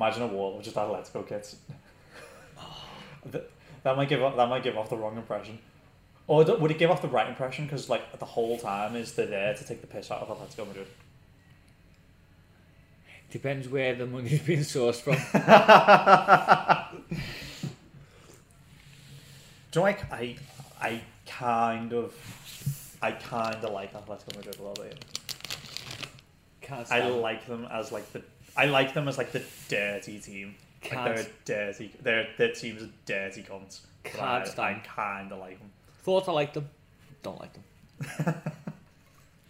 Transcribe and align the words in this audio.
Imagine 0.00 0.22
a 0.22 0.26
wall 0.28 0.56
of 0.56 0.64
just 0.64 0.76
Atletico 0.76 1.28
kits. 1.28 1.56
That- 3.26 3.50
that 3.82 3.96
might 3.98 4.08
give 4.08 4.22
off, 4.22 4.34
that 4.34 4.48
might 4.48 4.62
give 4.62 4.78
off 4.78 4.88
the 4.88 4.96
wrong 4.96 5.18
impression. 5.18 5.58
Or 6.26 6.42
would 6.44 6.70
it 6.70 6.78
give 6.78 6.90
off 6.90 7.02
the 7.02 7.08
right 7.08 7.28
impression? 7.28 7.66
Because 7.66 7.90
like 7.90 8.18
the 8.18 8.24
whole 8.24 8.56
time 8.58 8.96
is 8.96 9.12
they're 9.12 9.26
there 9.26 9.52
to 9.52 9.64
take 9.64 9.82
the 9.82 9.86
piss 9.86 10.10
out 10.10 10.22
of 10.22 10.28
Atletico 10.28 10.66
Madrid. 10.66 10.86
Depends 13.30 13.68
where 13.68 13.94
the 13.94 14.06
money's 14.06 14.40
being 14.46 14.60
sourced 14.60 15.02
from. 15.02 15.16
Do 19.70 19.80
you 19.80 19.80
know, 19.80 19.82
like 19.82 20.10
I 20.10 20.36
I 20.80 21.02
kind 21.26 21.92
of 21.92 22.14
I 23.02 23.12
kind 23.12 23.56
of 23.56 23.72
like 23.72 23.92
Atletico 23.92 24.34
Madrid 24.36 24.56
a 24.58 24.62
little 24.62 24.82
bit. 24.82 25.04
I 26.90 27.00
like 27.08 27.46
them 27.46 27.66
as 27.70 27.92
like 27.92 28.10
the 28.12 28.22
I 28.56 28.66
like 28.66 28.94
them 28.94 29.08
as 29.08 29.18
like 29.18 29.32
the 29.32 29.42
dirty 29.68 30.18
team. 30.18 30.54
Like 30.82 31.04
they're 31.04 31.24
a 31.24 31.26
dirty. 31.44 31.92
Their 32.02 32.28
their 32.36 32.52
team's 32.52 32.82
a 32.82 32.88
dirty 33.06 33.42
cunts. 33.42 33.80
Can't 34.04 34.58
I, 34.58 34.82
kind 34.84 35.30
of 35.32 35.38
like 35.38 35.58
them. 35.58 35.70
Thought 36.02 36.28
I 36.28 36.32
liked 36.32 36.54
them. 36.54 36.68
Don't 37.22 37.38
like 37.38 37.52
them. 37.52 38.34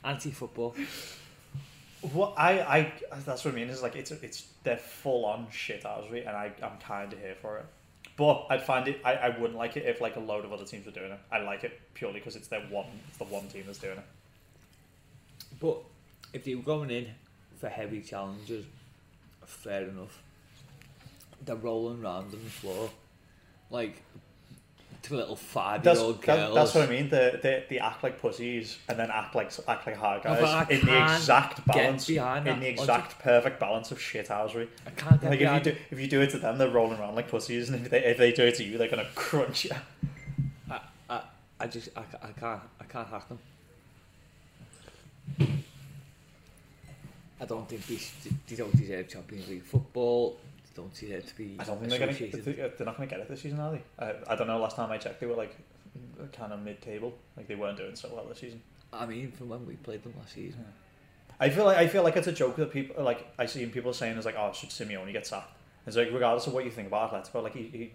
Anti-football. 0.05 0.75
What 2.12 2.34
I, 2.37 2.61
I 2.61 2.92
that's 3.25 3.45
what 3.45 3.55
I 3.55 3.56
mean 3.56 3.69
is 3.69 3.83
like 3.83 3.95
it's 3.95 4.11
it's 4.11 4.47
they're 4.65 4.77
full 4.77 5.25
on 5.25 5.47
shit 5.51 5.84
housery 5.84 6.27
and 6.27 6.30
I 6.37 6.51
I'm 6.62 6.78
kind 6.78 7.12
of 7.12 7.19
here 7.20 7.37
for 7.41 7.59
it. 7.59 7.67
But 8.17 8.47
I'd 8.51 8.62
find 8.62 8.89
it 8.89 9.01
I, 9.05 9.14
I 9.14 9.39
wouldn't 9.39 9.59
like 9.59 9.77
it 9.77 9.87
if 9.87 10.01
like 10.01 10.17
a 10.17 10.20
load 10.20 10.45
of 10.45 10.53
other 10.53 10.64
teams 10.64 10.87
were 10.87 10.92
doing 10.92 11.12
it. 11.12 11.20
I 11.30 11.39
like 11.39 11.62
it 11.62 11.78
purely 11.95 12.19
because 12.19 12.37
it's 12.37 12.48
their 12.48 12.62
one 12.62 12.87
it's 13.09 13.19
the 13.19 13.25
one 13.25 13.47
team 13.48 13.64
that's 13.67 13.78
doing 13.78 13.98
it. 13.98 14.05
But 15.61 15.78
if 16.33 16.45
they 16.45 16.55
were 16.55 16.62
going 16.62 16.91
in 16.91 17.09
for 17.59 17.69
heavy 17.69 18.01
challenges, 18.01 18.64
fair 19.51 19.83
enough. 19.85 20.23
They're 21.45 21.57
rolling 21.57 22.03
around 22.03 22.25
on 22.35 22.43
the 22.45 22.51
floor 22.51 22.91
like 23.71 24.03
two 25.03 25.17
little 25.17 25.34
That's, 25.37 25.47
five-year-old 25.47 26.23
that- 26.23 26.27
girls. 26.27 26.55
that's 26.55 26.75
what 26.75 26.84
I 26.89 26.91
mean. 26.92 27.09
They, 27.09 27.39
they, 27.42 27.65
they 27.70 27.79
act 27.79 28.03
like 28.03 28.20
pussies 28.20 28.79
and 28.89 28.98
then 28.98 29.11
act 29.11 29.34
like 29.34 29.51
act 29.67 29.87
like 29.87 29.97
hard 29.97 30.23
guys 30.23 30.42
I 30.42 30.67
in 30.69 30.84
the 30.84 31.03
exact 31.03 31.65
balance 31.67 32.07
behind 32.07 32.47
in 32.47 32.61
the 32.61 32.67
logic. 32.67 32.81
exact 32.81 33.19
perfect 33.20 33.59
balance 33.59 33.91
of 33.91 34.01
shit 34.01 34.29
shithousery. 34.29 34.69
I 34.87 34.91
can't 34.91 35.20
get 35.20 35.31
Like 35.31 35.34
if 35.37 35.41
you 35.41 35.47
behind 35.47 35.64
do 35.64 35.77
if 35.91 35.98
you 36.01 36.07
do 36.07 36.20
it 36.20 36.31
to 36.31 36.39
them, 36.39 36.59
they're 36.59 36.69
rolling 36.69 36.98
around 36.98 37.14
like 37.14 37.31
pussies, 37.31 37.70
and 37.70 37.83
if 37.85 37.91
they 37.91 38.05
if 38.05 38.19
they 38.19 38.33
do 38.33 38.42
it 38.45 38.57
to 38.57 38.64
you, 38.64 38.77
they're 38.77 38.89
gonna 38.91 39.07
crunch 39.14 39.64
you. 39.64 39.70
I, 40.70 40.81
I, 41.09 41.23
I 41.61 41.67
just 41.67 41.89
I, 41.97 42.03
I 42.23 42.33
can't 42.39 42.61
I 42.81 42.85
can't 42.85 43.09
hack 43.09 43.29
them. 43.29 43.39
I 47.41 47.44
don't 47.46 47.69
think 47.69 47.86
they, 47.86 47.98
they 48.48 48.56
don't 48.56 48.77
deserve 48.77 49.08
Champions 49.08 49.48
League 49.48 49.64
football. 49.64 50.38
They 50.64 50.83
don't 50.83 50.94
deserve 50.94 51.27
to 51.27 51.36
be 51.36 51.56
I 51.58 51.64
don't 51.64 51.78
think 51.78 51.91
they're 51.91 51.98
gonna. 51.98 52.70
They're 52.77 52.86
not 52.86 52.96
gonna 52.96 53.08
get 53.08 53.20
it 53.20 53.28
this 53.28 53.42
season, 53.42 53.60
are 53.60 53.72
they? 53.72 53.83
I, 53.98 54.14
I 54.28 54.36
don't 54.36 54.46
know. 54.46 54.58
Last 54.58 54.77
time 54.77 54.91
I 54.91 54.98
checked, 54.98 55.20
they 55.20 55.27
were 55.27 55.34
like 55.34 55.56
mm, 55.98 56.33
kind 56.33 56.52
of 56.52 56.61
mid-table. 56.62 57.14
Like 57.36 57.48
they 57.48 57.55
weren't 57.55 57.78
doing 57.78 57.96
so 57.96 58.11
well 58.12 58.27
this 58.27 58.38
season. 58.38 58.62
I 58.92 59.06
mean, 59.06 59.33
from 59.33 59.48
when 59.48 59.66
we 59.66 59.74
played 59.74 60.02
them 60.02 60.14
last 60.18 60.34
season. 60.34 60.64
I 61.38 61.48
feel 61.48 61.64
like 61.64 61.78
I 61.78 61.88
feel 61.88 62.02
like 62.02 62.16
it's 62.16 62.27
a 62.27 62.33
joke 62.33 62.56
that 62.56 62.70
people 62.70 63.02
like 63.02 63.27
I 63.38 63.46
see 63.46 63.64
people 63.66 63.94
saying 63.94 64.18
is 64.18 64.27
like, 64.27 64.36
oh, 64.38 64.52
should 64.52 64.68
Simeone 64.68 65.11
get 65.12 65.27
sacked? 65.27 65.52
It's 65.86 65.96
like 65.96 66.12
regardless 66.12 66.46
of 66.46 66.52
what 66.52 66.64
you 66.64 66.70
think 66.70 66.88
about 66.88 67.12
Atletico, 67.12 67.42
like 67.42 67.55
he, 67.55 67.62
he 67.62 67.92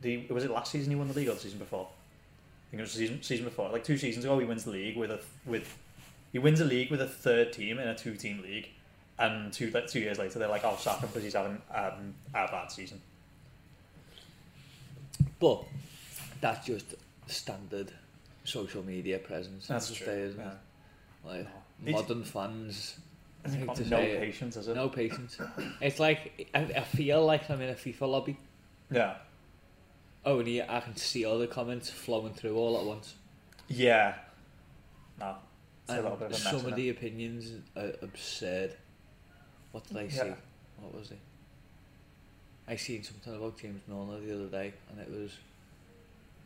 the 0.00 0.32
was 0.32 0.44
it 0.44 0.50
last 0.50 0.72
season 0.72 0.90
he 0.90 0.96
won 0.96 1.06
the 1.06 1.14
league 1.14 1.28
or 1.28 1.34
the 1.34 1.40
season 1.40 1.58
before? 1.60 1.86
I 1.86 2.70
think 2.70 2.80
it 2.80 2.82
was 2.82 2.94
the 2.94 2.98
season 2.98 3.22
season 3.22 3.44
before. 3.44 3.70
Like 3.70 3.84
two 3.84 3.96
seasons 3.96 4.24
ago, 4.24 4.38
he 4.40 4.44
wins 4.44 4.64
the 4.64 4.72
league 4.72 4.96
with 4.96 5.12
a 5.12 5.20
with 5.46 5.78
he 6.32 6.38
wins 6.38 6.60
a 6.60 6.64
league 6.64 6.90
with 6.90 7.00
a 7.00 7.06
third 7.06 7.52
team 7.52 7.78
in 7.78 7.86
a 7.86 7.94
two 7.94 8.16
team 8.16 8.42
league, 8.42 8.68
and 9.18 9.52
two 9.52 9.70
like 9.70 9.86
two 9.88 10.00
years 10.00 10.18
later 10.18 10.38
they're 10.38 10.48
like, 10.48 10.64
oh, 10.64 10.76
sack 10.78 11.00
him 11.00 11.08
because 11.08 11.22
he's 11.22 11.34
having 11.34 11.60
um, 11.74 12.14
a 12.34 12.46
bad 12.48 12.70
season. 12.70 13.00
But 15.40 15.64
that's 16.40 16.66
just 16.66 16.94
standard 17.26 17.92
social 18.44 18.84
media 18.84 19.18
presence. 19.18 19.66
That's 19.66 19.92
true. 19.92 20.06
days, 20.06 20.30
isn't 20.30 20.40
Yeah. 20.40 20.52
it? 20.52 21.46
Like 21.84 21.94
modern 21.94 22.24
fans, 22.24 22.98
It's 23.44 23.54
got 23.56 23.66
no 23.80 23.84
say 23.84 24.16
patience, 24.18 24.56
is 24.56 24.68
it? 24.68 24.74
no 24.76 24.88
patience. 24.88 25.38
It's 25.80 25.98
like 26.00 26.48
I, 26.54 26.60
I 26.60 26.80
feel 26.82 27.24
like 27.24 27.50
I'm 27.50 27.60
in 27.60 27.70
a 27.70 27.74
FIFA 27.74 28.08
lobby. 28.08 28.36
Yeah. 28.90 29.14
Only 30.24 30.62
I 30.62 30.80
can 30.80 30.96
see 30.96 31.24
all 31.24 31.38
the 31.38 31.46
comments 31.46 31.90
flowing 31.90 32.32
through 32.34 32.56
all 32.56 32.78
at 32.78 32.84
once. 32.84 33.14
Yeah. 33.68 34.14
No. 35.20 35.36
It's 35.84 35.92
a 35.98 36.02
little 36.02 36.16
bit 36.16 36.26
of 36.26 36.32
a 36.32 36.34
mess. 36.34 36.42
some 36.42 36.66
of 36.66 36.74
the 36.76 36.90
opinions 36.90 37.52
are 37.76 37.92
absurd. 38.02 38.74
What 39.72 39.86
did 39.86 39.96
I 39.96 40.08
see? 40.08 40.16
Yeah. 40.16 40.34
What 40.80 40.94
was 40.94 41.10
it? 41.10 41.18
I 42.66 42.76
seen 42.76 43.02
something 43.02 43.34
about 43.34 43.58
James 43.58 43.80
Milner 43.88 44.20
the 44.20 44.34
other 44.34 44.46
day, 44.46 44.74
and 44.90 45.00
it 45.00 45.10
was. 45.10 45.36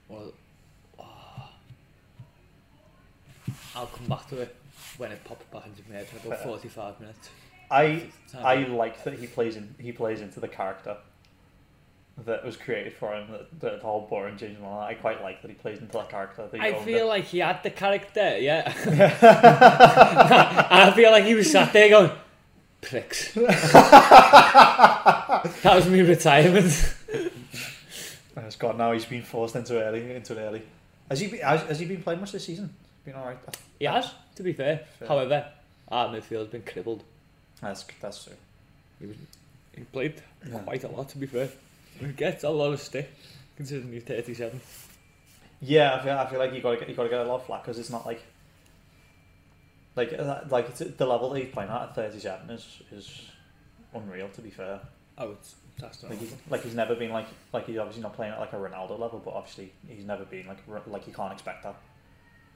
Well, 0.08 0.32
oh. 0.98 1.48
I'll 3.74 3.86
come 3.86 4.06
back 4.06 4.28
to 4.28 4.40
it 4.40 4.54
when 4.98 5.10
it 5.12 5.24
pops 5.24 5.44
back 5.46 5.66
into 5.66 5.82
my 5.88 5.96
head 5.96 6.06
in 6.12 6.26
about 6.26 6.42
forty-five 6.44 7.00
minutes. 7.00 7.30
I 7.70 8.04
I 8.38 8.56
like 8.64 9.02
that 9.04 9.18
he 9.18 9.26
plays 9.26 9.56
in 9.56 9.74
he 9.80 9.92
plays 9.92 10.20
into 10.20 10.40
the 10.40 10.48
character 10.48 10.96
that 12.24 12.44
was 12.44 12.56
created 12.56 12.92
for 12.92 13.14
him. 13.14 13.30
That, 13.30 13.60
that 13.60 13.80
whole 13.80 14.06
boring 14.08 14.36
James 14.36 14.60
Milner. 14.60 14.80
I 14.80 14.94
quite 14.94 15.22
like 15.22 15.42
that 15.42 15.48
he 15.48 15.54
plays 15.54 15.78
into 15.78 15.92
that 15.92 16.08
character. 16.08 16.46
That 16.50 16.60
I 16.60 16.84
feel 16.84 17.06
it. 17.06 17.08
like 17.08 17.24
he 17.24 17.38
had 17.38 17.62
the 17.62 17.70
character, 17.70 18.38
yeah. 18.38 18.72
I 20.70 20.92
feel 20.94 21.10
like 21.10 21.24
he 21.24 21.34
was 21.34 21.50
sat 21.50 21.72
there 21.72 21.88
going, 21.88 22.10
pricks. 22.82 23.32
that 23.34 23.50
was 25.64 25.88
me 25.88 26.02
retirement. 26.02 26.94
Oh, 28.36 28.40
it's 28.46 28.56
gone 28.56 28.76
now. 28.78 28.92
He's 28.92 29.04
been 29.06 29.22
forced 29.22 29.56
into 29.56 29.82
early 29.82 30.14
into 30.14 30.38
early. 30.38 30.62
Has 31.08 31.20
he 31.20 31.28
been, 31.28 31.40
has, 31.40 31.62
has 31.62 31.78
he 31.78 31.86
been 31.86 32.02
playing 32.02 32.20
much 32.20 32.32
this 32.32 32.44
season? 32.44 32.74
Been 33.04 33.14
all 33.14 33.26
right. 33.26 33.38
He 33.78 33.84
has, 33.86 34.10
to 34.36 34.42
be 34.42 34.52
fair. 34.52 34.82
Fair. 34.98 35.08
However, 35.08 35.46
our 35.88 36.08
midfield's 36.08 36.50
been 36.50 36.62
crippled. 36.62 37.02
That's 37.60 37.84
that's 38.00 38.24
true. 38.24 38.34
He 39.00 39.06
was 39.06 39.16
he 39.76 39.82
played 39.84 40.22
Yeah. 40.48 40.58
quite 40.60 40.84
a 40.84 40.88
lot, 40.88 41.08
to 41.10 41.18
be 41.18 41.26
fair. 41.26 41.48
He 42.00 42.06
gets 42.08 42.44
a 42.44 42.50
lot 42.50 42.72
of 42.72 42.80
stick, 42.80 43.10
considering 43.56 43.92
he's 43.92 44.02
37. 44.04 44.60
Yeah, 45.60 45.94
I 45.94 46.02
feel, 46.02 46.12
I 46.18 46.26
feel 46.28 46.38
like 46.38 46.52
you 46.54 46.60
got 46.60 46.72
to 46.72 46.76
get 46.78 46.88
you 46.88 46.94
got 46.94 47.04
to 47.04 47.08
get 47.08 47.20
a 47.20 47.24
lot 47.28 47.36
of 47.36 47.46
flack 47.46 47.62
because 47.62 47.78
it's 47.78 47.90
not 47.90 48.06
like 48.06 48.22
like 49.96 50.12
uh, 50.18 50.40
like 50.48 50.68
it's, 50.68 50.78
the 50.80 51.06
level 51.06 51.30
that 51.30 51.42
he's 51.42 51.52
playing 51.52 51.70
at 51.70 51.82
at 51.82 51.94
thirty 51.94 52.18
seven 52.18 52.50
is 52.50 52.82
is 52.90 53.22
unreal. 53.94 54.28
To 54.28 54.40
be 54.40 54.50
fair, 54.50 54.80
Oh, 55.18 55.32
it's 55.32 55.54
that's 55.78 56.02
like 56.04 56.18
he's, 56.18 56.34
like 56.50 56.62
he's 56.62 56.74
never 56.74 56.94
been 56.94 57.12
like 57.12 57.26
like 57.52 57.66
he's 57.66 57.78
obviously 57.78 58.02
not 58.02 58.14
playing 58.14 58.32
at 58.32 58.40
like 58.40 58.52
a 58.52 58.56
Ronaldo 58.56 58.98
level, 58.98 59.20
but 59.24 59.34
obviously 59.34 59.72
he's 59.88 60.04
never 60.04 60.24
been 60.24 60.46
like 60.46 60.58
like 60.86 61.06
you 61.06 61.12
can't 61.12 61.32
expect 61.32 61.62
that. 61.64 61.76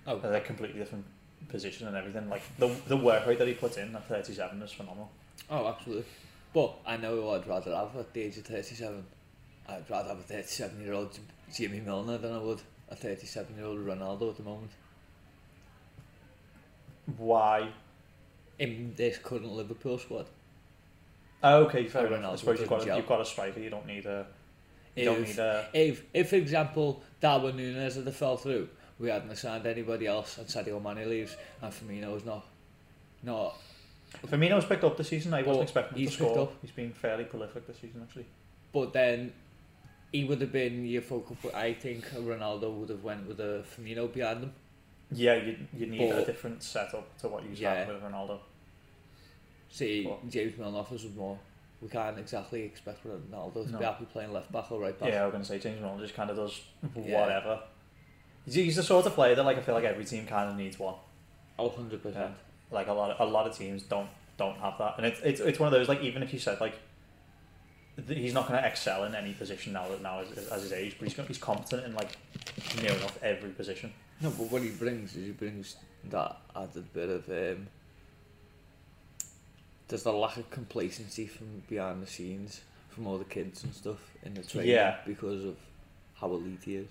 Oh. 0.07 0.19
They're 0.19 0.35
a 0.35 0.41
completely 0.41 0.79
different 0.79 1.05
position 1.49 1.89
and 1.89 1.97
everything. 1.97 2.29
Like 2.29 2.43
the 2.59 2.69
the 2.89 2.97
work 2.97 3.27
rate 3.27 3.39
that 3.39 3.49
he 3.49 3.55
puts 3.55 3.77
in 3.77 3.95
at 3.95 4.09
thirty 4.09 4.33
seven 4.33 4.63
is 4.63 4.73
phenomenal. 4.73 5.11
Oh, 5.51 5.67
absolutely. 5.67 6.05
But 6.55 6.75
I 6.87 6.97
know 6.97 7.23
what 7.23 7.43
I'd 7.43 7.47
rather 7.47 7.75
have 7.75 7.95
at 7.97 8.15
the 8.15 8.23
age 8.23 8.39
of 8.39 8.47
37. 8.47 9.05
I'd 9.69 9.91
rather 9.91 10.09
have 10.09 10.19
a 10.19 10.23
37 10.23 10.81
year 10.81 10.95
old 10.95 11.19
Jimmy 11.55 11.81
Milner 11.81 12.17
than 12.17 12.33
I 12.33 12.39
would 12.39 12.63
a 12.89 12.97
37 12.97 13.57
year 13.57 13.67
old 13.67 13.81
Ronaldo 13.81 14.31
at 14.31 14.37
the 14.39 14.43
moment. 14.43 14.71
Why? 17.17 17.69
In 18.59 18.95
this 18.97 19.19
current 19.19 19.53
Liverpool 19.53 19.99
squad. 19.99 20.27
Oh, 21.43 21.65
okay, 21.65 21.87
fair 21.87 22.09
Oh, 22.09 22.15
enough. 22.15 22.33
I 22.33 22.37
suppose 22.37 22.61
you've 22.61 22.69
got 22.69 22.89
a, 22.89 22.97
you've 22.97 23.07
got 23.07 23.21
a 23.21 23.25
striker. 23.25 23.61
You 23.61 23.71
don't 23.71 23.87
need 23.87 24.07
a 24.07 24.27
you 24.97 25.05
don't 25.05 25.21
If, 25.23 25.29
need 25.29 25.39
a 25.39 25.69
if, 25.75 26.03
if, 26.15 26.31
for 26.31 26.37
example, 26.37 27.03
Darwin 27.21 27.57
Nunez 27.57 27.97
had 27.97 28.13
fell 28.15 28.37
through, 28.37 28.69
we 28.99 29.11
hadn't 29.11 29.37
signed 29.37 29.67
anybody 29.67 30.07
else, 30.07 30.39
and 30.39 30.47
Sadio 30.47 30.83
Mane 30.83 31.09
leaves, 31.09 31.37
and 31.61 31.73
Firmino's 31.73 32.25
not, 32.25 32.47
not. 33.23 33.57
Firmino's 34.27 34.65
picked 34.65 34.85
up 34.85 34.97
this 34.97 35.09
season. 35.09 35.35
I 35.35 35.43
wasn't 35.43 35.59
oh, 35.59 35.63
expecting 35.63 35.99
him 35.99 36.05
to 36.07 36.11
picked 36.11 36.31
score. 36.31 36.43
up. 36.45 36.53
He's 36.63 36.71
been 36.71 36.93
fairly 36.93 37.25
prolific 37.25 37.67
this 37.67 37.77
season, 37.79 38.01
actually. 38.03 38.27
But 38.73 38.95
then, 38.95 39.33
he 40.13 40.25
would 40.25 40.41
have 40.41 40.53
been 40.53 40.87
your 40.87 41.03
focal 41.03 41.37
point. 41.37 41.55
I 41.55 41.75
think 41.75 42.07
Ronaldo 42.13 42.73
would 42.73 42.89
have 42.89 43.05
went 43.05 43.29
with 43.29 43.39
a 43.41 43.65
Firmino 43.77 44.11
behind 44.13 44.45
him. 44.45 44.53
Yeah, 45.13 45.35
you 45.35 45.57
you 45.77 45.87
need 45.87 46.11
a 46.11 46.25
different 46.25 46.63
setup 46.63 47.17
to 47.21 47.29
what 47.29 47.45
you 47.45 47.51
Yeah. 47.55 47.75
have 47.75 47.89
with 47.89 48.03
Ronaldo. 48.03 48.39
See, 49.71 50.05
But- 50.05 50.29
James 50.31 50.57
Milner 50.59 50.79
offers 50.79 51.05
us 51.05 51.13
more. 51.15 51.39
We 51.83 51.89
can't 51.89 52.19
exactly 52.19 52.63
expect 52.63 53.05
Ronaldo 53.07 53.67
to 53.67 53.71
No. 53.73 53.79
be 53.79 53.85
happy 53.85 54.05
playing 54.07 54.33
left 54.33 54.51
back 54.51 54.73
or 54.73 54.81
right 54.81 54.99
back. 54.99 55.11
Yeah, 55.13 55.23
I 55.23 55.27
was 55.27 55.33
going 55.33 55.43
to 55.43 55.49
say 55.49 55.59
James 55.59 55.81
Milner 55.81 56.03
just 56.03 56.15
kind 56.15 56.31
of 56.31 56.37
does 56.37 56.61
whatever. 56.95 57.61
He's, 58.47 58.55
he's 58.55 58.77
the 58.77 58.83
sort 58.83 59.07
of 59.07 59.13
player 59.15 59.35
that 59.35 59.43
like 59.45 59.59
I 59.59 59.61
feel 59.61 59.75
like 59.75 59.85
every 59.85 60.05
team 60.05 60.27
kind 60.27 60.51
of 60.51 60.57
needs 60.57 60.79
one. 60.79 60.95
Oh, 61.59 61.69
100%. 61.71 62.33
Like 62.71 62.89
a 62.89 62.93
lot 62.93 63.11
of, 63.11 63.21
a 63.29 63.31
lot 63.31 63.47
of 63.47 63.57
teams 63.57 63.83
don't 63.85 64.09
don't 64.39 64.57
have 64.59 64.77
that, 64.79 64.95
and 64.99 65.07
it's 65.07 65.21
it's 65.21 65.41
it's 65.41 65.59
one 65.59 65.67
of 65.69 65.73
those 65.73 65.89
like 65.89 66.03
even 66.03 66.23
if 66.23 66.33
you 66.33 66.39
said 66.39 66.61
like 66.61 66.75
he's 68.09 68.35
not 68.35 68.47
going 68.49 68.61
to 68.61 68.69
excel 68.69 69.05
in 69.05 69.15
any 69.15 69.33
position 69.33 69.73
now 69.73 69.89
that 69.89 70.03
now 70.03 70.19
as, 70.21 70.37
as 70.49 70.63
his 70.63 70.73
age, 70.73 70.97
but 70.99 71.09
he's 71.09 71.27
he's 71.27 71.39
competent 71.39 71.85
in 71.87 71.95
like 71.95 72.11
near 72.83 72.93
enough 72.93 73.19
every 73.23 73.51
position. 73.51 73.93
No, 74.21 74.31
but 74.31 74.51
what 74.51 74.63
he 74.63 74.71
brings 74.71 75.15
is 75.15 75.27
he 75.27 75.33
brings 75.33 75.77
that 76.11 76.37
added 76.55 76.93
bit 76.93 77.09
of 77.11 77.29
um, 77.29 77.67
there's 79.89 80.05
a 80.07 80.13
lack 80.13 80.37
of 80.37 80.51
complacency 80.51 81.27
from 81.27 81.63
behind 81.69 82.03
the 82.03 82.07
scenes 82.07 82.61
from 82.89 83.07
all 83.07 83.19
the 83.19 83.25
kids 83.25 83.63
and 83.63 83.75
stuff 83.75 83.99
in 84.23 84.35
the 84.35 84.43
training 84.43 84.71
Yeah. 84.71 84.97
because 85.07 85.45
of 85.45 85.57
how 86.15 86.29
elite 86.29 86.61
he 86.65 86.77
is. 86.77 86.89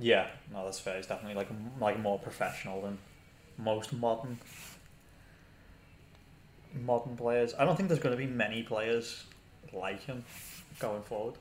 Yeah, 0.00 0.26
no, 0.52 0.64
that's 0.64 0.80
fair. 0.80 0.96
He's 0.96 1.06
definitely 1.06 1.34
like 1.36 1.48
like 1.80 1.98
more 2.00 2.18
professional 2.18 2.82
than 2.82 2.98
most 3.56 3.92
modern 3.92 4.38
modern 6.84 7.16
players. 7.16 7.54
I 7.58 7.64
don't 7.64 7.76
think 7.76 7.88
there's 7.88 8.00
going 8.00 8.16
to 8.16 8.24
be 8.26 8.30
many 8.30 8.62
players 8.62 9.24
like 9.72 10.02
him 10.04 10.24
going 10.78 11.02
forward. 11.02 11.34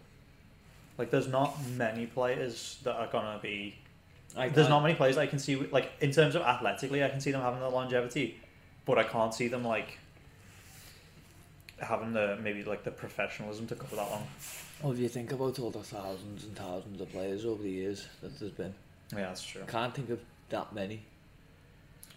Like, 0.97 1.11
there's 1.11 1.27
not 1.27 1.55
many 1.75 2.07
players 2.07 2.77
that 2.83 2.95
are 2.95 3.07
going 3.07 3.25
to 3.35 3.39
be. 3.41 3.75
I 4.35 4.49
There's 4.49 4.67
can't- 4.67 4.83
many 4.83 4.95
players 4.95 5.17
I 5.17 5.25
can 5.27 5.39
see 5.39 5.55
like 5.55 5.91
in 6.01 6.11
terms 6.11 6.35
of 6.35 6.41
athletically, 6.43 7.03
I 7.03 7.09
can 7.09 7.19
see 7.21 7.31
them 7.31 7.41
having 7.41 7.59
the 7.59 7.69
longevity, 7.69 8.39
but 8.85 8.97
I 8.97 9.03
can't 9.03 9.33
see 9.33 9.47
them 9.47 9.63
like 9.63 9.97
having 11.79 12.13
the 12.13 12.37
maybe 12.41 12.63
like 12.63 12.83
the 12.83 12.91
professionalism 12.91 13.67
to 13.67 13.75
go 13.75 13.85
that 13.95 14.09
long. 14.09 14.27
Well, 14.81 14.93
if 14.93 14.99
you 14.99 15.07
think 15.09 15.31
about 15.31 15.57
all 15.59 15.71
the 15.71 15.79
thousands 15.83 16.43
and 16.43 16.55
thousands 16.55 17.01
of 17.01 17.11
players 17.11 17.45
over 17.45 17.61
the 17.63 17.69
years 17.69 18.07
that 18.21 18.37
there's 18.39 18.51
been, 18.51 18.73
Yeah, 19.11 19.21
that's 19.27 19.43
true. 19.43 19.63
I 19.63 19.65
can't 19.71 19.93
think 19.93 20.09
of 20.09 20.19
that 20.49 20.73
many. 20.73 21.01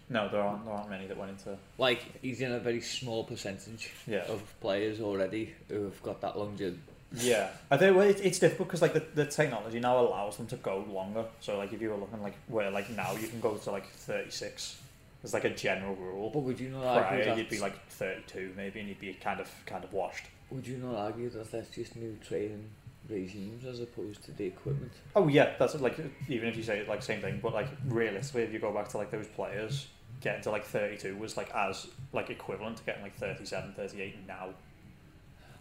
No, 0.09 0.27
there 0.29 0.41
aren't 0.41 0.65
there 0.65 0.73
aren't 0.73 0.89
many 0.89 1.07
that 1.07 1.17
went 1.17 1.31
into. 1.31 1.57
Like 1.77 2.03
he's 2.21 2.41
in 2.41 2.51
a 2.51 2.59
very 2.59 2.81
small 2.81 3.23
percentage 3.23 3.91
Yeah. 4.05 4.25
of 4.27 4.43
players 4.59 4.99
already 4.99 5.53
who 5.69 5.83
have 5.85 6.01
got 6.03 6.21
that 6.21 6.37
longevity. 6.37 6.79
Yeah, 7.13 7.49
I 7.69 7.77
think 7.77 7.95
well, 7.95 8.07
it, 8.07 8.21
it's 8.23 8.39
difficult 8.39 8.69
because 8.69 8.81
like 8.81 8.93
the, 8.93 9.03
the 9.15 9.25
technology 9.25 9.79
now 9.79 9.99
allows 9.99 10.37
them 10.37 10.47
to 10.47 10.55
go 10.57 10.85
longer. 10.89 11.25
So 11.41 11.57
like 11.57 11.73
if 11.73 11.81
you 11.81 11.89
were 11.89 11.97
looking 11.97 12.21
like 12.21 12.35
where 12.47 12.71
like 12.71 12.89
now 12.89 13.13
you 13.13 13.27
can 13.27 13.39
go 13.41 13.55
to 13.55 13.71
like 13.71 13.89
thirty 13.89 14.31
six. 14.31 14.77
There's 15.21 15.33
like 15.33 15.43
a 15.43 15.51
general 15.51 15.95
rule. 15.95 16.31
But 16.33 16.39
would 16.39 16.59
you 16.59 16.69
not 16.69 16.83
argue 16.83 17.01
Prior 17.01 17.25
that? 17.25 17.37
you'd 17.37 17.49
be 17.49 17.59
like 17.59 17.85
thirty 17.89 18.23
two 18.27 18.53
maybe, 18.55 18.79
and 18.79 18.89
you'd 18.89 18.99
be 18.99 19.13
kind 19.13 19.39
of 19.39 19.49
kind 19.65 19.83
of 19.83 19.91
washed. 19.93 20.25
Would 20.51 20.65
you 20.65 20.77
not 20.77 20.95
argue 20.95 21.29
that 21.29 21.51
that's 21.51 21.69
just 21.69 21.95
new 21.95 22.17
training 22.27 22.69
regimes 23.09 23.65
as 23.65 23.81
opposed 23.81 24.23
to 24.23 24.31
the 24.31 24.45
equipment? 24.45 24.91
Oh 25.15 25.27
yeah, 25.27 25.53
that's 25.59 25.75
like 25.75 25.99
even 26.29 26.47
if 26.47 26.55
you 26.55 26.63
say 26.63 26.79
it 26.79 26.87
like 26.87 27.03
same 27.03 27.21
thing, 27.21 27.39
but 27.41 27.53
like 27.53 27.67
realistically, 27.87 28.43
if 28.43 28.53
you 28.53 28.59
go 28.59 28.71
back 28.73 28.87
to 28.89 28.97
like 28.97 29.11
those 29.11 29.27
players 29.27 29.87
getting 30.21 30.41
to 30.43 30.51
like 30.51 30.63
thirty 30.65 30.97
two 30.97 31.15
was 31.17 31.35
like 31.35 31.53
as 31.53 31.87
like 32.13 32.29
equivalent 32.29 32.77
to 32.77 32.83
getting 32.83 33.01
like 33.01 33.15
37, 33.15 33.73
38 33.73 34.27
now. 34.27 34.49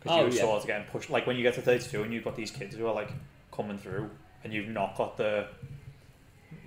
Because 0.03 0.17
Oh, 0.19 0.21
you're 0.23 0.31
yeah. 0.35 0.41
sort 0.43 0.61
of 0.63 0.67
getting 0.67 0.87
pushed. 0.89 1.11
Like 1.11 1.27
when 1.27 1.37
you 1.37 1.43
get 1.43 1.55
to 1.55 1.63
thirty 1.63 1.85
two 1.89 2.03
and 2.03 2.13
you've 2.13 2.25
got 2.25 2.37
these 2.37 2.51
kids 2.51 2.75
who 2.75 2.87
are 2.87 2.95
like 2.95 3.11
coming 3.53 3.79
through, 3.79 4.11
and 4.45 4.53
you've 4.53 4.69
not 4.69 4.97
got 4.97 5.17
the 5.17 5.47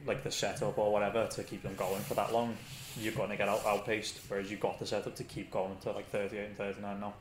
like 0.05 0.23
the 0.23 0.31
setup 0.31 0.77
or 0.77 0.91
whatever 0.91 1.25
to 1.27 1.43
keep 1.43 1.63
them 1.63 1.75
going 1.75 2.01
for 2.01 2.13
that 2.13 2.31
long, 2.33 2.55
you're 2.99 3.13
going 3.13 3.29
to 3.29 3.35
get 3.37 3.47
out 3.49 3.65
outpaced. 3.65 4.19
Whereas 4.27 4.51
you've 4.51 4.59
got 4.59 4.77
the 4.79 4.85
setup 4.85 5.15
to 5.15 5.23
keep 5.23 5.49
going 5.51 5.75
to 5.81 5.91
like 5.91 6.09
thirty 6.09 6.37
eight 6.37 6.47
and 6.47 6.57
thirty 6.57 6.81
nine 6.81 6.99
now. 6.99 7.13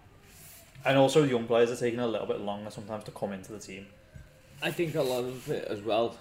And 0.85 0.99
also, 0.99 1.23
young 1.23 1.47
players 1.47 1.71
are 1.71 1.77
taking 1.77 2.01
a 2.01 2.07
little 2.07 2.27
bit 2.27 2.41
longer 2.41 2.71
sometimes 2.71 3.05
to 3.05 3.13
come 3.13 3.33
into 3.33 3.53
the 3.53 3.59
team. 3.61 3.87
I 4.61 4.71
think 4.71 4.95
a 4.97 5.03
lot 5.03 5.25
of 5.25 5.49
it 5.51 5.67
as 5.69 5.81
well 5.81 6.17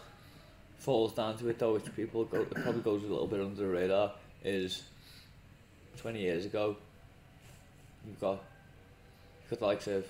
falls 0.77 1.13
down 1.13 1.37
to 1.37 1.47
it 1.49 1.59
though, 1.59 1.73
which 1.73 1.95
people 1.95 2.25
go 2.25 2.41
it 2.41 2.51
probably 2.51 2.81
goes 2.81 3.03
a 3.03 3.07
little 3.07 3.27
bit 3.27 3.39
under 3.41 3.55
the 3.55 3.67
radar, 3.67 4.11
is 4.43 4.83
twenty 5.97 6.21
years 6.21 6.45
ago 6.45 6.75
you've 8.07 8.19
got 8.19 8.43
you've 9.51 9.59
got 9.59 9.59
the 9.59 9.65
likes 9.67 9.87
of 9.87 10.05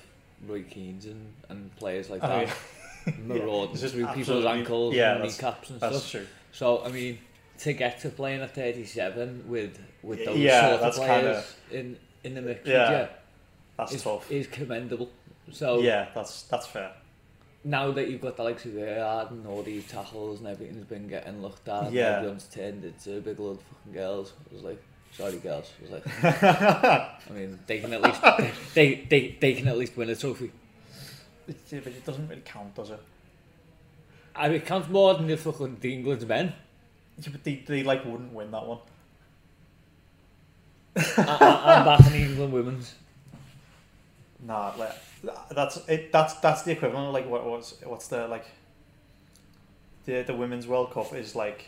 Roy 0.48 0.64
Keanes 0.64 1.06
and, 1.06 1.34
and 1.50 1.76
players 1.76 2.10
like 2.10 2.22
Oh, 2.24 2.28
that 2.28 2.48
yeah. 3.08 3.14
marauding 3.26 3.72
It's 3.74 3.82
just 3.82 3.96
through 3.96 4.08
people's 4.08 4.46
ankles 4.46 4.94
yeah, 4.96 5.16
and 5.16 5.24
kneecaps 5.24 5.70
and 5.72 5.80
That's 5.80 5.98
stuff. 5.98 6.12
true. 6.12 6.28
So 6.52 6.84
I 6.84 6.90
mean 6.90 7.18
to 7.60 7.74
get 7.74 8.00
to 8.02 8.10
playing 8.10 8.42
at 8.42 8.54
thirty 8.56 8.86
seven 8.86 9.44
with 9.48 9.78
with 10.04 10.24
those 10.26 10.38
Yeah, 10.38 10.62
sort 10.62 10.74
of 10.74 10.82
that's 10.82 10.98
players 11.00 11.56
in 11.72 11.98
in 12.24 12.36
the 12.36 12.42
mix 12.42 12.68
Yeah, 12.68 13.00
with 13.02 13.10
That's 13.78 13.94
is, 13.94 14.04
tough. 14.04 14.32
is 14.32 14.48
commendable. 14.48 15.10
So 15.52 15.80
yeah, 15.80 16.10
that's 16.14 16.44
that's 16.44 16.68
fair. 16.68 16.92
now 17.64 17.92
that 17.92 18.10
you've 18.10 18.22
got 18.22 18.38
the 18.38 18.44
likes 18.44 18.66
of 18.66 18.74
Gerrard 18.74 19.32
and 19.32 19.46
all 19.48 19.62
these 19.64 19.88
tackles 19.88 20.40
and 20.40 20.48
everything's 20.48 20.86
been 20.86 21.08
getting 21.08 21.42
looked 21.42 21.68
at, 21.68 21.92
Yeah. 21.92 22.08
and 22.08 22.16
everyone's 22.18 22.46
turned 22.48 22.84
into 22.86 23.20
big 23.22 23.40
old 23.40 23.60
fucking 23.62 23.94
girls. 23.94 24.34
I 24.50 24.54
was 24.56 24.64
like, 24.64 24.82
sorry 25.12 25.38
girls. 25.38 25.72
I 25.80 25.82
was 25.82 25.92
like, 25.92 26.24
I 26.24 27.34
mean, 27.34 27.60
they 27.68 27.80
can 27.80 27.94
at 27.94 28.02
least 28.02 28.22
they, 28.74 29.06
they 29.10 29.38
they 29.40 29.54
can 29.54 29.68
at 29.68 29.78
least 29.78 29.96
win 29.98 30.10
a 30.10 30.16
trophy. 30.16 30.52
Yeah, 31.48 31.80
but 31.84 31.94
it 31.94 32.06
doesn't 32.06 32.28
really 32.28 32.42
count, 32.46 32.76
does 32.76 32.92
it? 32.92 33.00
I 34.36 34.48
mean, 34.48 34.58
it 34.58 34.66
counts 34.66 34.90
more 34.90 35.14
than 35.16 35.28
the 35.28 35.38
fucking 35.38 35.78
the 35.82 35.94
England's 35.94 36.26
men. 36.26 36.54
Yeah, 37.20 37.30
but 37.32 37.44
they, 37.44 37.64
they 37.68 37.84
like 37.84 38.06
wouldn't 38.06 38.34
win 38.34 38.52
that 38.52 38.66
one. 38.66 38.80
I, 40.96 41.04
I, 41.18 41.76
I'm 41.78 41.86
backing 41.86 42.14
the 42.14 42.20
England 42.20 42.54
women's. 42.54 42.96
Nah, 44.40 44.74
like 44.78 44.94
that's 45.52 45.78
it. 45.88 46.12
That's 46.12 46.36
that's 46.36 46.64
the 46.64 46.72
equivalent. 46.72 47.08
Of 47.08 47.14
like 47.14 47.30
what 47.30 47.46
was 47.46 47.76
what's 47.84 48.08
the 48.08 48.28
like 48.28 48.46
the 50.06 50.24
the 50.24 50.34
women's 50.34 50.68
World 50.68 50.92
Cup 50.92 51.14
is 51.14 51.36
like. 51.36 51.68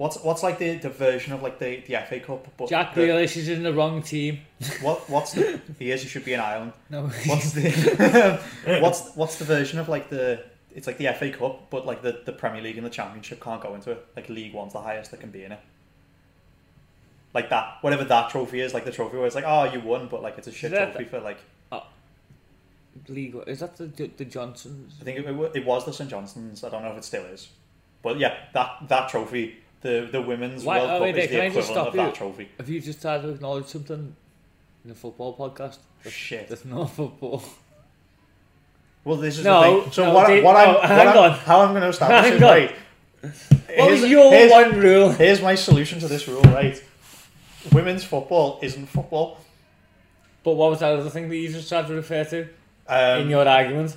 What's 0.00 0.16
what's 0.22 0.42
like 0.42 0.58
the, 0.58 0.78
the 0.78 0.88
version 0.88 1.34
of 1.34 1.42
like 1.42 1.58
the, 1.58 1.82
the 1.86 1.98
FA 2.08 2.20
Cup? 2.20 2.48
But 2.56 2.70
Jack 2.70 2.94
the, 2.94 3.02
Grealish 3.02 3.36
is 3.36 3.50
in 3.50 3.62
the 3.62 3.74
wrong 3.74 4.02
team. 4.02 4.38
What 4.80 5.10
what's 5.10 5.32
the 5.32 5.60
he 5.78 5.90
is 5.90 6.00
he 6.00 6.08
should 6.08 6.24
be 6.24 6.32
in 6.32 6.40
Ireland. 6.40 6.72
No, 6.88 7.02
What's 7.26 7.52
the 7.52 8.40
what's 8.80 9.14
what's 9.14 9.36
the 9.36 9.44
version 9.44 9.78
of 9.78 9.90
like 9.90 10.08
the 10.08 10.42
it's 10.74 10.86
like 10.86 10.96
the 10.96 11.12
FA 11.12 11.30
Cup, 11.30 11.68
but 11.68 11.84
like 11.84 12.00
the, 12.00 12.22
the 12.24 12.32
Premier 12.32 12.62
League 12.62 12.78
and 12.78 12.86
the 12.86 12.90
Championship 12.90 13.44
can't 13.44 13.60
go 13.62 13.74
into 13.74 13.90
it. 13.90 14.06
Like 14.16 14.30
League 14.30 14.54
One's 14.54 14.72
the 14.72 14.80
highest 14.80 15.10
that 15.10 15.20
can 15.20 15.30
be 15.30 15.44
in 15.44 15.52
it. 15.52 15.60
Like 17.34 17.50
that, 17.50 17.76
whatever 17.82 18.04
that 18.04 18.30
trophy 18.30 18.60
is, 18.62 18.72
like 18.72 18.86
the 18.86 18.92
trophy 18.92 19.18
where 19.18 19.26
it's 19.26 19.34
like, 19.34 19.44
oh, 19.46 19.64
you 19.64 19.80
won, 19.80 20.08
but 20.08 20.22
like 20.22 20.38
it's 20.38 20.48
a 20.48 20.52
shit 20.52 20.72
trophy 20.72 21.04
for 21.04 21.20
like. 21.20 21.40
Oh. 21.72 21.84
League. 23.08 23.36
Is 23.46 23.60
that 23.60 23.76
the 23.76 23.84
the, 23.84 24.10
the 24.16 24.24
Johnsons? 24.24 24.94
I 24.98 25.04
think 25.04 25.18
it, 25.18 25.26
it, 25.26 25.56
it 25.56 25.66
was 25.66 25.84
the 25.84 25.92
St 25.92 26.08
Johnsons. 26.08 26.64
I 26.64 26.70
don't 26.70 26.82
know 26.82 26.92
if 26.92 26.96
it 26.96 27.04
still 27.04 27.26
is, 27.26 27.48
but 28.02 28.18
yeah, 28.18 28.34
that 28.54 28.88
that 28.88 29.10
trophy, 29.10 29.58
the 29.82 30.08
the 30.10 30.20
women's 30.20 30.64
Why- 30.64 30.78
World 30.78 30.90
oh, 30.90 30.94
Cup 30.94 31.02
wait, 31.02 31.18
is 31.18 31.30
the 31.30 31.44
equivalent 31.46 31.86
of 31.88 31.94
that 31.94 32.14
trophy. 32.14 32.48
Have 32.58 32.68
you 32.68 32.80
just 32.80 33.00
tried 33.00 33.22
to 33.22 33.28
acknowledge 33.30 33.66
something 33.66 34.14
in 34.84 34.90
a 34.90 34.94
football 34.94 35.36
podcast? 35.36 35.78
That's, 36.02 36.14
Shit. 36.16 36.48
that's 36.48 36.64
not 36.64 36.86
football. 36.90 37.42
Well, 39.04 39.16
this 39.16 39.38
is 39.38 39.44
No, 39.44 39.76
the 39.76 39.82
thing. 39.84 39.92
So 39.92 40.04
no, 40.04 40.14
what, 40.14 40.26
Dave- 40.26 40.44
what 40.44 40.56
I'm, 40.56 40.68
no, 40.74 40.78
what 40.78 40.90
I'm- 40.90 41.32
on. 41.32 41.38
how 41.38 41.60
I'm 41.62 41.70
going 41.70 41.82
to 41.82 41.88
establish 41.88 42.32
Hang 42.32 42.36
it, 42.36 42.42
on. 42.42 42.50
right? 42.50 42.74
What 43.78 43.90
was 43.90 44.02
your 44.04 44.30
here's- 44.30 44.50
one 44.50 44.78
rule? 44.78 45.10
Here's 45.10 45.40
my 45.42 45.54
solution 45.54 45.98
to 46.00 46.08
this 46.08 46.28
rule, 46.28 46.42
right? 46.42 46.82
Women's 47.72 48.04
football 48.04 48.58
isn't 48.62 48.86
football. 48.86 49.38
But 50.42 50.52
what 50.52 50.70
was 50.70 50.80
that 50.80 50.92
other 50.98 51.10
thing 51.10 51.28
that 51.28 51.36
you 51.36 51.50
just 51.50 51.68
tried 51.68 51.86
to 51.86 51.94
refer 51.94 52.24
to 52.24 52.48
Um, 52.88 53.20
in 53.22 53.30
your 53.30 53.46
argument? 53.46 53.96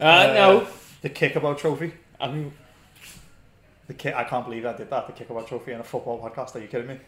Uh, 0.00 0.04
uh, 0.04 0.32
no. 0.34 0.68
The 1.02 1.08
kickabout 1.10 1.58
trophy. 1.58 1.92
I 2.20 2.28
mean, 2.28 2.52
The 3.86 3.94
kick. 3.94 4.14
I 4.14 4.24
can't 4.24 4.44
believe 4.44 4.66
I 4.66 4.72
did 4.72 4.90
that. 4.90 5.06
The 5.06 5.12
kickabout 5.12 5.46
trophy 5.46 5.72
in 5.72 5.80
a 5.80 5.84
football 5.84 6.20
podcast. 6.20 6.54
Are 6.56 6.58
you 6.58 6.68
kidding 6.68 6.88
me? 6.88 6.98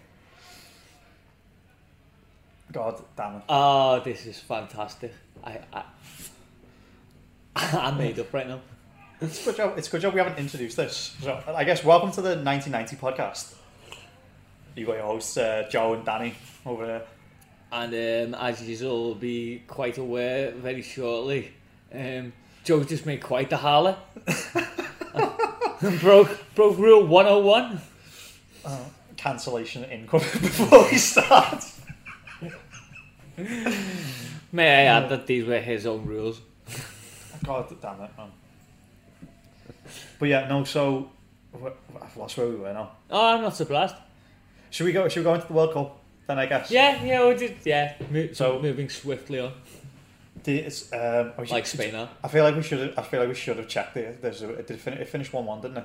God 2.71 3.03
damn 3.17 3.37
it. 3.37 3.43
oh, 3.49 4.01
this 4.01 4.27
is 4.27 4.39
fantastic. 4.39 5.13
I, 5.43 5.61
I, 5.73 5.85
I'm 7.57 7.97
made 7.97 8.19
up 8.19 8.33
right 8.33 8.47
now. 8.47 8.61
It's 9.21 9.43
a 9.43 9.45
good 9.47 9.57
job. 9.57 9.79
It's 9.79 9.89
a 9.89 9.91
good 9.91 10.03
job 10.03 10.15
we 10.15 10.21
haven't 10.21 10.39
introduced 10.39 10.77
this. 10.77 11.17
So 11.23 11.43
I 11.49 11.65
guess 11.65 11.83
welcome 11.83 12.13
to 12.13 12.23
the 12.23 12.37
Ninety90 12.37 12.97
podcast. 12.99 13.55
You 14.77 14.87
got 14.87 14.97
your 14.97 15.07
hosts 15.07 15.37
uh, 15.37 15.67
Joe 15.71 15.95
and 15.95 16.05
Danny 16.05 16.35
over 16.65 16.87
there. 16.87 17.03
And 17.73 18.35
um, 18.35 18.41
as 18.41 18.63
usual, 18.63 19.05
will 19.05 19.15
be 19.15 19.63
quite 19.67 19.99
aware 19.99 20.53
very 20.53 20.83
shortly. 20.83 21.53
Um, 21.93 22.33
Joe 22.65 22.85
just 22.85 23.07
made 23.07 23.23
quite 23.23 23.51
the 23.51 23.57
holler. 23.57 23.97
broke 26.01 26.31
broke 26.55 26.79
rule 26.79 27.07
101. 27.07 27.81
Uh, 28.65 28.79
cancellation 29.17 29.85
income 29.85 30.21
before 30.41 30.85
we 30.91 30.97
start. 30.99 31.65
May 34.51 34.69
I 34.69 34.85
add 34.97 35.09
that 35.11 35.27
these 35.27 35.45
were 35.47 35.61
his 35.61 35.87
own 35.87 36.05
rules? 36.07 36.41
God 37.45 37.69
damn 37.81 38.01
it, 38.03 38.11
man. 38.17 38.31
But 40.19 40.29
yeah, 40.29 40.49
no. 40.49 40.65
So 40.65 41.11
I've 41.55 42.17
lost 42.17 42.37
where 42.37 42.49
we 42.49 42.57
were 42.57 42.73
now. 42.73 42.91
Oh, 43.11 43.35
I'm 43.35 43.43
not 43.43 43.55
surprised. 43.57 43.95
Should 44.71 44.85
we 44.87 44.93
go? 44.93 45.09
Should 45.09 45.21
we 45.21 45.25
go 45.25 45.35
into 45.35 45.47
the 45.47 45.53
World 45.53 45.73
Cup 45.73 45.99
then? 46.27 46.39
I 46.39 46.47
guess. 46.47 46.71
Yeah, 46.71 47.03
yeah, 47.05 47.29
we 47.29 47.35
did. 47.37 47.57
Yeah, 47.65 47.95
Mo- 48.11 48.33
So- 48.33 48.61
moving 48.61 48.89
swiftly 48.89 49.41
on, 49.41 49.53
it's, 50.57 50.93
um, 50.93 51.33
should- 51.39 51.51
like 51.51 51.67
Spain. 51.67 52.09
I 52.25 52.29
feel 52.29 52.45
like 52.45 52.57
we 52.57 52.63
should. 52.63 52.81
have 52.81 52.99
I 52.99 53.03
feel 53.03 53.21
like 53.21 53.29
we 53.29 53.35
should 53.35 53.57
have 53.57 53.69
checked 53.69 53.97
it. 53.97 54.21
There's 54.23 54.43
a, 54.43 54.51
it 54.51 54.67
did 54.67 54.81
fin- 54.81 54.95
it 54.95 55.09
finished 55.09 55.33
one 55.33 55.45
one, 55.47 55.61
didn't 55.61 55.79
it? 55.79 55.85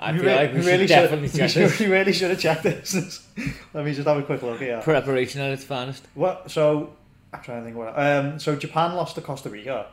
I 0.00 0.12
We 0.12 0.18
feel 0.18 0.26
re- 0.28 0.34
like 0.34 0.52
we, 0.54 0.62
should 0.62 0.80
should- 0.80 0.88
definitely 0.88 1.28
we 1.32 1.38
check 1.38 1.50
should- 1.50 1.62
this. 1.70 1.78
We 1.78 1.86
really 1.86 2.12
should 2.12 2.30
have 2.30 2.40
checked 2.40 2.62
this. 2.64 3.26
Let 3.74 3.84
me 3.84 3.94
just 3.94 4.08
have 4.08 4.16
a 4.18 4.22
quick 4.22 4.42
look 4.42 4.58
here. 4.58 4.80
Preparation 4.80 5.40
at 5.40 5.52
its 5.52 5.64
finest. 5.64 6.06
What? 6.14 6.50
So 6.50 6.94
I'm 7.32 7.42
trying 7.42 7.60
to 7.60 7.64
think 7.64 7.76
what. 7.76 7.96
Um, 7.98 8.38
so 8.38 8.56
Japan 8.56 8.94
lost 8.94 9.14
to 9.14 9.20
Costa 9.20 9.48
Rica. 9.50 9.86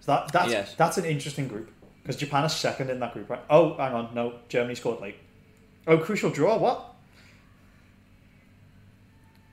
So 0.00 0.12
that 0.12 0.32
that's 0.32 0.50
Yes. 0.50 0.74
that's 0.76 0.96
an 0.98 1.04
interesting 1.06 1.48
group 1.48 1.70
because 2.02 2.16
Japan 2.16 2.44
is 2.44 2.52
second 2.52 2.88
in 2.90 3.00
that 3.00 3.12
group, 3.14 3.28
right? 3.28 3.40
Oh, 3.50 3.74
hang 3.74 3.92
on, 3.92 4.14
no, 4.14 4.34
Germany 4.48 4.74
scored 4.76 5.00
late. 5.00 5.16
Oh, 5.86 5.98
crucial 5.98 6.30
draw. 6.30 6.56
What? 6.58 6.94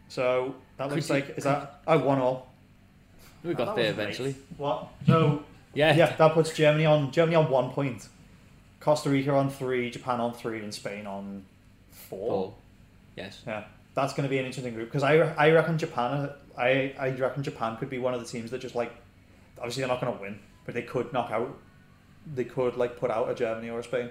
So 0.08 0.56
that 0.78 0.90
looks 0.90 1.08
Could 1.08 1.16
you- 1.16 1.22
like 1.28 1.38
is 1.38 1.44
that 1.46 1.82
oh 1.88 1.98
one 2.00 2.20
all. 2.20 2.52
We 3.46 3.52
Oh, 3.52 3.56
got 3.56 3.66
that 3.68 3.76
there 3.76 3.86
was 3.86 3.96
great. 3.96 4.04
eventually. 4.04 4.36
What? 4.58 4.88
So 5.06 5.44
Yeah. 5.74 5.96
yeah, 5.96 6.16
that 6.16 6.34
puts 6.34 6.54
Germany 6.56 6.86
on 6.86 7.12
Germany 7.12 7.36
on 7.36 7.50
one 7.50 7.70
point, 7.72 8.08
Costa 8.80 9.10
Rica 9.10 9.32
on 9.32 9.50
three, 9.50 9.90
Japan 9.92 10.20
on 10.20 10.34
three, 10.34 10.60
and 10.64 10.74
Spain 10.74 11.06
on 11.08 11.46
four. 11.92 12.30
Four. 12.30 12.54
Yes. 13.16 13.42
Yeah, 13.48 13.64
that's 13.94 14.14
going 14.14 14.24
to 14.24 14.30
be 14.30 14.38
an 14.40 14.46
interesting 14.46 14.74
group 14.74 14.88
because 14.90 15.04
I, 15.04 15.16
I 15.18 15.52
reckon 15.52 15.78
Japan 15.78 16.30
I 16.58 16.94
I 16.98 17.10
reckon 17.12 17.44
Japan 17.44 17.78
could 17.78 17.90
be 17.90 17.98
one 18.00 18.14
of 18.14 18.20
the 18.22 18.26
teams 18.28 18.52
that 18.52 18.60
just 18.62 18.76
like 18.76 18.92
obviously 19.58 19.82
they're 19.82 19.88
not 19.90 20.02
going 20.02 20.16
to 20.16 20.22
win, 20.22 20.40
but 20.66 20.74
they 20.74 20.82
could 20.84 21.12
knock 21.14 21.32
out. 21.32 21.58
They 22.34 22.44
could 22.46 22.76
like 22.78 22.98
put 23.00 23.12
out 23.12 23.30
a 23.30 23.36
Germany 23.36 23.70
or 23.70 23.80
a 23.80 23.84
Spain. 23.84 24.10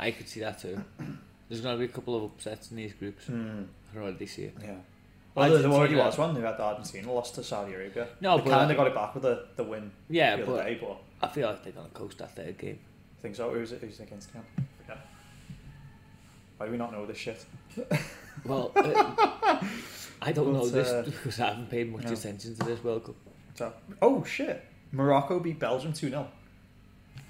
I 0.00 0.10
could 0.10 0.28
see 0.28 0.40
that 0.40 0.58
too. 0.58 0.82
There's 1.48 1.60
going 1.60 1.74
to 1.76 1.78
be 1.78 1.84
a 1.84 1.94
couple 1.94 2.16
of 2.16 2.24
upsets 2.24 2.70
in 2.70 2.76
these 2.76 2.92
groups. 2.92 3.26
Hmm. 3.26 3.64
I 3.90 3.92
can 3.92 4.02
already 4.02 4.26
see 4.26 4.42
it. 4.44 4.54
Yeah. 4.62 4.74
I 5.36 5.40
Well, 5.40 5.48
there, 5.50 5.58
did 5.62 5.70
already 5.70 5.92
see 5.94 5.96
that. 5.98 6.06
was 6.06 6.18
one. 6.18 6.34
They 6.34 6.40
had 6.40 6.56
the 6.56 6.62
Argentina 6.62 7.12
lost 7.12 7.34
to 7.34 7.42
Saudi 7.44 7.74
Arabia. 7.74 8.08
No, 8.20 8.38
they 8.38 8.50
kind 8.50 8.70
of 8.70 8.76
got 8.76 8.86
it 8.86 8.94
back 8.94 9.14
with 9.14 9.22
the, 9.24 9.46
the 9.56 9.64
win 9.64 9.90
Yeah, 10.08 10.36
the 10.36 10.42
other 10.44 10.52
but 10.52 10.64
day, 10.64 10.78
but 10.80 10.96
I 11.22 11.32
feel 11.32 11.48
like 11.48 11.62
they're 11.62 11.72
going 11.72 11.88
to 11.88 11.92
coast 11.94 12.18
that 12.18 12.34
third 12.34 12.56
game. 12.58 12.78
I 13.18 13.22
think 13.22 13.36
so. 13.36 13.50
Who's 13.50 13.72
it? 13.72 13.80
Who's 13.80 14.00
it 14.00 14.04
against 14.04 14.32
them? 14.32 14.44
Yeah. 14.88 14.94
Why 16.56 16.66
do 16.66 16.72
we 16.72 16.78
not 16.78 16.92
know 16.92 17.06
this 17.06 17.18
shit? 17.18 17.44
Well, 18.44 18.70
uh, 18.76 19.58
I 20.22 20.30
don't 20.30 20.52
know 20.52 20.68
this 20.68 20.88
uh, 20.88 21.02
because 21.06 21.40
I 21.40 21.46
haven't 21.48 21.68
paid 21.70 21.90
much 21.90 22.04
no. 22.04 22.12
attention 22.12 22.54
to 22.54 22.64
this 22.64 22.84
World 22.84 23.04
Cup. 23.06 23.14
So, 23.54 23.72
oh 24.02 24.22
shit! 24.24 24.62
Morocco 24.92 25.40
beat 25.40 25.58
Belgium 25.58 25.92
two 25.92 26.10
0 26.10 26.28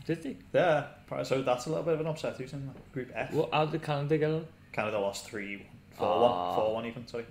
Did 0.04 0.22
they? 0.22 0.36
Yeah, 0.52 0.88
so 1.22 1.40
that's 1.42 1.66
a 1.66 1.68
little 1.70 1.84
bit 1.84 1.94
of 1.94 2.00
an 2.00 2.06
upset. 2.08 2.36
Who's 2.36 2.52
in 2.52 2.70
Group 2.92 3.12
F? 3.14 3.32
Well, 3.32 3.48
how 3.52 3.64
did 3.66 3.82
Canada 3.82 4.18
get 4.18 4.30
on? 4.30 4.46
Canada 4.72 4.98
lost 4.98 5.25
three, 5.26 5.64
four 5.92 6.06
Ah. 6.08 6.20
one, 6.50 6.54
four 6.56 6.75
one 6.75 6.86
even. 6.86 7.06
Sorry, 7.06 7.25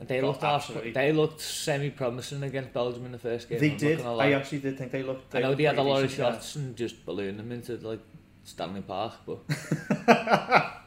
They 0.00 0.20
looked 0.20 0.44
absolutely- 0.44 0.90
They 0.92 1.12
looked 1.12 1.40
semi-promising 1.40 2.42
against 2.42 2.72
Belgium 2.74 3.06
in 3.06 3.12
the 3.12 3.18
first 3.18 3.48
game. 3.48 3.58
they 3.58 3.70
I'm 3.72 3.76
did. 3.78 4.00
I 4.02 4.32
actually 4.32 4.58
did 4.58 4.76
think 4.76 4.92
they 4.92 5.02
looked. 5.02 5.34
I 5.34 5.40
know 5.40 5.48
looked 5.48 5.58
they 5.58 5.64
had 5.64 5.78
a 5.78 5.82
lot 5.82 6.02
of 6.04 6.08
decent, 6.10 6.18
yeah. 6.26 6.32
shots 6.34 6.56
and 6.56 6.76
just 6.76 7.04
ballooned 7.06 7.38
them 7.38 7.50
into 7.50 7.76
like 7.76 8.00
Stanley 8.44 8.82
Park, 8.82 9.14
but 9.24 9.38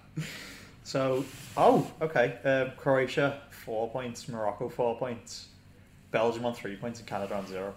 So, 0.83 1.23
oh, 1.55 1.89
okay. 2.01 2.37
Um, 2.43 2.71
Croatia 2.77 3.41
four 3.51 3.89
points, 3.89 4.27
Morocco 4.27 4.69
four 4.69 4.97
points, 4.97 5.47
Belgium 6.11 6.45
on 6.45 6.53
three 6.55 6.75
points, 6.77 6.99
and 6.99 7.07
Canada 7.07 7.35
on 7.35 7.45
zero. 7.45 7.73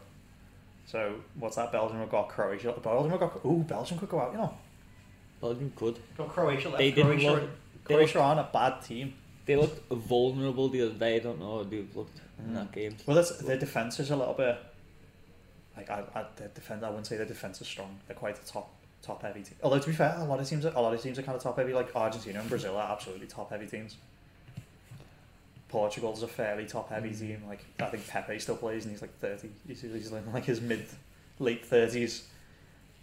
So, 0.87 1.17
what's 1.39 1.57
that? 1.57 1.73
Belgium 1.73 1.99
have 1.99 2.11
got 2.11 2.29
Croatia. 2.31 2.73
Belgium 2.83 3.11
have 3.11 3.21
got. 3.21 3.45
Ooh, 3.45 3.65
Belgium 3.69 3.99
could 3.99 4.09
go 4.09 4.21
out. 4.21 4.33
You 4.33 4.39
know, 4.39 4.55
Belgium 5.41 5.73
could. 5.77 5.99
got 6.17 6.29
Croatia 6.31 6.69
left. 6.69 6.79
They 6.79 6.91
didn't 6.91 7.13
Croatia, 7.19 7.31
look- 7.33 7.51
they 7.87 7.95
Croatia 7.95 8.21
aren't 8.21 8.41
a 8.41 8.49
bad 8.53 8.81
team. 8.83 9.15
They 9.47 9.57
looked 9.57 9.91
vulnerable 9.93 10.69
the 10.69 10.83
other 10.83 10.95
day. 10.95 11.17
I 11.17 11.19
don't 11.19 11.41
know 11.41 11.59
how 11.59 11.63
they've 11.65 11.97
looked 11.97 12.21
in 12.39 12.55
that 12.55 12.71
game. 12.73 12.97
Well, 13.07 13.17
that's, 13.17 13.39
their 13.39 13.59
defense 13.59 13.99
is 14.01 14.11
a 14.11 14.17
little 14.17 14.35
bit. 14.35 14.57
Like 15.77 15.91
I, 15.91 16.03
I, 16.15 16.25
their 16.37 16.49
defense, 16.49 16.83
I 16.85 16.89
wouldn't 16.89 17.07
say 17.07 17.17
their 17.17 17.27
defense 17.27 17.61
is 17.61 17.67
strong. 17.67 17.99
They're 18.07 18.17
quite 18.17 18.39
a 18.39 18.47
top, 18.47 18.71
top 19.03 19.23
heavy 19.23 19.43
team. 19.43 19.57
Although 19.63 19.79
to 19.81 19.87
be 19.87 19.93
fair, 19.95 20.15
a 20.19 20.25
lot 20.25 20.39
of 20.39 20.49
teams, 20.49 20.65
are, 20.67 20.73
a 20.77 20.81
lot 20.81 20.95
of 20.95 21.03
teams 21.03 21.19
are 21.19 21.23
kind 21.23 21.35
of 21.37 21.43
top 21.43 21.57
heavy. 21.57 21.73
Like 21.73 21.95
Argentina 21.97 22.39
and 22.41 22.49
Brazil 22.49 22.77
are 22.77 22.93
absolutely 22.93 23.27
top 23.27 23.51
heavy 23.51 23.67
teams. 23.67 23.97
Portugal's 25.69 26.23
a 26.23 26.29
fairly 26.29 26.67
top 26.67 26.91
heavy 26.91 27.11
Mm. 27.11 27.19
team. 27.19 27.43
Like 27.49 27.65
I 27.81 27.87
think 27.87 28.07
Pepe 28.07 28.39
still 28.39 28.57
plays, 28.57 28.85
and 28.85 28.93
he's 28.93 29.01
like 29.01 29.19
thirty. 29.19 29.49
He's, 29.67 29.81
he's 29.81 30.13
in 30.13 30.33
like 30.33 30.45
his 30.45 30.61
mid, 30.61 30.87
late 31.39 31.65
thirties. 31.65 32.29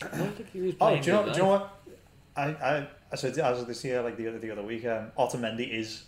I 0.01 0.07
don't 0.17 0.35
think 0.35 0.51
he 0.51 0.61
was 0.61 0.75
Oh, 0.79 0.95
do 0.95 1.05
you 1.07 1.11
know? 1.11 1.23
Do 1.25 1.31
you 1.31 1.37
know 1.39 1.47
what? 1.47 1.75
I, 2.37 2.43
I, 2.43 2.87
I 3.11 3.15
said 3.15 3.37
as 3.39 3.59
of 3.61 3.67
this 3.67 3.83
year, 3.83 4.01
like 4.03 4.17
the 4.17 4.27
other 4.27 4.37
the 4.37 4.51
other 4.51 4.61
week, 4.61 4.85
um, 4.85 5.11
Otamendi 5.17 5.67
is 5.67 6.03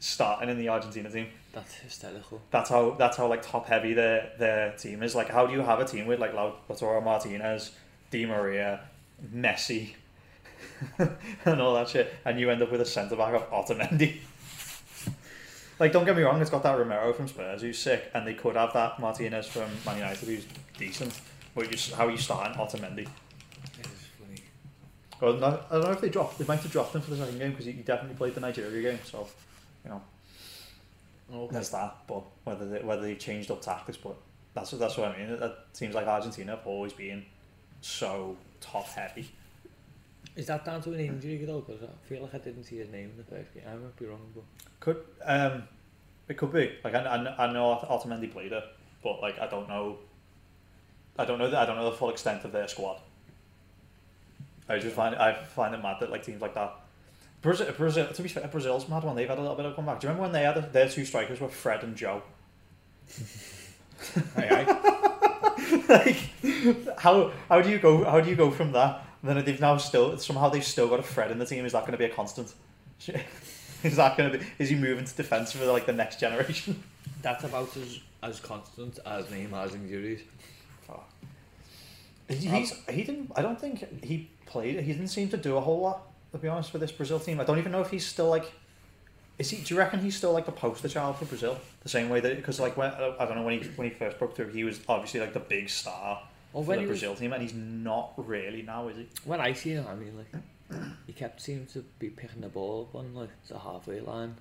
starting 0.00 0.48
in 0.48 0.58
the 0.58 0.68
Argentina 0.68 1.08
team. 1.08 1.28
That's 1.52 1.74
hysterical. 1.74 2.40
That's 2.50 2.70
how 2.70 2.92
that's 2.92 3.16
how 3.16 3.28
like 3.28 3.42
top 3.42 3.66
heavy 3.66 3.92
their 3.92 4.32
their 4.38 4.72
team 4.72 5.02
is. 5.02 5.14
Like, 5.14 5.28
how 5.28 5.46
do 5.46 5.52
you 5.52 5.60
have 5.60 5.78
a 5.78 5.84
team 5.84 6.06
with 6.06 6.18
like 6.18 6.34
Lautaro 6.34 7.04
Martinez, 7.04 7.72
Di 8.10 8.26
Maria, 8.26 8.80
Messi, 9.32 9.94
and 11.44 11.60
all 11.60 11.74
that 11.74 11.88
shit, 11.88 12.12
and 12.24 12.40
you 12.40 12.50
end 12.50 12.62
up 12.62 12.72
with 12.72 12.80
a 12.80 12.86
centre 12.86 13.16
back 13.16 13.34
of 13.34 13.48
Otamendi? 13.50 14.18
like, 15.78 15.92
don't 15.92 16.04
get 16.04 16.16
me 16.16 16.22
wrong, 16.22 16.40
it's 16.40 16.50
got 16.50 16.62
that 16.62 16.78
Romero 16.78 17.12
from 17.12 17.28
Spurs 17.28 17.62
who's 17.62 17.78
sick, 17.78 18.10
and 18.14 18.26
they 18.26 18.34
could 18.34 18.56
have 18.56 18.72
that 18.72 18.98
Martinez 18.98 19.46
from 19.46 19.70
Man 19.84 19.98
United 19.98 20.26
who's 20.26 20.46
decent. 20.78 21.20
But 21.54 21.70
you, 21.70 21.94
how 21.96 22.06
are 22.06 22.10
you 22.10 22.16
starting 22.16 22.56
Otamendi? 22.56 23.00
It 23.00 23.86
is 23.86 24.06
funny. 24.18 24.42
Well, 25.20 25.32
no, 25.34 25.60
I 25.68 25.74
don't 25.74 25.84
know 25.84 25.90
if 25.90 26.00
they 26.00 26.08
dropped. 26.08 26.38
They 26.38 26.44
might 26.44 26.60
have 26.60 26.70
dropped 26.70 26.94
him 26.94 27.02
for 27.02 27.10
the 27.10 27.16
second 27.16 27.38
game 27.38 27.50
because 27.50 27.66
he 27.66 27.72
he 27.72 27.82
definitely 27.82 28.16
played 28.16 28.36
the 28.36 28.40
Nigeria 28.40 28.92
game. 28.92 29.00
So, 29.04 29.26
you 29.84 29.90
know, 29.90 30.02
Okay. 31.32 31.52
there's 31.52 31.70
that. 31.70 31.96
But 32.06 32.24
whether 32.44 32.68
they, 32.68 32.78
whether 32.80 33.02
they 33.02 33.14
changed 33.14 33.50
up 33.50 33.62
tactics, 33.62 33.96
but 33.98 34.16
that's 34.54 34.70
that's 34.72 34.96
what 34.96 35.08
I 35.14 35.18
mean. 35.18 35.30
It, 35.30 35.42
it 35.42 35.52
seems 35.72 35.94
like 35.94 36.06
Argentina 36.06 36.56
have 36.56 36.66
always 36.66 36.92
been 36.92 37.24
so 37.80 38.36
top 38.60 38.86
heavy. 38.86 39.30
Is 40.36 40.46
that 40.46 40.64
down 40.64 40.80
to 40.82 40.92
an 40.92 41.00
injury 41.00 41.44
though? 41.44 41.60
Because 41.60 41.82
I 41.82 42.08
feel 42.08 42.22
like 42.22 42.34
I 42.34 42.38
didn't 42.38 42.64
see 42.64 42.78
his 42.78 42.88
name 42.90 43.10
in 43.10 43.16
the 43.16 43.24
first 43.24 43.52
game. 43.54 43.64
I 43.68 43.74
might 43.74 43.96
be 43.96 44.06
wrong, 44.06 44.20
but 44.34 44.44
Could 44.80 45.04
um, 45.24 45.64
it 46.28 46.36
could 46.36 46.52
be 46.52 46.72
like 46.84 46.94
I, 46.94 47.00
I, 47.04 47.46
I 47.46 47.52
know 47.52 47.76
Otamendi 47.88 48.32
played 48.32 48.52
it, 48.52 48.64
but 49.02 49.20
like 49.20 49.38
I 49.38 49.46
don't 49.46 49.68
know. 49.68 49.98
I 51.18 51.24
don't 51.24 51.38
know. 51.38 51.50
The, 51.50 51.58
I 51.58 51.66
don't 51.66 51.76
know 51.76 51.90
the 51.90 51.96
full 51.96 52.10
extent 52.10 52.44
of 52.44 52.52
their 52.52 52.68
squad. 52.68 53.00
I 54.68 54.78
just 54.78 54.94
find 54.94 55.14
I 55.16 55.34
find 55.44 55.74
it 55.74 55.82
mad 55.82 55.96
that 56.00 56.10
like 56.10 56.24
teams 56.24 56.40
like 56.40 56.54
that. 56.54 56.74
Brazil, 57.42 57.72
Brazil, 57.76 58.06
to 58.12 58.22
be 58.22 58.28
fair, 58.28 58.46
Brazil's 58.48 58.88
mad 58.88 59.02
one. 59.02 59.16
They've 59.16 59.28
had 59.28 59.38
a 59.38 59.40
little 59.40 59.56
bit 59.56 59.64
of 59.66 59.72
a 59.72 59.74
comeback. 59.74 60.00
Do 60.00 60.06
you 60.06 60.08
remember 60.12 60.22
when 60.24 60.32
they 60.32 60.42
had 60.42 60.56
a, 60.58 60.60
their 60.72 60.88
two 60.88 61.04
strikers 61.04 61.40
were 61.40 61.48
Fred 61.48 61.82
and 61.82 61.96
Joe? 61.96 62.22
aye, 64.36 64.66
aye. 64.68 65.82
like, 65.88 66.98
how 66.98 67.32
how 67.48 67.60
do 67.62 67.70
you 67.70 67.78
go? 67.78 68.04
How 68.04 68.20
do 68.20 68.28
you 68.28 68.36
go 68.36 68.50
from 68.50 68.72
that? 68.72 69.04
Then 69.22 69.44
they've 69.44 69.60
now 69.60 69.76
still 69.76 70.16
somehow 70.18 70.48
they've 70.48 70.64
still 70.64 70.88
got 70.88 71.00
a 71.00 71.02
Fred 71.02 71.30
in 71.30 71.38
the 71.38 71.46
team. 71.46 71.64
Is 71.64 71.72
that 71.72 71.80
going 71.82 71.92
to 71.92 71.98
be 71.98 72.04
a 72.04 72.08
constant? 72.14 72.52
Is 73.82 73.96
that 73.96 74.16
going 74.18 74.32
to 74.32 74.38
be? 74.38 74.44
Is 74.58 74.68
he 74.68 74.76
moving 74.76 75.04
to 75.06 75.14
defense 75.14 75.52
for 75.52 75.64
like 75.66 75.86
the 75.86 75.92
next 75.92 76.20
generation? 76.20 76.82
that's 77.22 77.44
about 77.44 77.74
as 77.76 78.00
as 78.22 78.40
constant 78.40 78.98
as 79.06 79.26
Neymar's 79.26 79.74
injuries. 79.74 80.20
He- 82.28 82.36
He's 82.36 82.72
he 82.88 83.02
didn't. 83.02 83.32
I 83.34 83.42
don't 83.42 83.60
think 83.60 84.04
he 84.04 84.30
played. 84.46 84.78
He 84.80 84.92
didn't 84.92 85.08
seem 85.08 85.28
to 85.30 85.36
do 85.36 85.56
a 85.56 85.60
whole 85.60 85.80
lot. 85.80 86.02
To 86.32 86.38
be 86.38 86.48
honest, 86.48 86.72
with 86.72 86.80
this 86.82 86.92
Brazil 86.92 87.18
team, 87.18 87.40
I 87.40 87.44
don't 87.44 87.58
even 87.58 87.72
know 87.72 87.80
if 87.80 87.90
he's 87.90 88.06
still 88.06 88.28
like. 88.28 88.50
Is 89.38 89.50
he? 89.50 89.62
Do 89.62 89.74
you 89.74 89.78
reckon 89.80 90.00
he's 90.00 90.16
still 90.16 90.32
like 90.32 90.46
the 90.46 90.52
poster 90.52 90.88
child 90.88 91.16
for 91.16 91.24
Brazil? 91.24 91.58
The 91.82 91.88
same 91.88 92.08
way 92.08 92.20
that 92.20 92.36
because 92.36 92.60
like 92.60 92.76
when 92.76 92.90
I 92.90 93.24
don't 93.24 93.36
know 93.36 93.42
when 93.42 93.60
he 93.60 93.68
when 93.70 93.88
he 93.88 93.94
first 93.94 94.18
broke 94.18 94.36
through, 94.36 94.48
he 94.50 94.64
was 94.64 94.80
obviously 94.88 95.20
like 95.20 95.32
the 95.32 95.40
big 95.40 95.68
star 95.70 96.22
Well, 96.52 96.62
for 96.62 96.74
the 96.74 96.80
he 96.82 96.86
was, 96.86 97.00
Brazil 97.00 97.14
team, 97.16 97.32
and 97.32 97.42
he's 97.42 97.54
not 97.54 98.12
really 98.16 98.62
now, 98.62 98.88
is 98.88 98.96
he? 98.98 99.08
when 99.24 99.40
I 99.40 99.54
see 99.54 99.70
him, 99.70 99.86
I 99.88 99.94
mean, 99.94 100.12
like 100.16 100.86
he 101.06 101.12
kept 101.14 101.40
seeming 101.40 101.66
to 101.68 101.84
be 101.98 102.10
picking 102.10 102.42
the 102.42 102.48
ball 102.48 102.86
up 102.88 102.94
on 102.94 103.14
like 103.14 103.30
the 103.48 103.58
halfway 103.58 104.00
line. 104.00 104.36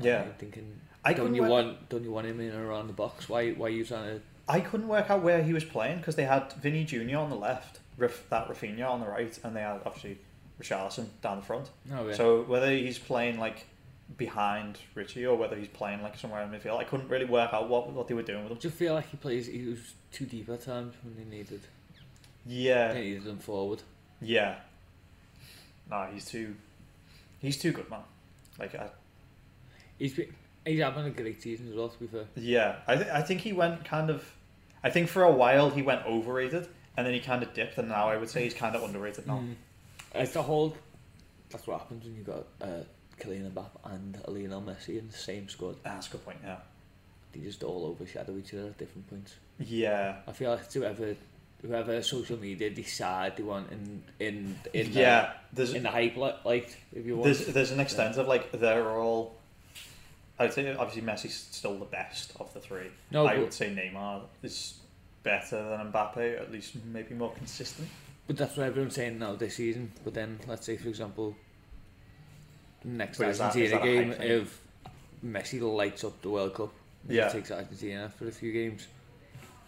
Yeah. 0.00 0.22
I'm 0.22 0.32
thinking, 0.32 0.78
I 1.04 1.12
don't 1.14 1.34
you 1.34 1.42
work- 1.42 1.50
want 1.50 1.88
don't 1.88 2.04
you 2.04 2.10
want 2.10 2.26
him 2.26 2.40
in 2.40 2.50
and 2.50 2.60
around 2.66 2.88
the 2.88 2.92
box? 2.92 3.28
Why 3.28 3.52
why 3.52 3.66
are 3.68 3.70
you 3.70 3.84
trying 3.84 4.18
to? 4.18 4.22
I 4.48 4.60
couldn't 4.60 4.88
work 4.88 5.10
out 5.10 5.22
where 5.22 5.42
he 5.42 5.52
was 5.52 5.64
playing 5.64 5.98
because 5.98 6.16
they 6.16 6.24
had 6.24 6.52
Vini 6.54 6.84
Junior 6.84 7.18
on 7.18 7.30
the 7.30 7.36
left, 7.36 7.80
that 7.98 8.48
Rafinha 8.48 8.88
on 8.90 9.00
the 9.00 9.06
right, 9.06 9.38
and 9.44 9.54
they 9.54 9.60
had 9.60 9.80
obviously 9.86 10.18
Richarlison 10.60 11.06
down 11.22 11.38
the 11.38 11.42
front. 11.46 11.68
No, 11.88 12.08
yeah. 12.08 12.14
So 12.14 12.42
whether 12.42 12.70
he's 12.70 12.98
playing 12.98 13.38
like 13.38 13.66
behind 14.16 14.78
Richie 14.94 15.26
or 15.26 15.36
whether 15.36 15.54
he's 15.56 15.68
playing 15.68 16.02
like 16.02 16.16
somewhere 16.18 16.42
in 16.42 16.50
midfield, 16.50 16.78
I 16.78 16.84
couldn't 16.84 17.08
really 17.08 17.26
work 17.26 17.52
out 17.52 17.68
what 17.68 17.90
what 17.92 18.08
they 18.08 18.14
were 18.14 18.22
doing 18.22 18.42
with 18.42 18.52
him. 18.52 18.58
do 18.58 18.68
you 18.68 18.72
feel 18.72 18.94
like 18.94 19.08
he 19.10 19.16
plays? 19.16 19.46
He 19.46 19.64
was 19.66 19.78
too 20.12 20.24
deep 20.26 20.48
at 20.48 20.62
times 20.62 20.94
when 21.04 21.16
they 21.16 21.36
needed. 21.36 21.60
Yeah, 22.46 22.92
They 22.94 23.02
needed 23.02 23.26
him 23.26 23.38
forward. 23.38 23.82
yeah. 24.20 24.56
No, 25.90 26.06
he's 26.12 26.26
too, 26.26 26.54
he's 27.40 27.56
too 27.56 27.72
good, 27.72 27.88
man. 27.90 28.00
Like, 28.58 28.74
I, 28.74 28.88
He's 29.98 30.14
been, 30.14 30.34
he's 30.66 30.80
having 30.80 31.06
a 31.06 31.10
great 31.10 31.42
season 31.42 31.68
as 31.70 31.74
well. 31.74 31.88
To 31.88 31.98
be 31.98 32.06
fair, 32.06 32.24
yeah, 32.36 32.76
I 32.86 32.96
th- 32.96 33.08
I 33.08 33.22
think 33.22 33.40
he 33.40 33.52
went 33.52 33.84
kind 33.84 34.10
of, 34.10 34.22
I 34.84 34.90
think 34.90 35.08
for 35.08 35.22
a 35.24 35.30
while 35.32 35.70
he 35.70 35.82
went 35.82 36.04
overrated 36.06 36.68
and 36.96 37.06
then 37.06 37.14
he 37.14 37.20
kind 37.20 37.42
of 37.42 37.52
dipped, 37.54 37.78
and 37.78 37.88
now 37.88 38.08
I 38.08 38.16
would 38.16 38.28
say 38.28 38.44
he's 38.44 38.54
kind 38.54 38.76
of 38.76 38.82
underrated 38.82 39.26
now. 39.26 39.38
Mm. 39.38 39.54
It's 40.14 40.32
the 40.32 40.42
whole. 40.42 40.76
That's 41.50 41.66
what 41.66 41.80
happens 41.80 42.04
when 42.04 42.16
you've 42.16 42.26
got 42.26 42.44
uh, 42.60 42.82
Kylian 43.20 43.50
Mbappe 43.52 43.92
and 43.92 44.18
Lionel 44.28 44.62
Messi 44.62 44.98
in 44.98 45.08
the 45.08 45.16
same 45.16 45.48
squad. 45.48 45.76
Ah, 45.84 45.90
That's 45.94 46.08
a 46.08 46.10
good 46.12 46.24
point. 46.24 46.38
Yeah, 46.44 46.56
They 47.32 47.40
just 47.40 47.62
all 47.62 47.86
overshadow 47.86 48.36
each 48.36 48.52
other 48.54 48.66
at 48.66 48.78
different 48.78 49.08
points. 49.08 49.34
yeah. 49.58 50.16
I 50.26 50.32
feel 50.32 50.50
like 50.50 50.60
it's 50.60 50.74
whoever 50.74 51.14
whoever 51.62 52.00
social 52.02 52.36
media 52.38 52.70
decide 52.70 53.36
they 53.36 53.42
want 53.42 53.70
in 53.72 54.02
in 54.20 54.58
in 54.72 54.92
yeah, 54.92 55.32
there's 55.52 55.74
in 55.74 55.82
the 55.82 55.90
hype 55.90 56.16
li- 56.16 56.32
like 56.44 56.76
if 56.94 57.04
you 57.06 57.14
want. 57.16 57.24
there's 57.24 57.46
there's 57.46 57.70
an 57.72 57.80
extent 57.80 58.16
of 58.16 58.28
like 58.28 58.52
they're 58.52 58.90
all. 58.90 59.34
I'd 60.38 60.52
say 60.52 60.72
obviously 60.72 61.02
Messi's 61.02 61.34
still 61.50 61.76
the 61.78 61.84
best 61.86 62.32
of 62.38 62.52
the 62.54 62.60
three. 62.60 62.90
No, 63.10 63.26
I 63.26 63.38
would 63.38 63.52
say 63.52 63.70
Neymar 63.74 64.20
is 64.44 64.78
better 65.24 65.56
than 65.70 65.90
Mbappe, 65.92 66.40
at 66.40 66.52
least 66.52 66.76
maybe 66.92 67.14
more 67.14 67.32
consistent. 67.32 67.88
But 68.28 68.36
that's 68.36 68.56
what 68.56 68.66
everyone's 68.66 68.94
saying 68.94 69.18
now 69.18 69.34
this 69.34 69.56
season. 69.56 69.90
But 70.04 70.14
then 70.14 70.38
let's 70.46 70.64
say 70.66 70.76
for 70.76 70.88
example, 70.88 71.34
next 72.84 73.18
that- 73.18 73.40
Argentina 73.40 73.82
game 73.82 74.12
if 74.12 74.60
Messi 75.24 75.60
lights 75.60 76.04
up 76.04 76.20
the 76.22 76.30
World 76.30 76.54
Cup, 76.54 76.72
and 77.08 77.16
Yeah. 77.16 77.28
takes 77.28 77.50
Argentina 77.50 78.12
for 78.16 78.28
a 78.28 78.32
few 78.32 78.52
games. 78.52 78.86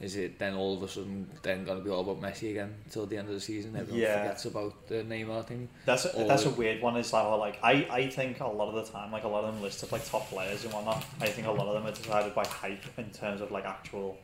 is 0.00 0.17
it 0.17 0.38
then 0.38 0.55
all 0.55 0.75
of 0.79 0.83
a 0.83 0.88
sudden 0.88 1.29
then 1.43 1.62
going 1.62 1.76
to 1.76 1.85
be 1.85 1.90
all 1.90 2.00
about 2.00 2.19
Messi 2.23 2.52
again 2.52 2.75
until 2.87 3.05
the 3.05 3.19
end 3.19 3.29
of 3.29 3.35
the 3.35 3.40
season? 3.40 3.76
Everyone 3.76 4.00
Yeah. 4.00 4.23
forgets 4.23 4.47
about 4.47 4.88
the 4.88 4.95
Neymar 5.05 5.45
thing. 5.45 5.69
That's 5.85 6.07
a, 6.07 6.17
Or- 6.17 6.26
that's 6.26 6.47
a 6.47 6.50
weird 6.50 6.81
one. 6.81 6.97
Is 6.97 7.11
that 7.11 7.21
like 7.21 7.59
I, 7.62 7.87
I 7.90 8.09
think 8.09 8.40
a 8.40 8.47
lot 8.47 8.75
of 8.75 8.87
the 8.87 8.90
time, 8.90 9.12
like 9.12 9.25
a 9.25 9.29
lot 9.29 9.45
of 9.45 9.52
them 9.52 9.62
listed 9.62 9.93
like 9.93 10.02
top 10.07 10.26
players 10.31 10.64
and 10.64 10.73
whatnot. 10.73 11.05
I 11.21 11.26
think 11.26 11.47
a 11.47 11.50
lot 11.50 11.67
of 11.67 11.75
them 11.75 11.87
are 11.87 11.95
decided 11.95 12.35
by 12.35 12.47
hype 12.47 12.83
in 12.99 13.11
terms 13.11 13.43
of 13.43 13.50
like 13.50 13.67
actual 13.67 14.17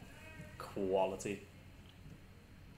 quality. 0.56 1.42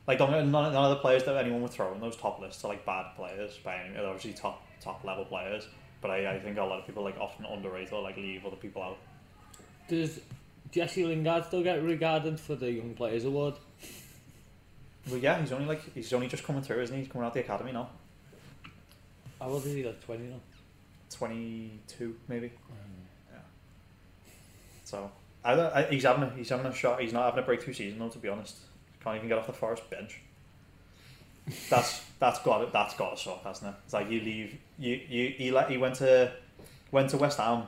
Like 0.08 0.16
don't, 0.16 0.32
none, 0.32 0.50
none 0.50 0.74
of 0.74 0.90
the 0.90 0.96
players 0.96 1.24
that 1.24 1.36
anyone 1.36 1.60
would 1.60 1.70
throw 1.70 1.92
in 1.92 2.00
those 2.00 2.16
top 2.16 2.40
lists 2.40 2.64
are 2.64 2.68
like 2.68 2.86
bad 2.86 3.14
players 3.14 3.58
by 3.62 3.76
any. 3.76 3.92
They're 3.92 4.06
obviously 4.06 4.32
top 4.32 4.66
top 4.80 5.04
level 5.04 5.26
players, 5.26 5.68
but 6.00 6.10
I, 6.10 6.34
I 6.34 6.40
think 6.40 6.56
a 6.56 6.64
lot 6.64 6.80
of 6.80 6.86
people 6.86 7.04
like 7.04 7.18
often 7.18 7.44
underrate 7.44 7.92
or 7.92 8.00
like 8.02 8.16
leave 8.16 8.46
other 8.46 8.56
people 8.56 8.82
out. 8.82 8.96
Does 9.86 10.18
Jesse 10.70 11.04
Lingard 11.04 11.44
still 11.44 11.62
get 11.62 11.82
regarded 11.82 12.40
for 12.40 12.54
the 12.54 12.72
Young 12.72 12.94
Players 12.94 13.26
Award? 13.26 13.54
Well, 15.10 15.18
yeah, 15.18 15.40
he's 15.40 15.52
only 15.52 15.66
like 15.66 15.94
he's 15.94 16.10
only 16.14 16.26
just 16.26 16.42
coming 16.42 16.62
through, 16.62 16.80
isn't 16.80 16.96
he? 16.96 17.02
He's 17.02 17.12
coming 17.12 17.26
out 17.26 17.34
the 17.34 17.40
academy 17.40 17.72
now. 17.72 17.90
How 19.38 19.48
old 19.48 19.64
is 19.66 19.74
he? 19.74 19.84
Like 19.84 20.02
20 20.04 20.24
now? 20.24 20.40
Twenty 21.10 21.80
two 21.86 22.16
maybe. 22.28 22.48
Mm. 22.48 23.32
Yeah. 23.32 23.38
So 24.84 25.10
I, 25.44 25.52
I, 25.52 25.82
he's 25.90 26.04
having 26.04 26.22
a, 26.22 26.30
he's 26.30 26.48
having 26.48 26.66
a 26.66 26.74
shot. 26.74 27.00
He's 27.00 27.12
not 27.12 27.26
having 27.26 27.42
a 27.42 27.46
breakthrough 27.46 27.74
season 27.74 27.98
though. 27.98 28.08
To 28.08 28.18
be 28.18 28.28
honest, 28.28 28.56
can't 29.02 29.16
even 29.16 29.28
get 29.28 29.38
off 29.38 29.46
the 29.46 29.52
Forest 29.52 29.88
bench. 29.90 30.20
That's 31.70 32.04
that's 32.18 32.40
got 32.40 32.62
it. 32.62 32.72
That's 32.72 32.94
got 32.94 33.16
to 33.16 33.22
suck, 33.22 33.44
hasn't 33.44 33.74
it? 33.74 33.78
It's 33.84 33.94
like 33.94 34.10
you 34.10 34.20
leave. 34.20 34.58
You 34.78 35.00
you 35.08 35.34
he 35.36 35.50
let 35.50 35.70
he 35.70 35.78
went 35.78 35.96
to 35.96 36.32
went 36.90 37.10
to 37.10 37.16
West 37.16 37.38
Ham. 37.38 37.64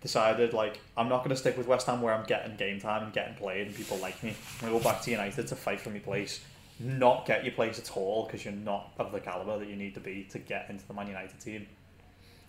Decided 0.00 0.52
like 0.52 0.80
I'm 0.96 1.08
not 1.08 1.18
going 1.18 1.30
to 1.30 1.36
stick 1.36 1.56
with 1.56 1.66
West 1.66 1.86
Ham 1.86 2.02
where 2.02 2.12
I'm 2.12 2.24
getting 2.24 2.56
game 2.56 2.80
time 2.80 3.04
and 3.04 3.12
getting 3.12 3.34
played 3.34 3.68
and 3.68 3.76
people 3.76 3.96
like 3.98 4.22
me. 4.22 4.30
I'm 4.30 4.68
going 4.68 4.72
to 4.72 4.78
go 4.78 4.90
back 4.90 5.00
to 5.02 5.10
United 5.10 5.46
to 5.46 5.56
fight 5.56 5.80
for 5.80 5.90
my 5.90 6.00
place. 6.00 6.40
Not 6.80 7.24
get 7.24 7.44
your 7.44 7.52
place 7.52 7.78
at 7.78 7.96
all 7.96 8.24
because 8.24 8.44
you're 8.44 8.52
not 8.52 8.92
of 8.98 9.12
the 9.12 9.20
caliber 9.20 9.58
that 9.58 9.68
you 9.68 9.76
need 9.76 9.94
to 9.94 10.00
be 10.00 10.26
to 10.32 10.38
get 10.38 10.68
into 10.68 10.86
the 10.88 10.94
Man 10.94 11.06
United 11.06 11.38
team, 11.38 11.68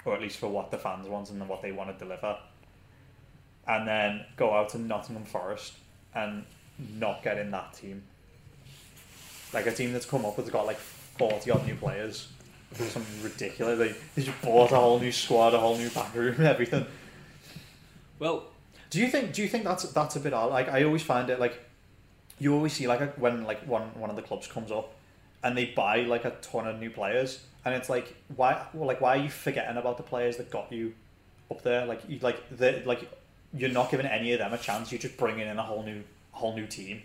or 0.04 0.16
at 0.16 0.22
least 0.22 0.38
for 0.38 0.50
what 0.50 0.72
the 0.72 0.78
fans 0.80 1.08
want 1.08 1.30
and 1.30 1.48
what 1.48 1.62
they 1.62 1.72
want 1.72 1.92
to 1.92 2.04
deliver 2.04 2.38
and 3.68 3.88
then 3.88 4.25
go 4.36 4.54
out 4.54 4.70
to 4.70 4.78
Nottingham 4.78 5.25
Forest 5.25 5.74
and 6.13 6.46
not 6.98 7.24
get 7.24 7.38
in 7.38 7.52
that 7.52 7.74
team. 7.74 8.04
Like 9.54 9.68
a 9.68 9.72
team 9.72 9.94
that's 9.94 10.06
come 10.06 10.26
up 10.26 10.38
with 10.38 10.52
got 10.52 10.66
like 10.66 10.78
forty 10.80 11.52
odd 11.52 11.66
new 11.66 11.76
players. 11.76 12.28
Something 12.74 13.24
ridiculous. 13.24 13.78
They, 13.78 13.96
they 14.16 14.26
just 14.28 14.42
bought 14.42 14.72
a 14.72 14.76
whole 14.76 15.00
new 15.00 15.12
squad, 15.12 15.54
a 15.54 15.60
whole 15.60 15.78
new 15.78 15.90
back 15.90 16.16
room, 16.16 16.42
everything. 16.44 16.86
Well, 18.18 18.46
Do 18.90 19.00
you 19.00 19.08
think? 19.08 19.34
Do 19.34 19.42
you 19.42 19.48
think 19.48 19.64
that's 19.64 19.84
that's 19.92 20.16
a 20.16 20.20
bit 20.20 20.34
odd? 20.34 20.52
Like 20.52 20.70
I 20.70 20.84
always 20.84 21.02
find 21.02 21.30
it 21.32 21.40
like 21.40 21.60
you 22.40 22.54
always 22.54 22.74
see 22.74 22.88
like 22.88 23.02
a, 23.02 23.08
when 23.18 23.44
like 23.44 23.62
one 23.68 23.90
one 24.00 24.10
of 24.12 24.16
the 24.16 24.22
clubs 24.22 24.48
comes 24.48 24.72
up 24.72 24.94
and 25.44 25.58
they 25.58 25.66
buy 25.66 26.02
like 26.02 26.26
a 26.26 26.32
ton 26.42 26.68
of 26.68 26.80
new 26.80 26.92
players, 26.92 27.44
and 27.66 27.74
it's 27.74 27.90
like 27.90 28.16
why 28.36 28.66
well, 28.74 28.88
like 28.88 29.02
why 29.02 29.18
are 29.18 29.24
you 29.24 29.30
forgetting 29.30 29.78
about 29.78 29.98
the 29.98 30.04
players 30.04 30.38
that 30.38 30.52
got 30.52 30.72
you 30.72 30.94
up 31.50 31.64
there? 31.64 31.86
Like 31.88 32.02
you 32.08 32.20
like 32.20 32.38
the 32.56 32.84
like 32.86 33.10
you're 33.56 33.72
not 33.72 33.90
giving 33.90 34.06
any 34.06 34.32
of 34.34 34.40
them 34.40 34.54
a 34.54 34.58
chance. 34.60 34.92
You're 34.92 35.02
just 35.02 35.18
bringing 35.18 35.48
in 35.48 35.58
a 35.58 35.64
whole 35.64 35.82
new 35.84 36.04
whole 36.32 36.56
new 36.56 36.68
team, 36.68 37.02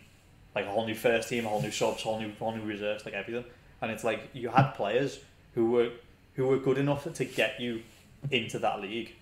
like 0.54 0.66
a 0.66 0.70
whole 0.70 0.86
new 0.86 0.94
first 0.94 1.28
team, 1.28 1.46
a 1.46 1.48
whole 1.48 1.62
new 1.62 1.70
subs, 1.70 2.02
whole 2.02 2.18
new 2.20 2.32
whole 2.38 2.52
new 2.54 2.62
reserves, 2.62 3.04
like 3.04 3.14
everything. 3.14 3.44
And 3.80 3.90
it's 3.90 4.04
like 4.04 4.28
you 4.32 4.48
had 4.48 4.72
players 4.72 5.20
who 5.54 5.70
were 5.70 5.90
who 6.34 6.46
were 6.46 6.58
good 6.58 6.78
enough 6.78 7.12
to 7.12 7.24
get 7.24 7.60
you 7.60 7.82
into 8.30 8.58
that 8.60 8.80
league, 8.80 9.14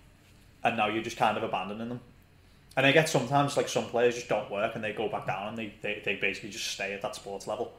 and 0.63 0.77
now 0.77 0.87
you're 0.87 1.03
just 1.03 1.17
kind 1.17 1.37
of 1.37 1.43
abandoning 1.43 1.89
them. 1.89 1.99
And 2.75 2.85
I 2.85 2.91
get 2.91 3.09
sometimes 3.09 3.57
like 3.57 3.67
some 3.69 3.85
players 3.85 4.13
just 4.15 4.29
don't 4.29 4.51
work 4.51 4.75
and 4.75 4.83
they 4.83 4.93
go 4.93 5.09
back 5.09 5.25
down 5.25 5.47
and 5.47 5.57
they, 5.57 5.73
they, 5.81 5.99
they 6.05 6.15
basically 6.15 6.51
just 6.51 6.67
stay 6.67 6.93
at 6.93 7.01
that 7.01 7.15
sports 7.15 7.47
level. 7.47 7.73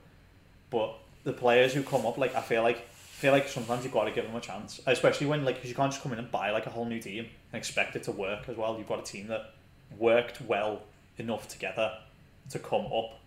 But 0.71 0.99
the 1.23 1.33
players 1.33 1.73
who 1.73 1.85
come 1.85 2.05
up, 2.05 2.19
like 2.19 2.35
I 2.35 2.41
feel 2.41 2.63
like 2.65 2.89
feel 2.91 3.33
like 3.33 3.49
sometimes 3.49 3.85
you've 3.85 3.93
got 3.93 4.05
to 4.05 4.11
give 4.11 4.25
them 4.25 4.35
a 4.35 4.41
chance, 4.41 4.81
especially 4.87 5.29
when 5.29 5.45
like 5.45 5.61
'cause 5.61 5.69
you 5.69 5.75
can't 5.75 5.91
just 5.93 6.03
come 6.03 6.13
in 6.13 6.19
and 6.19 6.31
buy 6.31 6.51
like 6.51 6.67
a 6.67 6.71
whole 6.71 6.85
new 6.85 7.01
team 7.01 7.27
and 7.53 7.59
expect 7.59 7.95
it 7.95 8.03
to 8.05 8.13
work 8.13 8.49
as 8.49 8.57
well. 8.57 8.77
You've 8.77 8.89
got 8.89 8.99
a 8.99 9.03
team 9.03 9.29
that 9.29 9.55
worked 9.99 10.41
well 10.41 10.83
enough 11.17 11.49
together 11.49 11.93
to 12.51 12.59
come 12.59 12.87
up, 12.87 13.19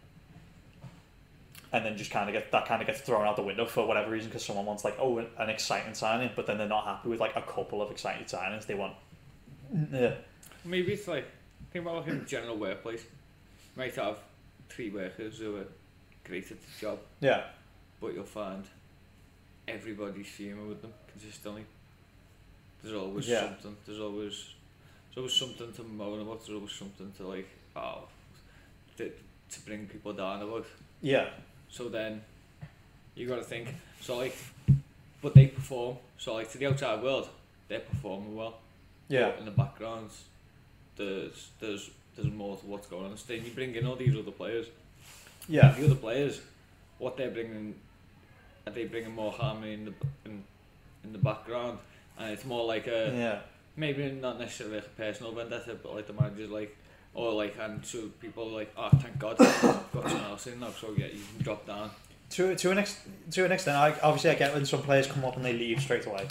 and 1.74 1.86
then 1.86 1.96
just 1.98 2.12
kind 2.12 2.28
of 2.30 2.34
get 2.34 2.52
that 2.52 2.68
kind 2.68 2.82
of 2.82 2.88
gets 2.88 3.02
thrown 3.02 3.26
out 3.26 3.36
the 3.36 3.42
window 3.44 3.66
for 3.66 3.88
whatever 3.88 4.12
reason 4.12 4.30
because 4.30 4.46
someone 4.46 4.66
wants 4.66 4.84
like 4.84 4.96
oh 5.00 5.18
an, 5.20 5.28
an 5.38 5.50
exciting 5.50 5.94
signing, 5.94 6.30
but 6.36 6.46
then 6.48 6.58
they're 6.58 6.68
not 6.68 6.86
happy 6.86 7.10
with 7.10 7.20
like 7.20 7.36
a 7.36 7.42
couple 7.42 7.82
of 7.82 7.92
exciting 7.92 8.26
signings. 8.26 8.66
They 8.66 8.76
want 8.76 8.94
mm-hmm. 9.74 9.96
yeah, 9.96 10.14
maybe 10.66 10.94
it's 10.94 11.08
like, 11.08 11.26
think 11.72 11.86
about 11.86 11.98
like 11.98 12.08
in 12.08 12.18
a 12.18 12.26
general 12.26 12.58
workplace. 12.58 13.04
You 13.04 13.84
might 13.84 13.96
have 13.96 14.18
three 14.70 14.90
workers 14.90 15.40
who 15.40 15.58
are 15.58 15.66
great 16.26 16.52
at 16.52 16.58
the 16.62 16.80
job, 16.80 17.00
yeah, 17.22 17.44
but 18.00 18.14
you'll 18.14 18.24
find 18.26 18.66
everybody's 19.68 20.28
fuming 20.28 20.68
with 20.68 20.82
them 20.82 20.94
consistently. 21.12 21.66
There's 22.84 22.96
always 22.96 23.28
Yeah. 23.28 23.42
something. 23.42 23.78
There's 23.86 24.00
always 24.00 24.34
there's 25.10 25.18
always 25.18 25.34
something 25.34 25.72
to 25.74 25.84
moan 25.84 26.22
about. 26.22 26.40
There's 26.46 26.56
always 26.56 26.72
something 26.74 27.12
to 27.18 27.28
like 27.28 27.48
oh 27.76 28.00
to, 28.98 29.10
to 29.52 29.62
bring 29.66 29.88
people 29.88 30.14
down 30.14 30.42
about. 30.42 30.66
yeah, 31.02 31.30
So 31.72 31.90
then 31.90 32.22
you 33.16 33.28
got 33.28 33.38
to 33.38 33.44
think. 33.44 33.70
So 34.02 34.18
like, 34.18 34.36
but 35.22 35.34
they 35.34 35.48
perform. 35.48 35.98
So 36.18 36.34
like 36.36 36.52
to 36.52 36.58
the 36.58 36.68
outside 36.68 37.02
world, 37.02 37.28
they're 37.68 37.80
performing 37.80 38.36
well. 38.36 38.56
yeah, 39.08 39.30
But 39.32 39.40
in 39.40 39.46
the 39.46 39.52
background, 39.52 40.10
there's 40.98 41.50
there's 41.60 41.90
there's 42.16 42.32
more 42.32 42.58
to 42.58 42.66
what's 42.66 42.88
going 42.88 43.06
on. 43.12 43.18
So 43.18 43.26
then 43.34 43.46
you 43.46 43.52
bring 43.52 43.74
in 43.76 43.86
all 43.86 43.96
these 43.96 44.16
other 44.16 44.32
players. 44.32 44.68
yeah. 45.48 45.74
The 45.78 45.86
other 45.86 45.96
players, 45.96 46.42
what 46.98 47.16
they're 47.18 47.32
bringing, 47.32 47.76
are 48.68 48.74
they 48.74 48.86
bringing 48.86 49.16
more 49.16 49.32
harmony 49.32 49.74
in 49.74 49.86
the 49.86 49.94
in, 50.26 50.44
in 51.04 51.14
the 51.14 51.20
background? 51.20 51.80
And 52.20 52.32
it's 52.32 52.46
more 52.46 52.66
like 52.66 52.88
a 52.88 53.14
Yeah, 53.16 53.40
maybe 53.78 54.12
not 54.12 54.38
necessarily 54.40 54.76
like 54.78 54.86
a 54.88 54.90
personal 54.90 55.32
vendetta, 55.32 55.76
but 55.82 55.96
like 55.96 56.06
the 56.08 56.14
manager's 56.14 56.50
like, 56.50 56.76
or 57.14 57.34
like 57.34 57.56
and 57.60 57.86
so 57.86 58.08
people 58.22 58.50
are 58.50 58.60
like, 58.60 58.74
oh 58.78 58.90
thank 58.90 59.20
God, 59.20 59.38
got 59.38 59.92
someone 59.92 60.24
else 60.24 60.48
in 60.48 60.60
now, 60.60 60.70
so 60.72 60.94
yeah, 60.98 61.08
you 61.08 61.22
can 61.36 61.44
drop 61.44 61.66
down. 61.66 61.92
to 62.32 62.56
to 62.56 62.72
an 62.72 62.78
ex, 62.78 63.02
to 63.32 63.46
an 63.46 63.52
extent, 63.52 63.78
I, 63.78 63.96
obviously 64.02 64.30
I 64.32 64.36
get 64.36 64.54
when 64.54 64.66
some 64.66 64.82
players 64.82 65.08
come 65.08 65.26
up 65.26 65.36
and 65.36 65.44
they 65.44 65.54
leave 65.54 65.82
straight 65.82 66.06
away. 66.06 66.28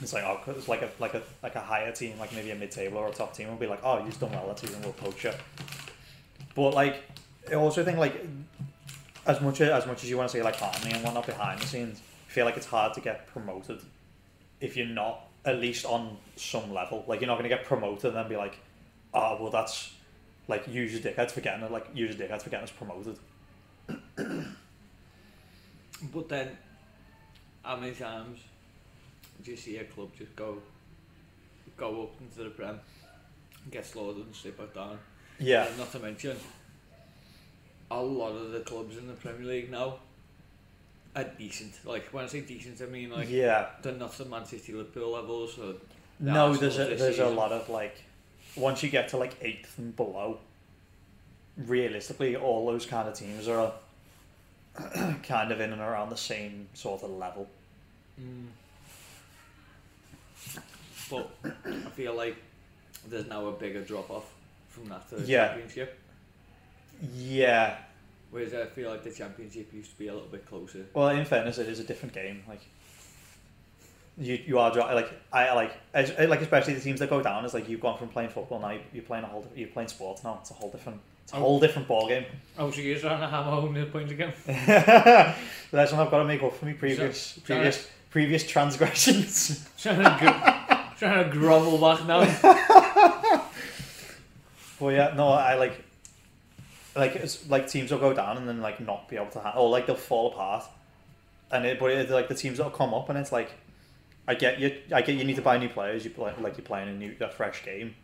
It's 0.00 0.12
like 0.12 0.24
oh, 0.24 0.40
it's 0.48 0.68
like 0.68 0.82
a 0.82 0.90
like 0.98 1.14
a 1.14 1.22
like 1.42 1.56
a 1.56 1.60
higher 1.60 1.92
team, 1.92 2.18
like 2.18 2.32
maybe 2.32 2.50
a 2.50 2.54
mid 2.54 2.70
table 2.70 2.98
or 2.98 3.08
a 3.08 3.12
top 3.12 3.34
team 3.34 3.48
will 3.48 3.56
be 3.56 3.66
like, 3.66 3.80
oh, 3.82 4.04
you've 4.04 4.18
done 4.18 4.30
well 4.32 4.46
that 4.46 4.58
season, 4.58 4.80
we'll 4.82 4.92
poach 4.92 5.24
you. 5.24 5.32
But 6.54 6.70
like, 6.74 7.02
I 7.50 7.54
also 7.54 7.84
think 7.84 7.98
like, 7.98 8.24
as 9.26 9.40
much 9.40 9.60
as, 9.60 9.68
as 9.70 9.86
much 9.86 10.02
as 10.04 10.10
you 10.10 10.16
want 10.16 10.30
to 10.30 10.36
say 10.36 10.42
like 10.42 10.56
harmony 10.56 10.92
and 10.92 11.04
whatnot 11.04 11.26
behind 11.26 11.60
the 11.60 11.66
scenes, 11.66 12.00
I 12.28 12.32
feel 12.32 12.44
like 12.44 12.56
it's 12.56 12.66
hard 12.66 12.94
to 12.94 13.00
get 13.00 13.26
promoted 13.26 13.80
if 14.60 14.76
you're 14.76 14.86
not 14.86 15.26
at 15.44 15.58
least 15.58 15.84
on 15.84 16.16
some 16.36 16.72
level. 16.72 17.04
Like 17.06 17.20
you're 17.20 17.28
not 17.28 17.38
going 17.38 17.48
to 17.48 17.54
get 17.54 17.64
promoted 17.64 18.06
and 18.06 18.16
then 18.16 18.28
be 18.28 18.36
like, 18.36 18.58
oh, 19.14 19.38
well 19.40 19.50
that's 19.50 19.92
like 20.48 20.66
use 20.66 20.92
your 20.92 21.00
dickheads 21.00 21.30
for 21.30 21.40
getting 21.40 21.64
it, 21.64 21.70
like 21.70 21.86
use 21.94 22.16
your 22.16 22.28
dickheads 22.28 22.42
for 22.42 22.50
getting 22.50 22.64
us 22.64 22.72
promoted. 22.72 23.18
But 26.12 26.28
then, 26.28 26.56
how 27.62 27.76
many 27.76 27.92
times 27.92 28.38
do 29.42 29.50
you 29.50 29.56
see 29.56 29.78
a 29.78 29.84
club 29.84 30.10
just 30.16 30.34
go 30.36 30.58
go 31.76 32.04
up 32.04 32.20
into 32.20 32.44
the 32.44 32.50
Prem, 32.50 32.78
get 33.70 33.84
slaughtered 33.84 34.26
and 34.26 34.34
slip 34.34 34.58
back 34.58 34.74
down? 34.74 34.98
Yeah. 35.40 35.66
And 35.66 35.78
not 35.78 35.90
to 35.92 35.98
mention, 35.98 36.36
a 37.90 38.00
lot 38.00 38.32
of 38.32 38.52
the 38.52 38.60
clubs 38.60 38.96
in 38.96 39.06
the 39.06 39.14
Premier 39.14 39.46
League 39.46 39.70
now 39.70 39.96
are 41.16 41.24
decent. 41.24 41.74
Like 41.84 42.06
when 42.12 42.24
I 42.24 42.28
say 42.28 42.42
decent, 42.42 42.80
I 42.80 42.86
mean 42.86 43.10
like 43.10 43.28
yeah. 43.28 43.70
they're 43.82 43.92
not 43.94 44.12
the 44.12 44.24
Man 44.24 44.44
City 44.46 44.72
Liverpool 44.72 45.10
levels. 45.10 45.58
Or 45.58 45.74
No, 46.20 46.54
there's 46.54 46.78
a 46.78 46.94
there's 46.94 47.18
a 47.18 47.28
lot 47.28 47.50
of 47.50 47.68
like 47.68 48.04
once 48.58 48.82
you 48.82 48.90
get 48.90 49.08
to 49.10 49.16
like 49.16 49.36
eighth 49.42 49.78
and 49.78 49.94
below, 49.96 50.38
realistically, 51.56 52.36
all 52.36 52.66
those 52.66 52.86
kind 52.86 53.08
of 53.08 53.14
teams 53.14 53.48
are 53.48 53.72
kind 55.22 55.50
of 55.52 55.60
in 55.60 55.72
and 55.72 55.80
around 55.80 56.10
the 56.10 56.16
same 56.16 56.68
sort 56.74 57.02
of 57.02 57.10
level. 57.10 57.48
Mm. 58.20 58.46
But 61.10 61.30
I 61.64 61.90
feel 61.90 62.14
like 62.14 62.36
there's 63.08 63.26
now 63.26 63.46
a 63.46 63.52
bigger 63.52 63.82
drop 63.82 64.10
off 64.10 64.30
from 64.68 64.88
that 64.90 65.08
to 65.10 65.16
the 65.16 65.26
Yeah. 65.26 65.48
Championship. 65.48 65.98
Yeah. 67.14 67.76
Whereas 68.30 68.52
I 68.52 68.66
feel 68.66 68.90
like 68.90 69.04
the 69.04 69.10
Championship 69.10 69.72
used 69.72 69.90
to 69.92 69.98
be 69.98 70.08
a 70.08 70.12
little 70.12 70.28
bit 70.28 70.46
closer. 70.46 70.84
Well, 70.92 71.08
in 71.08 71.24
fairness, 71.24 71.56
it 71.58 71.66
is 71.68 71.80
a 71.80 71.84
different 71.84 72.14
game. 72.14 72.42
Like 72.46 72.60
you, 74.18 74.38
you 74.46 74.58
are 74.58 74.74
like 74.74 75.10
I 75.32 75.52
like 75.54 75.72
as, 75.94 76.12
like 76.28 76.40
especially 76.40 76.74
the 76.74 76.80
teams 76.80 77.00
that 77.00 77.08
go 77.10 77.22
down. 77.22 77.44
Is 77.44 77.54
like 77.54 77.68
you've 77.68 77.80
gone 77.80 77.96
from 77.98 78.08
playing 78.08 78.30
football 78.30 78.60
now 78.60 78.76
you're 78.92 79.02
playing 79.04 79.24
a 79.24 79.28
whole 79.28 79.46
you're 79.54 79.68
playing 79.68 79.88
sports 79.88 80.24
now. 80.24 80.38
It's 80.40 80.50
a 80.50 80.54
whole 80.54 80.70
different 80.70 81.00
it's 81.24 81.32
a 81.32 81.36
Oh. 81.36 81.40
whole 81.40 81.60
different 81.60 81.86
ball 81.88 82.08
game. 82.08 82.24
Oh, 82.58 82.70
so 82.70 82.80
you're 82.80 82.98
trying 82.98 83.20
to 83.20 83.28
hammer 83.28 83.50
home 83.50 83.74
the 83.74 83.84
point 83.86 84.10
again? 84.10 84.32
That's 84.46 85.92
what 85.92 86.00
I've 86.00 86.10
got 86.10 86.18
to 86.18 86.24
make 86.24 86.42
up 86.42 86.54
for 86.56 86.64
me 86.66 86.72
previous 86.72 87.20
So- 87.20 87.40
previous 87.42 87.88
previous 88.10 88.46
transgressions. 88.46 89.68
trying 89.78 89.98
to 90.02 90.16
gro- 90.18 90.78
trying 90.98 91.24
to 91.24 91.30
grovel 91.36 91.78
back 91.78 92.06
now. 92.06 93.44
Well, 94.80 94.92
yeah, 94.94 95.12
no, 95.16 95.28
I 95.30 95.54
like. 95.54 95.84
like 96.94 97.16
it's 97.16 97.48
like 97.50 97.68
teams 97.68 97.90
will 97.90 97.98
go 97.98 98.12
down 98.12 98.36
and 98.36 98.48
then 98.48 98.60
like 98.60 98.78
not 98.80 99.08
be 99.08 99.16
able 99.16 99.26
to, 99.30 99.40
ha- 99.40 99.54
or 99.58 99.68
like 99.70 99.86
they'll 99.86 99.96
fall 99.96 100.30
apart, 100.32 100.64
and 101.50 101.64
it, 101.66 101.80
but 101.80 101.90
it, 101.90 102.08
like 102.10 102.28
the 102.28 102.34
teams 102.34 102.58
that'll 102.58 102.70
come 102.72 102.94
up 102.94 103.08
and 103.08 103.18
it's 103.18 103.32
like, 103.32 103.50
I 104.28 104.34
get 104.34 104.60
you, 104.60 104.76
I 104.92 105.00
get 105.00 105.16
you 105.16 105.24
need 105.24 105.36
to 105.36 105.42
buy 105.42 105.56
new 105.56 105.70
players, 105.70 106.04
you 106.04 106.10
play 106.10 106.32
like 106.38 106.58
you're 106.58 106.64
playing 106.66 106.88
a 106.88 106.92
new 106.92 107.16
a 107.18 107.30
fresh 107.30 107.64
game, 107.64 107.94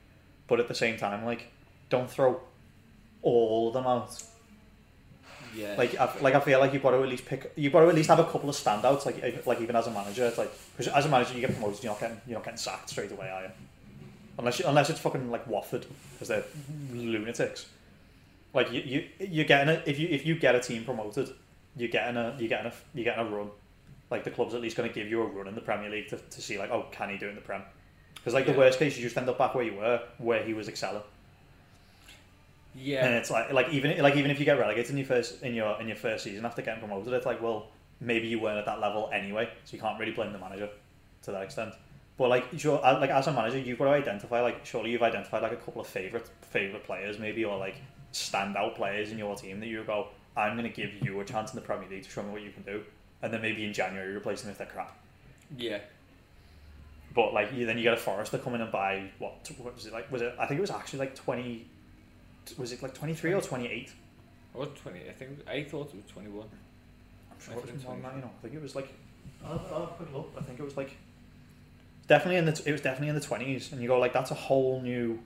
but 0.48 0.58
at 0.58 0.66
the 0.66 0.74
same 0.74 0.96
time 0.96 1.24
like, 1.24 1.52
don't 1.90 2.10
throw 2.10 2.40
all 3.22 3.68
of 3.68 3.74
them 3.74 3.86
out. 3.86 4.22
Yeah. 5.54 5.74
Like, 5.76 5.96
I, 5.96 6.10
like 6.20 6.34
I 6.34 6.40
feel 6.40 6.58
like 6.58 6.72
you've 6.72 6.82
got 6.82 6.92
to 6.92 7.02
at 7.02 7.08
least 7.08 7.26
pick. 7.26 7.52
You've 7.56 7.72
got 7.72 7.80
to 7.80 7.88
at 7.88 7.94
least 7.94 8.08
have 8.08 8.18
a 8.18 8.24
couple 8.24 8.48
of 8.48 8.56
standouts. 8.56 9.06
Like, 9.06 9.46
like 9.46 9.60
even 9.60 9.76
as 9.76 9.86
a 9.86 9.90
manager, 9.90 10.24
it's 10.24 10.38
like 10.38 10.50
because 10.76 10.92
as 10.92 11.06
a 11.06 11.08
manager 11.08 11.34
you 11.34 11.40
get 11.42 11.52
promoted, 11.52 11.84
you're 11.84 11.92
not 11.92 12.00
getting 12.00 12.20
you're 12.26 12.38
not 12.38 12.44
getting 12.44 12.58
sacked 12.58 12.90
straight 12.90 13.12
away, 13.12 13.28
are 13.28 13.42
you? 13.42 13.50
Unless 14.38 14.58
you, 14.58 14.64
unless 14.66 14.90
it's 14.90 14.98
fucking 15.00 15.30
like 15.30 15.46
Watford 15.46 15.86
because 16.12 16.28
they're 16.28 16.44
lunatics. 16.92 17.66
Like 18.52 18.72
you 18.72 18.80
you 18.80 19.08
you're 19.20 19.44
getting 19.44 19.76
a 19.76 19.82
if 19.86 19.98
you 19.98 20.08
if 20.08 20.26
you 20.26 20.36
get 20.36 20.54
a 20.54 20.60
team 20.60 20.84
promoted, 20.84 21.30
you're 21.76 21.88
getting 21.88 22.16
a 22.16 22.34
you're 22.38 22.48
getting 22.48 22.66
a 22.66 22.74
you're 22.94 23.04
getting 23.04 23.26
a 23.26 23.30
run. 23.30 23.50
Like 24.10 24.24
the 24.24 24.30
club's 24.30 24.54
at 24.54 24.60
least 24.60 24.76
going 24.76 24.88
to 24.88 24.94
give 24.94 25.08
you 25.08 25.22
a 25.22 25.26
run 25.26 25.48
in 25.48 25.54
the 25.54 25.60
Premier 25.60 25.90
League 25.90 26.08
to, 26.08 26.16
to 26.18 26.42
see 26.42 26.58
like 26.58 26.70
oh 26.70 26.86
can 26.92 27.10
he 27.10 27.16
do 27.18 27.26
it 27.26 27.30
in 27.30 27.34
the 27.36 27.40
Prem? 27.40 27.62
Because 28.14 28.34
like 28.34 28.46
Yeah. 28.46 28.52
the 28.52 28.58
worst 28.58 28.78
case, 28.78 28.96
you 28.96 29.02
just 29.02 29.16
end 29.16 29.28
up 29.28 29.38
back 29.38 29.54
where 29.54 29.64
you 29.64 29.74
were, 29.74 30.00
where 30.18 30.42
he 30.44 30.54
was 30.54 30.68
excelling. 30.68 31.02
yeah. 32.74 33.06
And 33.06 33.14
it's 33.14 33.30
like 33.30 33.52
like 33.52 33.68
even 33.70 33.96
like 34.02 34.16
even 34.16 34.30
if 34.30 34.38
you 34.38 34.44
get 34.44 34.58
relegated 34.58 34.90
in 34.92 34.98
your 34.98 35.06
first 35.06 35.42
in 35.42 35.54
your 35.54 35.80
in 35.80 35.86
your 35.86 35.96
first 35.96 36.24
season 36.24 36.44
after 36.44 36.62
getting 36.62 36.80
promoted, 36.80 37.12
it's 37.12 37.26
like 37.26 37.40
well 37.42 37.68
maybe 38.00 38.26
you 38.26 38.40
weren't 38.40 38.58
at 38.58 38.66
that 38.66 38.80
level 38.80 39.08
anyway, 39.12 39.48
so 39.64 39.76
you 39.76 39.80
can't 39.80 39.98
really 39.98 40.12
blame 40.12 40.32
the 40.32 40.38
manager 40.38 40.68
to 41.22 41.30
that 41.32 41.42
extent. 41.42 41.74
But 42.16 42.28
like 42.28 42.46
sure, 42.58 42.84
uh, 42.84 42.98
like 43.00 43.10
as 43.10 43.26
a 43.26 43.32
manager, 43.32 43.58
you've 43.58 43.78
got 43.78 43.86
to 43.86 43.90
identify 43.90 44.40
like 44.40 44.64
surely 44.66 44.90
you've 44.90 45.02
identified 45.02 45.42
like 45.42 45.52
a 45.52 45.56
couple 45.56 45.80
of 45.80 45.86
favorite 45.86 46.28
favorite 46.42 46.84
players 46.84 47.18
maybe 47.18 47.44
or 47.44 47.58
like 47.58 47.76
standout 48.12 48.76
players 48.76 49.10
in 49.10 49.18
your 49.18 49.34
team 49.36 49.58
that 49.60 49.66
you 49.66 49.82
go 49.84 50.08
I'm 50.36 50.56
going 50.56 50.70
to 50.70 50.74
give 50.74 50.90
you 51.02 51.18
a 51.20 51.24
chance 51.24 51.52
in 51.52 51.56
the 51.56 51.62
Premier 51.62 51.88
League 51.88 52.04
to 52.04 52.10
show 52.10 52.22
me 52.22 52.30
what 52.32 52.42
you 52.42 52.50
can 52.50 52.62
do, 52.64 52.82
and 53.24 53.32
then 53.32 53.40
maybe 53.40 53.64
in 53.64 53.72
January 53.72 54.14
replace 54.14 54.42
them 54.42 54.50
if 54.50 54.58
they're 54.58 54.66
crap. 54.66 54.96
yeah. 55.56 55.78
But 57.14 57.32
like 57.32 57.52
you, 57.52 57.64
then 57.64 57.78
you 57.78 57.84
get 57.84 57.94
a 57.94 57.96
Forester 57.96 58.38
come 58.38 58.54
in 58.56 58.60
and 58.60 58.72
buy 58.72 59.08
what, 59.18 59.48
what 59.58 59.74
was 59.74 59.86
it 59.86 59.92
like? 59.92 60.10
Was 60.10 60.20
it 60.20 60.34
I 60.38 60.46
think 60.46 60.58
it 60.58 60.60
was 60.60 60.70
actually 60.70 60.98
like 60.98 61.14
twenty. 61.14 61.64
Was 62.58 62.72
it 62.72 62.82
like 62.82 62.92
twenty 62.92 63.14
three 63.14 63.32
or 63.32 63.40
twenty 63.40 63.68
eight? 63.68 63.92
I 64.54 64.58
was 64.58 64.68
20. 64.82 65.00
I 65.08 65.12
think 65.12 65.30
I 65.48 65.62
thought 65.64 65.88
it 65.88 65.96
was 65.96 66.04
21. 66.12 66.44
I'm 66.44 67.40
sure 67.40 67.54
I 67.54 67.56
it 67.56 67.72
was 67.72 67.84
more 67.84 67.94
than 67.94 68.02
that, 68.02 68.14
you 68.14 68.20
know. 68.20 68.30
I 68.38 68.42
think 68.42 68.54
it 68.54 68.62
was 68.62 68.76
like. 68.76 68.88
I'll, 69.44 69.52
I'll 69.72 69.80
have 69.80 69.90
a 69.90 69.94
quick 69.94 70.12
look. 70.12 70.32
I 70.38 70.42
think 70.42 70.58
it 70.58 70.64
was 70.64 70.76
like. 70.76 70.96
Definitely 72.06 72.36
in 72.36 72.44
the. 72.46 72.62
It 72.66 72.72
was 72.72 72.80
definitely 72.80 73.08
in 73.08 73.14
the 73.14 73.20
twenties, 73.20 73.72
and 73.72 73.80
you 73.80 73.88
go 73.88 73.98
like 73.98 74.12
that's 74.12 74.30
a 74.30 74.34
whole 74.34 74.80
new. 74.80 75.20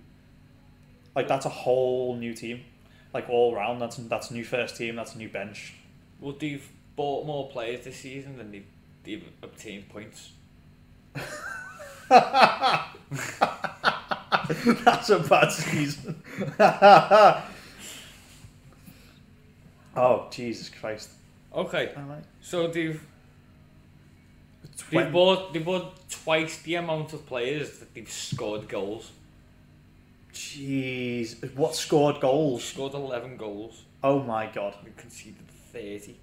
Like 1.17 1.27
that's 1.27 1.47
a 1.47 1.51
whole 1.51 2.17
new 2.17 2.35
team, 2.35 2.65
like 3.13 3.29
all 3.29 3.55
round. 3.55 3.81
That's 3.81 3.97
that's 3.97 4.31
a 4.31 4.35
new 4.35 4.45
first 4.45 4.77
team. 4.77 4.97
That's 4.97 5.15
a 5.15 5.19
new 5.19 5.29
bench. 5.29 5.75
Well, 6.21 6.37
they've 6.39 6.69
bought 6.99 7.25
more 7.27 7.49
players 7.49 7.85
this 7.85 7.97
season 7.97 8.37
than 8.37 8.51
they've, 8.51 8.67
they've 9.05 9.25
obtained 9.43 9.89
points. 9.89 10.33
that's 14.85 15.11
a 15.11 15.19
bad 15.21 15.51
season. 15.53 16.23
oh 19.97 20.27
Jesus 20.31 20.69
Christ! 20.71 21.11
Okay, 21.55 21.93
I- 21.97 22.23
so 22.41 22.67
they've 22.69 23.01
Twen- 24.77 25.05
they've 25.05 25.13
bought 25.13 25.53
they 25.53 25.61
bought 25.61 26.09
twice 26.11 26.59
the 26.63 26.75
amount 26.77 27.13
of 27.13 27.27
players 27.27 27.79
that 27.79 27.95
they've 27.95 28.11
scored 28.11 28.69
goals. 28.69 29.13
Jeez, 30.33 31.55
what 31.57 31.75
scored 31.75 32.21
goals? 32.21 32.63
scored 32.65 32.95
11 32.95 33.37
goals 33.39 33.83
Oh 34.03 34.21
my 34.23 34.47
god! 34.47 34.75
and 34.85 34.97
conceded 34.97 35.49
30. 35.73 36.15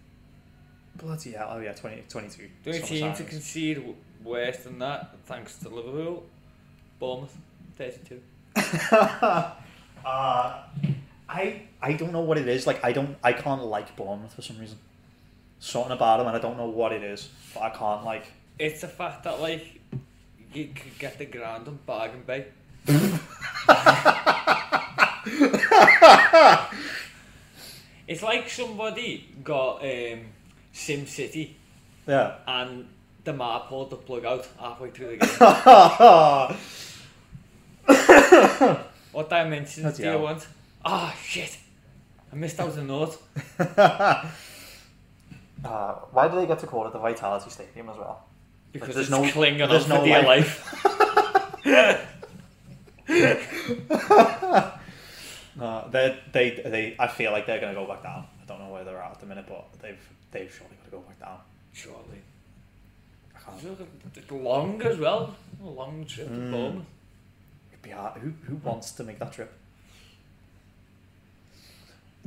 Bloody 0.97 1.31
hell! 1.31 1.49
Oh 1.51 1.59
yeah, 1.59 1.73
20, 1.73 2.03
22. 2.09 2.49
The 2.63 2.69
only 2.69 2.81
team 2.81 3.13
to 3.13 3.23
concede 3.23 3.77
w- 3.77 3.95
worse 4.23 4.57
than 4.57 4.79
that, 4.79 5.15
thanks 5.25 5.57
to 5.59 5.69
Liverpool, 5.69 6.23
Bournemouth, 6.99 7.35
32. 7.77 8.21
uh, 8.55 9.51
I 10.05 11.61
I 11.81 11.93
don't 11.93 12.13
know 12.13 12.21
what 12.21 12.37
it 12.37 12.47
is. 12.47 12.65
Like 12.65 12.83
I 12.83 12.91
don't 12.91 13.17
I 13.23 13.33
can't 13.33 13.63
like 13.63 13.95
Bournemouth 13.95 14.33
for 14.33 14.41
some 14.41 14.57
reason. 14.59 14.77
Something 15.59 15.93
about 15.93 16.17
them, 16.17 16.27
and 16.27 16.35
I 16.35 16.39
don't 16.39 16.57
know 16.57 16.67
what 16.67 16.91
it 16.91 17.03
is, 17.03 17.29
but 17.53 17.63
I 17.63 17.69
can't 17.69 18.03
like. 18.03 18.25
It's 18.59 18.81
the 18.81 18.87
fact 18.87 19.23
that, 19.23 19.41
like, 19.41 19.81
you 20.53 20.67
could 20.67 20.97
get 20.99 21.17
the 21.17 21.25
ground 21.25 21.67
on 21.67 21.79
Bargain 21.85 22.23
Bay. 22.25 22.45
it's 28.07 28.21
like 28.21 28.49
somebody 28.49 29.27
got 29.43 29.81
um, 29.81 30.25
SimCity 30.75 31.53
Yeah. 32.05 32.35
and 32.47 32.87
the 33.23 33.33
map 33.33 33.69
pulled 33.69 33.89
the 33.89 33.95
plug 33.95 34.25
out 34.25 34.47
halfway 34.59 34.91
through 34.91 35.17
the 35.17 35.25
game. 37.87 38.87
what 39.11 39.29
dimensions 39.29 39.81
Bloody 39.83 39.97
do 39.97 40.03
you 40.03 40.09
hell. 40.09 40.21
want? 40.21 40.47
Ah, 40.83 41.15
shit. 41.23 41.57
I 42.31 42.35
missed 42.35 42.59
out 42.59 42.75
a 42.75 42.83
note. 42.83 43.17
uh, 43.59 44.29
why 46.11 46.27
do 46.27 46.35
they 46.35 46.45
get 46.45 46.59
to 46.59 46.67
call 46.67 46.85
it 46.87 46.93
the 46.93 46.99
Vitality 46.99 47.49
Stadium 47.49 47.89
as 47.89 47.97
well? 47.97 48.25
Because 48.73 48.95
there's 48.95 49.07
it's 49.09 49.17
no- 49.17 49.31
clinging 49.31 49.67
there's 49.69 49.87
no 49.87 50.03
dear 50.03 50.21
life. 50.21 50.73
life. 51.65 52.11
Uh, 55.57 55.87
they 55.89 56.19
they 56.33 56.49
they. 56.65 56.95
I 56.99 57.07
feel 57.07 57.31
like 57.31 57.45
they're 57.47 57.61
going 57.61 57.73
to 57.73 57.79
go 57.79 57.87
back 57.87 58.03
down. 58.03 58.25
I 58.41 58.45
don't 58.45 58.59
know 58.59 58.67
where 58.67 58.83
they're 58.83 59.01
at 59.01 59.11
at 59.13 59.19
the 59.21 59.25
minute, 59.25 59.45
but 59.47 59.65
they've 59.81 59.97
they've 60.31 60.51
surely 60.51 60.75
got 60.75 60.85
to 60.85 60.91
go 60.91 60.99
back 60.99 61.19
down. 61.19 61.37
Surely. 61.73 62.21
I 63.35 63.39
can't. 63.39 63.87
It's 64.15 64.31
long 64.31 64.81
as 64.81 64.97
well. 64.97 65.35
A 65.63 65.67
long 65.69 66.05
trip 66.05 66.27
to 66.27 66.33
Mm. 66.33 66.51
Bournemouth. 66.51 66.85
It'd 67.71 67.81
be 67.81 67.89
hard. 67.91 68.21
Who 68.21 68.33
who 68.47 68.55
wants 68.57 68.91
to 68.93 69.03
make 69.03 69.19
that 69.19 69.31
trip? 69.33 69.51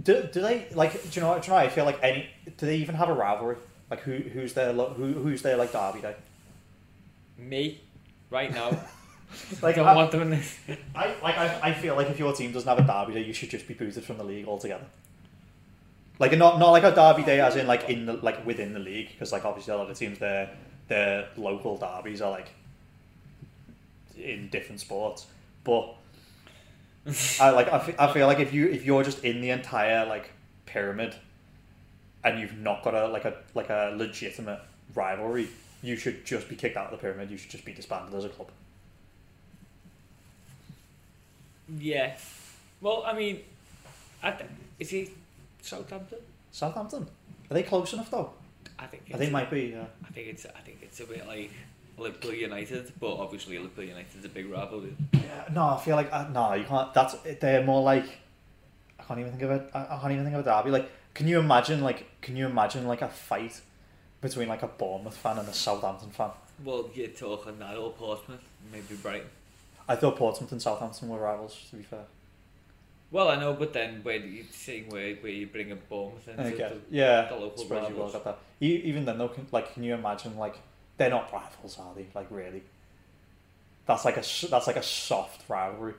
Do, 0.02 0.28
do 0.32 0.40
they 0.40 0.66
like? 0.74 0.92
Do 0.92 1.08
you 1.12 1.20
know? 1.22 1.28
what- 1.30 1.42
Do 1.42 1.46
you 1.48 1.52
know? 1.52 1.58
I 1.58 1.68
feel 1.68 1.84
like 1.84 1.98
any. 2.02 2.28
Do 2.56 2.66
they 2.66 2.76
even 2.76 2.94
have 2.94 3.08
a 3.08 3.12
rivalry? 3.14 3.56
Like 3.90 4.00
who 4.00 4.16
who's 4.18 4.52
their 4.52 4.72
lo- 4.72 4.90
who 4.96 5.12
who's 5.12 5.42
their 5.42 5.56
like 5.56 5.72
derby 5.72 6.00
day? 6.00 6.14
Me, 7.36 7.80
right 8.30 8.52
now. 8.52 8.78
Like 9.60 9.76
don't 9.76 9.86
I, 9.86 9.94
want 9.94 10.10
them 10.10 10.22
in 10.22 10.30
this. 10.30 10.58
I 10.94 11.14
like 11.22 11.36
I, 11.36 11.60
I 11.62 11.74
feel 11.74 11.94
like 11.96 12.08
if 12.08 12.18
your 12.18 12.32
team 12.32 12.50
doesn't 12.50 12.66
have 12.66 12.78
a 12.78 12.90
derby 12.90 13.12
day, 13.20 13.26
you 13.26 13.34
should 13.34 13.50
just 13.50 13.68
be 13.68 13.74
booted 13.74 14.02
from 14.02 14.16
the 14.16 14.24
league 14.24 14.46
altogether. 14.48 14.86
Like 16.18 16.36
not 16.36 16.58
not 16.58 16.70
like 16.70 16.82
a 16.82 16.94
derby 16.94 17.22
day 17.22 17.40
as 17.40 17.56
in 17.56 17.66
like 17.66 17.88
in 17.88 18.06
the 18.06 18.14
like 18.14 18.44
within 18.44 18.72
the 18.72 18.80
league 18.80 19.08
because 19.10 19.30
like 19.32 19.44
obviously 19.44 19.72
a 19.72 19.76
lot 19.76 19.88
of 19.88 19.96
teams 19.96 20.18
their 20.18 20.50
their 20.88 21.28
local 21.36 21.76
derbies 21.76 22.20
are 22.20 22.30
like 22.30 22.48
in 24.16 24.48
different 24.48 24.80
sports, 24.80 25.26
but 25.62 25.94
I 27.40 27.50
like 27.50 27.68
I 27.68 27.94
I 27.98 28.12
feel 28.12 28.26
like 28.26 28.40
if 28.40 28.52
you 28.52 28.68
if 28.68 28.84
you're 28.84 29.04
just 29.04 29.24
in 29.24 29.40
the 29.40 29.50
entire 29.50 30.06
like 30.06 30.30
pyramid 30.66 31.14
and 32.24 32.40
you've 32.40 32.58
not 32.58 32.82
got 32.82 32.94
a 32.94 33.06
like 33.08 33.24
a 33.24 33.36
like 33.54 33.70
a 33.70 33.94
legitimate 33.96 34.60
rivalry, 34.94 35.48
you 35.82 35.96
should 35.96 36.24
just 36.26 36.48
be 36.48 36.56
kicked 36.56 36.76
out 36.76 36.86
of 36.86 36.90
the 36.92 36.98
pyramid. 36.98 37.30
You 37.30 37.36
should 37.36 37.50
just 37.50 37.64
be 37.64 37.72
disbanded 37.72 38.14
as 38.14 38.24
a 38.24 38.28
club. 38.28 38.50
Yeah. 41.78 42.16
Well, 42.80 43.02
I 43.06 43.12
mean, 43.12 43.40
I 44.22 44.30
th- 44.32 44.50
is 44.78 44.90
he 44.90 45.10
Southampton? 45.68 46.18
Southampton 46.50 47.08
are 47.50 47.54
they 47.54 47.62
close 47.62 47.92
enough 47.92 48.10
though? 48.10 48.30
I 48.78 48.86
think. 48.86 49.04
I 49.12 49.16
think 49.16 49.32
might 49.32 49.50
be. 49.50 49.74
Yeah. 49.74 49.84
I 50.04 50.12
think 50.12 50.28
it's. 50.28 50.46
I 50.46 50.60
think 50.60 50.78
it's 50.82 51.00
a 51.00 51.04
bit 51.04 51.26
like 51.26 51.50
Liverpool 51.96 52.34
United, 52.34 52.92
but 53.00 53.16
obviously 53.16 53.58
Liverpool 53.58 53.84
United's 53.84 54.24
a 54.24 54.28
big 54.28 54.50
rivalry. 54.50 54.94
Yeah, 55.12 55.20
no, 55.52 55.68
I 55.68 55.78
feel 55.78 55.96
like 55.96 56.12
uh, 56.12 56.28
no, 56.28 56.54
you 56.54 56.64
can't. 56.64 56.92
That's 56.94 57.14
they're 57.40 57.64
more 57.64 57.82
like 57.82 58.04
I 58.98 59.02
can't 59.04 59.20
even 59.20 59.32
think 59.32 59.42
of 59.42 59.50
it. 59.50 59.70
I, 59.74 59.96
I 59.96 59.98
can't 60.00 60.12
even 60.12 60.24
think 60.24 60.36
of 60.36 60.46
a 60.46 60.50
derby. 60.50 60.70
Like, 60.70 60.90
can 61.14 61.26
you 61.26 61.38
imagine? 61.38 61.80
Like, 61.80 62.06
can 62.20 62.36
you 62.36 62.46
imagine 62.46 62.86
like 62.86 63.02
a 63.02 63.08
fight 63.08 63.60
between 64.20 64.48
like 64.48 64.62
a 64.62 64.68
Bournemouth 64.68 65.16
fan 65.16 65.38
and 65.38 65.48
a 65.48 65.54
Southampton 65.54 66.10
fan? 66.10 66.30
Well, 66.64 66.90
you're 66.94 67.08
talking 67.08 67.58
that 67.60 67.76
or 67.76 67.92
Portsmouth, 67.92 68.42
maybe 68.70 68.96
Brighton. 68.96 69.28
I 69.88 69.96
thought 69.96 70.16
Portsmouth 70.16 70.52
and 70.52 70.60
Southampton 70.60 71.08
were 71.08 71.18
rivals. 71.18 71.58
To 71.70 71.76
be 71.76 71.82
fair, 71.82 72.04
Well, 73.10 73.28
I 73.28 73.36
know, 73.36 73.54
but 73.54 73.72
then 73.72 74.00
where 74.02 74.16
you're 74.16 74.44
saying 74.52 74.90
where 74.90 75.14
where 75.16 75.32
you 75.32 75.46
bring 75.46 75.72
a 75.72 75.76
Bournemouth 75.76 76.28
into 76.28 76.42
okay, 76.42 76.56
the, 76.56 76.80
yeah, 76.90 77.26
the 77.28 77.36
local 77.36 77.64
you 77.64 77.70
rivals. 77.70 78.12
got 78.12 78.24
that. 78.24 78.38
Even 78.60 79.04
then, 79.06 79.16
though, 79.18 79.28
can, 79.28 79.46
like, 79.50 79.72
can 79.72 79.82
you 79.82 79.94
imagine? 79.94 80.36
Like, 80.36 80.56
they're 80.98 81.08
not 81.08 81.32
rivals, 81.32 81.78
are 81.78 81.94
they? 81.94 82.06
Like, 82.14 82.26
really? 82.30 82.62
That's 83.86 84.04
like 84.04 84.18
a 84.18 84.24
that's 84.50 84.66
like 84.66 84.76
a 84.76 84.82
soft 84.82 85.48
rivalry. 85.48 85.94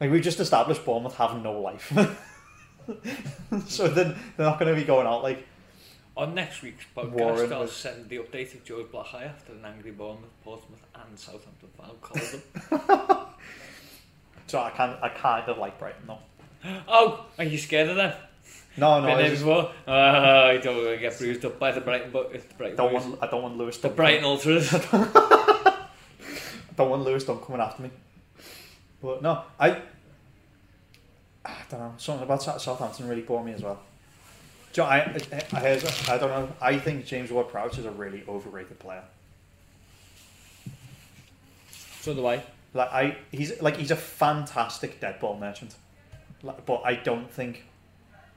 Like 0.00 0.10
we've 0.10 0.22
just 0.22 0.38
established, 0.40 0.84
Bournemouth 0.84 1.14
have 1.16 1.42
no 1.42 1.60
life, 1.60 1.92
so 3.68 3.88
then 3.88 4.16
they're 4.36 4.46
not 4.46 4.58
going 4.58 4.72
to 4.72 4.80
be 4.80 4.84
going 4.84 5.06
out 5.06 5.22
like 5.22 5.46
On 6.16 6.34
next 6.34 6.62
week's 6.62 6.84
podcast, 6.96 7.10
Warren 7.12 7.52
I'll 7.52 7.60
was- 7.62 7.72
send 7.72 8.08
the 8.08 8.18
update 8.18 8.54
of 8.54 8.64
George 8.64 8.86
Blackeye 8.86 9.26
after 9.28 9.52
an 9.52 9.64
angry 9.64 9.92
Bournemouth, 9.92 10.30
Portsmouth, 10.44 10.82
and 10.94 11.18
Southampton 11.18 11.70
called 12.00 12.20
them. 12.20 13.26
So 14.52 14.60
I 14.60 14.68
kind 14.68 14.94
I 15.00 15.08
kind 15.08 15.48
of 15.48 15.56
like 15.56 15.78
Brighton 15.78 16.06
though. 16.06 16.18
Oh, 16.86 17.24
are 17.38 17.44
you 17.44 17.56
scared 17.56 17.88
of 17.88 17.96
them? 17.96 18.12
No, 18.76 19.00
no, 19.00 19.06
Been 19.06 19.14
I 19.16 19.22
there 19.22 19.30
just 19.30 19.44
before? 19.44 19.72
Oh, 19.88 19.92
I 19.94 20.58
don't 20.58 20.76
want 20.76 20.88
to 20.90 20.98
get 20.98 21.16
bruised 21.16 21.42
up 21.46 21.58
by 21.58 21.72
the 21.72 21.80
Brighton, 21.80 22.10
but 22.12 22.32
it's 22.34 22.44
the 22.44 22.54
Brighton. 22.56 22.76
don't 22.76 22.92
boys. 22.92 23.02
want. 23.06 23.22
I 23.22 23.28
don't 23.28 23.42
want 23.42 23.56
Lewis. 23.56 23.78
the 23.78 23.88
Brighton 23.88 24.24
Ultras. 24.26 24.74
I 24.74 25.86
don't 26.76 26.90
want 26.90 27.02
Lewis 27.02 27.24
Dunk 27.24 27.46
coming 27.46 27.62
after 27.62 27.82
me. 27.82 27.90
But 29.00 29.22
no, 29.22 29.42
I. 29.58 29.80
I 31.46 31.54
don't 31.70 31.80
know. 31.80 31.94
Something 31.96 32.24
about 32.24 32.42
Southampton 32.42 33.08
really 33.08 33.22
bore 33.22 33.42
me 33.42 33.54
as 33.54 33.62
well. 33.62 33.80
Know, 34.76 34.84
I, 34.84 34.98
I, 34.98 35.42
I, 35.54 35.60
heard- 35.60 35.84
I 36.08 36.18
don't 36.18 36.28
know. 36.28 36.48
I 36.60 36.78
think 36.78 37.06
James 37.06 37.30
Ward-Prowse 37.32 37.78
is 37.78 37.86
a 37.86 37.90
really 37.90 38.22
overrated 38.28 38.78
player. 38.78 39.04
so 42.02 42.12
do 42.12 42.26
I. 42.26 42.42
Like 42.74 42.88
I, 42.92 43.16
he's 43.30 43.60
like 43.60 43.76
he's 43.76 43.90
a 43.90 43.96
fantastic 43.96 44.98
dead 45.00 45.20
ball 45.20 45.36
merchant, 45.38 45.74
like, 46.42 46.64
but 46.64 46.82
I 46.84 46.94
don't 46.94 47.30
think, 47.30 47.64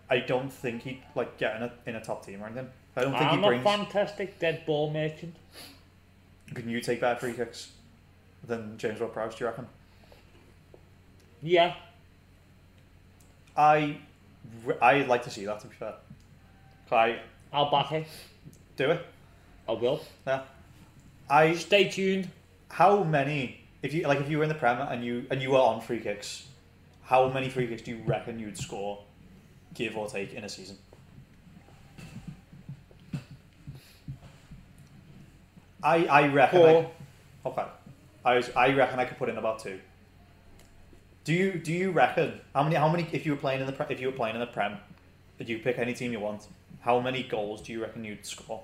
I 0.09 0.19
don't 0.19 0.51
think 0.51 0.83
he'd 0.83 1.01
like 1.15 1.37
get 1.37 1.55
in 1.55 1.63
a 1.63 1.71
in 1.85 1.95
a 1.95 2.01
top 2.01 2.25
team 2.25 2.43
or 2.43 2.47
anything. 2.47 2.69
I 2.97 3.01
don't 3.01 3.11
think 3.13 3.23
I'm 3.31 3.39
he 3.41 3.45
brings. 3.47 3.61
a 3.61 3.63
fantastic 3.63 4.39
dead 4.39 4.65
ball 4.65 4.91
merchant. 4.91 5.35
Can 6.53 6.69
you 6.69 6.81
take 6.81 6.99
better 7.01 7.19
free 7.19 7.33
kicks 7.33 7.71
than 8.45 8.77
James 8.77 8.99
Ward-Prowse? 8.99 9.35
Do 9.35 9.43
you 9.45 9.49
reckon? 9.49 9.67
Yeah. 11.41 11.75
I, 13.57 13.97
I'd 14.81 15.07
like 15.07 15.23
to 15.23 15.29
see 15.29 15.45
that. 15.45 15.59
To 15.61 15.67
be 15.67 15.75
fair, 15.75 15.95
I 16.91 17.19
I'll 17.53 17.71
back 17.71 17.91
it. 17.93 18.07
do 18.75 18.91
it. 18.91 19.05
I 19.67 19.71
will. 19.73 20.01
Yeah. 20.27 20.41
I 21.29 21.55
Stay 21.55 21.89
tuned. 21.89 22.29
how 22.69 23.03
many 23.03 23.61
if 23.85 23.93
you 23.93 24.07
like 24.07 24.19
if 24.19 24.29
you 24.29 24.37
were 24.39 24.43
in 24.43 24.49
the 24.49 24.55
Prem 24.55 24.81
and 24.81 25.05
you 25.05 25.25
and 25.29 25.41
you 25.41 25.51
were 25.51 25.59
on 25.59 25.79
free 25.79 25.99
kicks, 25.99 26.47
how 27.03 27.29
many 27.29 27.49
free 27.49 27.67
kicks 27.67 27.83
do 27.83 27.91
you 27.91 28.01
reckon 28.05 28.39
you'd 28.39 28.57
score, 28.57 29.03
give 29.75 29.95
or 29.95 30.07
take, 30.07 30.33
in 30.33 30.43
a 30.43 30.49
season? 30.49 30.77
I 35.83 36.05
I 36.05 36.27
reckon 36.27 36.59
Four. 36.59 36.91
I, 37.45 37.49
okay. 37.49 37.65
I 38.25 38.35
was, 38.35 38.49
I 38.55 38.73
reckon 38.73 38.99
I 38.99 39.05
could 39.05 39.19
put 39.19 39.29
in 39.29 39.37
about 39.37 39.59
two. 39.59 39.79
Do 41.23 41.33
you 41.33 41.53
do 41.59 41.71
you 41.71 41.91
reckon 41.91 42.41
how 42.55 42.63
many 42.63 42.75
how 42.75 42.89
many 42.89 43.07
if 43.11 43.23
you 43.23 43.33
were 43.33 43.37
playing 43.37 43.61
in 43.61 43.67
the 43.67 43.85
if 43.91 44.01
you 44.01 44.07
were 44.07 44.13
playing 44.13 44.35
in 44.35 44.39
the 44.39 44.47
Prem, 44.47 44.77
if 45.37 45.47
you 45.47 45.59
pick 45.59 45.77
any 45.77 45.93
team 45.93 46.11
you 46.11 46.19
want, 46.19 46.47
how 46.79 46.99
many 46.99 47.21
goals 47.21 47.61
do 47.61 47.71
you 47.71 47.83
reckon 47.83 48.03
you'd 48.03 48.25
score? 48.25 48.63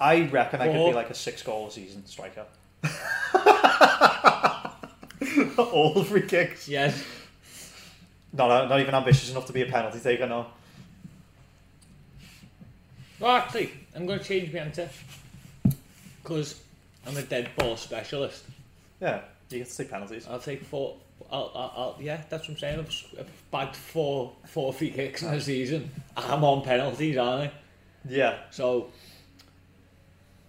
I 0.00 0.26
reckon 0.28 0.60
I 0.60 0.66
could 0.66 0.86
be 0.86 0.94
like 0.94 1.10
a 1.10 1.14
six 1.14 1.42
goal 1.42 1.68
a 1.68 1.70
season 1.70 2.06
striker. 2.06 2.46
All 5.58 6.02
free 6.04 6.22
kicks. 6.22 6.68
Yes. 6.68 7.04
Not 8.32 8.68
not 8.68 8.80
even 8.80 8.94
ambitious 8.94 9.30
enough 9.30 9.46
to 9.46 9.52
be 9.52 9.62
a 9.62 9.66
penalty 9.66 10.00
taker. 10.00 10.26
No. 10.26 10.46
Well, 13.18 13.36
actually, 13.36 13.72
I'm 13.94 14.06
going 14.06 14.18
to 14.18 14.24
change 14.24 14.52
my 14.52 14.60
answer. 14.60 14.88
Because 16.22 16.60
I'm 17.06 17.16
a 17.16 17.22
dead 17.22 17.50
ball 17.56 17.76
specialist. 17.76 18.44
Yeah, 19.00 19.20
you 19.50 19.58
get 19.58 19.68
to 19.68 19.76
take 19.76 19.90
penalties. 19.90 20.26
I'll 20.28 20.38
take 20.38 20.64
four. 20.64 20.96
I'll, 21.30 21.52
I'll, 21.54 21.72
I'll, 21.76 21.96
yeah, 22.00 22.22
that's 22.30 22.48
what 22.48 22.54
I'm 22.54 22.58
saying. 22.58 22.78
I've, 22.78 23.20
I've 23.20 23.50
bagged 23.50 23.76
four, 23.76 24.32
four 24.46 24.72
free 24.72 24.90
kicks 24.90 25.22
in 25.22 25.34
a 25.34 25.40
season. 25.40 25.90
I'm 26.16 26.44
on 26.44 26.62
penalties, 26.62 27.18
aren't 27.18 27.50
I? 27.50 27.52
Yeah. 28.08 28.38
So, 28.50 28.88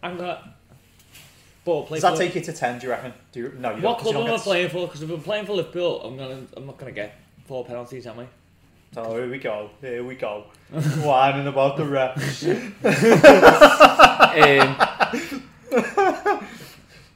I'm 0.04 0.18
gonna. 0.18 0.54
Ball 1.64 1.86
play. 1.86 1.98
Does 1.98 2.04
that 2.04 2.12
for- 2.14 2.18
take 2.18 2.34
you 2.36 2.42
to 2.42 2.54
ten? 2.54 2.80
Do 2.80 2.88
you 2.88 2.92
reckon? 2.92 3.14
Do 3.32 3.40
you, 3.40 3.54
no, 3.60 3.70
you 3.70 3.76
What 3.76 3.82
don't. 3.82 3.98
'cause 4.00 4.06
you 4.08 4.12
club 4.14 4.22
am 4.24 4.28
don't 4.28 4.34
I 4.34 4.38
get- 4.38 4.44
playing 4.44 4.70
for? 4.70 4.88
Because 4.88 5.02
if 5.04 5.10
I'm 5.12 5.22
playing 5.22 5.46
for 5.46 5.54
Liverpool, 5.54 6.02
I'm 6.04 6.18
gonna. 6.18 6.42
I'm 6.58 6.66
not 6.66 6.78
gonna 6.78 6.92
get 6.92 7.16
four 7.46 7.64
penalties, 7.66 8.08
am 8.08 8.20
I? 8.20 8.28
Oh, 8.98 9.16
here 9.16 9.30
we 9.30 9.38
go. 9.38 9.70
Here 9.80 10.04
we 10.04 10.16
go. 10.16 10.46
Whining 10.72 11.48
about 11.48 11.78
the 11.78 11.84
refs. 11.84 12.44
um, 14.42 14.76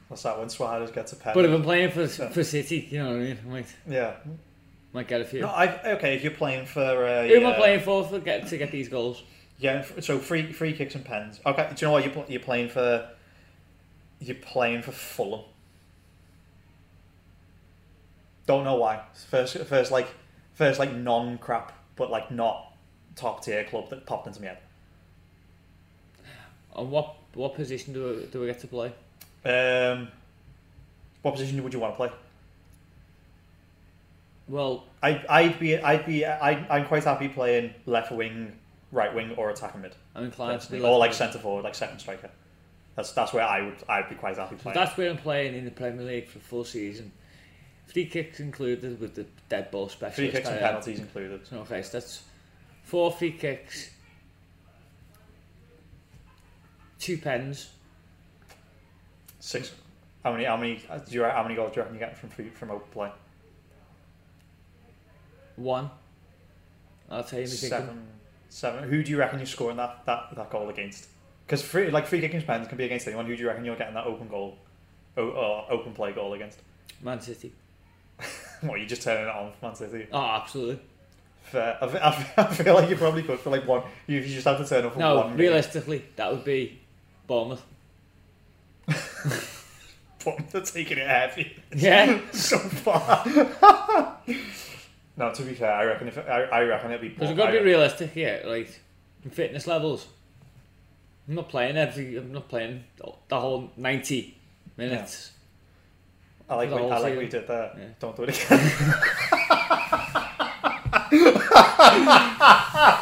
What's 0.08 0.24
that 0.24 0.38
when 0.40 0.50
Suarez 0.50 0.92
gets 0.92 1.14
a 1.14 1.16
pen? 1.16 1.34
but 1.34 1.46
if 1.46 1.52
I'm 1.52 1.64
playing 1.64 1.92
for 1.92 2.08
for 2.08 2.44
City, 2.44 2.88
you 2.92 3.00
know 3.00 3.10
what 3.10 3.16
I 3.16 3.20
mean. 3.20 3.38
I 3.46 3.50
might 3.50 3.66
yeah. 3.90 4.14
might 4.94 5.08
get 5.08 5.22
a 5.22 5.26
few. 5.26 5.42
No, 5.42 5.48
I 5.50 5.94
okay. 5.94 6.16
If 6.16 6.24
you're 6.24 6.32
playing 6.34 6.66
for 6.68 6.80
uh, 6.82 7.28
Who 7.28 7.36
am 7.36 7.48
I 7.48 7.54
playing 7.58 7.80
for 7.82 8.04
for 8.06 8.20
get 8.20 8.48
to 8.48 8.58
get 8.58 8.72
these 8.72 8.88
goals? 8.88 9.24
Yeah. 9.58 9.86
So 10.02 10.20
free 10.20 10.52
free 10.52 10.74
kicks 10.74 10.96
and 10.96 11.06
pens. 11.06 11.40
Okay. 11.46 11.70
Do 11.76 11.86
you 11.86 11.88
know 11.88 11.92
what 11.94 12.06
you're 12.06 12.26
you're 12.28 12.40
playing 12.40 12.70
for? 12.70 13.10
You're 14.20 14.36
playing 14.36 14.82
for 14.82 14.92
Fulham. 14.92 15.42
Don't 18.48 18.64
know 18.64 18.76
why. 18.76 19.02
First, 19.30 19.58
first 19.58 19.92
like, 19.92 20.08
first 20.54 20.80
like 20.80 20.94
non 20.94 21.38
crap, 21.38 21.72
but 21.96 22.12
like 22.12 22.32
not 22.32 22.74
top 23.16 23.44
tier 23.44 23.64
club 23.64 23.90
that 23.90 24.06
popped 24.06 24.28
into 24.28 24.42
my 24.42 24.48
head. 24.48 24.58
And 26.76 26.92
what 26.92 27.16
what 27.34 27.56
position 27.56 27.94
do 27.94 28.22
I, 28.24 28.26
do 28.32 28.44
I 28.44 28.48
get 28.48 28.60
to 28.60 28.68
play? 28.68 28.94
Um, 29.46 30.10
what 31.22 31.36
position 31.36 31.64
would 31.64 31.74
you 31.74 31.80
want 31.80 31.94
to 31.94 31.98
play? 31.98 32.10
Well, 34.48 34.84
I 35.02 35.24
I'd 35.28 35.60
be 35.60 35.78
I'd 35.78 36.06
be 36.06 36.26
I 36.26 36.52
I'm 36.70 36.86
quite 36.86 37.04
happy 37.04 37.30
playing 37.30 37.74
left 37.86 38.12
wing, 38.12 38.54
right 38.92 39.14
wing, 39.14 39.32
or 39.38 39.50
attacking 39.50 39.82
mid, 39.82 39.96
I'm 40.16 40.26
inclined 40.26 40.62
to 40.62 40.72
be 40.72 40.82
or 40.82 40.98
like 40.98 41.14
centre 41.14 41.40
forward, 41.40 41.64
like 41.64 41.76
second 41.76 42.00
striker. 42.00 42.30
That's 42.96 43.12
that's 43.12 43.34
where 43.34 43.44
I 43.44 43.62
would 43.62 43.76
I'd 43.90 44.10
be 44.10 44.16
quite 44.16 44.38
happy 44.38 44.56
So 44.56 44.64
playing. 44.64 44.76
that's 44.76 44.98
where 44.98 45.10
I'm 45.10 45.18
playing 45.18 45.56
in 45.56 45.66
the 45.66 45.72
Premier 45.72 46.06
League 46.06 46.28
for 46.28 46.40
full 46.40 46.64
season. 46.64 47.12
Free 47.88 48.06
kicks 48.06 48.40
included 48.40 49.00
with 49.00 49.16
the 49.16 49.26
dead 49.50 49.70
ball 49.70 49.90
specialist. 49.90 50.16
Free 50.16 50.32
kicks 50.32 50.50
and 50.50 50.60
penalties 50.60 51.00
included. 51.00 51.46
So 51.48 51.58
okay, 51.60 51.82
so 51.82 51.92
that's 51.94 52.24
four 52.84 53.12
free 53.12 53.32
kicks, 53.32 53.90
two 57.00 57.18
pens, 57.18 57.70
Six. 59.40 59.72
How 60.24 60.32
many 60.32 60.46
how 60.46 60.58
many 60.58 60.82
uh, 60.90 60.98
do 60.98 61.14
you 61.14 61.24
how 61.24 61.44
many 61.44 61.54
goals 61.54 61.72
do 61.72 61.76
you 61.76 61.82
reckon 61.84 61.94
you 61.94 62.00
get 62.00 62.18
from 62.18 62.30
free, 62.30 62.50
from 62.50 62.72
open 62.72 62.88
play? 62.92 63.12
one. 65.56 65.90
I'll 67.10 67.24
tell 67.24 67.40
you. 67.40 67.48
Seven. 67.48 68.08
Seven. 68.50 68.88
Who 68.90 69.04
do 69.04 69.12
you 69.12 69.18
reckon 69.18 69.40
you're 69.40 69.46
scoring 69.46 69.78
that 69.78 70.06
that, 70.06 70.36
that 70.36 70.50
goal 70.50 70.70
against? 70.70 71.08
Because 71.46 71.62
free 71.62 71.90
like 71.92 72.08
free 72.08 72.22
kicking 72.22 72.42
pens 72.42 72.68
can 72.68 72.78
be 72.78 72.86
against 72.86 73.08
anyone. 73.08 73.26
Who 73.26 73.36
do 73.36 73.42
you 73.42 73.48
reckon 73.48 73.66
you're 73.66 73.76
getting 73.76 73.94
that 73.96 74.06
open 74.08 74.28
goal, 74.28 74.58
o- 75.18 75.30
or 75.30 75.72
open 75.72 75.94
play 75.94 76.12
goal 76.14 76.34
against? 76.34 76.60
Man 77.02 77.20
City. 77.22 77.52
What 78.62 78.80
you 78.80 78.86
just 78.86 79.02
turning 79.04 79.24
it 79.28 79.30
on, 79.30 79.52
for 79.60 79.66
Man 79.68 79.76
City? 79.76 80.08
Oh, 80.12 80.26
absolutely. 80.26 80.80
Fair. 81.44 81.78
I, 81.82 81.86
I, 82.38 82.44
I 82.44 82.54
feel 82.56 82.74
like 82.74 82.90
you 82.90 82.96
probably 82.96 83.22
could 83.22 83.40
for 83.40 83.50
like 83.52 83.68
one. 83.68 83.84
You, 84.08 84.20
you 84.20 84.34
just 84.34 84.46
have 84.48 84.58
to 84.58 84.66
turn 84.66 84.90
for 84.90 84.98
No, 84.98 85.18
one. 85.18 85.28
game. 85.30 85.38
realistically, 85.38 86.04
that 86.16 86.32
would 86.32 86.44
be 86.46 86.80
Bournemouth. 87.28 87.64
But 90.24 90.50
they're 90.50 90.62
taking 90.62 90.98
it 90.98 91.08
heavy 91.08 91.56
Yeah. 91.76 92.20
so 92.32 92.58
far. 92.58 93.24
No, 95.18 95.34
to 95.34 95.44
be 95.44 95.54
fair, 95.54 95.72
I 95.72 95.86
reckon 95.86 96.08
if 96.08 96.18
I, 96.18 96.44
I 96.44 96.62
reckon 96.64 96.92
it'd 96.92 97.02
be. 97.02 97.10
Because 97.10 97.30
we've 97.30 97.38
got 97.38 97.48
to 97.48 97.60
be 97.60 97.66
realistic 97.66 98.12
here, 98.12 98.42
like 98.46 98.80
fitness 99.32 99.68
levels. 99.68 100.08
I'm 101.28 101.36
not 101.36 101.50
playing 101.50 101.78
every. 101.78 102.18
I'm 102.18 102.32
not 102.32 102.48
playing 102.50 102.84
the 103.28 103.40
whole 103.40 103.72
ninety 103.78 104.38
minutes. 104.78 105.32
I 106.48 106.56
like 106.56 106.72
I 106.72 106.98
like 107.00 107.20
you 107.20 107.28
did 107.28 107.48
there. 107.48 107.72
Yeah. 107.78 107.86
Don't 108.00 108.16
do 108.16 108.24
it 108.24 108.46
again. 108.46 108.72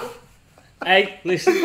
Hey, 0.86 1.20
listen. 1.24 1.54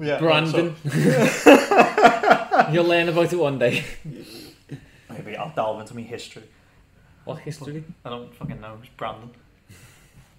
yeah, 0.00 0.18
Brandon. 0.20 0.76
You'll 2.72 2.84
learn 2.84 3.08
about 3.08 3.32
it 3.32 3.36
one 3.36 3.58
day. 3.58 3.84
Maybe 5.12 5.36
I'll 5.36 5.52
delve 5.54 5.80
into 5.80 5.94
my 5.94 6.02
history. 6.02 6.44
What 7.24 7.38
history? 7.40 7.84
I 8.04 8.10
don't 8.10 8.34
fucking 8.34 8.60
know. 8.60 8.78
It's 8.80 8.90
Brandon. 8.96 9.30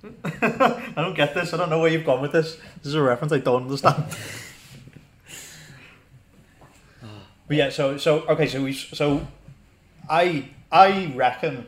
I 0.23 0.93
don't 0.95 1.15
get 1.15 1.33
this. 1.33 1.53
I 1.53 1.57
don't 1.57 1.69
know 1.69 1.79
where 1.79 1.91
you've 1.91 2.05
gone 2.05 2.21
with 2.21 2.31
this. 2.31 2.57
This 2.77 2.87
is 2.87 2.95
a 2.95 3.01
reference 3.01 3.31
I 3.31 3.37
don't 3.37 3.63
understand. 3.63 4.03
but 7.47 7.57
yeah, 7.57 7.69
so 7.69 7.97
so 7.97 8.21
okay, 8.21 8.47
so 8.47 8.63
we 8.63 8.73
so 8.73 9.27
I 10.09 10.49
I 10.71 11.13
reckon 11.15 11.67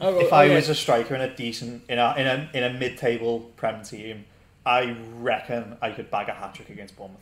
Oh, 0.00 0.20
if 0.20 0.32
oh, 0.32 0.36
I 0.36 0.44
yeah. 0.44 0.54
was 0.54 0.68
a 0.68 0.74
striker 0.74 1.14
in 1.14 1.20
a 1.20 1.34
decent 1.34 1.82
in 1.88 1.98
a 1.98 2.14
in 2.16 2.26
a 2.26 2.50
in 2.54 2.62
a 2.62 2.72
mid 2.72 2.98
table 2.98 3.50
prem 3.56 3.82
team, 3.82 4.26
I 4.64 4.96
reckon 5.16 5.76
I 5.82 5.90
could 5.90 6.10
bag 6.10 6.28
a 6.28 6.32
hat 6.34 6.54
trick 6.54 6.70
against 6.70 6.96
Bournemouth. 6.96 7.20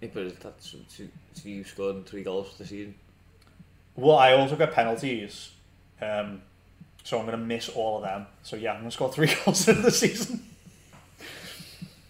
Yeah, 0.00 0.08
but 0.14 0.40
that's 0.40 0.74
so 0.88 1.04
you 1.44 1.64
scored 1.64 2.06
three 2.06 2.22
goals 2.22 2.52
for 2.52 2.62
the 2.62 2.68
season. 2.68 2.94
Well, 3.96 4.16
I 4.16 4.32
also 4.32 4.56
got 4.56 4.72
penalties, 4.72 5.50
um, 6.00 6.42
so 7.04 7.18
I'm 7.18 7.26
going 7.26 7.38
to 7.38 7.44
miss 7.44 7.68
all 7.68 7.98
of 7.98 8.04
them. 8.04 8.26
So 8.42 8.56
yeah, 8.56 8.72
I'm 8.72 8.78
going 8.78 8.90
to 8.90 8.94
score 8.94 9.12
three 9.12 9.30
goals 9.44 9.68
in 9.68 9.82
the 9.82 9.90
season. 9.90 10.42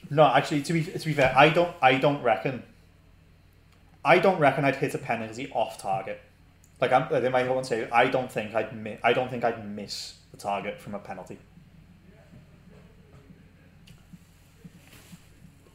No, 0.08 0.24
actually, 0.26 0.62
to 0.62 0.72
be 0.72 0.84
to 0.84 1.04
be 1.06 1.12
fair, 1.12 1.32
I 1.36 1.48
don't 1.48 1.74
I 1.80 1.96
don't 1.96 2.22
reckon. 2.22 2.62
I 4.04 4.18
don't 4.18 4.38
reckon 4.38 4.64
I'd 4.64 4.76
hit 4.76 4.94
a 4.94 4.98
penalty 4.98 5.50
off 5.52 5.78
target. 5.78 6.20
Like 6.80 6.92
I'm, 6.92 7.06
they 7.22 7.28
might 7.28 7.44
go 7.44 7.58
and 7.58 7.66
say, 7.66 7.88
I 7.90 8.06
don't 8.06 8.30
think 8.30 8.54
I'd 8.54 8.74
mi- 8.74 8.98
I 9.02 9.12
don't 9.12 9.30
think 9.30 9.44
I'd 9.44 9.68
miss 9.68 10.14
the 10.30 10.36
target 10.36 10.80
from 10.80 10.94
a 10.94 10.98
penalty. 10.98 11.38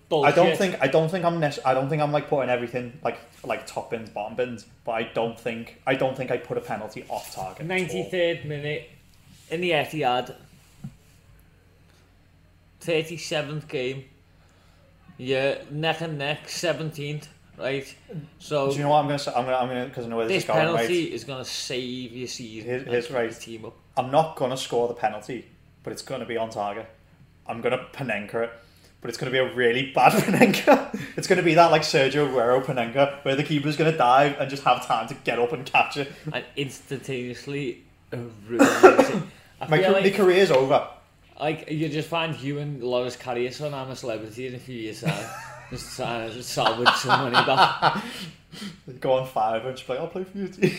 Bullshit. 0.07 0.33
I 0.33 0.35
don't 0.35 0.55
think 0.57 0.77
I 0.81 0.87
don't 0.87 1.09
think 1.09 1.25
I'm 1.25 1.39
nec- 1.39 1.65
I 1.65 1.73
don't 1.73 1.89
think 1.89 2.01
I'm 2.01 2.11
like 2.11 2.29
putting 2.29 2.49
everything 2.49 2.99
like 3.03 3.17
like 3.43 3.65
top 3.65 3.89
bins, 3.89 4.09
bottom 4.09 4.35
bins, 4.35 4.65
but 4.83 4.91
I 4.91 5.03
don't 5.03 5.39
think 5.39 5.81
I 5.87 5.95
don't 5.95 6.15
think 6.15 6.29
I 6.31 6.37
put 6.37 6.57
a 6.57 6.61
penalty 6.61 7.05
off 7.09 7.33
target. 7.33 7.67
93rd 7.67 8.45
minute 8.45 8.89
in 9.49 9.61
the 9.61 9.71
Etihad. 9.71 10.35
37th 12.81 13.67
game. 13.67 14.05
Yeah, 15.17 15.55
neck 15.71 16.01
and 16.01 16.17
neck, 16.17 16.47
17th, 16.47 17.27
right? 17.57 17.95
So 18.39 18.69
Do 18.69 18.75
you 18.77 18.83
know 18.83 18.89
what 18.89 18.97
I'm 18.99 19.05
gonna 19.05 19.17
say? 19.19 19.31
I'm 19.35 19.45
gonna 19.45 19.57
I'm 19.57 19.67
gonna 19.69 19.85
because 19.85 20.05
I 20.05 20.09
know 20.09 20.17
where 20.17 20.27
this, 20.27 20.35
this 20.35 20.43
is 20.43 20.47
going. 20.47 20.59
penalty 20.59 21.03
Right? 21.05 21.13
is 21.13 21.23
going 21.23 21.43
to 21.43 21.49
save 21.49 22.11
your 22.11 22.27
season. 22.27 22.69
Here's- 22.69 22.85
here's 22.85 23.11
right. 23.11 23.31
Team 23.31 23.65
up. 23.65 23.73
I'm 23.97 24.11
not 24.11 24.35
gonna 24.35 24.57
score 24.57 24.87
the 24.89 24.93
penalty, 24.93 25.45
but 25.83 25.93
it's 25.93 26.01
gonna 26.01 26.25
be 26.25 26.35
on 26.37 26.49
target. 26.49 26.85
I'm 27.47 27.61
gonna 27.61 27.87
Panenka 27.93 28.43
it, 28.43 28.49
but 29.05 29.09
it's 29.09 29.19
gonna 29.19 29.31
be 29.31 29.37
a 29.37 29.53
really 29.53 29.91
bad 29.91 30.11
Panenka. 30.23 30.99
it's 31.15 31.27
gonna 31.27 31.43
be 31.43 31.53
that 31.53 31.69
like 31.69 31.83
Sergio 31.83 32.27
Aguero 32.27 32.63
Panenka 32.65 33.23
where 33.23 33.35
the 33.35 33.43
keeper's 33.43 33.77
gonna 33.77 33.95
dive 33.95 34.35
and 34.39 34.49
just 34.49 34.63
have 34.63 34.83
time 34.87 35.07
to 35.07 35.13
get 35.23 35.37
up 35.37 35.53
and 35.53 35.63
catch 35.63 35.97
it. 35.97 36.11
And 36.33 36.43
instantaneously 36.55 37.83
ruin 38.11 38.31
it. 38.61 39.23
My, 39.69 39.77
like, 39.77 40.11
career's 40.15 40.49
over. 40.49 40.87
like 41.39 41.69
you 41.69 41.87
just 41.87 42.07
find 42.09 42.35
you 42.39 42.57
and 42.57 42.81
Loris 42.83 43.15
Karius 43.15 43.63
on 43.63 43.75
I'm 43.75 43.91
a 43.91 43.95
Celebrity 43.95 44.47
in 44.47 44.55
a 44.55 44.59
few 44.59 44.75
years' 44.75 45.01
time. 45.01 45.29
just 45.69 45.95
trying 45.97 46.31
to 46.31 46.41
salvage 46.41 46.89
some 46.95 47.31
money 47.31 47.45
back. 47.45 48.03
Go 49.01 49.13
on 49.13 49.27
five 49.27 49.63
and 49.65 49.75
just 49.77 49.85
be 49.85 49.93
like, 49.93 50.01
I'll 50.01 50.07
play 50.07 50.23
for 50.23 50.35
you. 50.35 50.47
team." 50.47 50.75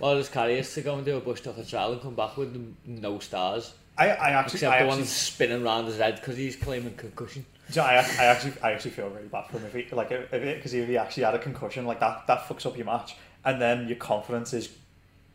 Loris 0.00 0.28
Karius 0.28 0.74
to 0.74 0.80
go 0.80 0.96
and 0.96 1.04
do 1.04 1.16
a 1.16 1.20
bush 1.20 1.42
tucker 1.42 1.62
trial 1.62 1.92
and 1.92 2.02
come 2.02 2.16
back 2.16 2.36
with 2.36 2.74
no 2.84 3.20
stars. 3.20 3.72
I, 3.96 4.08
I 4.10 4.30
actually, 4.30 4.56
Except 4.56 4.72
I 4.74 4.78
the 4.78 4.84
actually, 4.84 4.98
one 4.98 5.06
spinning 5.06 5.62
around 5.64 5.84
his 5.86 5.98
head 5.98 6.16
because 6.16 6.36
he's 6.36 6.56
claiming 6.56 6.94
concussion. 6.94 7.46
Do 7.70 7.80
you 7.80 7.86
know, 7.86 7.88
I, 7.92 7.94
I 7.96 8.24
actually, 8.24 8.52
I 8.62 8.72
actually 8.72 8.92
feel 8.92 9.08
really 9.08 9.28
bad 9.28 9.46
for 9.46 9.58
him 9.58 9.66
if 9.66 9.74
he, 9.74 9.94
like, 9.94 10.10
if 10.10 10.30
because 10.30 10.72
if 10.72 10.88
he 10.88 10.96
actually 10.96 11.24
had 11.24 11.34
a 11.34 11.38
concussion, 11.38 11.84
like 11.84 12.00
that, 12.00 12.26
that 12.26 12.40
fucks 12.48 12.64
up 12.64 12.76
your 12.76 12.86
match, 12.86 13.16
and 13.44 13.60
then 13.60 13.88
your 13.88 13.96
confidence 13.96 14.52
is 14.54 14.70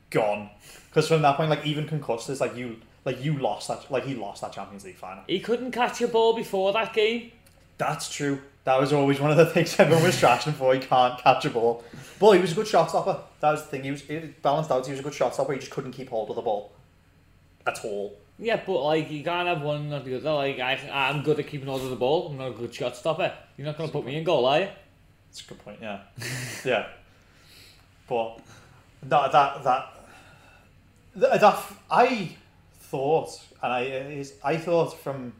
gone. 0.09 0.49
Because 0.89 1.07
from 1.07 1.21
that 1.21 1.37
point, 1.37 1.49
like 1.49 1.65
even 1.65 1.87
concussed, 1.87 2.29
it's 2.29 2.41
like 2.41 2.55
you, 2.55 2.77
like 3.05 3.23
you 3.23 3.37
lost 3.37 3.67
that, 3.67 3.89
like 3.91 4.05
he 4.05 4.15
lost 4.15 4.41
that 4.41 4.51
Champions 4.51 4.83
League 4.83 4.95
final. 4.95 5.23
He 5.27 5.39
couldn't 5.39 5.71
catch 5.71 6.01
a 6.01 6.07
ball 6.07 6.35
before 6.35 6.73
that 6.73 6.93
game. 6.93 7.31
That's 7.77 8.11
true. 8.11 8.41
That 8.63 8.79
was 8.79 8.93
always 8.93 9.19
one 9.19 9.31
of 9.31 9.37
the 9.37 9.45
things 9.53 9.79
everyone 9.79 10.03
was 10.03 10.15
trashing 10.15 10.53
for. 10.53 10.73
He 10.73 10.79
can't 10.79 11.19
catch 11.19 11.45
a 11.45 11.49
ball. 11.49 11.83
But 12.19 12.31
he 12.31 12.39
was 12.39 12.53
a 12.53 12.55
good 12.55 12.67
shot 12.67 12.89
stopper. 12.89 13.19
That 13.41 13.51
was 13.51 13.63
the 13.63 13.67
thing. 13.67 13.83
He 13.83 13.91
was 13.91 14.01
he 14.01 14.17
balanced 14.41 14.71
out. 14.71 14.85
He 14.85 14.91
was 14.91 14.99
a 14.99 15.03
good 15.03 15.13
shot 15.13 15.33
stopper. 15.33 15.53
He 15.53 15.59
just 15.59 15.71
couldn't 15.71 15.91
keep 15.91 16.09
hold 16.09 16.29
of 16.29 16.35
the 16.35 16.41
ball 16.41 16.71
at 17.67 17.83
all. 17.83 18.17
Yeah, 18.43 18.61
but 18.65 18.83
like 18.83 19.09
you 19.09 19.23
can't 19.23 19.47
have 19.47 19.61
one 19.61 19.93
or 19.93 20.01
the 20.01 20.17
other. 20.17 20.33
Like 20.33 20.59
I, 20.59 20.77
I'm 20.91 21.23
good 21.23 21.39
at 21.39 21.47
keeping 21.47 21.69
hold 21.69 21.81
of 21.81 21.89
the 21.89 21.95
ball. 21.95 22.27
I'm 22.27 22.37
not 22.37 22.49
a 22.49 22.51
good 22.51 22.75
shot 22.75 22.97
stopper. 22.97 23.33
You're 23.55 23.65
not 23.65 23.77
going 23.77 23.89
to 23.89 23.93
put 23.93 24.05
me 24.05 24.17
in 24.17 24.25
goal, 24.25 24.45
are 24.45 24.59
you? 24.59 24.67
That's 25.29 25.45
a 25.45 25.47
good 25.47 25.59
point. 25.59 25.79
Yeah, 25.81 26.01
yeah. 26.65 26.87
But 28.05 28.41
that 29.03 29.31
that 29.31 29.63
that 29.63 29.93
that, 31.15 31.39
that 31.39 31.63
I 31.89 32.35
thought, 32.81 33.41
and 33.61 33.71
I 33.71 33.81
is 33.83 34.33
I 34.43 34.57
thought 34.57 34.99
from 34.99 35.31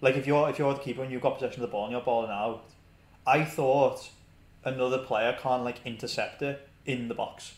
like 0.00 0.14
if 0.14 0.24
you're 0.24 0.48
if 0.48 0.56
you're 0.56 0.74
the 0.74 0.80
keeper 0.80 1.02
and 1.02 1.10
you've 1.10 1.22
got 1.22 1.34
possession 1.34 1.60
of 1.60 1.68
the 1.68 1.72
ball 1.72 1.86
and 1.86 1.92
you're 1.92 2.02
balling 2.02 2.30
out, 2.30 2.70
I 3.26 3.44
thought 3.44 4.10
another 4.62 4.98
player 4.98 5.36
can't 5.42 5.64
like 5.64 5.84
intercept 5.84 6.40
it 6.40 6.68
in 6.86 7.08
the 7.08 7.14
box. 7.14 7.54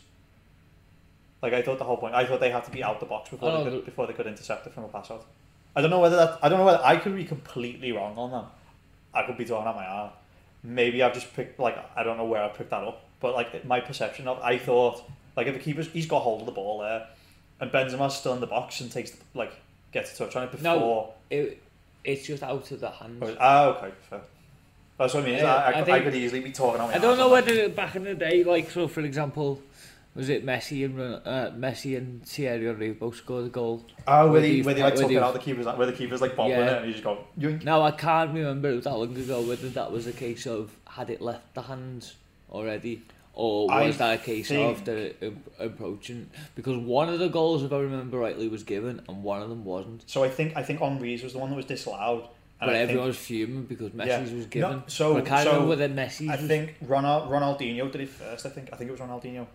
Like 1.47 1.61
I 1.61 1.61
thought 1.61 1.77
the 1.79 1.85
whole 1.85 1.95
point. 1.95 2.13
I 2.13 2.25
thought 2.25 2.41
they 2.41 2.49
had 2.49 2.65
to 2.65 2.71
be 2.71 2.83
out 2.83 2.99
the 2.99 3.05
box 3.05 3.29
before 3.29 3.49
Oh, 3.49 3.57
they 3.63 3.69
could 3.69 3.79
the- 3.81 3.85
before 3.85 4.05
they 4.05 4.11
could 4.11 4.27
intercept 4.27 4.67
it 4.67 4.73
from 4.73 4.83
a 4.83 4.89
pass 4.89 5.09
out. 5.09 5.23
I 5.77 5.81
don't 5.81 5.89
know 5.89 5.99
whether 5.99 6.17
that. 6.17 6.39
I 6.41 6.49
don't 6.49 6.59
know 6.59 6.65
whether 6.65 6.83
I 6.83 6.97
could 6.97 7.15
be 7.15 7.23
completely 7.23 7.93
wrong 7.93 8.17
on 8.17 8.31
that. 8.31 8.45
I 9.13 9.25
could 9.25 9.37
be 9.37 9.45
talking 9.45 9.65
out 9.65 9.75
my 9.77 9.85
arse. 9.85 10.11
Maybe 10.61 11.01
I've 11.01 11.13
just 11.13 11.33
picked 11.33 11.57
like 11.57 11.77
I 11.95 12.03
don't 12.03 12.17
know 12.17 12.25
where 12.25 12.43
I 12.43 12.49
picked 12.49 12.71
that 12.71 12.83
up, 12.83 13.05
but 13.21 13.33
like 13.33 13.63
my 13.63 13.79
perception 13.79 14.27
of 14.27 14.39
I 14.41 14.57
thought 14.57 15.09
like 15.37 15.47
if 15.47 15.53
the 15.53 15.59
keeper's 15.61 15.87
he's 15.87 16.05
got 16.05 16.19
hold 16.21 16.41
of 16.41 16.47
the 16.47 16.51
ball 16.51 16.79
there, 16.79 17.07
and 17.61 17.71
Benzema's 17.71 18.17
still 18.17 18.33
in 18.33 18.41
the 18.41 18.47
box 18.47 18.81
and 18.81 18.91
takes 18.91 19.15
like 19.33 19.53
gets 19.93 20.13
a 20.13 20.17
touch 20.17 20.35
on 20.35 20.43
it 20.43 20.51
before. 20.51 20.63
No. 20.63 21.13
It, 21.29 21.61
it's 22.03 22.27
just 22.27 22.43
out 22.43 22.69
of 22.71 22.79
the 22.81 22.89
hands. 22.89 23.23
Oh, 23.23 23.37
ah, 23.39 23.65
okay, 23.77 23.91
fair. 24.09 24.19
That's 24.97 25.13
what 25.13 25.23
I 25.23 25.27
mean. 25.27 25.37
Yeah, 25.37 25.55
I, 25.55 25.57
I, 25.57 25.67
I 25.69 25.83
could- 25.83 25.89
I 25.93 25.99
could 26.01 26.15
easily 26.15 26.41
be 26.41 26.51
talking 26.51 26.81
out 26.81 26.89
I 26.93 26.97
don't 26.97 27.17
know 27.17 27.29
whether 27.29 27.69
back 27.69 27.95
in 27.95 28.03
the 28.03 28.15
day, 28.15 28.43
like 28.43 28.69
so, 28.71 28.87
for 28.87 29.01
example, 29.01 29.61
was 30.17 30.29
it 30.29 30.45
Messi 30.45 30.83
and 30.83 30.97
Ron- 30.97 31.21
uh, 31.25 31.53
Messi 31.57 31.95
and 31.95 32.25
Thierry 32.25 32.65
Henry 32.65 32.91
both 32.91 33.15
scored 33.17 33.45
a 33.45 33.49
goal? 33.49 33.85
Oh, 34.07 34.23
where 34.23 34.31
where 34.33 34.41
they, 34.41 34.51
they've- 34.55 34.65
where 34.65 34.73
they 34.75 34.81
like 34.83 34.95
where 34.95 35.03
took 35.03 35.11
it 35.11 35.23
out 35.23 35.33
the 35.33 35.39
keeper's 35.39 35.65
where 35.65 35.85
the 35.87 35.93
keeper's 35.93 36.21
like 36.21 36.35
bobbling 36.35 36.57
Yeah. 36.59 36.71
it 36.73 36.77
and 36.79 36.87
you 36.87 36.91
just 36.93 37.03
go 37.03 37.19
yoink. 37.39 37.63
Now 37.63 37.83
I 37.83 37.91
can't 37.91 38.33
remember 38.33 38.69
it 38.71 38.75
was 38.75 38.83
that 38.85 38.97
long 38.97 39.15
ago 39.15 39.41
whether 39.41 39.69
that 39.69 39.91
was 39.91 40.07
a 40.07 40.11
case 40.13 40.45
of 40.47 40.75
had 40.85 41.09
it 41.09 41.21
left 41.21 41.53
the 41.53 41.61
hands 41.61 42.15
already, 42.51 43.03
or 43.33 43.71
I 43.71 43.85
was 43.87 43.97
that 43.99 44.19
a 44.19 44.23
case 44.23 44.47
think- 44.49 44.77
of 44.79 44.85
the 44.85 45.13
approaching? 45.59 46.29
Because 46.55 46.77
one 46.77 47.09
of 47.09 47.19
the 47.19 47.29
goals, 47.29 47.63
if 47.63 47.71
I 47.71 47.77
remember 47.79 48.17
rightly, 48.17 48.47
was 48.47 48.63
given, 48.63 49.01
and 49.07 49.23
one 49.23 49.41
of 49.41 49.49
them 49.49 49.63
wasn't. 49.65 50.03
So 50.09 50.23
I 50.23 50.29
think 50.29 50.57
I 50.57 50.63
think 50.63 50.79
Henry's 50.79 51.23
was 51.23 51.33
the 51.33 51.39
one 51.39 51.49
that 51.51 51.55
was 51.55 51.65
disallowed. 51.65 52.27
And 52.59 52.69
But 52.69 52.75
I 52.75 52.79
everyone 52.79 53.03
think, 53.03 53.07
was 53.09 53.17
fuming 53.17 53.63
because 53.65 53.91
Messi's 53.91 54.07
Yeah. 54.07 54.19
was 54.21 54.31
No, 54.31 54.45
given. 54.49 54.83
so- 54.87 55.13
but 55.13 55.25
I 55.25 55.29
can't 55.29 55.43
so 55.43 55.51
remember 55.51 55.69
whether 55.69 55.89
Messi's 55.89 56.29
I 56.29 56.37
was. 56.37 56.47
think 56.47 56.75
Ronald, 56.81 57.29
Ronaldinho 57.29 57.91
did 57.91 58.01
it 58.01 58.09
first. 58.09 58.47
I 58.47 58.49
think 58.49 58.69
I 58.73 58.77
think 58.77 58.89
it 58.89 58.93
was 58.93 58.99
Ronaldinho. 58.99 59.45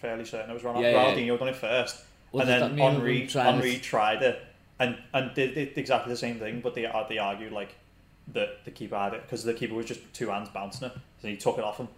Fairly 0.00 0.24
certain 0.24 0.50
it 0.50 0.54
was 0.54 0.62
Ronald, 0.64 0.84
Yeah, 0.84 0.92
yeah. 0.92 1.14
Ronaldinho 1.14 1.38
done 1.38 1.48
it 1.48 1.56
first, 1.56 2.04
Was 2.32 2.48
and 2.48 2.62
then 2.62 2.78
Henry 2.78 3.26
to- 3.26 3.42
Henry 3.42 3.76
tried 3.78 4.22
it 4.22 4.40
and 4.78 4.96
and 5.12 5.34
did, 5.34 5.54
did 5.54 5.76
exactly 5.76 6.12
the 6.12 6.16
same 6.18 6.38
thing. 6.38 6.60
But 6.60 6.74
they 6.74 6.86
uh, 6.86 7.04
they 7.08 7.18
argued 7.18 7.52
like 7.52 7.74
that 8.34 8.64
the 8.64 8.70
keeper 8.70 8.96
had 8.96 9.14
it 9.14 9.22
because 9.22 9.42
the 9.44 9.54
keeper 9.54 9.74
was 9.74 9.86
just 9.86 10.00
two 10.12 10.28
hands 10.28 10.48
bouncing 10.50 10.86
it, 10.88 10.92
so 11.20 11.28
he 11.28 11.36
took 11.36 11.58
it 11.58 11.64
off 11.64 11.78
him. 11.78 11.88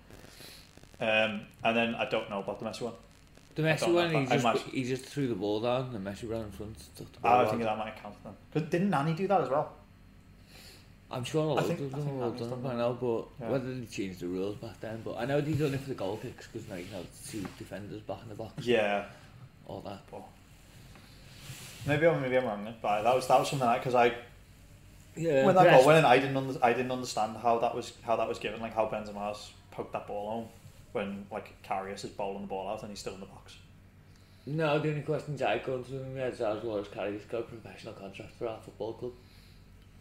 Um, 1.00 1.40
and 1.64 1.76
then 1.76 1.94
I 1.94 2.04
don't 2.08 2.28
know 2.30 2.40
about 2.40 2.58
the 2.60 2.66
Messi 2.66 2.82
one. 2.82 2.92
The 3.54 3.62
Messi 3.62 3.92
one, 3.92 4.10
he 4.26 4.34
if 4.34 4.44
I- 4.44 4.50
I 4.50 4.52
just, 4.54 4.66
he 4.66 4.84
just 4.84 5.04
threw 5.04 5.26
the 5.28 5.34
ball 5.34 5.60
down, 5.60 5.94
and 5.94 6.06
Messi 6.06 6.30
ran 6.30 6.42
in 6.42 6.50
front. 6.52 6.78
Took 6.96 7.10
the 7.12 7.18
Ah, 7.24 7.38
ball 7.38 7.46
I 7.46 7.50
think 7.50 7.62
that 7.62 7.78
might 7.78 7.96
count 8.02 8.14
then. 8.22 8.32
Because 8.52 8.68
didn't 8.70 8.90
Nani 8.90 9.12
do 9.14 9.26
that 9.28 9.40
as 9.42 9.48
well? 9.50 9.72
I'm 11.12 11.24
sure 11.24 11.42
a 11.42 11.46
lot 11.54 11.64
think- 11.66 11.80
of 11.80 11.86
I 11.94 11.98
them 11.98 12.06
think 12.06 12.14
have 12.16 12.22
all 12.24 12.30
done 12.38 12.50
done 12.50 12.60
by 12.62 12.68
that. 12.70 12.76
now, 12.78 12.92
but 12.92 13.24
Yeah. 13.40 13.50
whether 13.50 13.74
they 13.74 13.86
changed 13.86 14.20
the 14.20 14.28
rules 14.28 14.56
back 14.56 14.80
then. 14.80 15.02
But 15.04 15.16
I 15.18 15.24
know 15.24 15.40
they 15.40 15.52
done 15.54 15.74
it 15.74 15.80
for 15.80 15.88
the 15.88 15.94
goal 15.96 16.16
kicks 16.18 16.46
because 16.46 16.68
now 16.68 16.76
you 16.76 16.84
can 16.84 16.94
have 16.94 17.06
two 17.28 17.44
defenders 17.58 18.00
back 18.02 18.18
in 18.22 18.28
the 18.28 18.34
box, 18.36 18.64
Yeah. 18.64 19.06
all 19.66 19.80
that. 19.80 20.00
But 20.10 20.22
Maybe 21.86 22.06
I'm 22.06 22.20
maybe 22.20 22.36
I'm 22.36 22.44
wrong. 22.44 22.64
Then. 22.64 22.74
But 22.82 23.02
that 23.02 23.14
was 23.14 23.26
that 23.26 23.38
was 23.40 23.48
something 23.48 23.66
like 23.66 23.80
because 23.80 23.94
I 23.94 24.14
Yeah, 25.16 25.44
when 25.46 25.54
that 25.56 25.70
goal 25.70 25.86
went 25.86 25.98
in, 25.98 26.04
I 26.04 26.18
didn't 26.18 26.36
under, 26.36 26.58
I 26.62 26.72
didn't 26.72 26.92
understand 26.92 27.36
how 27.38 27.58
that 27.58 27.74
was 27.74 27.92
how 28.02 28.16
that 28.16 28.28
was 28.28 28.38
given, 28.38 28.60
like 28.60 28.74
how 28.74 28.86
Benzema's 28.86 29.50
poked 29.70 29.92
that 29.92 30.06
ball 30.06 30.30
home 30.30 30.48
when 30.92 31.26
like 31.32 31.54
Karius 31.64 32.04
is 32.04 32.10
bowling 32.10 32.42
the 32.42 32.46
ball 32.48 32.68
out 32.68 32.82
and 32.82 32.90
he's 32.90 33.00
still 33.00 33.14
in 33.14 33.20
the 33.20 33.26
box. 33.26 33.56
No, 34.46 34.78
the 34.78 34.90
only 34.90 35.02
questions 35.02 35.40
I 35.42 35.58
go 35.58 35.82
through 35.82 36.00
in 36.02 36.14
my 36.14 36.20
head 36.20 36.32
is 36.34 36.40
as 36.40 36.62
well 36.62 36.78
as 36.78 36.86
Karius 36.88 37.26
got 37.28 37.40
a 37.40 37.42
professional 37.44 37.94
contract 37.94 38.32
for 38.38 38.46
our 38.48 38.60
football 38.60 38.92
club. 38.94 39.12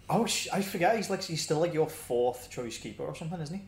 Oh, 0.09 0.25
sh- 0.25 0.47
I 0.51 0.61
forget. 0.61 0.95
He's 0.95 1.09
like 1.09 1.23
he's 1.23 1.41
still 1.41 1.59
like 1.59 1.73
your 1.73 1.87
fourth 1.87 2.49
choice 2.49 2.77
keeper 2.77 3.03
or 3.03 3.15
something, 3.15 3.39
isn't 3.39 3.55
he? 3.55 3.63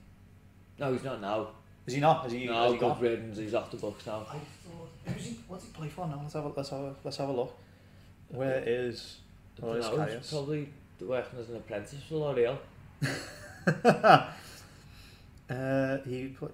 No, 0.79 0.91
he's 0.93 1.03
not 1.03 1.21
now. 1.21 1.49
Is 1.85 1.93
he 1.93 1.99
not? 1.99 2.25
Is 2.25 2.31
he? 2.33 2.45
no, 2.45 2.63
has 2.63 2.73
he 2.73 2.77
good 2.79 3.01
riddance. 3.01 3.37
He's 3.37 3.53
off 3.53 3.69
the 3.71 3.77
books 3.77 4.05
now. 4.05 4.25
I 4.29 4.33
thought. 4.33 4.89
Who's 5.05 5.25
he? 5.25 5.39
What's 5.47 5.65
he 5.65 5.71
play 5.71 5.89
for 5.89 6.07
now? 6.07 6.19
Let's 6.21 6.33
have 6.33 6.45
a 6.45 6.51
let's 6.55 6.69
have 6.69 6.79
a, 6.79 6.95
let's 7.03 7.17
have 7.17 7.29
a 7.29 7.31
look. 7.31 7.55
Where 8.29 8.63
is? 8.65 9.17
I 9.61 9.65
Where 9.65 9.77
is 9.77 9.85
don't 9.85 9.97
know, 9.97 10.19
probably 10.29 10.69
working 11.01 11.39
as 11.39 11.49
an 11.49 11.55
apprentice 11.57 11.99
for 12.07 12.15
L'Oreal. 12.15 12.57
uh, 15.49 15.97
he 16.07 16.27
play. 16.27 16.49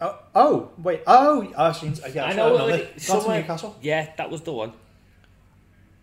Oh, 0.00 0.18
oh, 0.34 0.70
wait. 0.78 1.02
Oh, 1.06 1.48
oh 1.56 1.72
she's, 1.72 2.00
yeah, 2.12 2.24
I 2.24 2.30
I 2.30 2.32
know, 2.32 2.54
like, 2.56 2.98
somewhere- 2.98 3.40
Newcastle. 3.40 3.76
Yeah, 3.80 4.10
that 4.16 4.28
was 4.30 4.40
the 4.42 4.52
one. 4.52 4.72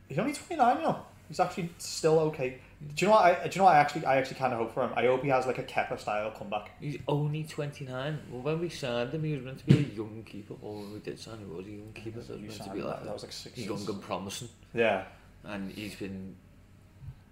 He's 0.07 0.17
only 0.17 0.31
29, 0.33 0.77
you 0.77 0.83
know. 0.83 0.99
He's 1.27 1.39
actually 1.39 1.69
still 1.79 2.17
okay. 2.19 2.59
Do 2.81 3.05
you 3.05 3.07
know 3.07 3.15
what? 3.15 3.25
I, 3.25 3.47
do 3.47 3.49
you 3.55 3.57
know 3.59 3.65
what 3.65 3.75
I 3.75 3.79
actually, 3.79 4.05
I 4.05 4.17
actually 4.17 4.37
kind 4.37 4.53
of 4.53 4.59
hope 4.59 4.73
for 4.73 4.83
him. 4.85 4.91
I 4.95 5.05
hope 5.05 5.21
he 5.21 5.29
has 5.29 5.45
like 5.45 5.57
a 5.57 5.63
Kepa 5.63 5.99
style 5.99 6.31
comeback. 6.31 6.71
He's 6.79 6.97
only 7.09 7.43
29. 7.43 8.19
Well, 8.31 8.41
when 8.41 8.59
we 8.61 8.69
signed 8.69 9.11
him, 9.11 9.23
he 9.23 9.33
was 9.33 9.43
meant 9.43 9.59
to 9.59 9.65
be 9.65 9.77
a 9.79 9.95
young 9.97 10.23
keeper. 10.25 10.53
Or 10.61 10.75
when 10.75 10.93
we 10.93 10.99
did 10.99 11.19
sign 11.19 11.39
him, 11.39 11.49
he 11.49 11.55
was 11.55 11.65
a 11.65 11.71
young 11.71 11.91
keeper. 11.93 12.21
So 12.25 12.37
he 12.37 12.45
was 12.45 12.57
meant 12.57 12.69
to 12.71 12.75
be 12.75 12.81
that, 12.81 12.87
like 12.87 13.03
that 13.03 13.13
was 13.13 13.23
like 13.23 13.33
six. 13.33 13.57
young 13.57 13.85
and 13.89 14.01
promising. 14.01 14.47
Yeah. 14.73 15.03
And 15.43 15.71
he's 15.71 15.95
been 15.95 16.35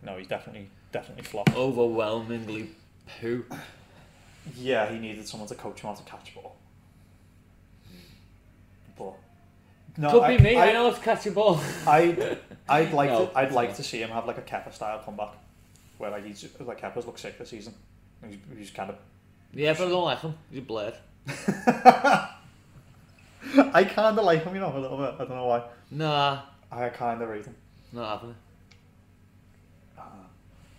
No, 0.03 0.17
he's 0.17 0.27
definitely, 0.27 0.69
definitely 0.91 1.23
flopped. 1.23 1.55
overwhelmingly 1.55 2.69
poo. 3.21 3.45
Yeah, 4.57 4.89
he 4.89 4.99
needed 4.99 5.27
someone 5.27 5.47
to 5.49 5.55
coach 5.55 5.79
him 5.81 5.89
how 5.89 5.95
to 5.95 6.03
catch 6.03 6.33
ball. 6.35 6.57
But 8.97 9.13
no, 9.97 10.11
Could 10.11 10.23
I, 10.23 10.37
be 10.37 10.43
me. 10.43 10.55
I, 10.55 10.69
I, 10.69 10.73
know 10.73 10.89
it's 10.89 10.99
catch 10.99 11.33
ball. 11.33 11.59
I, 11.87 12.37
I'd 12.69 12.93
like 12.93 13.09
No, 13.09 13.25
to, 13.27 13.37
I'd 13.37 13.51
like 13.51 13.69
not. 13.69 13.77
to 13.77 13.83
see 13.83 14.01
him 14.01 14.09
have 14.09 14.25
like 14.27 14.37
a 14.37 14.41
Kepa 14.41 14.73
style 14.73 14.99
comeback, 15.03 15.33
where 15.97 16.11
like 16.11 16.25
he's 16.25 16.47
like 16.59 16.79
Kepa's 16.79 17.05
looked 17.05 17.19
sick 17.19 17.37
this 17.37 17.49
season. 17.49 17.73
He's, 18.27 18.37
he's 18.57 18.69
kind 18.71 18.89
of. 18.89 18.97
Yeah, 19.53 19.73
but 19.73 19.87
I 19.87 19.89
don't 19.89 20.03
like 20.03 20.19
him. 20.21 20.35
He's 20.51 20.59
a 20.59 20.61
blur. 20.61 20.93
I 23.73 23.83
kind 23.83 24.17
of 24.19 24.25
like 24.25 24.43
him, 24.43 24.53
you 24.53 24.61
know, 24.61 24.75
a 24.75 24.79
little 24.79 24.97
bit. 24.97 25.15
I 25.15 25.17
don't 25.19 25.29
know 25.29 25.45
why. 25.45 25.63
Nah, 25.89 26.41
I 26.71 26.89
kind 26.89 27.21
of 27.21 27.29
rate 27.29 27.45
him. 27.45 27.55
not 27.93 28.09
happening. 28.09 28.35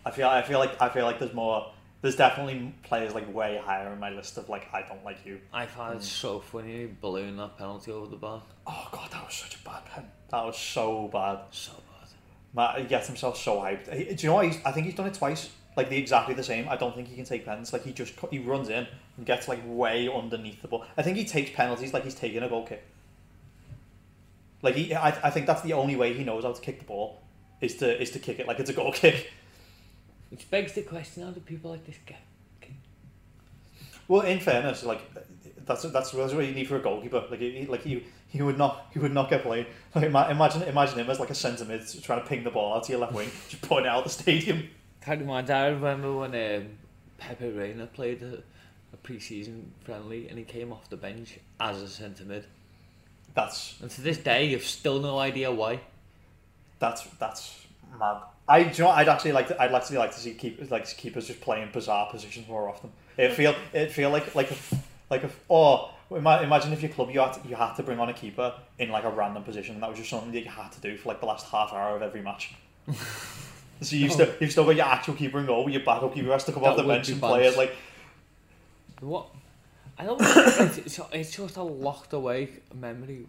I 0.04 0.10
feel. 0.10 0.28
I 0.28 0.42
feel 0.42 0.58
like. 0.58 0.80
I 0.80 0.88
feel 0.88 1.04
like 1.04 1.18
there's 1.18 1.34
more. 1.34 1.72
There's 2.00 2.16
definitely 2.16 2.74
players 2.84 3.14
like 3.14 3.32
way 3.34 3.60
higher 3.62 3.92
in 3.92 3.98
my 3.98 4.10
list 4.10 4.38
of 4.38 4.48
like 4.48 4.68
I 4.72 4.82
don't 4.82 5.04
like 5.04 5.26
you. 5.26 5.40
I 5.52 5.66
found 5.66 5.96
it 5.96 6.02
mm. 6.02 6.04
so 6.04 6.38
funny 6.38 6.88
balloon 7.00 7.36
that 7.38 7.58
penalty 7.58 7.90
over 7.90 8.06
the 8.06 8.16
bar. 8.16 8.42
Oh 8.66 8.88
god, 8.92 9.10
that 9.10 9.24
was 9.24 9.34
such 9.34 9.56
a 9.56 9.64
bad 9.64 9.84
pen. 9.86 10.04
That 10.30 10.44
was 10.44 10.56
so 10.56 11.08
bad. 11.12 11.40
So 11.50 11.72
bad. 11.72 12.08
Matt, 12.54 12.80
he 12.80 12.86
gets 12.86 13.08
himself 13.08 13.36
so 13.36 13.56
hyped. 13.58 13.92
He- 13.92 14.14
do 14.14 14.22
you 14.22 14.28
know 14.28 14.36
what? 14.36 14.46
He's, 14.46 14.58
I 14.64 14.70
think 14.70 14.86
he's 14.86 14.94
done 14.94 15.06
it 15.06 15.14
twice. 15.14 15.50
Like 15.76 15.90
the 15.90 15.96
exactly 15.96 16.34
the 16.34 16.42
same. 16.42 16.68
I 16.68 16.76
don't 16.76 16.94
think 16.94 17.08
he 17.08 17.16
can 17.16 17.24
take 17.24 17.44
pens. 17.44 17.72
Like 17.72 17.84
he 17.84 17.92
just 17.92 18.14
he 18.30 18.38
runs 18.38 18.68
in 18.68 18.86
and 19.16 19.26
gets 19.26 19.48
like 19.48 19.60
way 19.64 20.08
underneath 20.08 20.62
the 20.62 20.68
ball. 20.68 20.84
I 20.96 21.02
think 21.02 21.16
he 21.16 21.24
takes 21.24 21.50
penalties 21.50 21.92
like 21.92 22.04
he's 22.04 22.14
taking 22.14 22.42
a 22.42 22.48
goal 22.48 22.66
kick. 22.66 22.84
Like 24.62 24.74
he, 24.74 24.94
I, 24.94 25.08
I 25.08 25.30
think 25.30 25.46
that's 25.46 25.62
the 25.62 25.72
only 25.72 25.96
way 25.96 26.14
he 26.14 26.24
knows 26.24 26.44
how 26.44 26.52
to 26.52 26.60
kick 26.60 26.80
the 26.80 26.84
ball, 26.84 27.22
is 27.60 27.76
to 27.76 28.00
is 28.00 28.10
to 28.12 28.18
kick 28.18 28.38
it 28.38 28.46
like 28.46 28.58
it's 28.58 28.70
a 28.70 28.72
goal 28.72 28.92
kick. 28.92 29.32
Which 30.30 30.50
begs 30.50 30.72
the 30.74 30.82
question: 30.82 31.22
How 31.24 31.30
do 31.30 31.40
people 31.40 31.70
like 31.70 31.84
this 31.86 31.96
get? 32.06 32.18
get- 32.60 32.70
Well, 34.08 34.22
in 34.22 34.40
fairness, 34.40 34.84
like 34.84 35.00
that's 35.64 35.82
that's, 35.82 36.10
that's 36.12 36.32
what 36.32 36.46
you 36.46 36.52
need 36.52 36.68
for 36.68 36.76
a 36.76 36.80
goalkeeper. 36.80 37.24
Like 37.30 37.40
he, 37.40 37.66
like 37.66 37.82
he, 37.82 38.04
he 38.28 38.42
would 38.42 38.58
not 38.58 38.86
he 38.92 38.98
would 38.98 39.12
not 39.12 39.30
get 39.30 39.42
played. 39.42 39.66
Like 39.94 40.04
imagine 40.04 40.62
imagine 40.62 40.98
him 40.98 41.08
as 41.10 41.18
like 41.20 41.30
a 41.30 41.34
centre 41.34 41.64
mid 41.64 41.82
trying 42.02 42.20
to 42.22 42.26
ping 42.26 42.44
the 42.44 42.50
ball 42.50 42.74
out 42.74 42.84
to 42.84 42.92
your 42.92 43.00
left 43.00 43.14
wing, 43.14 43.30
just 43.48 43.62
putting 43.62 43.86
it 43.86 43.88
out 43.88 44.04
the 44.04 44.10
stadium. 44.10 44.68
Can't 45.00 45.24
mind. 45.24 45.50
I 45.50 45.68
remember 45.68 46.12
when 46.14 46.34
um, 46.34 46.68
Pepe 47.18 47.48
Reina 47.50 47.86
played 47.86 48.22
a, 48.22 48.42
a 48.92 48.96
pre-season 49.02 49.72
friendly 49.84 50.28
and 50.28 50.36
he 50.38 50.44
came 50.44 50.72
off 50.72 50.90
the 50.90 50.96
bench 50.96 51.38
as 51.60 51.80
a 51.80 51.88
centre 51.88 52.24
mid. 52.24 52.44
That's 53.34 53.80
And 53.80 53.90
to 53.92 54.00
this 54.02 54.18
day, 54.18 54.46
you've 54.46 54.64
still 54.64 55.00
no 55.00 55.18
idea 55.18 55.50
why. 55.52 55.80
that's 56.78 57.02
that's 57.18 57.60
mad. 57.98 58.22
I 58.48 58.62
do 58.62 58.68
you 58.70 58.78
know 58.78 58.86
what, 58.88 58.98
I'd 58.98 59.08
actually 59.08 59.32
like 59.32 59.48
to, 59.48 59.60
I'd 59.60 59.72
actually 59.72 59.98
like 59.98 60.12
to 60.12 60.18
see 60.18 60.32
keep 60.32 60.70
like 60.70 60.86
keepers 60.96 61.26
just 61.26 61.40
playing 61.40 61.64
in 61.64 61.72
bizarre 61.72 62.08
positions 62.10 62.48
more 62.48 62.68
often. 62.68 62.90
It 63.16 63.32
feel 63.32 63.54
it 63.72 63.92
feel 63.92 64.10
like 64.10 64.34
like 64.34 64.50
a, 64.50 64.56
like 65.10 65.24
a 65.24 65.30
oh 65.50 65.90
imagine 66.10 66.72
if 66.72 66.80
your 66.80 66.90
club 66.90 67.10
you 67.10 67.20
had 67.20 67.32
to, 67.32 67.46
you 67.46 67.54
had 67.54 67.74
to 67.74 67.82
bring 67.82 67.98
on 67.98 68.08
a 68.08 68.14
keeper 68.14 68.54
in 68.78 68.88
like 68.88 69.04
a 69.04 69.10
random 69.10 69.42
position 69.42 69.74
and 69.74 69.82
that 69.82 69.90
was 69.90 69.98
just 69.98 70.08
something 70.08 70.32
that 70.32 70.40
you 70.40 70.48
had 70.48 70.72
to 70.72 70.80
do 70.80 70.96
for 70.96 71.10
like 71.10 71.20
the 71.20 71.26
last 71.26 71.46
half 71.48 71.72
hour 71.72 71.96
of 71.96 72.02
every 72.02 72.22
match. 72.22 72.54
so 73.82 73.94
you've 73.96 74.10
oh. 74.12 74.14
still 74.14 74.34
you've 74.40 74.50
still 74.50 74.64
got 74.64 74.76
your 74.76 74.86
actual 74.86 75.14
keeper 75.14 75.38
in 75.38 75.46
goal, 75.46 75.64
but 75.64 75.72
your 75.72 75.82
backup 75.82 76.14
keeper 76.14 76.32
has 76.32 76.44
to 76.44 76.52
come 76.52 76.62
That 76.62 76.70
off 76.70 76.76
the 76.78 76.84
bench 76.84 77.08
and 77.10 77.20
play 77.20 77.46
it 77.46 77.56
like 77.56 77.76
What? 79.00 79.26
I 79.98 80.04
don't. 80.04 80.20
it's, 80.22 81.00
it's 81.12 81.36
just 81.36 81.56
a 81.56 81.62
locked 81.62 82.12
away 82.12 82.50
memory. 82.74 83.26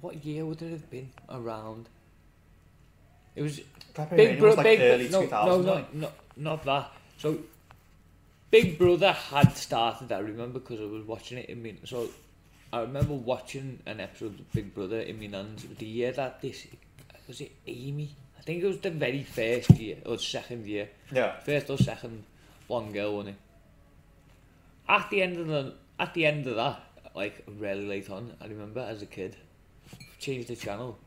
What 0.00 0.24
year 0.24 0.44
would 0.44 0.62
it 0.62 0.70
have 0.70 0.90
been 0.90 1.10
around? 1.28 1.88
It 3.36 3.42
was 3.42 3.60
Big 4.06 4.38
Brother. 4.38 4.46
was 4.48 4.56
like 4.56 4.64
Big 4.64 4.80
early 4.80 5.08
no, 5.08 5.22
2000s. 5.26 5.30
no, 5.46 5.60
no, 5.62 5.72
like. 5.72 5.94
no, 5.94 6.10
not 6.36 6.64
that. 6.64 6.92
So, 7.18 7.38
Big 8.50 8.78
Brother 8.78 9.12
had 9.12 9.56
started. 9.56 10.12
I 10.12 10.18
remember 10.20 10.58
because 10.60 10.80
I 10.80 10.84
was 10.84 11.04
watching 11.04 11.38
it 11.38 11.48
in 11.50 11.62
me. 11.62 11.76
So, 11.84 12.08
I 12.72 12.80
remember 12.80 13.14
watching 13.14 13.80
an 13.86 14.00
episode 14.00 14.38
of 14.40 14.52
Big 14.52 14.74
Brother 14.74 15.00
in 15.00 15.18
my 15.20 15.26
nan's 15.26 15.64
the 15.78 15.86
year 15.86 16.12
that 16.12 16.40
this 16.42 16.66
was 17.26 17.40
it. 17.40 17.52
Amy, 17.66 18.10
I 18.38 18.42
think 18.42 18.62
it 18.62 18.66
was 18.66 18.78
the 18.78 18.90
very 18.90 19.22
first 19.22 19.70
year 19.70 19.96
or 20.06 20.18
second 20.18 20.66
year, 20.66 20.88
Yeah. 21.12 21.38
first 21.40 21.68
or 21.70 21.76
second. 21.78 22.24
One 22.66 22.92
girl 22.92 23.16
won 23.16 23.28
it. 23.28 23.34
At 24.88 25.08
the 25.10 25.22
end 25.22 25.38
of 25.38 25.46
the 25.46 25.74
at 25.98 26.14
the 26.14 26.24
end 26.26 26.46
of 26.46 26.56
that, 26.56 26.82
like 27.14 27.42
really 27.58 27.86
late 27.86 28.08
on, 28.10 28.32
I 28.40 28.46
remember 28.46 28.80
as 28.80 29.02
a 29.02 29.06
kid, 29.06 29.36
changed 30.18 30.48
the 30.48 30.56
channel, 30.56 30.98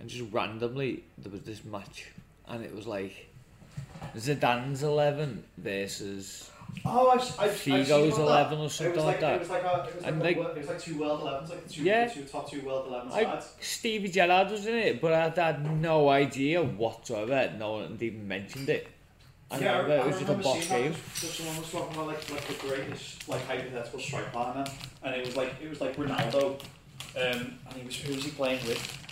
and 0.00 0.08
just 0.08 0.30
randomly 0.32 1.04
there 1.18 1.30
was 1.32 1.42
this 1.42 1.64
match, 1.64 2.06
and 2.48 2.64
it 2.64 2.74
was 2.74 2.86
like 2.86 3.28
Zidane's 4.16 4.82
eleven 4.82 5.44
versus 5.58 6.50
Oh, 6.84 7.10
I've, 7.10 7.20
I've, 7.20 7.40
I've 7.40 7.50
Figo's 7.52 7.86
seen 7.88 8.22
all 8.22 8.28
that. 8.28 8.52
11 8.52 8.58
or 8.58 8.68
something 8.70 8.96
was 8.96 9.04
like 9.04 9.20
that. 9.20 9.34
It 9.34 9.40
was 9.40 9.48
like, 9.50 9.62
a, 9.64 9.86
it 9.88 9.94
was 9.94 10.02
like, 10.04 10.12
And 10.12 10.20
a 10.20 10.24
like- 10.24 10.36
wor- 10.36 10.50
it 10.50 10.58
was 10.58 10.66
like 10.68 10.80
two 10.80 10.98
world 10.98 11.20
11s, 11.22 11.48
like 11.48 11.66
the 11.66 11.72
two, 11.72 11.82
Yeah. 11.82 12.06
the 12.06 12.14
two 12.14 12.22
top 12.24 12.50
two 12.50 12.60
world 12.62 12.86
11 12.88 13.12
I. 13.12 13.42
Stevie 13.60 14.08
Gerrard 14.08 14.50
was 14.50 14.66
in 14.66 14.74
it, 14.74 15.00
but 15.00 15.12
I 15.12 15.28
had 15.42 15.80
no 15.80 16.08
idea 16.08 16.62
whatsoever. 16.62 17.52
No 17.56 17.72
one 17.74 17.96
even 18.00 18.28
mentioned 18.28 18.68
it. 18.68 18.88
I 19.50 19.58
yeah, 19.58 19.78
remember 19.78 19.92
I, 19.94 19.96
it 19.96 20.06
was 20.06 20.16
I 20.16 20.18
just 20.18 20.30
a 20.30 20.34
box 20.34 20.66
game. 20.66 20.92
that. 20.92 21.14
Someone 21.14 21.56
was 21.58 21.70
talking 21.70 21.94
about 21.94 22.06
like, 22.08 22.30
like 22.30 22.46
the 22.46 22.54
greatest 22.54 23.28
like 23.28 23.46
hypothetical 23.46 24.00
strike 24.00 24.32
partner, 24.32 24.64
and 25.04 25.14
it 25.14 25.24
was 25.24 25.36
like 25.36 25.54
it 25.62 25.70
was 25.70 25.80
like 25.80 25.96
Ronaldo, 25.96 26.60
um, 27.16 27.58
and 27.68 27.74
he 27.76 27.86
was 27.86 27.96
who 27.96 28.12
was 28.14 28.24
he 28.24 28.30
playing 28.32 28.64
with? 28.66 29.05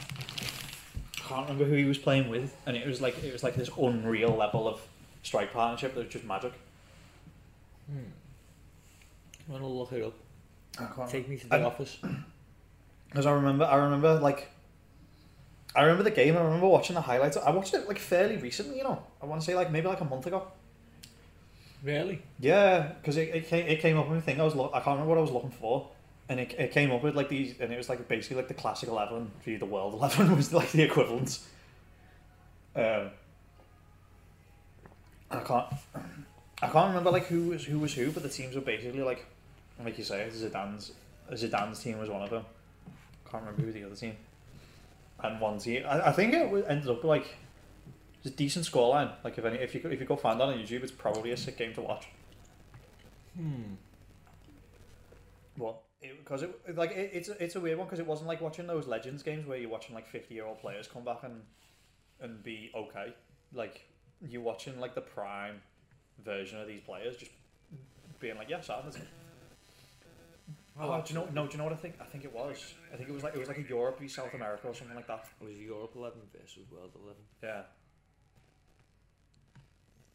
I 1.24 1.28
can't 1.28 1.42
remember 1.48 1.64
who 1.64 1.74
he 1.76 1.84
was 1.84 1.96
playing 1.98 2.28
with, 2.28 2.54
and 2.66 2.76
it 2.76 2.86
was 2.86 3.00
like 3.00 3.22
it 3.24 3.32
was 3.32 3.42
like 3.42 3.54
this 3.56 3.70
unreal 3.80 4.30
level 4.36 4.68
of 4.68 4.80
strike 5.22 5.52
partnership 5.52 5.94
that 5.94 6.04
was 6.04 6.12
just 6.12 6.24
magic. 6.24 6.52
Hmm. 7.90 7.98
I'm 9.48 9.54
gonna 9.54 9.66
look 9.68 9.92
it 9.92 10.02
up. 10.04 10.14
I 10.78 10.86
can't 10.94 11.10
Take 11.10 11.28
me 11.28 11.36
to 11.38 11.46
the 11.48 11.54
And- 11.56 11.64
office. 11.66 11.98
Because 13.08 13.26
I 13.26 13.30
remember, 13.32 13.64
I 13.64 13.76
remember 13.76 14.18
like, 14.18 14.48
I 15.76 15.82
remember 15.82 16.02
the 16.02 16.10
game. 16.10 16.36
I 16.36 16.40
remember 16.40 16.66
watching 16.66 16.94
the 16.94 17.00
highlights. 17.00 17.36
I 17.36 17.50
watched 17.50 17.72
it 17.72 17.86
like 17.86 18.00
fairly 18.00 18.38
recently. 18.38 18.78
You 18.78 18.82
know, 18.82 19.00
I 19.22 19.26
want 19.26 19.40
to 19.40 19.46
say 19.46 19.54
like 19.54 19.70
maybe 19.70 19.86
like 19.86 20.00
a 20.00 20.04
month 20.04 20.26
ago. 20.26 20.48
Really? 21.84 22.22
Yeah, 22.40 22.88
because 23.00 23.16
it, 23.16 23.28
it 23.32 23.46
came 23.46 23.68
it 23.68 23.78
came 23.78 23.96
up 23.98 24.08
with 24.08 24.18
a 24.18 24.20
thing. 24.22 24.40
I 24.40 24.42
was 24.44 24.56
look, 24.56 24.72
I 24.74 24.80
can't 24.80 24.96
remember 24.98 25.10
what 25.10 25.18
I 25.18 25.20
was 25.20 25.30
looking 25.30 25.52
for, 25.52 25.88
and 26.28 26.40
it, 26.40 26.54
it 26.58 26.72
came 26.72 26.90
up 26.90 27.02
with 27.02 27.14
like 27.14 27.28
these, 27.28 27.54
and 27.60 27.72
it 27.72 27.76
was 27.76 27.88
like 27.88 28.06
basically 28.08 28.36
like 28.36 28.48
the 28.48 28.54
classic 28.54 28.88
eleven. 28.88 29.30
For 29.42 29.56
the 29.56 29.66
world 29.66 29.94
eleven 30.00 30.34
was 30.36 30.52
like 30.52 30.72
the 30.72 30.82
equivalent. 30.82 31.38
Um, 32.76 33.10
I 35.30 35.40
can't, 35.40 35.66
I 36.62 36.68
can't 36.68 36.88
remember 36.88 37.10
like 37.10 37.26
who 37.26 37.48
was 37.48 37.64
who 37.64 37.78
was 37.78 37.94
who, 37.94 38.10
but 38.10 38.22
the 38.22 38.28
teams 38.28 38.54
were 38.54 38.60
basically 38.60 39.02
like, 39.02 39.26
like 39.84 39.98
you 39.98 40.04
say, 40.04 40.28
Zidane's 40.32 40.92
Zidane's 41.32 41.80
team 41.80 41.98
was 41.98 42.08
one 42.08 42.22
of 42.22 42.30
them. 42.30 42.44
Can't 43.30 43.42
remember 43.44 43.62
who 43.62 43.72
the 43.72 43.84
other 43.84 43.96
team. 43.96 44.16
And 45.22 45.40
one 45.40 45.58
team, 45.58 45.84
I, 45.86 46.08
I 46.08 46.12
think 46.12 46.34
it 46.34 46.50
was, 46.50 46.64
ended 46.66 46.88
up 46.88 47.02
like, 47.04 47.34
it's 48.18 48.26
a 48.26 48.36
decent 48.36 48.66
scoreline. 48.66 49.12
Like 49.22 49.38
if 49.38 49.44
any, 49.44 49.58
if 49.58 49.74
you 49.74 49.80
go- 49.80 49.88
if 49.88 50.00
you 50.00 50.06
go 50.06 50.16
find 50.16 50.38
that 50.40 50.44
on 50.44 50.54
YouTube, 50.58 50.82
it's 50.82 50.92
probably 50.92 51.30
a 51.30 51.36
sick 51.36 51.56
game 51.56 51.72
to 51.74 51.80
watch. 51.80 52.08
Hmm. 53.36 53.74
Well, 55.56 55.82
because 56.18 56.42
it, 56.42 56.60
it- 56.66 56.76
like 56.76 56.92
it, 56.92 57.10
it's 57.12 57.28
a, 57.28 57.42
it's 57.42 57.56
a 57.56 57.60
weird 57.60 57.78
one 57.78 57.86
because 57.86 57.98
it 58.00 58.06
wasn't 58.06 58.28
like 58.28 58.40
watching 58.40 58.66
those 58.66 58.86
Legends 58.86 59.22
games 59.22 59.46
where 59.46 59.58
you're 59.58 59.70
watching 59.70 59.94
like 59.94 60.06
fifty 60.08 60.34
year 60.34 60.46
old 60.46 60.58
players 60.60 60.86
come 60.86 61.04
back 61.04 61.20
and 61.22 61.42
and 62.20 62.42
be 62.42 62.70
okay. 62.74 63.14
Like 63.52 63.82
you're 64.28 64.42
watching 64.42 64.80
like 64.80 64.94
the 64.94 65.00
prime 65.02 65.60
version 66.24 66.60
of 66.60 66.66
these 66.68 66.80
players 66.82 67.16
just 67.16 67.32
being 68.20 68.36
like, 68.36 68.48
yes, 68.50 68.70
I'm 68.70 68.86
the 68.86 68.92
team. 68.98 69.06
Oh, 70.78 71.00
do 71.06 71.14
you 71.14 71.20
know? 71.20 71.28
No, 71.32 71.46
do 71.46 71.52
you 71.52 71.58
know 71.58 71.64
what 71.64 71.72
I 71.72 71.76
think? 71.76 71.94
I 72.00 72.04
think 72.04 72.24
it 72.24 72.32
was. 72.34 72.74
I 72.92 72.96
think 72.96 73.08
it 73.08 73.12
was 73.12 73.22
like 73.22 73.34
it 73.34 73.38
was 73.38 73.48
like 73.48 73.58
a 73.58 73.62
Europe 73.62 74.00
v 74.00 74.08
South 74.08 74.34
America 74.34 74.66
or 74.66 74.74
something 74.74 74.96
like 74.96 75.06
that. 75.06 75.24
It 75.40 75.44
was 75.44 75.56
Europe 75.56 75.92
11 75.94 76.18
versus 76.32 76.64
World 76.70 76.90
11. 76.96 77.14
Yeah. 77.42 77.62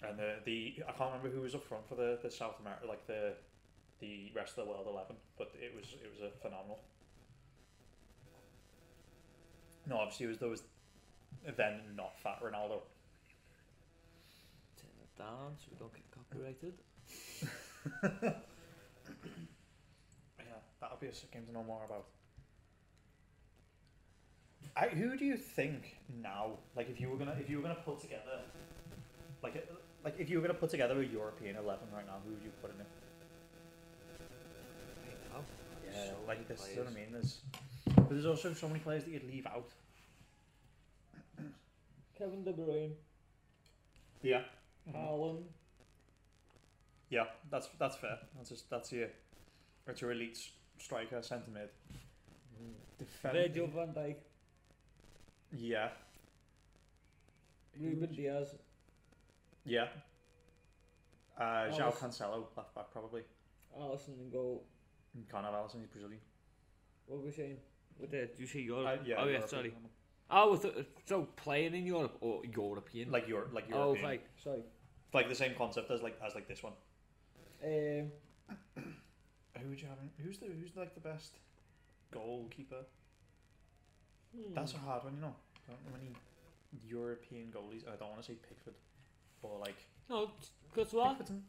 And 0.01 0.17
the 0.17 0.35
the 0.45 0.83
I 0.87 0.91
can't 0.93 1.11
remember 1.13 1.29
who 1.29 1.41
was 1.41 1.55
up 1.55 1.63
front 1.63 1.87
for 1.87 1.95
the, 1.95 2.19
the 2.21 2.31
South 2.31 2.59
America 2.59 2.85
like 2.87 3.05
the 3.07 3.33
the 3.99 4.31
rest 4.35 4.57
of 4.57 4.65
the 4.65 4.71
world 4.71 4.87
eleven, 4.87 5.15
but 5.37 5.51
it 5.55 5.75
was 5.75 5.85
it 6.03 6.09
was 6.11 6.21
a 6.21 6.31
phenomenal. 6.41 6.79
No, 9.85 9.97
obviously 9.97 10.25
it 10.27 10.29
was 10.29 10.37
there 10.37 10.49
was 10.49 10.63
then 11.57 11.81
not 11.95 12.19
fat 12.19 12.39
Ronaldo. 12.43 12.81
Turn 14.77 14.89
it 15.03 15.17
down 15.17 15.55
so 15.57 15.67
we 15.71 15.77
don't 15.77 15.93
get 15.93 16.09
copyrighted. 16.11 16.73
Yeah, 20.37 20.45
that 20.81 20.91
would 20.91 20.99
be 20.99 21.07
a 21.07 21.13
sick 21.13 21.31
game 21.31 21.45
to 21.45 21.51
know 21.53 21.63
more 21.63 21.83
about. 21.85 22.05
I, 24.75 24.87
who 24.89 25.17
do 25.17 25.25
you 25.25 25.37
think 25.37 25.97
now? 26.21 26.59
Like, 26.75 26.89
if 26.89 26.99
you 27.01 27.09
were 27.09 27.17
gonna, 27.17 27.35
if 27.39 27.49
you 27.49 27.57
were 27.57 27.63
gonna 27.63 27.75
put 27.85 27.99
together, 27.99 28.41
like, 29.43 29.55
a, 29.55 29.61
like 30.03 30.15
if 30.19 30.29
you 30.29 30.37
were 30.37 30.41
gonna 30.41 30.59
put 30.59 30.69
together 30.69 31.01
a 31.01 31.05
European 31.05 31.55
eleven 31.55 31.87
right 31.93 32.05
now, 32.05 32.17
who 32.25 32.31
would 32.31 32.43
you 32.43 32.51
put 32.61 32.73
in 32.73 32.81
it? 32.81 32.87
Yeah, 35.93 36.11
like 36.27 36.47
this 36.47 36.67
is 36.67 36.77
what 36.77 36.87
I 36.87 36.91
mean. 36.91 37.07
There's, 37.11 37.39
but 37.95 38.09
there's 38.09 38.25
also 38.25 38.53
so 38.53 38.67
many 38.67 38.79
players 38.79 39.03
that 39.05 39.11
you'd 39.11 39.23
leave 39.27 39.45
out. 39.47 39.69
Kevin 42.17 42.43
De 42.43 42.51
Bruyne, 42.53 42.91
Yeah, 44.21 44.41
Haaland. 44.93 45.43
yeah, 47.09 47.25
that's 47.49 47.69
that's 47.79 47.95
fair. 47.97 48.17
That's 48.35 48.49
just 48.49 48.69
that's 48.69 48.91
your, 48.91 49.07
that's 49.85 50.01
your 50.01 50.11
elite 50.11 50.37
striker, 50.77 51.21
centre 51.21 51.51
mid. 51.51 51.69
Defend- 52.99 53.33
Virgil 53.33 53.67
van 53.67 53.93
Dijk, 53.93 54.15
Yeah, 55.57 55.89
Ruben 57.79 58.13
Dias. 58.13 58.49
yeah. 59.65 59.87
Uh, 61.37 61.69
João 61.71 61.93
Cancelo, 61.97 62.43
left 62.57 62.75
back 62.75 62.91
probably. 62.91 63.21
Alisson 63.79 64.19
and 64.19 64.29
go. 64.33 64.59
You 65.15 65.23
can't 65.31 65.45
Alisson, 65.45 65.79
he's 65.79 65.87
Brazilian. 65.87 66.21
What 67.07 67.19
were 67.19 67.25
we 67.25 67.31
saying? 67.31 67.57
What 67.97 68.11
did 68.11 68.29
you 68.37 68.47
say 68.47 68.59
Europe? 68.59 68.87
Uh, 68.87 69.03
yeah, 69.05 69.15
oh 69.17 69.25
yeah, 69.25 69.31
Europe, 69.31 69.49
sorry. 69.49 69.63
Europe. 69.69 69.91
Oh, 70.31 70.51
with 70.51 70.61
the, 70.61 70.85
so 71.05 71.27
playing 71.35 71.73
in 71.73 71.85
Europe 71.85 72.17
or 72.21 72.41
European? 72.45 73.11
Like 73.11 73.27
Europe, 73.27 73.49
like 73.51 73.65
oh, 73.73 73.77
European. 73.77 74.05
right. 74.05 74.21
Sorry. 74.43 74.63
Like 75.13 75.27
the 75.27 75.35
same 75.35 75.55
concept 75.55 75.89
as 75.89 76.01
like 76.03 76.17
as 76.25 76.35
like 76.35 76.47
this 76.47 76.61
one. 76.61 76.73
Um, 77.63 78.11
Who 79.57 79.69
would 79.69 79.81
you 79.81 79.87
have? 79.87 79.97
in- 80.01 80.23
Who's 80.23 80.37
the 80.37 80.45
who's 80.45 80.75
like 80.75 80.93
the 80.93 81.01
best 81.01 81.33
goalkeeper? 82.11 82.83
hmm. 84.35 84.53
That's 84.53 84.73
a 84.73 84.77
hard 84.77 85.03
one, 85.03 85.15
you 85.15 85.21
know. 85.21 85.35
I 85.67 85.71
don't 85.71 85.85
know 85.85 85.97
many 85.97 86.13
European 86.87 87.47
goalies. 87.47 87.87
I 87.87 87.95
don't 87.97 88.09
want 88.09 88.21
to 88.21 88.27
say 88.27 88.37
Pickford, 88.47 88.75
or 89.41 89.59
like 89.59 89.77
no, 90.09 90.29
because 90.73 90.93
what? 90.93 91.17
Pickford's 91.17 91.31
in- 91.31 91.43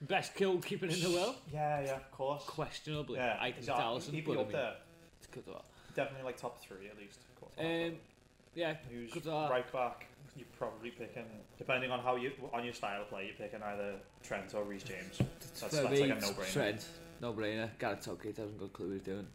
Best 0.00 0.34
kill 0.34 0.52
goalkeeper 0.52 0.86
in 0.86 1.00
the 1.00 1.10
world? 1.10 1.36
Yeah, 1.52 1.80
yeah, 1.84 1.96
of 1.96 2.10
course. 2.10 2.42
Questionably. 2.44 3.18
Yeah, 3.18 3.36
I 3.40 3.46
think 3.46 3.58
exactly. 3.58 3.84
it's 3.96 4.06
Alisson, 4.08 4.12
He'd 4.14 4.24
but 4.24 4.32
be 4.32 4.38
I 4.38 4.40
up 4.40 4.46
mean, 4.48 4.56
there. 4.56 4.74
it's 5.18 5.26
Courtois. 5.28 5.60
Definitely 5.94 6.24
like 6.24 6.36
top 6.36 6.60
three 6.60 6.88
at 6.88 6.98
least. 6.98 7.20
of 7.34 7.40
course. 7.40 7.52
Um, 7.58 7.94
yeah, 8.54 8.74
Who's 8.90 9.12
Courtois. 9.12 9.48
right 9.48 9.72
back? 9.72 10.06
You're 10.36 10.46
probably 10.58 10.90
picking, 10.90 11.24
depending 11.58 11.90
on 11.90 12.00
how 12.00 12.16
you 12.16 12.32
on 12.54 12.64
your 12.64 12.72
style 12.72 13.02
of 13.02 13.08
play, 13.10 13.26
you're 13.26 13.34
picking 13.48 13.62
either 13.62 13.94
Trent 14.22 14.54
or 14.54 14.64
Reece 14.64 14.82
James. 14.84 15.18
That's, 15.18 15.60
that's 15.60 15.76
For 15.76 15.82
like 15.84 15.92
me, 15.92 16.02
a 16.04 16.06
no-brainer. 16.14 16.52
Trent, 16.52 16.86
no 17.20 17.32
brainer. 17.34 17.68
Gareth 17.78 18.02
Southgate 18.04 18.38
hasn't 18.38 18.58
got 18.58 18.64
a 18.66 18.68
clue 18.68 18.86
what 18.88 18.92
he's 18.94 19.02
doing. 19.02 19.26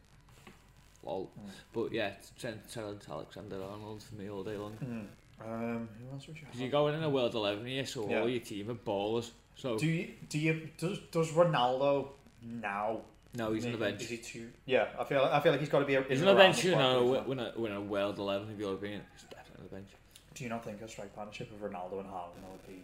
Lol. 1.03 1.29
Mm. 1.39 1.49
But 1.71 1.91
yeah, 1.93 2.13
Trent, 2.39 2.71
Trent 2.71 3.05
Alexander 3.09 3.61
Arnold 3.63 4.01
for 4.01 4.15
me 4.15 4.29
all 4.29 4.43
day 4.43 4.57
long. 4.57 4.75
Mm. 4.83 5.05
Um, 5.45 5.87
who 5.99 6.13
else 6.15 6.25
would 6.27 6.35
you 6.35 6.41
have? 6.41 6.45
Because 6.51 6.61
you're 6.61 6.71
going 6.71 6.95
in 6.95 7.03
a 7.03 7.09
World 7.09 7.35
11 7.35 7.65
here, 7.67 7.85
so 7.85 8.09
Yeah. 8.09 8.21
all 8.21 8.29
your 8.29 8.39
team 8.41 8.71
are 8.71 8.73
ballers. 8.73 9.29
So, 9.57 9.77
Do 9.77 9.87
you 9.87 10.13
do 10.29 10.37
you 10.37 10.69
does 10.77 10.99
does 11.11 11.31
Ronaldo 11.31 12.09
now? 12.43 13.01
no, 13.35 13.53
he's 13.53 13.65
on 13.65 13.71
the 13.71 13.77
bench. 13.79 14.01
Is 14.03 14.09
he 14.09 14.17
too? 14.17 14.49
Yeah, 14.65 14.87
I 14.99 15.03
feel 15.03 15.21
I 15.23 15.39
feel 15.39 15.51
like 15.51 15.61
he's 15.61 15.69
got 15.69 15.79
to 15.79 15.85
be. 15.85 15.95
in 15.95 16.03
He's 16.07 16.21
on 16.21 16.27
the 16.27 16.35
bench, 16.35 16.63
you 16.63 16.71
know, 16.71 17.23
when 17.25 17.39
a, 17.39 17.51
when 17.55 17.71
a 17.71 17.81
World 17.81 18.19
11 18.19 18.51
of 18.51 18.59
European. 18.59 19.01
He's 19.13 19.23
definitely 19.23 19.57
on 19.59 19.63
the 19.69 19.75
bench. 19.75 19.89
Do 20.35 20.43
you 20.43 20.49
not 20.51 20.63
think 20.63 20.81
a 20.81 20.87
strike 20.87 21.15
partnership 21.15 21.51
of 21.51 21.59
Ronaldo 21.67 21.99
and 21.99 22.07
Haaland 22.09 22.43
would 22.51 22.67
be? 22.67 22.83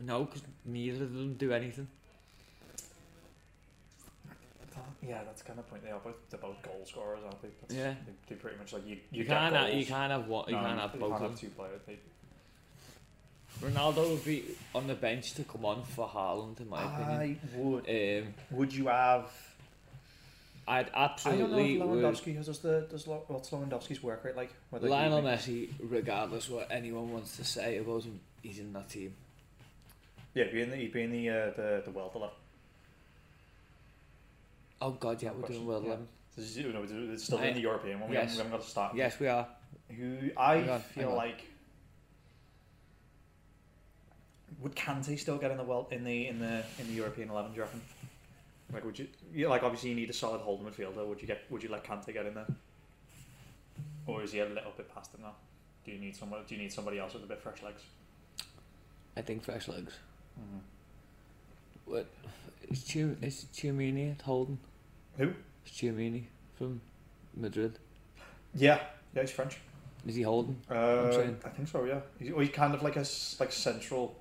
No, 0.00 0.24
because 0.24 0.42
neither 0.64 1.04
of 1.04 1.12
them 1.12 1.34
do 1.34 1.52
anything. 1.52 1.86
Yeah, 5.06 5.22
that's 5.24 5.42
kind 5.42 5.58
of 5.58 5.66
the 5.66 5.70
point. 5.70 5.84
They 5.84 5.90
are 5.90 6.00
both 6.00 6.14
they're 6.30 6.40
both 6.40 6.62
goal 6.62 6.80
scorers, 6.86 7.20
aren't 7.24 7.42
they? 7.42 7.48
That's, 7.60 7.74
Yeah. 7.74 7.94
They, 8.06 8.12
they 8.34 8.34
pretty 8.36 8.56
much 8.56 8.72
like 8.72 8.86
you. 8.86 8.96
You, 9.10 9.22
You, 9.22 9.24
can't 9.26 9.54
have, 9.54 9.74
you 9.74 9.84
can't 9.84 10.10
have 10.10 10.26
one, 10.28 10.46
you 10.48 10.54
No, 10.56 10.60
can't 10.62 10.80
have 10.80 10.92
both. 10.98 11.00
you 11.02 11.08
can't 11.10 11.22
have 11.30 11.40
two 11.40 11.48
players. 11.50 11.80
They, 11.86 11.98
Ronaldo 13.60 14.10
would 14.10 14.24
be 14.24 14.44
on 14.74 14.86
the 14.86 14.94
bench 14.94 15.34
to 15.34 15.44
come 15.44 15.64
on 15.64 15.82
for 15.84 16.08
Haaland, 16.08 16.60
in 16.60 16.68
my 16.68 16.82
opinion. 16.82 17.38
I 17.54 17.56
would. 17.58 17.88
Um, 17.88 18.34
Would 18.50 18.72
you 18.74 18.88
have? 18.88 19.30
I'd 20.66 20.78
I 20.78 20.82
don't 20.82 20.92
know 20.92 21.04
absolutely 21.04 21.74
if 21.76 21.82
would. 21.86 21.98
Lewandowski 22.02 22.44
does 22.44 22.58
the 22.60 22.86
does 22.90 23.06
Lo- 23.06 23.22
what's 23.28 23.50
Lewandowski's 23.50 24.02
work 24.02 24.24
rate 24.24 24.34
like? 24.36 24.50
Whether 24.70 24.86
he- 24.86 24.92
Lionel 24.92 25.22
Messi, 25.22 25.68
regardless 25.78 26.48
what 26.48 26.68
anyone 26.70 27.12
wants 27.12 27.36
to 27.36 27.44
say 27.44 27.78
about 27.78 28.04
him, 28.04 28.18
he's 28.42 28.58
in 28.58 28.72
that 28.72 28.88
team. 28.88 29.14
Yeah, 30.34 30.44
he'd 30.44 30.52
be 30.52 30.62
in 30.62 30.70
the 30.70 30.76
he'd 30.76 30.92
be 30.92 31.02
in 31.02 31.10
the 31.12 31.28
uh, 31.28 31.50
the 31.56 31.82
the 31.84 31.90
world 31.90 32.12
eleven. 32.14 32.34
Oh 34.80 34.90
God, 34.92 35.22
yeah, 35.22 35.30
we're 35.30 35.40
question, 35.40 35.56
doing 35.56 35.66
World 35.68 35.82
yeah. 35.84 35.88
11. 35.90 36.08
This 36.36 36.44
is, 36.46 36.58
you 36.58 36.72
know, 36.72 36.82
it's 36.82 37.24
still 37.24 37.38
in 37.38 37.54
the 37.54 37.60
European 37.60 38.00
one. 38.00 38.10
We, 38.10 38.16
yes. 38.16 38.30
haven't, 38.32 38.36
we 38.36 38.42
haven't 38.42 38.58
got 38.58 38.64
to 38.64 38.70
start. 38.70 38.94
Yes, 38.96 39.20
we 39.20 39.28
are. 39.28 39.46
Who 39.96 40.30
I 40.36 40.56
Hang 40.56 40.70
on, 40.70 40.80
feel 40.80 41.10
on. 41.10 41.16
like 41.16 41.44
would 44.64 44.74
Kante 44.74 45.16
still 45.18 45.36
get 45.36 45.50
in 45.50 45.58
the 45.58 45.62
world 45.62 45.88
in 45.92 46.02
the 46.02 46.26
in 46.26 46.40
the 46.40 46.64
in 46.78 46.88
the 46.88 46.94
European 46.94 47.30
eleven? 47.30 47.52
Do 47.52 47.58
you 47.58 47.62
reckon? 47.62 47.82
Like, 48.72 48.84
would 48.84 48.98
you? 48.98 49.06
Yeah, 49.32 49.48
like 49.48 49.62
obviously 49.62 49.90
you 49.90 49.94
need 49.94 50.10
a 50.10 50.14
solid 50.14 50.40
holding 50.40 50.66
midfielder. 50.66 51.06
Would 51.06 51.20
you 51.20 51.28
get? 51.28 51.42
Would 51.50 51.62
you 51.62 51.68
let 51.68 51.84
Kante 51.84 52.12
get 52.12 52.26
in 52.26 52.34
there? 52.34 52.46
Or 54.06 54.22
is 54.22 54.32
he 54.32 54.40
a 54.40 54.46
little 54.46 54.72
bit 54.76 54.92
past 54.92 55.14
him 55.14 55.20
now? 55.22 55.34
Do 55.84 55.92
you 55.92 55.98
need 55.98 56.16
someone? 56.16 56.40
Do 56.48 56.54
you 56.54 56.60
need 56.60 56.72
somebody 56.72 56.98
else 56.98 57.12
with 57.12 57.22
a 57.22 57.26
bit 57.26 57.40
fresh 57.42 57.62
legs? 57.62 57.82
I 59.16 59.20
think 59.20 59.44
fresh 59.44 59.68
legs. 59.68 59.92
Mm-hmm. 60.40 61.92
What? 61.92 62.06
Is 62.68 62.82
Chiu 62.84 63.16
is 63.20 63.46
Tchouameni 63.54 64.12
at 64.12 64.22
Holden? 64.22 64.58
Who? 65.18 65.34
Is 65.66 65.72
Tchouameni 65.72 66.24
from 66.56 66.80
Madrid? 67.36 67.78
Yeah, 68.54 68.80
yeah, 69.14 69.20
he's 69.20 69.30
French. 69.30 69.58
Is 70.06 70.14
he 70.14 70.22
Holden? 70.22 70.56
Uh, 70.70 71.12
saying. 71.12 71.36
I 71.44 71.50
think 71.50 71.68
so. 71.68 71.84
Yeah, 71.84 72.00
he's, 72.18 72.30
well, 72.30 72.40
he's 72.40 72.50
kind 72.50 72.74
of 72.74 72.82
like 72.82 72.96
a 72.96 73.04
like 73.38 73.52
central. 73.52 74.16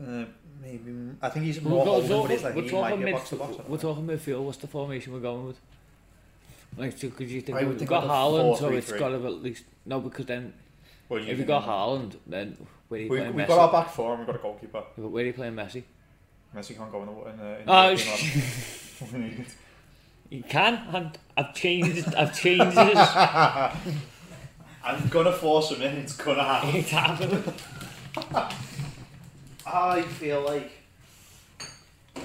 Uh, 0.00 0.24
maybe 0.62 0.92
I 1.20 1.28
think 1.28 1.44
he's 1.46 1.60
We're, 1.60 1.70
more 1.70 1.84
go- 1.84 1.90
holding, 2.02 2.22
but 2.22 2.30
he's 2.30 2.42
like 2.44 2.54
we're 2.54 2.62
he 2.62 2.70
might 2.72 2.96
be 2.96 3.02
a 3.02 3.04
mid. 3.06 3.14
box 3.14 3.28
to 3.30 3.36
box. 3.36 3.56
We're 3.66 3.78
talking 3.78 4.06
midfield. 4.06 4.42
What's 4.42 4.58
the 4.58 4.66
formation 4.68 5.12
we're 5.12 5.20
going 5.20 5.46
with? 5.46 5.58
Like, 6.76 6.96
so 6.96 7.08
could 7.10 7.28
you 7.30 7.40
think 7.40 7.58
I 7.58 7.64
we've 7.64 7.76
think 7.78 7.88
got 7.90 8.02
with 8.04 8.10
Haaland, 8.12 8.58
so 8.58 8.68
it's 8.68 8.92
got 8.92 9.08
to 9.08 9.18
be 9.18 9.26
at 9.26 9.42
least 9.42 9.64
no, 9.86 10.00
because 10.00 10.26
then 10.26 10.52
Well, 11.08 11.20
you 11.20 11.26
if 11.32 11.38
you 11.38 11.44
can- 11.44 11.46
got 11.46 11.66
Haaland, 11.66 12.16
then 12.26 12.56
where 12.88 13.00
are 13.00 13.02
you 13.04 13.08
we, 13.10 13.16
playing 13.18 13.34
we've 13.34 13.44
Messi? 13.46 13.48
got 13.48 13.58
our 13.58 13.72
back 13.84 13.90
four 13.92 14.10
and 14.12 14.18
we've 14.20 14.26
got 14.26 14.36
a 14.36 14.38
goalkeeper. 14.38 14.78
Yeah, 14.78 14.84
but 15.02 15.08
where 15.08 15.24
are 15.24 15.26
you 15.26 15.32
playing 15.32 15.54
Messi? 15.54 15.82
Messi 16.54 16.76
can't 16.76 16.92
go 16.92 17.02
in 17.02 17.06
the 17.06 17.30
in 17.30 17.36
the. 17.36 17.60
In 17.60 17.66
the 17.66 17.72
Oh, 17.72 17.88
European 17.88 18.42
eleven. 19.12 19.46
You 20.30 20.42
can, 20.42 20.74
and 20.94 21.18
I've 21.36 21.54
changed. 21.54 22.14
I've 22.14 22.38
changed 22.38 22.76
this. 22.76 22.98
I'm 24.84 25.08
gonna 25.08 25.32
force 25.32 25.70
him 25.72 25.82
in. 25.82 25.96
It's 25.96 26.16
gonna 26.16 26.44
happen. 26.52 26.76
It's 26.76 26.90
happening. 26.90 27.44
I 29.72 30.02
feel 30.02 30.42
like. 30.42 30.70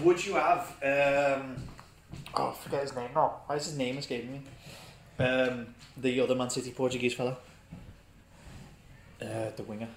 Would 0.02 0.26
you 0.26 0.34
have? 0.36 0.62
Um, 0.82 1.56
oh, 2.36 2.50
I 2.50 2.54
forget 2.64 2.82
his 2.82 2.96
name 2.96 3.10
now. 3.14 3.42
Why 3.46 3.56
is 3.56 3.66
his 3.66 3.78
name 3.78 3.98
escaping 3.98 4.32
me? 4.32 4.42
Um, 5.24 5.68
the 5.98 6.20
other 6.20 6.36
Man 6.36 6.50
City 6.50 6.72
Portuguese 6.72 7.14
fella. 7.14 7.38
Uh, 9.22 9.50
the 9.56 9.64
winger, 9.64 9.88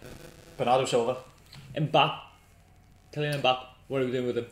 Bernardo 0.57 0.85
Silva. 0.85 1.17
Mbappe, 1.75 2.19
Kylian 3.15 3.41
Mbappe. 3.41 3.65
What 3.89 4.03
are 4.03 4.05
we 4.07 4.13
doing 4.13 4.27
with 4.27 4.39
him? 4.39 4.47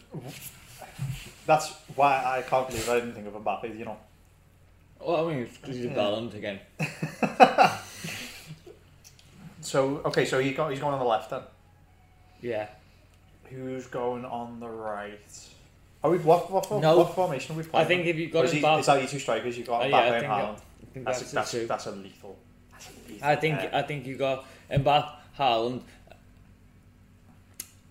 That's 1.47 1.73
why 1.95 2.17
I 2.25 2.43
can't 2.43 2.67
believe 2.69 2.89
I 2.89 2.95
didn't 3.01 3.15
think 3.15 3.27
of 3.27 3.35
Mbappe. 3.35 3.79
You 3.79 3.85
know. 3.85 3.97
Well, 5.01 5.29
I 5.29 5.35
mean, 5.35 5.43
it's 5.43 5.59
because 5.59 5.77
he's 5.77 5.87
a 5.87 5.89
Yeah. 5.91 6.39
again. 6.39 6.61
So 9.65 10.03
okay, 10.05 10.27
so 10.27 10.41
he 10.41 10.53
got 10.53 10.71
he's 10.71 10.79
going 10.79 10.93
on 10.93 11.01
the 11.01 11.07
left 11.07 11.31
then. 11.31 11.41
Yeah. 12.43 12.69
Who's 13.51 13.87
going 13.87 14.25
on 14.25 14.61
the 14.61 14.69
right? 14.69 15.21
Are 16.03 16.11
we 16.11 16.19
what 16.19 16.51
what, 16.51 16.71
what, 16.71 16.81
No. 16.83 16.99
what 16.99 17.15
formation 17.15 17.55
are 17.55 17.59
we 17.59 17.65
I 17.73 17.85
think 17.85 18.07
if 18.07 18.17
you've 18.17 18.33
got 18.33 18.45
is, 18.47 18.53
he, 18.53 18.59
is 18.59 18.87
that 18.87 18.99
your 18.99 19.07
two 19.09 19.19
strikers? 19.19 19.57
You've 19.57 19.67
got 19.67 19.83
Oh, 19.83 19.87
yeah, 19.87 19.97
I 19.97 20.03
and 20.07 20.15
think 20.21 20.33
Haaland. 20.33 20.57
I 20.59 20.87
think 20.95 21.07
That's 21.07 21.19
that's, 21.21 21.33
a, 21.33 21.35
that's, 21.35 21.51
two. 21.51 21.67
that's 21.67 21.87
a 21.87 21.91
lethal. 21.93 22.39
That's 22.73 22.89
a 22.89 23.09
lethal. 23.13 23.29
I 23.29 23.37
think 23.37 23.59
pair. 23.59 23.71
I 23.75 23.83
think 23.83 24.07
you 24.07 24.17
got 24.17 24.45
Mbappe, 24.71 25.11
Haaland, 25.39 25.81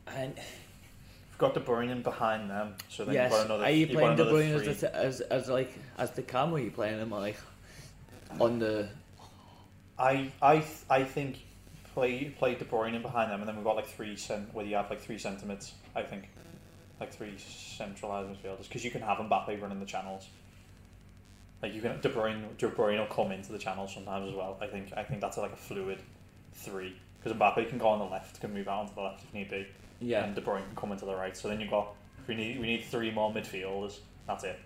and 0.08 0.34
You've 0.38 1.38
got 1.40 1.54
De 1.56 1.60
Bruyne 1.60 1.90
in 1.92 2.02
behind 2.04 2.50
them, 2.50 2.76
so 2.90 3.04
then 3.06 3.16
yes. 3.16 3.32
you've 3.32 3.40
got 3.40 3.46
another. 3.48 3.64
are 3.66 3.70
you 3.72 3.78
you've 3.80 3.90
got 3.94 4.00
playing 4.00 4.16
De 4.18 4.24
another 4.24 4.38
Bruyne 4.38 4.60
three. 4.60 4.68
as, 4.70 4.80
the, 4.82 4.96
as 4.96 5.22
as 5.22 5.50
like 5.50 5.74
as 5.98 6.12
the 6.12 6.22
cam? 6.22 6.52
Or 6.54 6.58
are 6.58 6.60
you 6.60 6.72
playing 6.72 7.00
him 7.00 7.10
like 7.10 7.38
on 8.40 8.60
the? 8.60 8.88
I 9.98 10.32
I 10.42 10.58
th- 10.60 10.68
I 10.90 11.04
think 11.04 11.40
play 11.94 12.26
play 12.38 12.56
De 12.56 12.66
Bruyne 12.66 12.96
in 12.96 13.02
behind 13.02 13.32
them, 13.32 13.40
and 13.40 13.48
then 13.48 13.56
we've 13.56 13.66
got 13.66 13.76
like 13.76 13.88
three 13.88 14.16
cent 14.16 14.54
where 14.54 14.66
you 14.66 14.76
have 14.76 14.90
like 14.90 15.02
three 15.02 15.18
centre 15.18 15.46
mids. 15.46 15.74
I 15.96 16.02
think 16.04 16.30
like 17.00 17.14
three 17.14 17.34
centralized 17.38 18.30
midfielders 18.30 18.64
because 18.68 18.84
you 18.86 18.92
can 18.92 19.02
have 19.02 19.18
Mbappe 19.18 19.62
running 19.62 19.80
the 19.80 19.86
channels. 19.86 20.28
Like 21.62 21.74
you 21.74 21.82
can 21.82 22.00
De 22.02 22.10
Bruyne 22.10 22.58
De 22.58 22.70
Bruyne 22.70 23.00
will 23.00 23.06
come 23.16 23.32
into 23.32 23.52
the 23.52 23.58
channels 23.58 23.94
sometimes 23.94 24.30
as 24.30 24.36
well. 24.36 24.58
I 24.62 24.68
think 24.68 24.92
I 24.96 25.04
think 25.04 25.22
that's 25.22 25.38
like 25.38 25.54
a 25.54 25.58
fluid 25.58 26.00
three 26.54 26.96
because 27.22 27.38
Mbappe 27.38 27.70
can 27.70 27.78
go 27.78 27.88
on 27.88 28.00
the 28.00 28.06
left, 28.06 28.42
can 28.42 28.54
move 28.54 28.68
out 28.68 28.82
onto 28.82 28.96
the 28.96 29.02
left 29.02 29.24
if 29.24 29.34
need 29.34 29.50
be, 29.50 29.66
Yeah. 30.02 30.26
and 30.26 30.36
De 30.36 30.42
Bruyne 30.42 30.66
can 30.66 30.76
come 30.76 30.92
into 30.92 31.06
the 31.06 31.16
right. 31.16 31.36
So 31.38 31.48
then 31.48 31.60
you've 31.62 31.70
got 31.72 31.94
we 32.28 32.36
need 32.36 32.60
we 32.60 32.68
need 32.68 32.84
three 32.86 33.12
more 33.12 33.32
midfielders. 33.34 33.98
That's 34.28 34.44
it. 34.44 34.60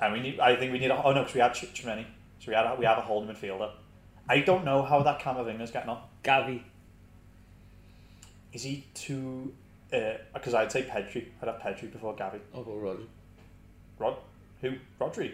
And 0.00 0.12
we 0.12 0.20
need 0.20 0.38
I 0.40 0.54
think 0.56 0.72
we 0.72 0.78
need 0.78 0.90
a, 0.90 1.02
oh 1.02 1.12
no 1.12 1.20
because 1.20 1.34
we 1.34 1.40
had 1.40 1.54
Ch- 1.54 1.72
Tchouameni, 1.74 2.04
so 2.38 2.48
we 2.48 2.54
had 2.54 2.66
a, 2.66 2.76
we 2.78 2.84
have 2.84 2.98
a 2.98 3.02
holding 3.02 3.34
midfielder. 3.34 3.70
I 4.28 4.40
don't 4.40 4.64
know 4.64 4.82
how 4.82 5.02
that 5.02 5.20
Camavinga's 5.20 5.70
getting 5.70 5.88
on. 5.88 6.02
Gavi. 6.22 6.62
Is 8.52 8.62
he 8.62 8.84
too? 8.94 9.54
Uh, 9.92 10.14
because 10.34 10.54
I'd 10.54 10.70
say 10.70 10.82
Pedri. 10.82 11.26
I'd 11.40 11.48
have 11.48 11.60
Pedri 11.60 11.90
before 11.90 12.14
Gavi. 12.14 12.40
I'll 12.54 12.62
go 12.62 12.72
Rodri. 12.72 13.06
Rod, 13.98 14.16
who? 14.60 14.72
Rodri. 15.00 15.32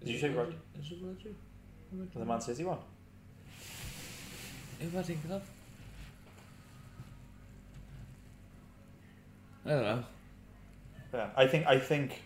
Did 0.00 0.08
you 0.08 0.18
say 0.18 0.30
Rod? 0.30 0.52
Is 0.80 0.90
it 0.90 1.04
Rodri? 1.04 1.32
The 2.14 2.24
Man 2.24 2.40
City 2.40 2.64
one. 2.64 2.78
Who 4.80 4.88
am 4.88 4.98
I 4.98 5.02
thinking 5.02 5.30
of? 5.30 5.42
I 9.64 9.70
don't 9.70 9.82
know. 9.82 10.04
Yeah, 11.14 11.28
I 11.36 11.46
think 11.46 11.66
I 11.66 11.78
think 11.78 12.22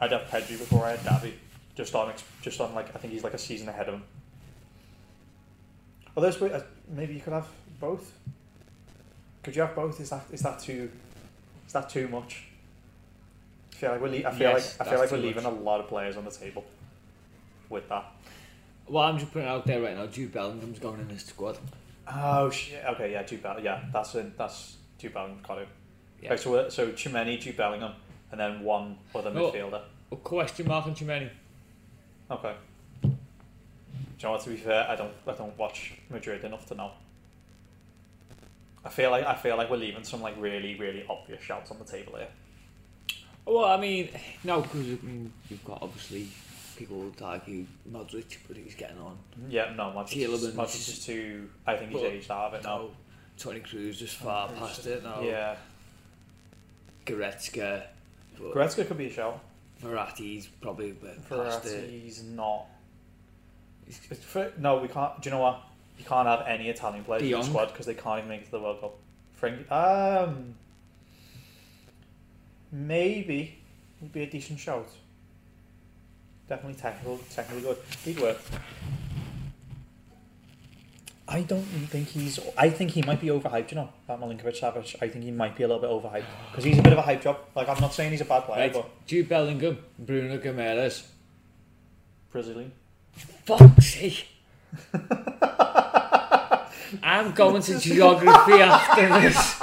I'd 0.00 0.12
have 0.12 0.22
Pedri 0.22 0.58
before 0.58 0.84
I 0.84 0.96
had 0.96 1.00
Gavi. 1.00 1.32
Just 1.74 1.94
on 1.94 2.12
just 2.42 2.60
on 2.60 2.74
like 2.74 2.94
I 2.94 2.98
think 2.98 3.12
he's 3.12 3.24
like 3.24 3.34
a 3.34 3.38
season 3.38 3.68
ahead 3.68 3.88
of 3.88 3.94
him. 3.94 4.02
Although 6.16 6.30
this 6.30 6.40
way, 6.40 6.52
uh, 6.52 6.60
maybe 6.88 7.14
you 7.14 7.20
could 7.20 7.32
have 7.32 7.46
both. 7.80 8.12
Could 9.42 9.56
you 9.56 9.62
have 9.62 9.74
both? 9.74 10.00
Is 10.00 10.10
that 10.10 10.24
is 10.30 10.40
that 10.42 10.58
too 10.60 10.90
is 11.66 11.72
that 11.72 11.88
too 11.88 12.08
much? 12.08 12.44
I 13.72 13.76
feel 13.76 13.90
like 13.92 14.00
we're 14.00 14.08
le- 14.08 14.28
I 14.28 14.30
feel 14.32 14.50
Yes, 14.50 14.78
like 14.78 14.86
I 14.88 14.90
feel 14.90 15.00
like 15.00 15.10
we're 15.10 15.18
leaving 15.18 15.42
much. 15.42 15.52
a 15.52 15.56
lot 15.56 15.80
of 15.80 15.88
players 15.88 16.16
on 16.16 16.24
the 16.24 16.30
table 16.30 16.64
with 17.68 17.88
that. 17.88 18.04
Well, 18.86 19.04
I'm 19.04 19.18
just 19.18 19.32
putting 19.32 19.48
it 19.48 19.50
out 19.50 19.66
there 19.66 19.80
right 19.80 19.96
now. 19.96 20.06
Jude 20.06 20.32
Bellingham's 20.32 20.78
going 20.78 21.00
in 21.00 21.08
this 21.08 21.24
squad. 21.24 21.56
Oh 22.06 22.50
shit! 22.50 22.84
Okay, 22.90 23.12
yeah, 23.12 23.22
Jude 23.22 23.42
Bellingham. 23.42 23.64
Yeah, 23.64 23.80
that's 23.92 24.14
it. 24.14 24.36
That's 24.36 24.76
Jude 24.98 25.14
Bellingham. 25.14 25.40
Got 25.46 25.58
it. 25.58 25.68
Yeah. 26.20 26.32
Okay, 26.34 26.42
so 26.42 26.68
so 26.68 26.88
Tchouameni, 26.92 27.40
Jude 27.40 27.56
Bellingham, 27.56 27.92
and 28.30 28.38
then 28.38 28.62
one 28.62 28.98
other 29.14 29.30
Oh. 29.30 29.50
midfielder. 29.50 29.80
A 30.12 30.16
question 30.16 30.68
mark 30.68 30.86
on 30.86 30.94
Tchouameni. 30.94 31.30
Okay. 32.32 32.54
Do 33.02 33.08
you 33.08 33.14
know 34.22 34.30
what? 34.32 34.40
To 34.42 34.50
be 34.50 34.56
fair, 34.56 34.86
I 34.88 34.96
don't 34.96 35.12
I 35.26 35.32
don't 35.32 35.56
watch 35.58 35.94
Madrid 36.10 36.44
enough 36.44 36.66
to 36.66 36.74
know. 36.74 36.92
I 38.84 38.88
feel 38.88 39.10
like 39.10 39.24
I 39.24 39.34
feel 39.34 39.56
like 39.56 39.70
we're 39.70 39.76
leaving 39.76 40.04
some 40.04 40.22
like 40.22 40.34
really 40.38 40.74
really 40.76 41.04
obvious 41.08 41.42
shouts 41.42 41.70
on 41.70 41.78
the 41.78 41.84
table 41.84 42.16
here. 42.16 42.28
Well, 43.44 43.64
I 43.64 43.76
mean, 43.76 44.08
no, 44.44 44.60
because 44.60 44.86
I 44.86 44.98
mean, 45.02 45.32
you've 45.50 45.64
got 45.64 45.82
obviously 45.82 46.28
people 46.76 46.98
would 46.98 47.20
argue 47.20 47.66
Modric, 47.90 48.38
but 48.48 48.56
he's 48.56 48.74
getting 48.74 48.98
on. 48.98 49.18
Yeah, 49.48 49.72
no, 49.76 49.92
Modric. 49.94 50.26
Modric 50.54 50.88
is 50.88 51.04
too. 51.04 51.50
I 51.66 51.76
think 51.76 51.90
he's 51.90 52.02
aged 52.02 52.30
out 52.30 52.54
of 52.54 52.54
it 52.54 52.64
now. 52.64 52.78
No, 52.78 52.90
Toni 53.36 53.60
Kroos 53.60 54.00
is 54.00 54.12
far 54.12 54.48
past 54.48 54.86
it 54.86 55.02
now. 55.02 55.20
Yeah, 55.20 55.56
Goretzka, 57.04 57.82
Goretzka 58.38 58.86
could 58.86 58.98
be 58.98 59.06
a 59.06 59.12
shout. 59.12 59.40
Verratti's 59.82 60.46
probably 60.60 60.92
past 60.92 61.66
it. 61.66 61.90
Verratti's 61.90 62.22
not. 62.22 62.66
It's 63.86 63.98
for, 64.24 64.52
no, 64.58 64.78
we 64.78 64.88
can't. 64.88 65.20
Do 65.20 65.28
you 65.28 65.34
know 65.34 65.42
what? 65.42 65.62
You 65.98 66.04
can't 66.04 66.26
have 66.26 66.44
any 66.46 66.68
Italian 66.68 67.04
players 67.04 67.22
in 67.22 67.30
the 67.30 67.42
squad 67.42 67.66
because 67.66 67.86
they 67.86 67.94
can't 67.94 68.18
even 68.18 68.28
make 68.28 68.42
it 68.42 68.44
to 68.46 68.50
the 68.52 68.60
World 68.60 68.80
Cup. 68.80 68.94
Frank, 69.34 69.70
um, 69.70 70.54
maybe 72.70 73.58
would 74.00 74.12
be 74.12 74.22
a 74.22 74.26
decent 74.26 74.58
shout. 74.58 74.88
Definitely 76.48 76.80
technical, 76.80 77.18
technically 77.30 77.62
good. 77.62 77.78
He'd 78.04 78.20
work. 78.20 78.38
I 81.34 81.40
don't 81.42 81.62
think 81.62 82.08
he's. 82.08 82.38
I 82.58 82.68
think 82.68 82.90
he 82.90 83.00
might 83.02 83.20
be 83.20 83.28
overhyped. 83.28 83.70
You 83.70 83.76
know 83.76 83.88
that 84.06 84.20
Milinkovic 84.20 84.60
Savic. 84.60 84.96
I 85.00 85.08
think 85.08 85.24
he 85.24 85.30
might 85.30 85.56
be 85.56 85.62
a 85.62 85.68
little 85.68 85.80
bit 85.80 85.88
overhyped 85.90 86.24
because 86.50 86.64
he's 86.64 86.78
a 86.78 86.82
bit 86.82 86.92
of 86.92 86.98
a 86.98 87.02
hype 87.02 87.22
job. 87.22 87.38
Like 87.54 87.68
I'm 87.70 87.80
not 87.80 87.94
saying 87.94 88.10
he's 88.10 88.20
a 88.20 88.26
bad 88.26 88.40
player, 88.44 88.60
Right, 88.64 88.72
but 88.72 89.06
Jude 89.06 89.28
Bellingham, 89.30 89.78
Bruno 89.98 90.36
Gomes. 90.38 91.04
Brazilian. 92.30 92.72
Fuck's 93.46 93.86
sake. 93.94 94.26
I'm 97.02 97.32
going 97.32 97.62
to 97.62 97.78
geography 97.78 98.52
after 98.60 99.08
this. 99.20 99.58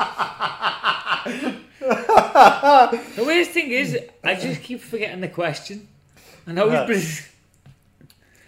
the 3.15 3.23
weirdest 3.25 3.51
thing 3.51 3.71
is, 3.71 3.97
I 4.23 4.35
just 4.35 4.61
keep 4.63 4.81
forgetting 4.81 5.21
the 5.21 5.27
question. 5.27 5.87
I 6.47 6.51
know 6.53 6.67
Yeah. 6.67 6.85
he's 6.87 6.87
Brazil. 6.87 7.25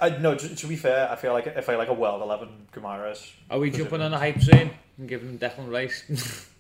I 0.02 0.10
no. 0.18 0.36
To, 0.36 0.56
to 0.56 0.68
be 0.68 0.76
fair, 0.76 1.10
I 1.12 1.16
feel 1.16 1.32
like 1.32 1.48
if 1.48 1.70
I 1.70 1.76
like 1.76 1.88
a 1.90 1.94
world 1.94 2.22
eleven 2.22 2.50
Guimaraes. 2.74 3.32
Are 3.50 3.60
we 3.60 3.70
jumping 3.72 4.02
on 4.02 4.14
a 4.14 4.18
hype 4.18 4.42
train 4.42 4.72
and 4.98 5.08
giving 5.08 5.30
him 5.30 5.40
Declan 5.40 5.72
Rice? 5.72 6.48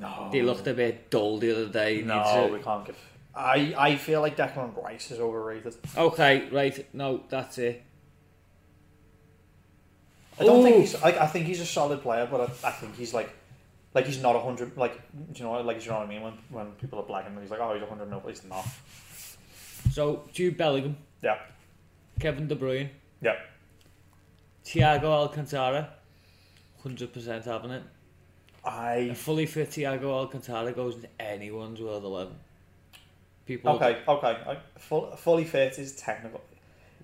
No. 0.00 0.28
he 0.32 0.42
looked 0.42 0.66
a 0.66 0.74
bit 0.74 1.08
dull 1.10 1.38
the 1.38 1.52
other 1.52 1.66
day. 1.68 2.02
No, 2.02 2.40
needs 2.42 2.52
we 2.52 2.58
can't 2.60 2.84
give. 2.86 2.96
I 3.34 3.74
I 3.76 3.96
feel 3.96 4.20
like 4.22 4.36
Declan 4.36 4.74
Rice 4.82 5.10
is 5.10 5.20
overrated. 5.20 5.74
Okay, 5.96 6.48
right. 6.50 6.86
No, 6.94 7.20
that's 7.28 7.58
it. 7.58 7.82
I 10.40 10.44
don't 10.44 10.64
think 10.64 10.78
he's. 10.78 10.94
I, 10.96 11.10
I 11.10 11.26
think 11.26 11.46
he's 11.46 11.60
a 11.60 11.66
solid 11.66 12.02
player, 12.02 12.26
but 12.28 12.40
I, 12.40 12.68
I 12.68 12.70
think 12.72 12.96
he's 12.96 13.14
like, 13.14 13.30
like 13.92 14.06
he's 14.06 14.20
not 14.20 14.34
a 14.34 14.40
hundred. 14.40 14.76
Like 14.76 14.94
do 15.12 15.38
you 15.38 15.44
know, 15.44 15.50
what- 15.52 15.66
like 15.66 15.78
do 15.78 15.84
you 15.84 15.90
know 15.92 15.98
what 15.98 16.06
I 16.06 16.10
mean? 16.10 16.22
When 16.22 16.32
when 16.50 16.72
people 16.72 16.98
are 16.98 17.04
blagging, 17.04 17.34
him, 17.34 17.42
he's 17.42 17.50
like, 17.50 17.60
oh, 17.60 17.74
he's 17.74 17.82
a 17.82 17.86
hundred 17.86 18.10
mil, 18.10 18.20
but 18.20 18.30
he's 18.30 18.44
not. 18.44 18.66
So, 19.92 20.24
Jude 20.32 20.56
Bellingham, 20.56 20.96
Yeah, 21.22 21.38
Kevin 22.20 22.46
De 22.48 22.54
Bruyne, 22.56 22.88
Yep. 23.22 23.36
Thiago 24.64 25.04
Alcantara, 25.04 25.90
100% 26.84 27.44
having 27.44 27.70
it. 27.70 27.82
A 28.64 29.10
I 29.10 29.14
fully 29.14 29.46
fit 29.46 29.68
Thiago 29.70 30.04
Alcantara 30.04 30.72
goes 30.72 30.94
into 30.96 31.08
anyone's 31.20 31.80
World 31.80 32.04
11. 32.04 32.34
People, 33.46 33.72
okay, 33.72 33.98
okay. 34.08 34.38
I, 34.46 34.56
full, 34.78 35.14
fully 35.16 35.44
fit 35.44 35.78
is 35.78 35.96
technical. 35.96 36.40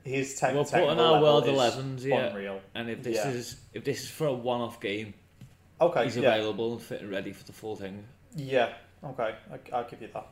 His 0.02 0.36
tech, 0.36 0.54
We're 0.54 0.64
putting 0.64 0.98
our 0.98 1.20
World 1.20 1.46
is 1.46 1.50
11s, 1.58 2.02
yeah. 2.04 2.16
unreal. 2.28 2.60
And 2.74 2.88
if 2.88 3.02
this 3.02 3.16
Yeah. 3.16 3.28
is 3.28 3.56
if 3.74 3.84
this 3.84 4.04
is 4.04 4.08
for 4.10 4.26
a 4.28 4.32
one-off 4.32 4.80
game, 4.80 5.12
Okay, 5.82 6.04
he's 6.04 6.16
yeah, 6.16 6.34
available 6.34 6.72
and 6.72 6.80
fit 6.82 7.02
and 7.02 7.10
ready 7.10 7.32
for 7.32 7.44
the 7.44 7.52
full 7.52 7.76
thing. 7.76 8.04
yeah. 8.34 8.72
Okay, 9.04 9.34
I, 9.52 9.76
I'll 9.76 9.88
give 9.88 10.00
you 10.00 10.08
that. 10.14 10.26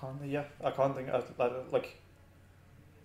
Can't. 0.00 0.24
Yeah, 0.24 0.44
I 0.64 0.70
can't 0.70 0.94
think. 0.96 1.08
I, 1.08 1.22
I, 1.38 1.50
like, 1.70 1.96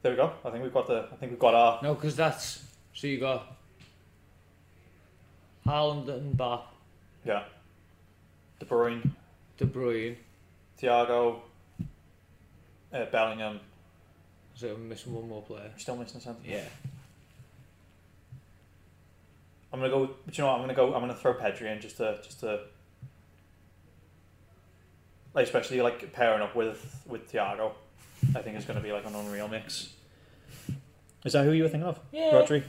there 0.02 0.12
we 0.12 0.16
go. 0.18 0.32
I 0.44 0.50
think 0.50 0.64
we've 0.64 0.74
got 0.74 0.88
the. 0.88 1.08
I 1.12 1.16
think 1.16 1.32
we've 1.32 1.40
got 1.40 1.54
our. 1.54 1.80
No, 1.84 1.94
because 1.94 2.16
that's 2.16 2.64
so 2.94 3.08
you 3.08 3.20
got 3.20 3.56
Haaland 5.66 6.08
and 6.10 6.38
Mbappe, 6.38 6.62
Yeah. 7.26 7.44
De 8.60 8.66
Bruyne, 8.66 9.12
De 9.58 9.66
Bruyne. 9.66 10.16
Thiago, 10.82 11.40
uh, 12.94 13.06
Bellingham. 13.12 13.60
So 14.56 14.74
I'm 14.74 14.88
missing 14.88 15.14
one 15.14 15.28
more 15.28 15.42
player. 15.42 15.72
Still 15.78 15.98
missing 15.98 16.18
a 16.18 16.22
centre. 16.22 16.40
Yeah. 16.46 16.64
I'm 19.74 19.80
gonna 19.80 19.92
go. 19.92 20.10
But 20.26 20.38
you 20.38 20.44
know 20.44 20.48
what? 20.50 20.56
I'm 20.56 20.62
gonna 20.62 20.74
go. 20.74 20.94
I'm 20.94 21.02
gonna 21.02 21.16
throw 21.16 21.34
Pedri 21.34 21.74
in 21.74 21.82
just 21.82 21.98
to 21.98 22.20
just 22.24 22.40
to. 22.42 22.62
Like 25.36 25.46
especially 25.46 25.82
like 25.82 26.12
pairing 26.14 26.42
up 26.42 26.56
with 26.56 27.04
with 27.08 27.32
Thiago, 27.32 27.72
I 28.36 28.42
think 28.42 28.56
it's 28.56 28.66
gonna 28.66 28.80
be 28.80 28.92
like 28.94 29.06
an 29.06 29.16
unreal 29.16 29.48
mix. 29.50 29.90
Is 31.26 31.34
that 31.34 31.44
who 31.44 31.52
you 31.52 31.64
were 31.64 31.70
thinking 31.70 31.88
of? 31.90 32.00
Yeah. 32.12 32.32
Rodri. 32.32 32.64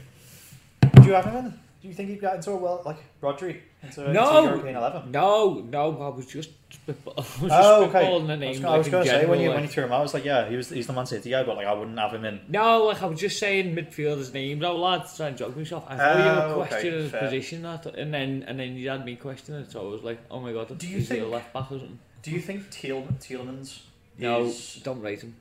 Would 0.95 1.05
you 1.05 1.13
have 1.13 1.25
him 1.25 1.35
in? 1.37 1.49
Do 1.81 1.87
you 1.87 1.93
think 1.93 2.09
he'd 2.09 2.19
got 2.19 2.35
into 2.35 2.51
a 2.51 2.57
well 2.57 2.81
like 2.85 2.97
Rodri 3.21 3.59
into, 3.83 4.11
No. 4.11 4.37
into 4.39 4.49
European 4.49 4.75
eleven? 4.75 5.11
No, 5.11 5.63
no, 5.69 6.01
I 6.01 6.09
was 6.09 6.25
just 6.25 6.49
spitball- 6.71 7.13
I 7.17 7.21
was 7.21 7.27
just 7.39 7.43
Oh, 7.53 7.85
okay. 7.85 7.99
spitballing 8.03 8.27
the 8.27 8.33
I 8.33 8.35
name. 8.35 8.49
was, 8.49 8.59
like, 8.61 8.71
I 8.73 8.77
was 8.79 8.87
in 8.87 8.91
gonna 8.91 9.05
say 9.05 9.25
when 9.27 9.39
you 9.39 9.49
when 9.51 9.61
you 9.61 9.69
threw 9.69 9.83
him 9.85 9.91
out, 9.93 9.99
I 9.99 10.01
was 10.01 10.13
like, 10.13 10.25
yeah, 10.25 10.49
he 10.49 10.57
was 10.57 10.69
he's 10.69 10.87
the 10.87 10.93
Man 10.93 11.05
City 11.05 11.29
guy, 11.29 11.43
but 11.43 11.55
like 11.55 11.67
I 11.67 11.73
wouldn't 11.73 11.97
have 11.99 12.13
him 12.13 12.25
in. 12.25 12.41
No, 12.49 12.83
like 12.85 13.01
I 13.01 13.05
was 13.05 13.19
just 13.19 13.39
saying 13.39 13.75
midfielders' 13.75 14.33
names 14.33 14.61
out 14.63 14.77
loud 14.77 15.07
to 15.07 15.31
jog 15.31 15.55
myself. 15.55 15.85
I 15.87 15.95
thought 15.95 16.17
you 16.17 16.23
Oh, 16.23 16.57
were 16.57 16.61
okay, 16.63 16.69
questioning 16.69 16.99
his 17.03 17.11
fair. 17.11 17.21
position, 17.21 17.65
I 17.65 17.75
and 17.95 18.13
then 18.13 18.43
and 18.45 18.59
then 18.59 18.75
you 18.75 18.89
had 18.89 19.05
me 19.05 19.15
questioning 19.15 19.61
it, 19.61 19.71
so 19.71 19.87
I 19.87 19.91
was 19.91 20.01
like, 20.01 20.19
oh 20.29 20.41
my 20.41 20.51
god, 20.51 20.75
Do 20.77 20.87
you 20.87 20.97
is 20.97 21.07
he 21.09 21.17
a 21.17 21.19
think- 21.21 21.31
left 21.31 21.53
back 21.53 21.71
or 21.71 21.77
something? 21.79 21.99
Do 22.23 22.31
you 22.31 22.39
think 22.41 22.69
Thiel 22.71 23.07
Tielemans? 23.19 23.79
No, 24.17 24.45
is, 24.45 24.79
don't 24.83 25.01
rate 25.01 25.21
him. 25.21 25.35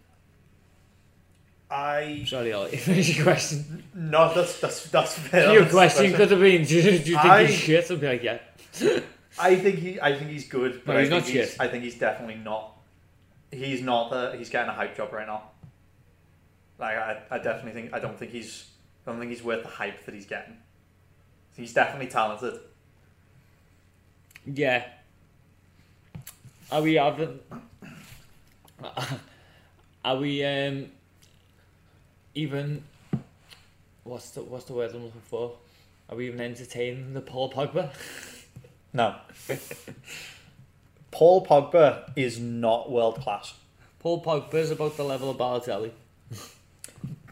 I 1.70 2.24
Sorry, 2.26 2.52
Ollie. 2.52 2.76
Finish 2.76 3.16
your 3.16 3.24
question. 3.24 3.82
no, 3.94 4.32
that's 4.34 4.60
that's 4.60 4.84
that's 4.90 5.14
fair. 5.18 5.52
your 5.52 5.62
That's- 5.64 5.72
question 5.72 6.12
could 6.14 6.30
have 6.30 6.40
been, 6.40 6.64
do 6.64 6.74
you, 6.76 6.82
do 6.82 6.90
you 6.90 6.98
think 6.98 7.24
I- 7.24 7.44
he's 7.46 7.56
shit? 7.58 7.90
I'd 7.90 8.00
be 8.00 8.06
like, 8.06 8.22
yeah. 8.22 8.38
I 9.38 9.56
think 9.56 9.78
he, 9.78 10.00
I 10.00 10.16
think 10.16 10.30
he's 10.30 10.48
good, 10.48 10.82
but 10.84 10.92
No, 10.92 10.98
I 10.98 11.02
he's 11.02 11.10
think 11.10 11.24
not 11.24 11.28
he's, 11.30 11.48
shit. 11.50 11.56
I 11.60 11.68
think 11.68 11.84
he's 11.84 11.98
definitely 11.98 12.36
not. 12.36 12.72
He's 13.50 13.82
not 13.82 14.10
the. 14.10 14.36
He's 14.38 14.48
getting 14.50 14.68
a 14.70 14.72
hype 14.74 14.96
job 14.96 15.12
right 15.12 15.26
now. 15.26 15.42
Like 16.78 16.96
I, 16.96 17.22
I 17.30 17.38
definitely 17.38 17.72
think. 17.72 17.94
I 17.94 17.98
don't 17.98 18.18
think 18.18 18.32
he's. 18.32 18.68
I 19.06 19.10
don't 19.10 19.18
think 19.20 19.30
he's 19.30 19.42
worth 19.42 19.62
the 19.62 19.68
hype 19.68 20.04
that 20.04 20.14
he's 20.14 20.26
getting. 20.26 20.56
He's 21.56 21.72
definitely 21.72 22.08
talented. 22.08 22.60
Yeah. 24.46 24.84
Are 26.70 26.82
we 26.82 26.94
having? 26.94 27.38
Are 30.04 30.16
we 30.16 30.44
um? 30.44 30.86
Even. 32.34 32.82
What's 34.02 34.30
the 34.30 34.42
what's 34.42 34.64
the 34.64 34.72
word 34.72 34.90
I'm 34.94 35.04
looking 35.04 35.20
for? 35.28 35.56
Are 36.08 36.16
we 36.16 36.26
even 36.26 36.40
entertaining 36.40 37.14
the 37.14 37.20
Paul 37.20 37.52
Pogba? 37.52 37.90
No. 38.92 39.14
Paul 41.10 41.44
Pogba 41.44 42.10
is 42.16 42.38
not 42.38 42.90
world 42.90 43.20
class. 43.20 43.54
Paul 43.98 44.22
Pogba 44.22 44.54
is 44.54 44.70
about 44.70 44.96
the 44.96 45.04
level 45.04 45.30
of 45.30 45.36
Balotelli. 45.36 45.90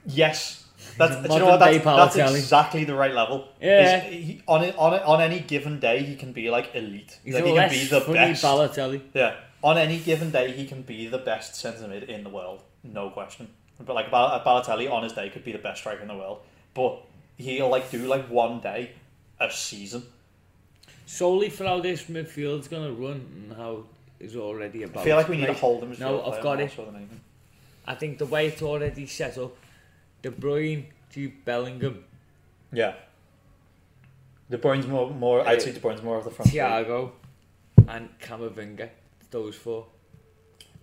Yes. 0.06 0.63
That's, 0.96 1.16
He's 1.16 1.24
a 1.24 1.28
do 1.28 1.34
you 1.34 1.40
know 1.40 1.46
what? 1.46 1.58
That's, 1.60 2.14
that's 2.14 2.34
exactly 2.34 2.84
the 2.84 2.94
right 2.94 3.12
level. 3.12 3.48
Yeah. 3.60 4.00
He, 4.00 4.42
on, 4.46 4.62
it, 4.64 4.76
on, 4.78 4.94
on 4.94 5.20
any 5.20 5.40
given 5.40 5.80
day, 5.80 6.02
he 6.02 6.16
can 6.16 6.32
be 6.32 6.50
like 6.50 6.74
elite. 6.74 7.18
He's 7.24 7.34
like, 7.34 7.44
he 7.44 7.54
can 7.54 7.70
be 7.70 7.84
the 7.84 8.00
funny 8.00 8.14
best. 8.18 8.44
Balotelli. 8.44 9.00
Yeah. 9.12 9.36
On 9.62 9.78
any 9.78 9.98
given 9.98 10.30
day, 10.30 10.52
he 10.52 10.66
can 10.66 10.82
be 10.82 11.06
the 11.06 11.18
best 11.18 11.56
centre 11.56 11.88
mid 11.88 12.04
in 12.04 12.22
the 12.22 12.30
world, 12.30 12.60
no 12.82 13.10
question. 13.10 13.48
But 13.84 13.94
like 13.94 14.10
Bal- 14.10 14.40
Balotelli 14.44 14.90
on 14.90 15.02
his 15.02 15.12
day 15.12 15.30
could 15.30 15.44
be 15.44 15.52
the 15.52 15.58
best 15.58 15.80
striker 15.80 16.02
in 16.02 16.08
the 16.08 16.14
world, 16.16 16.40
but 16.74 17.02
he'll 17.38 17.70
like 17.70 17.90
do 17.90 18.06
like 18.06 18.28
one 18.28 18.60
day 18.60 18.90
a 19.40 19.50
season. 19.50 20.04
Solely 21.06 21.50
for 21.50 21.64
how 21.64 21.80
this 21.80 22.04
midfield's 22.04 22.68
gonna 22.68 22.92
run 22.92 23.26
and 23.34 23.56
how 23.56 23.84
it's 24.20 24.36
already 24.36 24.84
about. 24.84 25.00
I 25.00 25.04
feel 25.04 25.16
like 25.16 25.28
we 25.28 25.36
need 25.38 25.46
to 25.46 25.54
hold 25.54 25.82
him 25.82 25.92
as 25.92 25.98
No, 25.98 26.22
I've 26.22 26.42
got 26.42 26.60
it. 26.60 26.72
so 26.74 26.84
than 26.84 26.96
anything. 26.96 27.20
I 27.86 27.94
think 27.94 28.18
the 28.18 28.26
way 28.26 28.46
it's 28.46 28.62
already 28.62 29.06
set 29.06 29.36
up, 29.38 29.56
De 30.24 30.30
Bruyne, 30.30 30.86
Jude 31.10 31.44
Bellingham, 31.44 32.02
Yeah. 32.72 32.94
De 34.50 34.56
Bruyne's 34.56 34.86
more, 34.86 35.10
more 35.10 35.46
I'd 35.46 35.58
Uh, 35.58 35.60
say 35.60 35.72
De 35.72 35.80
Bruyne's 35.80 36.02
more 36.02 36.16
of 36.16 36.24
the 36.24 36.30
front. 36.30 36.50
three. 36.50 36.60
Thiago 36.60 37.10
and 37.86 38.08
Camavinga. 38.20 38.88
Those 39.30 39.54
four. 39.54 39.84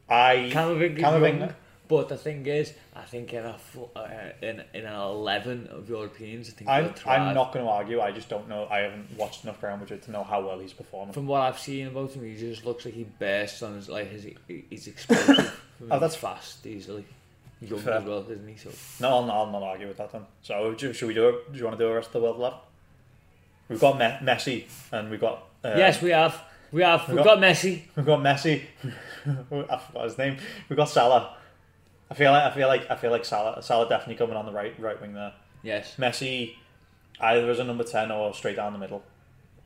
I 0.07 0.51
Camavinga. 0.53 0.99
Camavinga. 0.99 1.55
But 1.87 2.07
the 2.09 2.17
thing 2.17 2.45
is, 2.45 2.73
I 2.95 3.01
think 3.01 3.33
in 3.33 3.43
a 3.45 3.57
uh, 3.95 4.07
in 4.43 4.63
in 4.73 4.85
an 4.85 4.95
eleven 4.95 5.67
of 5.67 5.89
Europeans, 5.89 6.49
I 6.49 6.51
think 6.53 6.69
I'm. 6.69 6.93
I'm 7.07 7.33
not 7.33 7.51
going 7.51 7.65
to 7.65 7.71
argue. 7.71 7.99
I 7.99 8.11
just 8.11 8.29
don't 8.29 8.47
know. 8.47 8.67
I 8.69 8.79
haven't 8.81 9.17
watched 9.17 9.43
enough 9.43 9.61
Real 9.63 9.75
Madrid 9.77 10.01
to 10.03 10.11
know 10.11 10.23
how 10.23 10.39
well 10.45 10.59
he's 10.59 10.71
performing. 10.73 11.13
From 11.13 11.25
what 11.27 11.41
I've 11.41 11.59
seen 11.59 11.87
about 11.87 12.11
him, 12.11 12.23
he 12.23 12.35
just 12.37 12.63
looks 12.65 12.85
like 12.85 12.93
he 12.93 13.05
bursts 13.19 13.61
on 13.63 13.73
his 13.75 13.89
like 13.89 14.09
his 14.11 14.27
he's 14.69 14.87
explosive. 14.87 15.57
Oh, 15.83 15.97
that's- 15.97 16.15
fast 16.15 16.63
easily. 16.67 17.05
Young 17.61 17.79
Fair. 17.79 17.93
as 17.93 18.03
well, 18.03 18.25
isn't 18.29 18.47
he? 18.47 18.57
So 18.57 18.71
No, 18.99 19.09
I'll 19.09 19.25
not, 19.25 19.35
I'll 19.37 19.51
not 19.51 19.63
argue 19.63 19.87
with 19.87 19.97
that 19.97 20.11
then. 20.11 20.23
So 20.41 20.75
should 20.77 21.07
we 21.07 21.13
do 21.13 21.29
it? 21.29 21.51
Do 21.53 21.59
you 21.59 21.65
want 21.65 21.77
to 21.77 21.83
do 21.83 21.87
the 21.89 21.95
rest 21.95 22.07
of 22.07 22.13
the 22.13 22.21
world 22.21 22.39
lab? 22.39 22.53
We've 23.69 23.79
got 23.79 23.97
Me- 23.99 24.17
Messi 24.27 24.65
and 24.91 25.09
we've 25.11 25.21
got 25.21 25.43
uh, 25.63 25.73
yes, 25.77 26.01
we 26.01 26.09
have, 26.09 26.41
we 26.71 26.81
have, 26.81 27.07
we 27.07 27.15
we've 27.15 27.23
got- 27.23 27.39
got 27.39 27.43
Messi. 27.43 27.83
We've 27.95 28.05
got 28.05 28.19
Messi. 28.19 28.63
I 29.25 29.77
forgot 29.77 30.03
his 30.05 30.17
name. 30.17 30.37
We've 30.67 30.77
got 30.77 30.89
Salah. 30.89 31.37
I 32.09 32.13
feel 32.15 32.31
like 32.31 32.43
I 32.43 32.55
feel 32.55 32.67
like 32.67 32.89
I 32.91 32.95
feel 32.95 33.11
like 33.11 33.23
Salah 33.23 33.61
Salah 33.61 33.87
definitely 33.87 34.15
coming 34.15 34.35
on 34.35 34.45
the 34.45 34.51
right 34.51 34.77
right 34.79 34.99
wing 34.99 35.13
there. 35.13 35.33
Yes. 35.63 35.95
Messi 35.97 36.55
either 37.19 37.49
as 37.51 37.59
a 37.59 37.63
number 37.63 37.83
ten 37.83 38.11
or 38.11 38.33
straight 38.33 38.55
down 38.55 38.73
the 38.73 38.79
middle. 38.79 39.03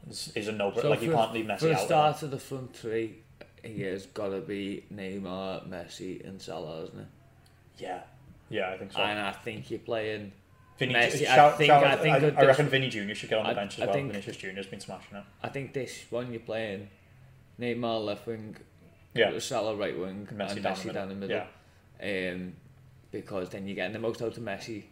Is, 0.10 0.32
is 0.36 0.48
a 0.50 0.52
no 0.52 0.72
So 0.74 0.90
like 0.90 1.02
you 1.02 1.12
can't 1.14 1.34
leave 1.34 1.46
For 1.48 1.54
Messi 1.54 1.60
the 1.62 1.74
out. 1.76 1.80
start 1.86 2.22
of 2.24 2.30
the 2.32 2.38
front 2.38 2.76
three, 2.76 3.16
he 3.64 3.82
has 3.84 4.06
got 4.08 4.28
to 4.30 4.42
be 4.42 4.84
Neymar, 4.94 5.68
Messi, 5.68 6.24
and 6.28 6.40
Salah, 6.40 6.84
isn't 6.84 7.00
it? 7.00 7.08
Yeah, 7.78 8.02
yeah, 8.50 8.70
I 8.72 8.78
think 8.78 8.92
so. 8.94 9.00
And 9.00 9.20
I 9.20 9.32
think 9.32 9.70
you're 9.70 9.80
playing. 9.80 10.32
Vini, 10.78 10.94
Messi, 10.94 11.26
I 11.26 11.52
think- 11.52 11.68
shout, 11.70 11.84
I 11.86 11.96
think 11.96 12.14
I, 12.38 12.42
I 12.42 12.46
reckon 12.46 12.68
Vini 12.68 12.90
Junior 12.90 13.16
should 13.16 13.30
get 13.30 13.40
on 13.40 13.46
the 13.46 13.52
I- 13.52 13.54
bench 13.54 13.76
as 13.76 13.84
I 13.84 13.86
well. 13.86 13.94
think- 13.96 14.12
Vinicius 14.12 14.36
Junior's 14.38 14.68
been 14.68 14.82
smashing 14.82 15.18
it. 15.18 15.24
I 15.42 15.48
think 15.50 15.74
this 15.74 16.04
one 16.10 16.32
you're 16.32 16.42
playing 16.42 16.90
Neymar 17.60 18.04
left 18.04 18.28
wing, 18.28 18.58
Yeah, 19.14 19.38
Salah 19.40 19.76
right 19.78 19.98
wing, 19.98 20.28
Messi 20.34 20.52
and 20.52 20.64
down 20.64 20.74
Messi 20.76 20.82
the 20.82 20.88
middle. 20.88 20.94
down 20.94 21.10
the 21.10 21.16
middle. 21.16 21.46
Yeah, 22.02 22.32
Um, 22.34 22.54
because 23.12 23.50
then 23.50 23.66
you're 23.68 23.76
getting 23.76 23.94
the 23.94 24.00
most 24.00 24.22
out 24.22 24.36
of 24.36 24.44
Messi, 24.44 24.84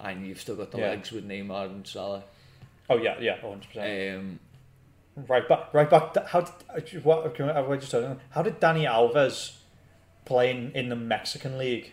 and 0.00 0.26
you've 0.26 0.40
still 0.40 0.56
got 0.56 0.72
the 0.72 0.78
Yeah. 0.78 0.88
legs 0.90 1.12
with 1.12 1.26
Neymar 1.28 1.66
and 1.66 1.86
Salah. 1.86 2.24
oh 2.90 2.96
yeah, 2.96 3.16
yeah, 3.20 3.34
one 3.42 3.52
hundred 3.60 3.68
percent. 3.68 4.16
Um, 4.18 4.40
Right 5.26 5.48
back, 5.48 5.74
right 5.74 5.90
back. 5.90 6.16
How 6.28 6.40
did 6.42 7.04
what? 7.04 7.34
Can 7.34 7.48
I, 7.50 7.60
I 7.60 7.76
just 7.76 7.90
tell 7.90 8.02
you, 8.02 8.20
how 8.30 8.42
did 8.42 8.60
Dani 8.60 8.84
Alves 8.88 9.56
playing 10.24 10.70
in 10.76 10.88
the 10.90 10.94
Mexican 10.96 11.58
league 11.58 11.92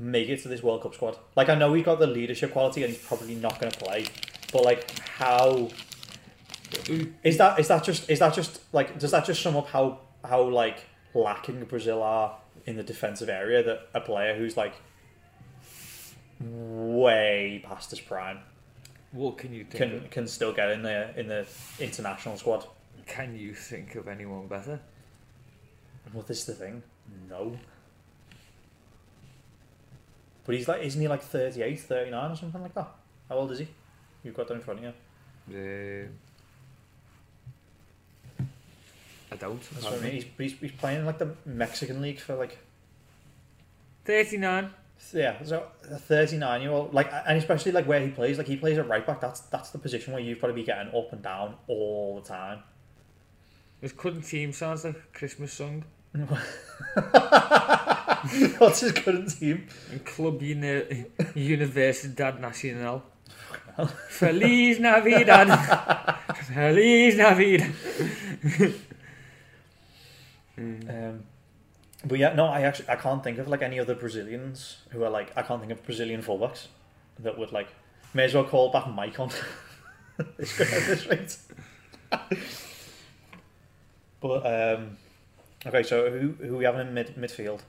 make 0.00 0.28
it 0.28 0.42
to 0.42 0.48
this 0.48 0.62
World 0.62 0.82
Cup 0.82 0.94
squad? 0.94 1.16
Like 1.36 1.48
I 1.48 1.54
know 1.54 1.72
he's 1.74 1.84
got 1.84 1.98
the 1.98 2.06
leadership 2.06 2.52
quality 2.52 2.82
and 2.82 2.92
he's 2.92 3.02
probably 3.02 3.34
not 3.34 3.60
going 3.60 3.72
to 3.72 3.78
play, 3.78 4.06
but 4.52 4.64
like 4.64 4.98
how 5.00 5.70
is 7.22 7.38
that? 7.38 7.58
Is 7.58 7.68
that 7.68 7.84
just? 7.84 8.08
Is 8.08 8.20
that 8.20 8.34
just 8.34 8.60
like? 8.72 8.98
Does 8.98 9.10
that 9.10 9.24
just 9.24 9.42
sum 9.42 9.56
up 9.56 9.68
how 9.68 10.00
how 10.24 10.42
like 10.42 10.84
lacking 11.14 11.64
Brazil 11.64 12.02
are 12.02 12.36
in 12.66 12.76
the 12.76 12.82
defensive 12.82 13.28
area 13.28 13.62
that 13.62 13.88
a 13.94 14.00
player 14.00 14.36
who's 14.36 14.56
like 14.56 14.74
way 16.40 17.62
past 17.66 17.90
his 17.90 18.00
prime 18.00 18.38
what 19.12 19.38
can 19.38 19.52
you 19.52 19.64
think? 19.64 19.76
can 19.76 19.92
Of, 20.04 20.10
can 20.10 20.26
still 20.28 20.52
get 20.52 20.70
in 20.70 20.82
the 20.82 21.18
in 21.18 21.26
the 21.26 21.46
international 21.78 22.36
squad? 22.36 22.66
can 23.06 23.36
you 23.36 23.54
think 23.54 23.96
of 23.96 24.06
anyone 24.06 24.46
better? 24.46 24.78
Well, 26.14 26.24
this 26.26 26.40
is 26.40 26.44
the 26.46 26.54
thing. 26.54 26.82
No. 27.28 27.58
But 30.50 30.56
he's 30.56 30.66
like, 30.66 30.82
isn't 30.82 31.00
he 31.00 31.06
like 31.06 31.22
38, 31.22 31.78
39 31.78 32.32
or 32.32 32.34
something 32.34 32.60
like 32.60 32.74
that? 32.74 32.88
How 33.28 33.36
old 33.36 33.52
is 33.52 33.60
he? 33.60 33.68
You've 34.24 34.34
got 34.34 34.48
that 34.48 34.54
in 34.54 34.60
front 34.60 34.80
of 34.80 34.84
you. 34.84 36.08
Um, 38.36 38.48
I 39.30 39.36
don't. 39.36 39.62
That's 39.74 39.84
what 39.84 39.94
I 39.94 39.98
mean. 39.98 40.12
He's, 40.14 40.24
he's, 40.36 40.58
he's 40.58 40.72
playing 40.72 40.98
in 40.98 41.06
like 41.06 41.18
the 41.18 41.36
Mexican 41.46 42.02
league 42.02 42.18
for 42.18 42.34
like, 42.34 42.58
Thirty-nine. 44.04 44.70
yeah, 45.14 45.40
so 45.44 45.68
a 45.88 45.96
39 45.96 46.62
year 46.62 46.72
old. 46.72 46.92
Like, 46.92 47.12
and 47.12 47.38
especially 47.38 47.70
like 47.70 47.86
where 47.86 48.00
he 48.00 48.10
plays, 48.10 48.36
like 48.36 48.48
he 48.48 48.56
plays 48.56 48.76
at 48.76 48.88
right 48.88 49.06
back. 49.06 49.20
That's 49.20 49.38
that's 49.42 49.70
the 49.70 49.78
position 49.78 50.12
where 50.12 50.20
you've 50.20 50.40
got 50.40 50.48
to 50.48 50.52
be 50.52 50.64
getting 50.64 50.92
up 50.92 51.12
and 51.12 51.22
down 51.22 51.54
all 51.68 52.20
the 52.20 52.28
time. 52.28 52.64
This 53.80 53.92
couldn't 53.92 54.22
team 54.22 54.52
sounds 54.52 54.84
like 54.84 54.96
a 54.96 55.16
Christmas 55.16 55.52
song. 55.52 55.84
What's 58.58 58.80
his 58.80 58.92
current 58.92 59.30
team? 59.38 59.66
And 59.90 60.04
Club 60.04 60.42
Uni- 60.42 61.06
Universidad 61.34 62.40
Nacional. 62.40 63.02
Feliz 64.08 64.78
Navidad. 64.78 65.48
Feliz 66.54 67.16
Navidad. 67.16 67.72
Um, 70.58 71.22
but 72.04 72.18
yeah, 72.18 72.34
no, 72.34 72.46
I 72.46 72.62
actually 72.62 72.88
I 72.88 72.96
can't 72.96 73.22
think 73.24 73.38
of 73.38 73.48
like 73.48 73.62
any 73.62 73.78
other 73.80 73.94
Brazilians 73.94 74.78
who 74.90 75.02
are 75.04 75.10
like 75.10 75.32
I 75.36 75.42
can't 75.42 75.60
think 75.60 75.72
of 75.72 75.84
Brazilian 75.84 76.22
fullbacks 76.22 76.66
that 77.18 77.38
would 77.38 77.52
like 77.52 77.68
may 78.14 78.24
as 78.24 78.34
well 78.34 78.44
call 78.44 78.70
back 78.70 78.84
Maicon 78.84 79.32
this 80.36 81.06
rate. 81.06 81.36
but 84.20 84.46
um, 84.46 84.96
okay, 85.66 85.82
so 85.82 86.10
who 86.10 86.34
who 86.44 86.56
we 86.56 86.64
have 86.64 86.78
in 86.78 86.92
mid 86.92 87.16
midfield 87.16 87.60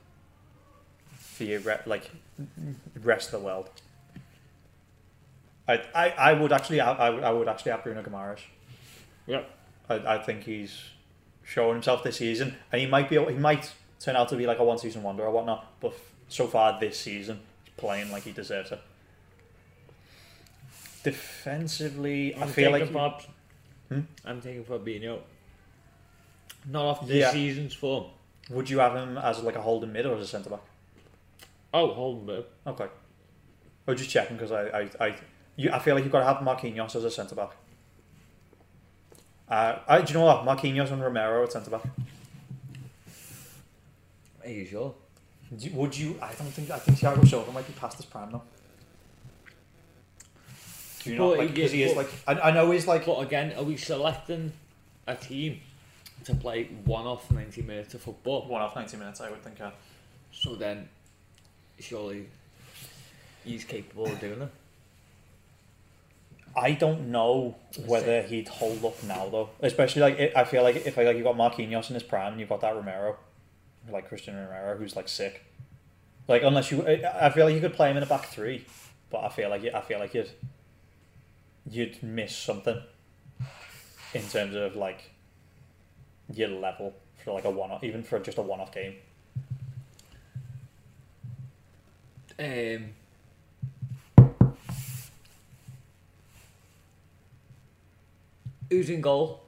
for 1.32 1.44
you? 1.44 1.62
Like 1.86 2.10
rest 3.02 3.34
of 3.34 3.40
the 3.40 3.46
world. 3.46 3.70
I 5.68 5.82
I, 5.94 6.10
I 6.10 6.34
would 6.34 6.52
actually 6.52 6.82
I, 6.82 6.92
I 7.10 7.32
would 7.32 7.48
actually 7.48 7.72
have 7.72 7.84
Bruno 7.84 8.02
Guimaraes. 8.04 8.40
Yeah. 9.28 9.42
I, 9.90 10.16
I 10.16 10.18
think 10.24 10.44
he's 10.44 10.78
showing 11.44 11.74
himself 11.74 12.04
this 12.04 12.18
season, 12.18 12.56
and 12.72 12.82
he 12.82 12.88
might 12.88 13.10
be 13.10 13.18
he 13.18 13.38
might 13.38 13.72
turn 14.00 14.16
out 14.16 14.30
to 14.30 14.36
be 14.36 14.46
like 14.48 14.60
a 14.60 14.64
one 14.64 14.78
season 14.78 15.04
wonder 15.04 15.24
or 15.24 15.32
whatnot. 15.32 15.80
But 15.80 15.92
f- 15.94 16.12
so 16.30 16.48
far 16.48 16.80
this 16.80 17.00
season, 17.00 17.40
he's 17.64 17.74
playing 17.78 18.12
like 18.12 18.24
he 18.24 18.32
deserves 18.32 18.72
it. 18.72 18.80
Defensively, 21.04 22.36
I 22.36 22.42
I'm 22.44 22.48
feel 22.48 22.72
like. 22.72 22.88
Hmm? 22.90 24.02
I'm 24.24 24.42
taking 24.42 24.64
Fabinho. 24.64 25.20
Not 26.70 26.86
off 26.86 27.08
this 27.08 27.18
Yeah. 27.18 27.32
season's 27.32 27.74
form. 27.74 28.06
would 28.50 28.70
you 28.70 28.80
have 28.80 28.96
him 28.96 29.18
as 29.18 29.40
like 29.42 29.56
a 29.56 29.62
holding 29.62 29.92
mid 29.92 30.06
or 30.06 30.16
as 30.16 30.22
a 30.22 30.28
centre 30.28 30.50
back? 30.50 30.62
Oh, 31.74 31.94
hold 31.94 32.30
on. 32.30 32.44
Okay, 32.68 32.86
I 33.88 33.92
was 33.92 34.00
just 34.00 34.12
checking 34.12 34.38
because 34.38 34.52
I 34.52 34.64
I, 34.82 34.90
I 35.08 35.16
you, 35.56 35.72
I 35.72 35.80
feel 35.80 35.96
like 35.96 36.04
you've 36.04 36.12
got 36.12 36.20
to 36.20 36.26
have 36.26 36.38
Marquinhos 36.38 36.96
as 36.96 37.04
a 37.04 37.12
centre 37.12 37.36
back. 37.36 37.52
Uh, 39.50 39.80
I, 39.88 40.02
do 40.02 40.14
you 40.14 40.20
know 40.20 40.26
what? 40.26 40.46
Marquinhos 40.46 40.92
and 40.92 41.02
Romero 41.02 41.44
at 41.44 41.52
centre 41.52 41.70
back. 41.72 41.82
Are 44.44 44.50
you 44.50 44.66
sure? 44.66 44.94
Do 45.56 45.70
Would 45.74 45.98
you? 45.98 46.18
I 46.22 46.28
don't 46.34 46.48
think. 46.48 46.72
I 46.72 46.80
think 46.80 46.98
Thiago 46.98 47.28
Silva 47.28 47.52
might 47.52 47.68
be 47.68 47.74
past 47.74 47.98
his 47.98 48.06
prime 48.06 48.32
now. 48.32 48.44
Do 51.04 51.10
you 51.12 51.18
know? 51.18 51.30
But 51.32 51.40
Like, 51.40 51.48
he- 51.50 51.56
because 51.56 51.72
he 51.72 51.84
is 51.84 51.94
but- 51.94 52.06
like. 52.28 52.40
I, 52.44 52.50
I 52.50 52.52
know 52.52 52.72
he's 52.72 52.88
like. 52.88 53.06
But 53.06 53.20
again, 53.20 53.54
are 53.58 53.64
we 53.64 53.76
selecting 53.78 54.54
a 55.08 55.16
team 55.16 55.60
to 56.24 56.34
play 56.36 56.66
one 56.86 57.06
off 57.06 57.30
90 57.32 57.62
minutes 57.64 57.94
of 57.94 58.02
football? 58.02 58.48
One 58.48 58.62
off 58.62 58.76
ninety 58.76 58.96
minutes, 58.98 59.20
I 59.20 59.30
would 59.30 59.44
think. 59.44 59.60
Yeah. 59.60 59.72
So 60.32 60.56
then, 60.56 60.88
surely 61.82 62.28
he's 63.44 63.64
capable 63.64 64.06
of 64.06 64.20
doing 64.20 64.42
it. 64.42 64.52
I 66.56 66.74
don't 66.74 67.12
know 67.12 67.56
whether 67.86 68.22
he'd 68.24 68.48
hold 68.48 68.84
up 68.84 69.02
now 69.04 69.30
though. 69.30 69.50
Especially 69.62 70.02
like 70.02 70.20
I 70.20 70.42
I 70.42 70.44
feel 70.44 70.64
like 70.64 70.76
if 70.86 70.98
I 70.98 71.04
like 71.04 71.18
you 71.18 71.24
got 71.24 71.36
Marquinhos 71.36 71.90
in 71.90 71.94
his 71.94 72.04
prime 72.04 72.34
and 72.34 72.40
you've 72.40 72.50
got 72.50 72.62
that 72.62 72.76
Romero, 72.76 73.18
like 73.90 74.10
Cristian 74.10 74.36
Romero, 74.36 74.78
who's 74.78 74.96
like 74.96 75.08
sick. 75.08 75.46
Like 76.28 76.44
unless 76.44 76.72
you, 76.72 76.86
I 76.88 77.30
feel 77.30 77.46
like 77.46 77.56
you 77.56 77.62
could 77.62 77.74
play 77.74 77.90
him 77.90 77.98
in 77.98 78.04
a 78.04 78.06
back 78.06 78.26
three, 78.26 78.66
but 79.10 79.24
I 79.24 79.30
feel 79.30 79.50
like 79.50 79.64
I 79.66 79.82
feel 79.82 80.00
like 80.00 80.14
you'd 80.14 80.30
you'd 81.70 82.04
miss 82.04 82.36
something 82.36 82.82
in 84.14 84.22
terms 84.24 84.56
of 84.56 84.76
like 84.76 85.12
your 86.34 86.50
level 86.50 86.94
for 87.24 87.34
like 87.34 87.46
a 87.46 87.50
one 87.50 87.72
off, 87.72 87.84
even 87.84 88.04
for 88.04 88.20
just 88.20 88.38
a 88.38 88.42
one 88.42 88.60
off 88.60 88.74
game. 88.74 88.96
Um, 92.42 92.86
who's 98.70 98.90
in 98.90 99.02
goal? 99.02 99.42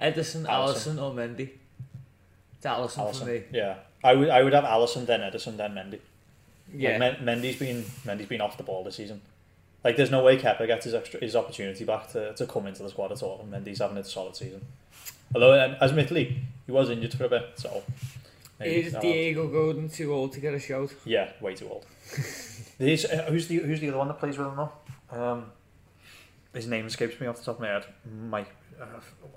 Ederson, 0.00 0.46
Alisson. 0.46 1.00
Or 1.00 1.12
Mendy? 1.12 1.50
It's 2.56 2.66
Alisson, 2.66 2.98
Alisson, 2.98 3.18
for 3.18 3.24
me. 3.26 3.42
yeah, 3.52 3.76
I 4.02 4.14
would 4.14 4.28
I 4.30 4.42
would 4.42 4.52
have 4.52 4.64
Alisson 4.64 5.06
then 5.06 5.20
Ederson 5.20 5.56
then 5.56 5.72
Mendy. 5.72 5.98
Yeah. 6.74 6.96
Like, 6.98 7.22
Men- 7.22 7.40
Mendy's 7.40 7.58
been 7.58 7.82
Mendy's 8.06 8.28
been 8.28 8.40
off 8.40 8.56
the 8.56 8.62
ball 8.62 8.84
this 8.84 8.96
season. 8.96 9.20
Like, 9.82 9.96
there's 9.96 10.10
no 10.10 10.22
way 10.22 10.36
Kepa 10.36 10.66
gets 10.66 10.84
his 10.84 10.94
extra 10.94 11.20
his 11.20 11.34
opportunity 11.34 11.84
back 11.84 12.08
to, 12.12 12.34
to 12.34 12.46
come 12.46 12.66
into 12.66 12.82
the 12.82 12.90
squad 12.90 13.12
at 13.12 13.22
all. 13.22 13.40
And 13.42 13.52
Mendy's 13.52 13.78
having 13.78 13.96
a 13.98 14.04
solid 14.04 14.36
season. 14.36 14.60
Although, 15.34 15.52
and 15.54 15.76
admittedly, 15.80 16.38
he 16.66 16.72
was 16.72 16.90
injured 16.90 17.14
for 17.14 17.24
a 17.24 17.28
bit, 17.28 17.50
so 17.54 17.82
maybe 18.60 18.86
Is. 18.86 18.94
Diego 18.94 19.48
Godin 19.48 19.88
too 19.88 20.12
old 20.14 20.32
to 20.34 20.40
get 20.40 20.54
a 20.54 20.60
shout? 20.60 20.92
yeah, 21.04 21.32
way 21.40 21.54
too 21.54 21.68
old. 21.68 21.86
These, 22.78 23.04
uh, 23.06 23.26
who's 23.28 23.48
the 23.48 23.56
who's 23.58 23.80
the 23.80 23.88
other 23.88 23.98
one 23.98 24.08
that 24.08 24.18
plays 24.18 24.38
with 24.38 24.46
him 24.46 24.56
though? 24.56 24.72
Um, 25.10 25.46
his 26.54 26.66
name 26.66 26.86
escapes 26.86 27.20
me 27.20 27.26
off 27.26 27.38
the 27.38 27.44
top 27.44 27.56
of 27.56 27.60
my 27.60 27.68
head. 27.68 27.84
Mike, 28.28 28.48
uh, 28.80 28.84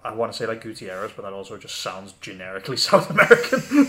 I 0.04 0.14
want 0.14 0.32
to 0.32 0.38
say 0.38 0.46
like 0.46 0.62
Gutierrez, 0.62 1.12
but 1.16 1.24
that 1.24 1.34
also 1.34 1.58
just 1.58 1.82
sounds 1.82 2.14
generically 2.22 2.78
South 2.90 3.10
American. 3.10 3.88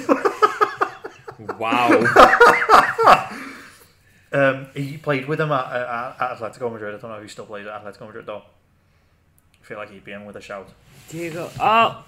Wow. 1.58 1.90
Um, 4.34 4.66
he 4.74 4.96
played 4.96 5.28
with 5.28 5.40
him 5.40 5.52
at, 5.52 5.72
at, 5.72 6.16
at 6.20 6.38
Atletico 6.38 6.72
Madrid. 6.72 6.92
I 6.92 6.98
don't 6.98 7.08
know 7.08 7.18
if 7.18 7.22
he 7.22 7.28
still 7.28 7.46
plays 7.46 7.68
at 7.68 7.84
Atletico 7.84 8.06
Madrid 8.08 8.26
though. 8.26 8.42
I 9.62 9.64
feel 9.64 9.78
like 9.78 9.92
he'd 9.92 10.02
be 10.04 10.10
in 10.10 10.24
with 10.26 10.34
a 10.34 10.40
shout. 10.40 10.68
Diego. 11.08 11.48
Oh. 11.60 12.04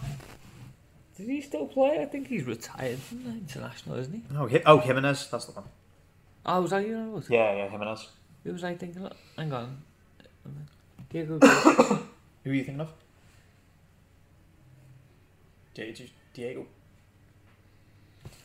Did 1.17 1.29
he 1.29 1.41
still 1.41 1.67
play? 1.67 2.01
I 2.01 2.05
think 2.05 2.29
he's 2.29 2.45
retired 2.45 2.99
from 2.99 3.25
the 3.25 3.31
international, 3.31 3.97
isn't 3.97 4.13
he? 4.13 4.23
Oh, 4.37 4.49
Hi- 4.49 4.63
oh 4.67 4.79
Giménez, 4.81 5.31
that's 5.31 5.47
the 5.47 5.53
one. 5.53 5.65
Oh, 6.45 6.61
was 6.63 6.71
that 6.71 6.87
you? 6.87 6.97
know 6.97 7.11
what? 7.11 7.31
Yeah, 7.31 7.55
yeah, 7.57 7.69
Giménez. 7.69 8.07
Who 8.45 8.53
was 8.53 8.63
I 8.65 8.75
thinking 8.75 9.05
of? 9.05 9.13
Hang 9.37 9.53
on. 9.53 9.83
Diego. 11.11 11.39
Who 11.39 12.51
are 12.51 12.55
you 12.55 12.65
thinking 12.65 12.81
of? 12.81 12.93
Diego. 15.75 16.67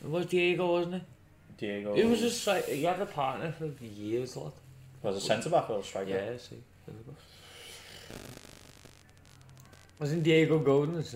It 0.02 0.10
was 0.10 0.26
Diego, 0.26 0.72
wasn't 0.72 0.94
it? 0.96 1.02
Diego. 1.58 1.94
He 1.94 2.04
was 2.04 2.20
just 2.20 2.46
like 2.46 2.66
he 2.66 2.84
had 2.84 3.00
a 3.00 3.06
partner 3.06 3.52
for 3.52 3.66
years, 3.84 4.36
lot. 4.36 4.54
was 5.02 5.16
a 5.16 5.20
centre 5.20 5.50
back 5.50 5.70
or 5.70 5.80
a 5.80 5.82
striker. 5.84 6.10
Yeah, 6.10 6.36
see. 6.38 6.56
There 6.86 6.94
we 6.96 7.04
go. 7.04 7.16
Wasn't 10.00 10.22
Diego 10.24 10.58
Golden? 10.58 10.98
It's 10.98 11.14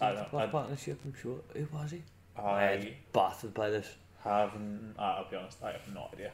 a 0.00 0.04
I 0.06 0.12
don't. 0.14 0.30
black 0.30 0.48
I, 0.48 0.52
partnership, 0.52 0.98
I'm 1.04 1.14
sure. 1.20 1.36
Who 1.54 1.66
was 1.72 1.90
he? 1.92 2.02
I 2.36 2.94
battered 3.12 3.54
by 3.54 3.70
this. 3.70 3.88
haven't. 4.22 4.94
I'll 4.98 5.26
be 5.30 5.36
honest. 5.36 5.62
I 5.62 5.72
have 5.72 5.94
no 5.94 6.08
idea. 6.12 6.30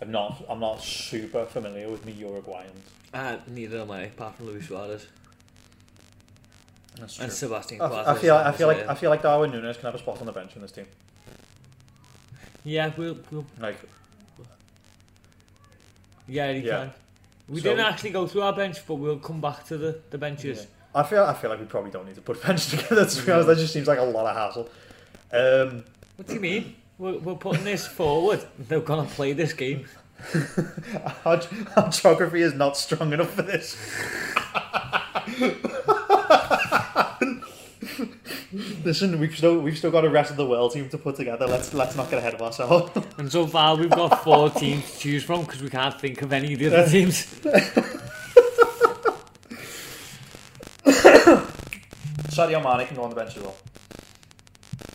I'm 0.00 0.10
not. 0.10 0.42
I'm 0.48 0.60
not 0.60 0.82
super 0.82 1.44
familiar 1.44 1.88
with 1.90 2.04
the 2.04 2.12
Uruguayans. 2.12 2.70
Uh, 3.12 3.36
neither 3.48 3.80
am 3.80 3.90
I, 3.90 4.02
apart 4.02 4.36
from 4.36 4.46
Luis 4.46 4.66
Suarez 4.68 5.06
That's 6.98 7.16
true. 7.16 7.24
and 7.24 7.32
Sebastian 7.32 7.80
I, 7.82 7.88
Coates. 7.88 8.08
I 8.08 8.14
feel. 8.18 8.34
I 8.36 8.52
feel 8.52 8.66
like. 8.68 8.86
uh, 8.86 8.92
I 8.92 8.94
feel 8.94 9.10
like 9.10 9.22
Darwin 9.22 9.50
Nunez 9.50 9.76
can 9.76 9.86
have 9.86 9.94
a 9.94 9.98
spot 9.98 10.20
on 10.20 10.26
the 10.26 10.32
bench 10.32 10.54
in 10.56 10.62
this 10.62 10.72
team. 10.72 10.86
yeah, 12.64 12.92
we'll, 12.96 13.18
we'll 13.30 13.44
Like, 13.58 13.78
yeah, 16.26 16.52
he 16.52 16.60
Yeah. 16.60 16.70
can. 16.84 16.92
We 17.48 17.60
So- 17.60 17.70
didn't 17.70 17.86
actually 17.86 18.10
go 18.10 18.26
through 18.26 18.42
our 18.42 18.52
bench, 18.54 18.78
but 18.86 18.94
we'll 18.94 19.18
come 19.18 19.40
back 19.40 19.64
to 19.66 19.76
the, 19.76 20.00
the 20.10 20.18
benches. 20.18 20.66
I 20.94 21.02
feel. 21.04 21.24
I 21.24 21.34
feel 21.34 21.50
like 21.50 21.60
we 21.60 21.66
probably 21.66 21.90
don't 21.90 22.06
need 22.06 22.16
to 22.16 22.20
put 22.20 22.36
a 22.42 22.46
bench 22.46 22.68
together. 22.68 23.06
To 23.06 23.22
be 23.22 23.32
honest, 23.32 23.48
that 23.48 23.58
just 23.58 23.72
seems 23.72 23.86
like 23.88 23.98
a 23.98 24.02
lot 24.02 24.26
of 24.26 24.36
hassle. 24.36 24.68
Um, 25.32 25.84
What 26.16 26.26
do 26.26 26.34
you 26.34 26.40
mean? 26.40 26.74
We're, 26.98 27.18
we're 27.18 27.34
putting 27.36 27.64
this 27.64 27.86
forward. 27.86 28.44
They're 28.58 28.80
gonna 28.80 29.08
play 29.08 29.32
this 29.32 29.52
game. 29.52 29.86
our, 31.24 31.40
our 31.76 31.88
geography 31.90 32.42
is 32.42 32.52
not 32.52 32.76
strong 32.76 33.12
enough 33.14 33.30
for 33.30 33.42
this. 33.42 33.74
Listen, 38.84 39.18
we've 39.20 39.36
still 39.36 39.60
we've 39.60 39.78
still 39.78 39.90
got 39.90 40.04
a 40.04 40.10
rest 40.10 40.30
of 40.30 40.36
the 40.36 40.46
world 40.46 40.72
team 40.72 40.88
to 40.88 40.98
put 40.98 41.16
together. 41.16 41.46
Let's 41.46 41.72
let's 41.72 41.96
not 41.96 42.10
get 42.10 42.18
ahead 42.18 42.34
of 42.34 42.42
ourselves. 42.42 42.90
And 43.16 43.30
so 43.30 43.46
far, 43.46 43.76
we've 43.76 43.90
got 43.90 44.22
four 44.24 44.50
teams 44.50 44.90
to 44.92 44.98
choose 44.98 45.24
from 45.24 45.42
because 45.42 45.62
we 45.62 45.70
can't 45.70 45.98
think 46.00 46.20
of 46.22 46.32
any 46.32 46.54
of 46.54 46.58
the 46.58 46.66
other 46.66 46.90
teams. 46.90 47.26
Sadio 52.30 52.62
Mane 52.62 52.86
can 52.86 52.96
go 52.96 53.02
on 53.02 53.10
the 53.10 53.16
bench 53.16 53.36
as 53.36 53.42
well. 53.42 53.56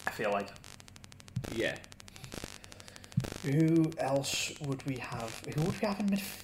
I 0.08 0.12
feel 0.12 0.32
like. 0.32 0.50
Yeah. 1.54 1.76
Who 3.44 3.92
else 4.00 4.52
would 4.66 4.86
we 4.88 4.96
have? 4.98 5.42
Who 5.54 5.62
would 5.64 5.80
we 5.82 5.88
have 5.88 6.00
in 6.00 6.08
midfield? 6.08 6.42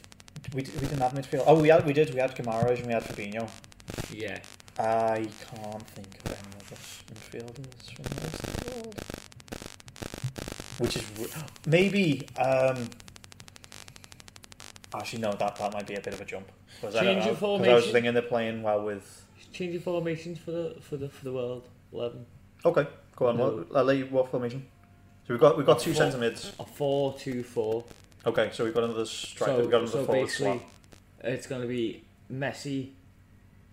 We, 0.53 0.61
we 0.63 0.87
didn't 0.87 0.99
have 0.99 1.13
midfield. 1.13 1.43
Oh, 1.47 1.59
we 1.59 1.69
had 1.69 1.85
we 1.85 1.93
did. 1.93 2.13
We 2.13 2.19
had 2.19 2.35
Kamara 2.35 2.77
and 2.77 2.85
we 2.87 2.93
had 2.93 3.03
Fabinho. 3.03 3.49
Yeah. 4.13 4.39
I 4.77 5.27
can't 5.49 5.87
think 5.87 6.19
of 6.25 6.31
any 6.31 6.55
other 6.59 6.75
midfielders 7.13 7.93
from 7.93 8.03
the 8.03 8.21
rest 8.21 8.43
of 8.43 8.65
the 8.65 8.71
world. 8.81 8.95
Which 10.79 10.95
is 10.97 11.03
r- 11.35 11.43
maybe. 11.65 12.27
Um, 12.37 12.89
actually, 14.93 15.19
no. 15.21 15.31
That 15.33 15.55
that 15.55 15.73
might 15.73 15.87
be 15.87 15.95
a 15.95 16.01
bit 16.01 16.13
of 16.13 16.21
a 16.21 16.25
jump. 16.25 16.51
Because 16.79 16.95
I, 16.95 17.01
Change 17.03 17.25
don't 17.25 17.25
know, 17.25 17.31
of 17.31 17.59
'cause 17.59 17.67
I 17.67 17.73
was 17.73 17.91
thinking 17.91 18.13
they're 18.13 18.21
playing 18.23 18.61
well 18.63 18.83
with. 18.83 19.25
Change 19.51 19.73
your 19.73 19.81
formations 19.81 20.39
for 20.39 20.51
the 20.51 20.75
for 20.81 20.97
the 20.97 21.09
for 21.09 21.23
the 21.25 21.33
world 21.33 21.67
eleven. 21.93 22.25
Okay, 22.63 22.87
go 23.15 23.27
on. 23.27 23.37
No. 23.37 23.49
What, 23.49 23.77
I'll 23.77 23.83
let 23.83 23.97
you, 23.97 24.05
what 24.05 24.29
formation? 24.31 24.65
So 25.27 25.33
we've 25.33 25.39
got 25.39 25.57
we've 25.57 25.65
got 25.65 25.79
two 25.79 25.91
Four. 25.93 25.97
centre 26.03 26.17
mids. 26.17 26.53
A 26.59 26.65
four 26.65 27.13
two 27.17 27.43
four. 27.43 27.83
Okay, 28.25 28.49
so 28.53 28.63
we've 28.63 28.73
got 28.73 28.83
another 28.83 29.05
striker. 29.05 29.53
So, 29.53 29.59
we've 29.61 29.71
got 29.71 29.81
another 29.81 29.91
so 29.91 30.05
forward 30.05 30.25
basically, 30.25 30.59
slot. 30.59 30.61
it's 31.33 31.47
gonna 31.47 31.65
be 31.65 32.03
Messi, 32.31 32.89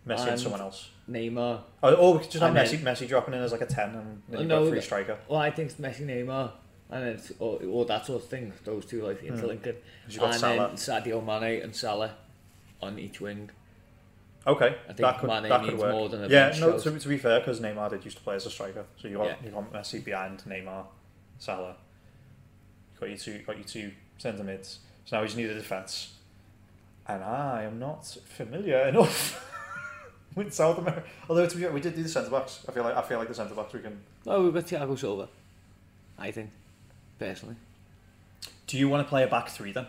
Messi 0.07 0.21
and 0.21 0.29
and- 0.31 0.41
someone 0.41 0.61
else. 0.61 0.91
Neymar. 1.11 1.61
Oh, 1.83 1.95
or 1.95 2.13
we 2.15 2.19
could 2.21 2.31
just 2.31 2.43
have 2.43 2.53
Messi, 2.55 2.79
Messi 2.81 3.09
dropping 3.09 3.33
in 3.35 3.41
as 3.41 3.53
like 3.53 3.63
a 3.63 3.67
ten, 3.67 3.91
and 3.95 4.23
then 4.29 4.37
Oh, 4.37 4.39
you've 4.41 4.49
no, 4.49 4.65
got 4.65 4.71
free 4.73 4.81
striker. 4.83 5.19
Well, 5.27 5.39
I 5.41 5.51
think 5.51 5.71
it's 5.71 5.81
Messi, 5.81 6.05
Neymar, 6.07 6.51
and 6.91 7.05
it's 7.07 7.33
or, 7.39 7.59
or 7.65 7.85
that 7.87 8.05
sort 8.05 8.23
of 8.23 8.29
thing. 8.29 8.53
Those 8.65 8.85
two 8.85 9.03
like 9.07 9.21
Hmm. 9.21 9.29
interlinking, 9.35 9.77
got 10.17 10.33
and 10.33 10.35
Salah. 10.41 10.57
then 10.69 10.77
Sadio 10.77 11.25
Mane 11.25 11.63
and 11.63 11.75
Salah 11.75 12.15
on 12.83 12.99
each 12.99 13.21
wing. 13.23 13.49
Okay, 14.49 14.77
I 14.85 14.87
think 14.87 14.99
that 14.99 15.19
could 15.21 15.29
Mane 15.29 15.43
that 15.49 15.61
could 15.61 15.71
needs 15.71 15.83
work. 15.83 15.93
more 15.93 16.09
than 16.09 16.25
a 16.25 16.29
yeah, 16.29 16.57
no. 16.59 16.79
To, 16.79 16.99
to 16.99 17.09
be 17.09 17.19
fair, 17.19 17.39
because 17.41 17.61
Neymar 17.61 17.91
did 17.91 18.05
used 18.05 18.17
to 18.17 18.23
play 18.23 18.35
as 18.37 18.47
a 18.47 18.51
striker, 18.51 18.85
so 19.01 19.07
you 19.07 19.19
got 19.19 19.27
Yeah. 19.27 19.35
you 19.45 19.51
got 19.51 19.71
Messi 19.73 20.03
behind 20.03 20.43
Neymar, 20.49 20.87
Salah. 21.39 21.77
You 22.95 23.01
got 23.01 23.11
you 23.11 23.17
two, 23.19 23.39
got 23.47 23.59
you 23.59 23.65
two 23.65 23.93
centre 24.17 24.43
mids. 24.43 24.79
So 25.05 25.17
now 25.17 25.23
we 25.23 25.29
just 25.29 25.37
need 25.37 25.51
a 25.51 25.55
defence, 25.55 26.15
and 27.07 27.23
I 27.23 27.65
am 27.65 27.79
not 27.79 28.07
familiar 28.07 28.89
enough 28.89 29.45
with 30.35 30.55
South 30.55 30.79
America. 30.79 31.05
Although 31.29 31.47
to 31.47 31.57
be 31.57 31.63
fair, 31.63 31.73
we 31.73 31.81
did 31.83 31.95
do 31.95 32.03
the 32.03 32.09
centre 32.09 32.31
backs. 32.31 32.65
I 32.67 32.73
feel 32.73 32.85
like 32.85 32.97
I 32.97 33.03
feel 33.03 33.19
like 33.19 33.29
the 33.29 33.35
centre 33.35 33.55
backs 33.55 33.75
we 33.75 33.81
can. 33.81 34.01
Oh, 34.27 34.45
we've 34.45 34.55
got 34.55 34.65
Thiago 34.65 34.99
Silva. 34.99 35.29
I 36.19 36.31
think, 36.31 36.51
personally. 37.19 37.57
Do 38.67 38.79
you 38.79 38.89
want 38.89 39.07
to 39.07 39.09
play 39.09 39.25
a 39.25 39.27
back 39.29 39.49
three 39.51 39.73
then, 39.73 39.87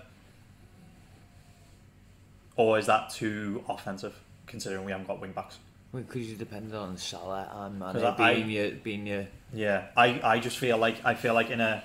or 2.55 2.77
is 2.77 2.85
that 2.87 3.09
too 3.09 3.63
offensive? 3.69 4.15
Considering 4.49 4.83
we 4.83 4.91
haven't 4.91 5.07
got 5.07 5.21
wing 5.21 5.31
backs. 5.31 5.57
Because 5.93 6.29
you 6.29 6.35
depended 6.35 6.75
on 6.75 6.97
Salah 6.97 7.49
and 7.51 7.79
Mane 7.79 7.95
I- 8.03 8.33
being 8.33 8.49
your 8.49 8.71
being 8.71 9.07
your 9.07 9.25
Yeah, 9.53 9.85
I, 9.95 10.19
I 10.23 10.39
just 10.39 10.57
feel 10.57 10.77
like 10.77 10.97
I 11.05 11.15
feel 11.15 11.33
like 11.33 11.49
in 11.49 11.61
a 11.61 11.83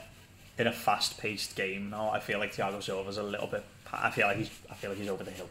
in 0.59 0.67
a 0.67 0.73
fast 0.73 1.19
paced 1.19 1.55
game 1.57 1.91
now, 1.91 2.11
I 2.11 2.21
feel 2.21 2.39
like 2.39 2.53
Thiago 2.55 2.83
Silva's 2.83 3.19
a 3.19 3.23
little 3.23 3.47
bit. 3.47 3.65
I 3.93 4.11
feel 4.11 4.27
like 4.27 4.39
he's 4.39 4.51
I 4.71 4.75
feel 4.75 4.91
like 4.91 4.99
he's 4.99 5.09
over 5.09 5.25
the 5.25 5.31
hill. 5.31 5.49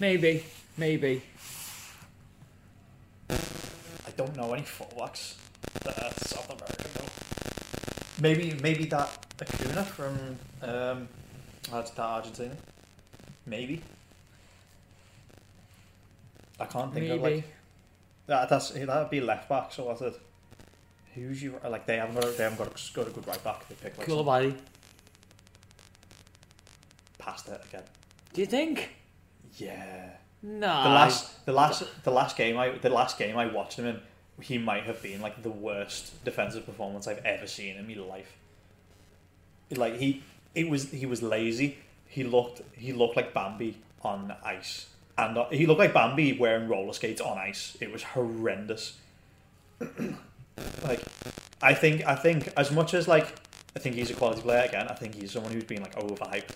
maybe 0.00 0.44
maybe. 0.76 1.22
I 3.30 4.10
don't 4.16 4.36
know 4.36 4.52
any 4.52 4.62
fullbacks 4.62 5.34
that 5.82 5.98
are 6.02 6.12
South 6.12 6.46
American 6.50 6.90
though. 6.94 8.22
Maybe 8.22 8.58
maybe 8.62 8.84
that 8.86 9.08
Acuna 9.40 9.84
from 9.84 10.38
um, 10.62 11.08
that's 11.70 11.90
that 11.92 12.02
Argentina. 12.02 12.54
Maybe. 13.46 13.82
I 16.60 16.66
can't 16.66 16.92
think 16.92 17.10
of 17.10 17.20
Maybe. 17.20 17.36
like 17.36 17.44
that. 18.26 18.48
That's 18.48 18.70
that'd 18.70 19.10
be 19.10 19.20
left 19.20 19.48
back. 19.48 19.72
So 19.72 19.88
that's 19.88 20.00
it. 20.02 20.20
Who's 21.14 21.42
you 21.42 21.58
like? 21.68 21.86
They 21.86 21.96
haven't 21.96 22.14
got 22.14 22.24
a, 22.24 22.30
they 22.30 22.42
haven't 22.44 22.58
got 22.58 22.68
a, 22.68 22.94
got 22.94 23.08
a 23.08 23.10
good 23.10 23.26
right 23.26 23.42
back. 23.44 23.68
They 23.68 23.74
pick 23.74 23.98
like 23.98 24.06
Koulibaly. 24.06 24.56
past 27.18 27.48
it 27.48 27.60
again. 27.68 27.82
Do 28.32 28.40
you 28.40 28.46
think? 28.46 28.90
Yeah. 29.56 30.10
No. 30.42 30.82
The 30.82 30.90
last, 30.90 31.46
the 31.46 31.52
last, 31.52 31.84
the 32.04 32.10
last 32.10 32.36
game 32.36 32.58
I, 32.58 32.70
the 32.70 32.90
last 32.90 33.18
game 33.18 33.36
I 33.38 33.46
watched 33.46 33.78
him 33.78 33.86
in, 33.86 34.00
he 34.40 34.58
might 34.58 34.84
have 34.84 35.00
been 35.02 35.20
like 35.20 35.42
the 35.42 35.50
worst 35.50 36.22
defensive 36.24 36.66
performance 36.66 37.06
I've 37.06 37.24
ever 37.24 37.46
seen 37.46 37.76
in 37.76 37.86
my 37.86 37.94
life. 37.94 38.36
Like 39.70 39.96
he, 39.96 40.22
it 40.54 40.68
was, 40.68 40.90
he 40.90 41.06
was 41.06 41.22
lazy. 41.22 41.78
He 42.06 42.24
looked, 42.24 42.60
he 42.72 42.92
looked 42.92 43.16
like 43.16 43.32
Bambi 43.32 43.78
on 44.02 44.34
ice, 44.44 44.86
and 45.16 45.38
uh, 45.38 45.48
he 45.50 45.66
looked 45.66 45.78
like 45.78 45.94
Bambi 45.94 46.36
wearing 46.38 46.68
roller 46.68 46.92
skates 46.92 47.20
on 47.20 47.38
ice. 47.38 47.76
It 47.80 47.92
was 47.92 48.02
horrendous. 48.02 48.98
like, 50.82 51.00
I 51.62 51.74
think, 51.74 52.04
I 52.06 52.14
think 52.16 52.52
as 52.56 52.72
much 52.72 52.94
as 52.94 53.06
like, 53.06 53.34
I 53.76 53.78
think 53.78 53.96
he's 53.96 54.10
a 54.10 54.14
quality 54.14 54.42
player 54.42 54.64
again. 54.64 54.88
I 54.88 54.94
think 54.94 55.14
he's 55.14 55.32
someone 55.32 55.52
who's 55.52 55.64
been 55.64 55.82
like 55.82 55.94
overhyped. 55.96 56.50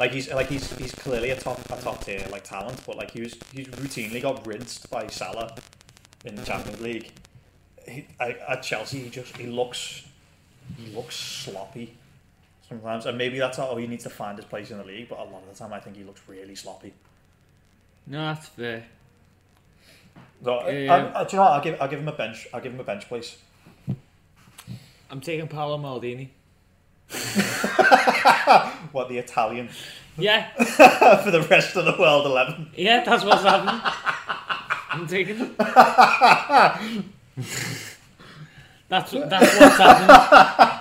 Like 0.00 0.10
he's 0.10 0.32
like 0.32 0.48
he's 0.48 0.76
he's 0.76 0.92
clearly 0.92 1.30
a 1.30 1.36
top 1.36 1.60
a 1.70 1.80
top 1.80 2.04
tier 2.04 2.26
like 2.32 2.42
talent, 2.42 2.80
but 2.84 2.96
like 2.96 3.12
he 3.12 3.20
was 3.20 3.36
he's 3.52 3.68
routinely 3.68 4.20
got 4.20 4.44
rinsed 4.44 4.90
by 4.90 5.06
Salah 5.06 5.54
in 6.24 6.34
the 6.34 6.44
Champions 6.44 6.80
League. 6.80 7.12
He, 7.86 8.04
at 8.18 8.64
Chelsea, 8.64 9.04
he 9.04 9.10
just 9.10 9.36
he 9.36 9.46
looks 9.46 10.02
he 10.76 10.92
looks 10.92 11.14
sloppy 11.14 11.96
sometimes, 12.68 13.06
and 13.06 13.16
maybe 13.18 13.38
that's 13.38 13.56
how 13.58 13.74
he 13.76 13.86
needs 13.86 14.04
to 14.04 14.10
find 14.10 14.36
his 14.38 14.44
place 14.46 14.70
in 14.70 14.78
the 14.78 14.84
league. 14.84 15.08
But 15.08 15.18
a 15.20 15.24
lot 15.24 15.42
of 15.42 15.48
the 15.52 15.58
time, 15.58 15.72
I 15.72 15.80
think 15.80 15.96
he 15.96 16.04
looks 16.04 16.20
really 16.26 16.54
sloppy. 16.54 16.92
No, 18.06 18.18
that's 18.34 18.48
fair. 18.48 18.84
So, 20.44 20.54
I- 20.58 20.86
Um, 20.88 21.12
I, 21.14 21.20
I, 21.20 21.24
do 21.24 21.30
you 21.32 21.36
know 21.38 21.44
what? 21.44 21.52
I'll 21.52 21.60
give 21.62 21.80
I'll 21.82 21.88
give 21.88 22.00
him 22.00 22.08
a 22.08 22.12
bench. 22.12 22.46
I'll 22.52 22.60
give 22.60 22.72
him 22.72 22.80
a 22.80 22.84
bench 22.84 23.08
place. 23.08 23.38
I'm 25.10 25.20
taking 25.20 25.48
Paolo 25.48 25.78
Maldini. 25.78 26.28
What 28.92 29.08
the 29.08 29.18
Italian? 29.18 29.68
Yeah, 30.16 30.48
for 31.24 31.30
the 31.30 31.42
rest 31.50 31.76
of 31.76 31.84
the 31.86 31.96
world 31.98 32.26
11. 32.26 32.70
yeah, 32.76 33.02
that's 33.04 33.24
what's 33.24 33.42
happening. 33.42 33.80
I'm 34.90 35.06
taking 35.08 35.38
them. 35.38 35.54
that's 38.88 39.10
that's 39.10 39.10
what's 39.10 39.76
happening. 39.76 40.73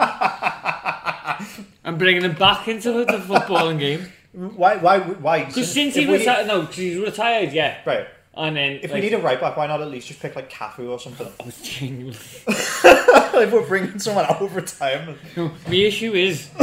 I'm 1.94 1.98
bringing 2.00 2.24
him 2.24 2.34
back 2.34 2.68
into 2.68 2.91
the, 2.91 3.06
the 3.06 3.18
footballing 3.20 3.80
game 3.80 4.12
Why? 4.34 4.78
Why? 4.78 5.00
Why? 5.00 5.46
because 5.46 5.72
since 5.72 5.94
he 5.96 6.06
we- 6.08 6.18
retired, 6.18 6.48
no, 6.48 6.66
'cause 6.66 6.76
he's 6.76 6.98
retired, 6.98 7.54
yeah, 7.54 7.78
Right. 7.86 8.08
and 8.36 8.56
then 8.58 8.72
If 8.82 8.91
like, 8.91 8.94
we 8.96 9.02
need 9.02 9.14
a 9.14 9.20
right 9.20 9.39
back, 9.39 9.56
why 9.58 9.68
not 9.68 9.80
at 9.82 9.89
least 9.91 10.08
just 10.08 10.20
pick 10.22 10.36
like 10.36 10.50
Cafu 10.52 10.89
or 10.89 11.00
something? 11.00 11.28
I 11.39 11.46
was 11.46 11.62
genuinely. 11.62 12.18
if 12.48 13.52
we're 13.52 13.68
bringing 13.68 14.00
someone 14.00 14.26
out 14.26 14.41
of 14.41 14.56
retirement. 14.56 15.18
My 15.38 15.74
issue 15.76 16.14
is 16.14 16.50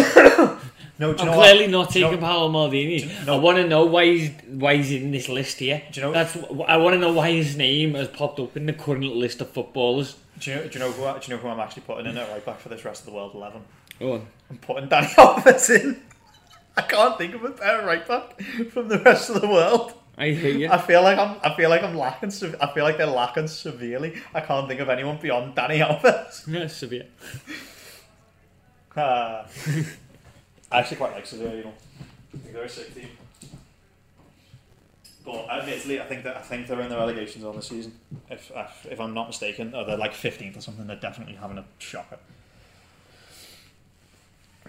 No, 0.99 1.15
do 1.15 1.23
you 1.25 1.31
I'm 1.31 1.35
know 1.35 1.41
clearly 1.41 1.63
what? 1.63 1.71
not 1.71 1.93
Do 1.93 1.99
you 2.01 2.05
taking 2.07 2.21
know- 2.21 2.27
Paolo 2.27 2.49
Maldini. 2.53 3.25
no. 3.27 3.37
I 3.37 3.39
want 3.39 3.57
to 3.59 3.67
know 3.67 3.87
why 3.87 4.05
he's 4.05 4.31
why 4.49 4.77
he's 4.77 4.91
in 4.93 5.13
this 5.13 5.29
list 5.31 5.59
here. 5.61 5.81
Do 5.93 6.01
you 6.01 6.07
know- 6.07 6.13
That's 6.13 6.37
I 6.69 6.77
want 6.77 6.95
to 6.95 6.99
know 6.99 7.13
why 7.13 7.31
his 7.31 7.57
name 7.57 7.95
has 7.95 8.09
popped 8.09 8.39
up 8.41 8.55
in 8.57 8.67
the 8.67 8.73
current 8.75 9.05
list 9.05 9.41
of 9.41 9.49
footballers. 9.51 10.17
Do 10.41 10.51
you 10.51 10.57
know? 10.57 10.63
Do 10.67 10.79
you 10.79 10.79
know 10.85 10.91
who? 10.93 11.05
I- 11.05 11.19
Do 11.19 11.31
you 11.31 11.37
know 11.37 11.43
who 11.43 11.49
I'm 11.49 11.61
actually 11.61 11.83
putting 11.87 12.07
in 12.07 12.19
at 12.19 12.29
right 12.31 12.45
back 12.45 12.59
for 12.61 12.69
this 12.69 12.85
rest 12.85 13.01
of 13.03 13.07
the 13.07 13.13
world 13.13 13.35
11? 13.35 13.63
Go 14.01 14.15
on. 14.15 14.27
I'm 14.49 14.57
putting 14.59 14.89
Danny 14.89 15.07
Alves 15.19 15.81
in. 15.81 16.03
I 16.77 16.83
can't 16.83 17.19
think 17.19 17.35
of 17.35 17.45
a 17.45 17.51
better 17.51 17.87
right 17.87 18.07
back 18.07 18.41
from 18.73 18.89
the 18.89 18.99
rest 18.99 19.29
of 19.31 19.41
the 19.41 19.49
world. 19.49 19.93
I 20.17 20.31
hear 20.31 20.57
you. 20.57 20.71
I 20.71 20.79
feel 20.79 21.03
like 21.03 21.19
I'm. 21.19 21.37
I 21.43 21.55
feel 21.55 21.71
like 21.71 21.83
I'm 21.83 21.97
lacking. 21.97 22.31
I 22.61 22.73
feel 22.73 22.85
like 22.85 22.97
they're 22.99 23.07
lacking 23.07 23.49
severely. 23.49 24.21
I 24.35 24.41
can't 24.41 24.67
think 24.69 24.81
of 24.81 24.89
anyone 24.89 25.19
beyond 25.21 25.55
Dani 25.55 25.79
Alves. 25.87 26.47
Yeah, 26.53 26.67
severe. 26.67 27.07
Uh, 28.97 29.47
I 30.73 30.79
actually 30.81 30.97
quite 30.97 31.13
like 31.13 31.27
Sevilla. 31.27 31.55
You 31.57 31.65
know, 31.65 31.75
I 32.35 32.39
think 32.39 32.55
they're 32.55 32.65
a 32.65 32.69
sick 32.69 32.95
team. 32.95 33.09
But 35.25 35.49
admittedly, 35.51 36.01
I 36.01 36.07
think 36.07 36.25
that 36.25 36.37
I 36.37 36.41
think 36.41 36.67
they're 36.67 36.81
in 36.81 36.89
the 36.89 36.97
relegation 36.97 37.43
zone 37.43 37.57
this 37.57 37.69
season. 37.69 37.93
If 38.31 38.51
if, 38.55 38.87
if 38.91 39.01
I'm 39.01 39.15
not 39.15 39.29
mistaken, 39.29 39.75
or 39.75 39.85
they're 39.85 39.97
like 39.97 40.13
15th 40.13 40.59
or 40.59 40.61
something. 40.61 40.87
They're 40.87 40.97
definitely 40.97 41.35
having 41.35 41.59
a 41.59 41.65
shocker. 41.79 42.19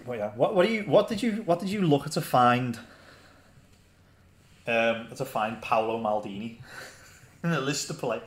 But 0.06 0.18
yeah, 0.18 0.32
what 0.36 0.56
what 0.56 0.66
do 0.66 0.74
you 0.74 0.84
what 0.84 1.08
did 1.08 1.22
you 1.22 1.44
what 1.44 1.60
did 1.60 1.70
you 1.70 1.82
look 1.82 2.06
at 2.06 2.14
to 2.14 2.22
find? 2.22 2.80
Um, 4.68 5.08
to 5.16 5.26
find 5.26 5.62
Paolo 5.62 6.02
Maldini 6.02 6.58
in 7.44 7.50
the 7.50 7.60
list 7.60 7.88
to 7.88 7.94
play. 7.94 8.22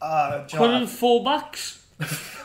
Uh, 0.00 0.44
do 0.46 0.56
you 0.56 0.62
know? 0.62 0.66
Putting 0.66 0.86
fullbacks. 0.86 1.78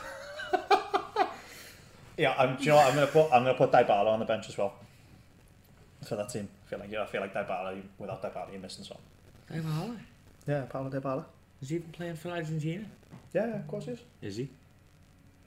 Yeah, 2.17 2.33
I'm. 2.35 2.57
Do 2.57 2.63
you 2.63 2.69
know 2.69 2.77
what? 2.77 2.87
I'm 2.87 2.95
gonna 2.95 3.07
put 3.07 3.25
I'm 3.31 3.43
gonna 3.43 3.53
put 3.53 3.71
Dybala 3.71 4.07
on 4.07 4.19
the 4.19 4.25
bench 4.25 4.49
as 4.49 4.57
well 4.57 4.73
for 6.07 6.15
that 6.15 6.29
team. 6.29 6.49
I 6.65 6.69
feel 6.69 6.79
like 6.79 6.91
yeah, 6.91 7.03
I 7.03 7.05
feel 7.05 7.21
like 7.21 7.33
Dybala 7.33 7.79
without 7.99 8.23
Dybala 8.23 8.51
you're 8.51 8.61
missing 8.61 8.83
something. 8.83 9.05
Dybala. 9.51 9.97
Yeah, 10.47 10.61
Paulo 10.67 10.89
Dybala. 10.89 11.25
Is 11.61 11.69
he 11.69 11.75
even 11.75 11.89
playing 11.91 12.15
for 12.15 12.29
Argentina? 12.29 12.85
Yeah, 13.33 13.47
yeah, 13.47 13.55
of 13.57 13.67
course 13.67 13.85
he 13.85 13.91
is. 13.91 13.99
Is 14.21 14.35
he? 14.37 14.49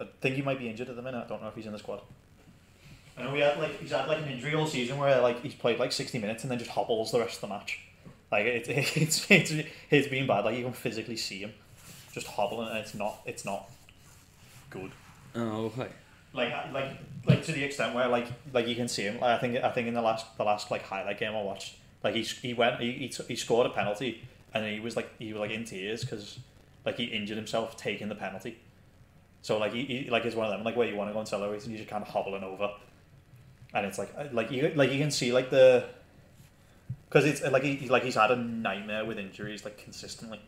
I 0.00 0.06
think 0.20 0.36
he 0.36 0.42
might 0.42 0.58
be 0.58 0.68
injured 0.68 0.88
at 0.88 0.96
the 0.96 1.02
minute. 1.02 1.24
I 1.24 1.28
don't 1.28 1.42
know 1.42 1.48
if 1.48 1.54
he's 1.56 1.66
in 1.66 1.72
the 1.72 1.78
squad. 1.78 2.02
I 3.20 3.24
know 3.24 3.34
he 3.34 3.40
had 3.40 3.58
like 3.58 3.78
he's 3.80 3.90
had 3.90 4.08
like 4.08 4.18
an 4.18 4.28
injury 4.28 4.54
all 4.54 4.66
season 4.66 4.98
where 4.98 5.20
like 5.20 5.42
he's 5.42 5.54
played 5.54 5.78
like 5.78 5.92
60 5.92 6.18
minutes 6.18 6.44
and 6.44 6.50
then 6.50 6.58
just 6.58 6.70
hobbles 6.70 7.12
the 7.12 7.18
rest 7.18 7.36
of 7.36 7.40
the 7.42 7.48
match. 7.48 7.80
Like 8.32 8.46
it, 8.46 8.68
it's 8.96 9.30
it's 9.30 9.52
it's 9.90 10.08
been 10.08 10.26
bad. 10.26 10.44
Like 10.44 10.56
you 10.56 10.64
can 10.64 10.72
physically 10.72 11.16
see 11.16 11.40
him 11.40 11.52
just 12.12 12.26
hobbling 12.26 12.68
and 12.68 12.78
it's 12.78 12.94
not 12.94 13.20
it's 13.26 13.44
not 13.44 13.68
good. 14.70 14.90
Oh, 15.34 15.66
okay. 15.66 15.88
like 16.32 16.52
like 16.72 16.98
like 17.26 17.44
to 17.44 17.52
the 17.52 17.62
extent 17.62 17.94
where 17.94 18.08
like 18.08 18.26
like 18.52 18.66
you 18.66 18.74
can 18.74 18.88
see 18.88 19.02
him. 19.02 19.20
Like, 19.20 19.36
I 19.36 19.38
think 19.38 19.56
I 19.56 19.70
think 19.70 19.88
in 19.88 19.94
the 19.94 20.02
last 20.02 20.36
the 20.36 20.44
last 20.44 20.70
like 20.70 20.82
highlight 20.82 21.18
game 21.18 21.34
I 21.34 21.42
watched, 21.42 21.76
like 22.02 22.14
he 22.14 22.22
he 22.22 22.54
went 22.54 22.80
he 22.80 22.92
he, 22.92 23.08
t- 23.08 23.24
he 23.28 23.36
scored 23.36 23.66
a 23.66 23.70
penalty 23.70 24.22
and 24.54 24.64
he 24.64 24.80
was 24.80 24.96
like 24.96 25.10
he 25.18 25.32
was 25.32 25.40
like 25.40 25.50
in 25.50 25.64
tears 25.64 26.02
because 26.02 26.38
like 26.84 26.96
he 26.96 27.04
injured 27.04 27.36
himself 27.36 27.76
taking 27.76 28.08
the 28.08 28.14
penalty. 28.14 28.58
So 29.42 29.58
like 29.58 29.72
he, 29.72 29.84
he 29.84 30.10
like 30.10 30.24
it's 30.24 30.36
one 30.36 30.46
of 30.46 30.52
them 30.52 30.64
like 30.64 30.76
where 30.76 30.88
you 30.88 30.96
want 30.96 31.10
to 31.10 31.12
go 31.12 31.20
and 31.20 31.28
celebrate 31.28 31.62
and 31.62 31.72
you're 31.72 31.78
just 31.78 31.90
kind 31.90 32.02
of 32.02 32.08
hobbling 32.08 32.44
over, 32.44 32.70
and 33.74 33.86
it's 33.86 33.98
like 33.98 34.12
uh, 34.16 34.24
like 34.32 34.50
you 34.50 34.72
like 34.74 34.90
you 34.90 34.98
can 34.98 35.10
see 35.10 35.32
like 35.32 35.50
the 35.50 35.84
because 37.08 37.24
it's 37.24 37.42
like 37.42 37.62
he 37.62 37.88
like 37.88 38.04
he's 38.04 38.14
had 38.14 38.30
a 38.30 38.36
nightmare 38.36 39.04
with 39.04 39.18
injuries 39.18 39.64
like 39.64 39.78
consistently, 39.78 40.40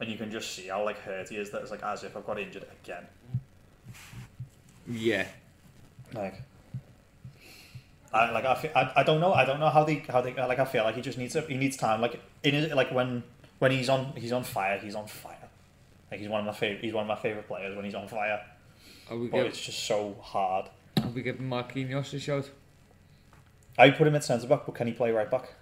and 0.00 0.08
you 0.08 0.16
can 0.16 0.30
just 0.30 0.54
see 0.54 0.68
how 0.68 0.84
like 0.84 0.98
hurt 1.00 1.28
he 1.28 1.36
is. 1.36 1.50
That 1.50 1.62
it's 1.62 1.70
like 1.70 1.82
as 1.82 2.04
if 2.04 2.16
I've 2.16 2.26
got 2.26 2.38
injured 2.38 2.66
again. 2.82 3.06
Yeah. 4.86 5.26
Like, 6.12 6.42
I 8.12 8.30
like 8.30 8.44
I, 8.44 8.54
feel, 8.54 8.70
I, 8.76 8.92
I 8.96 9.02
don't 9.02 9.20
know 9.20 9.32
I 9.32 9.44
don't 9.44 9.58
know 9.58 9.70
how 9.70 9.82
they 9.82 9.96
how 10.08 10.20
they 10.20 10.36
uh, 10.36 10.46
like 10.46 10.58
I 10.58 10.64
feel 10.64 10.84
like 10.84 10.94
he 10.94 11.00
just 11.00 11.18
needs 11.18 11.32
to, 11.32 11.40
he 11.42 11.56
needs 11.56 11.76
time 11.76 12.00
like 12.00 12.20
in 12.44 12.54
his, 12.54 12.72
like 12.72 12.92
when 12.92 13.24
when 13.58 13.72
he's 13.72 13.88
on 13.88 14.12
he's 14.16 14.30
on 14.32 14.44
fire 14.44 14.78
he's 14.78 14.94
on 14.94 15.06
fire 15.06 15.48
like 16.10 16.20
he's 16.20 16.28
one 16.28 16.40
of 16.40 16.46
my 16.46 16.52
favorite 16.52 16.84
he's 16.84 16.92
one 16.92 17.02
of 17.02 17.08
my 17.08 17.16
favorite 17.16 17.48
players 17.48 17.74
when 17.74 17.84
he's 17.84 17.94
on 17.94 18.06
fire 18.06 18.40
Are 19.10 19.16
we, 19.16 19.26
but 19.26 19.38
give, 19.38 19.46
it's 19.46 19.60
just 19.60 19.84
so 19.84 20.16
hard. 20.20 20.66
are 21.02 21.08
we 21.08 21.22
giving 21.22 21.48
Marquinhos 21.48 22.12
a 22.14 22.20
shout? 22.20 22.50
I 23.78 23.90
put 23.90 24.06
him 24.06 24.14
at 24.14 24.24
centre 24.24 24.46
back, 24.46 24.66
but 24.66 24.74
can 24.74 24.86
he 24.86 24.92
play 24.92 25.10
right 25.10 25.30
back? 25.30 25.54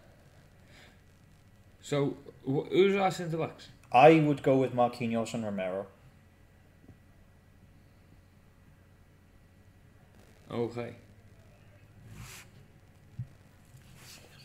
So, 1.80 2.16
wh- 2.44 2.68
who's 2.70 2.94
our 2.96 3.10
centre 3.10 3.38
backs? 3.38 3.68
I 3.90 4.20
would 4.20 4.42
go 4.42 4.56
with 4.56 4.74
Marquinhos 4.74 5.34
and 5.34 5.44
Romero. 5.44 5.86
Okay. 10.50 10.94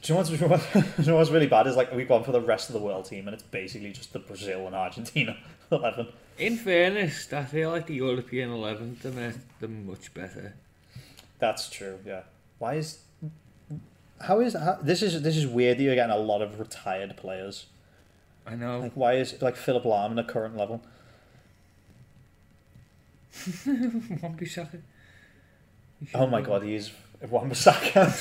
Do 0.02 0.14
you 0.14 0.16
know 0.16 0.48
what's, 0.48 0.74
do 0.74 1.02
you 1.02 1.08
know 1.10 1.16
what's 1.18 1.30
really 1.30 1.48
bad 1.48 1.68
is 1.68 1.76
like 1.76 1.94
we've 1.94 2.08
gone 2.08 2.24
for 2.24 2.32
the 2.32 2.40
rest 2.40 2.70
of 2.70 2.74
the 2.74 2.80
world 2.80 3.06
team 3.06 3.28
and 3.28 3.34
it's 3.34 3.44
basically 3.44 3.92
just 3.92 4.14
the 4.14 4.20
Brazil 4.20 4.66
and 4.66 4.74
Argentina 4.76 5.36
eleven. 5.72 6.08
In 6.38 6.56
fairness, 6.56 7.34
I 7.34 7.44
feel 7.44 7.72
like 7.72 7.88
the 7.88 7.96
European 7.96 8.52
11, 8.52 9.00
they're, 9.02 9.34
they're 9.60 9.68
much 9.70 10.14
better. 10.14 10.54
That's 11.40 11.68
true. 11.70 12.00
Yeah. 12.06 12.22
Why 12.60 12.76
is 12.76 13.00
how 14.22 14.40
is 14.40 14.54
how, 14.54 14.78
this 14.82 15.02
is 15.02 15.22
this 15.22 15.38
is 15.38 15.46
weird 15.48 15.78
that 15.78 15.84
you're 15.84 15.96
getting 15.96 16.16
a 16.16 16.20
lot 16.20 16.42
of 16.42 16.60
retired 16.60 17.16
players. 17.18 17.68
I 18.46 18.56
know. 18.56 18.80
Like 18.80 18.94
why 18.94 19.14
is 19.14 19.42
like 19.42 19.56
Philipp 19.56 19.84
Lahm 19.84 20.12
in 20.12 20.20
a 20.20 20.24
current 20.24 20.58
level? 20.58 20.82
Oh 26.14 26.28
my 26.28 26.42
god, 26.42 26.64
he 26.64 26.76
is 26.76 26.92
Wan 27.30 27.50
Bissaka. 27.50 28.12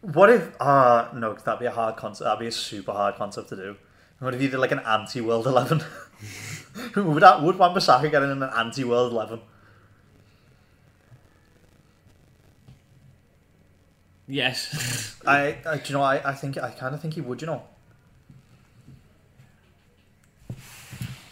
what 0.00 0.30
if 0.30 0.60
uh 0.60 1.08
no, 1.14 1.34
that'd 1.34 1.60
be 1.60 1.66
a 1.66 1.70
hard 1.70 1.96
concept 1.96 2.24
that'd 2.24 2.40
be 2.40 2.46
a 2.46 2.52
super 2.52 2.92
hard 2.92 3.16
concept 3.16 3.48
to 3.50 3.56
do. 3.56 3.76
What 4.18 4.34
if 4.34 4.42
you 4.42 4.48
did 4.48 4.58
like 4.58 4.72
an 4.72 4.80
anti 4.80 5.20
world 5.20 5.46
eleven? 5.46 5.82
would 6.96 7.22
that 7.22 7.42
would 7.42 7.56
Wan 7.56 7.74
Bissaka 7.74 8.10
get 8.10 8.22
in 8.22 8.30
an 8.30 8.42
anti 8.42 8.84
world 8.84 9.12
eleven? 9.12 9.40
Yes. 14.28 15.16
I, 15.26 15.56
I 15.66 15.76
do 15.78 15.82
you 15.92 15.94
know 15.98 16.02
I, 16.02 16.30
I 16.30 16.34
think 16.34 16.58
I 16.58 16.70
kinda 16.70 16.98
think 16.98 17.14
he 17.14 17.20
would, 17.22 17.40
you 17.40 17.46
know. 17.46 17.62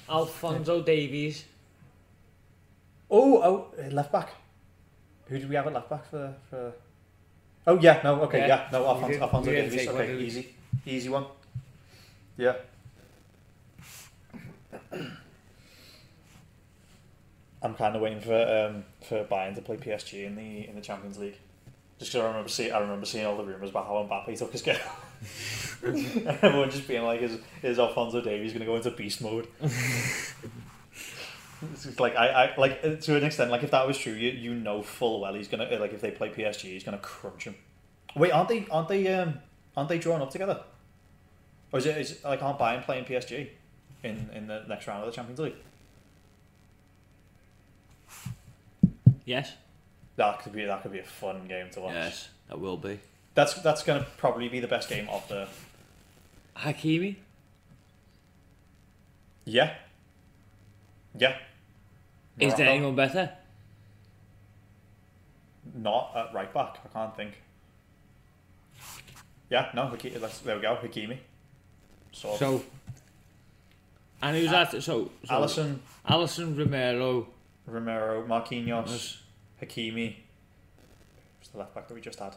Alphonso 0.09 0.83
Davies. 0.83 1.45
Oh, 3.11 3.43
oh, 3.43 3.67
uh, 3.79 3.91
left 3.91 4.11
back. 4.13 4.31
Who 5.29 5.39
do 5.39 5.47
we 5.49 5.55
have 5.57 5.67
at 5.67 5.73
left 5.73 5.91
back 5.91 6.09
for? 6.09 6.35
for... 6.49 6.73
Oh 7.67 7.79
yeah, 7.81 8.01
no, 8.03 8.21
okay, 8.23 8.41
Yeah, 8.41 8.47
yeah, 8.47 8.69
no, 8.73 8.81
we 8.83 8.87
Alphonso, 8.89 9.09
did- 9.13 9.23
Alphonso 9.23 9.51
did 9.51 9.63
Davies. 9.63 9.79
take 9.81 9.89
one, 9.93 9.97
Okay, 9.97 10.07
didn't 10.13 10.23
easy, 10.27 10.55
easy 10.87 11.09
one. 11.09 11.27
Yeah. 12.37 12.55
I'm 17.63 17.75
kind 17.75 17.97
of 17.97 18.03
waiting 18.03 18.21
for 18.21 18.35
um, 18.35 18.85
for 19.03 19.25
Bayern 19.25 19.55
to 19.57 19.63
play 19.63 19.77
PSG 19.77 20.25
in 20.27 20.37
the 20.37 20.69
in 20.69 20.77
the 20.77 20.81
Champions 20.81 21.19
League. 21.19 21.39
Just 21.99 22.13
because 22.13 22.25
I 22.25 22.29
remember 22.29 22.49
see 22.49 22.71
I 22.71 22.81
remember 22.81 23.07
seeing 23.07 23.25
all 23.25 23.37
the 23.37 23.45
rumours 23.45 23.71
about 23.71 23.87
how 23.87 23.95
Mbappe 23.95 24.39
took 24.39 24.53
his 24.53 24.63
girl. 24.63 24.77
Everyone 25.83 26.71
just 26.71 26.89
being 26.89 27.03
like, 27.03 27.23
"Is 27.23 27.39
is 27.63 27.79
Alphonso 27.79 28.21
Davies 28.21 28.53
going 28.53 28.61
to 28.61 28.67
go 28.67 28.77
into 28.77 28.91
beast 28.91 29.23
mode?" 29.23 29.49
It's 31.73 31.85
just 31.85 32.01
like 32.01 32.15
I, 32.17 32.29
I 32.29 32.57
like 32.59 32.81
uh, 32.85 32.97
to 32.97 33.17
an 33.17 33.25
extent 33.25 33.51
like 33.51 33.63
if 33.63 33.71
that 33.71 33.87
was 33.87 33.97
true 33.97 34.13
you 34.13 34.31
you 34.31 34.55
know 34.55 34.83
full 34.83 35.21
well 35.21 35.33
he's 35.33 35.49
gonna 35.49 35.65
uh, 35.65 35.79
like 35.81 35.95
if 35.95 36.03
they 36.03 36.11
play 36.11 36.29
PSG 36.29 36.65
he's 36.65 36.85
gonna 36.85 36.99
crunch 36.99 37.45
him. 37.45 37.55
Wait, 38.15 38.31
aren't 38.31 38.51
they 38.51 38.67
aren't 38.71 38.89
they 38.89 39.13
um 39.13 39.39
aren't 39.75 39.89
they 39.89 39.99
drawn 39.99 40.21
up 40.21 40.31
together? 40.31 40.61
Or 41.73 41.79
is 41.79 41.87
it 41.87 41.97
is 41.97 42.23
like 42.25 42.43
aren't 42.43 42.59
Bayern 42.59 42.85
playing 42.85 43.07
PSG 43.07 43.49
in 44.03 44.29
in 44.35 44.47
the 44.47 44.65
next 44.69 44.87
round 44.87 45.03
of 45.03 45.07
the 45.07 45.17
Champions 45.17 45.41
League? 45.41 45.57
Yes. 49.25 49.55
That 50.17 50.43
could 50.43 50.53
be 50.53 50.65
that 50.65 50.83
could 50.83 50.93
be 50.93 50.99
a 50.99 51.05
fun 51.05 51.47
game 51.47 51.71
to 51.71 51.81
watch. 51.81 51.95
Yes, 51.95 52.29
that 52.49 52.59
will 52.59 52.77
be. 52.77 52.99
That's 53.35 53.55
that's 53.55 53.83
gonna 53.83 54.07
probably 54.17 54.49
be 54.49 54.61
the 54.61 54.69
best 54.69 54.89
game 54.89 55.09
of 55.09 55.27
the 55.29 55.49
Hakimi. 56.57 57.17
yeah 59.45 59.75
yeah. 61.19 61.37
Is 62.39 62.55
there 62.55 62.69
anyone 62.69 62.95
better? 62.95 63.31
not 65.75 66.13
at 66.17 66.35
right 66.35 66.53
back? 66.53 66.79
I 66.85 66.89
can't 66.89 67.17
think. 67.17 67.33
Yeah, 69.51 69.71
no, 69.75 69.83
Hakimi, 69.83 70.21
let's, 70.21 70.39
there 70.41 70.57
we 70.57 70.63
go, 70.63 70.77
Hakimi. 70.83 71.19
So, 72.13 72.37
So, 72.37 72.63
and 74.23 74.37
who's 74.37 74.51
that? 74.51 74.71
So, 74.71 74.81
so 74.81 75.11
Alisson, 75.29 75.79
Alisson 76.09 76.59
Romero. 76.59 77.29
Romero, 77.67 78.25
Marquinhos, 78.27 79.19
Hakimi. 79.63 80.17
Who's 81.39 81.49
the 81.49 81.59
left 81.59 81.75
back 81.75 81.89
that 81.89 81.95
we 81.95 82.01
just 82.01 82.19
had? 82.19 82.35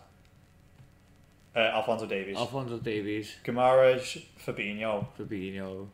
Uh, 1.56 1.60
Alphonso 1.60 2.06
Davies. 2.06 2.38
Alphonso 2.38 2.78
Davies, 2.78 3.36
Guimaraes, 3.44 4.24
Fabinho, 4.46 5.08
Fabinho. 5.20 5.88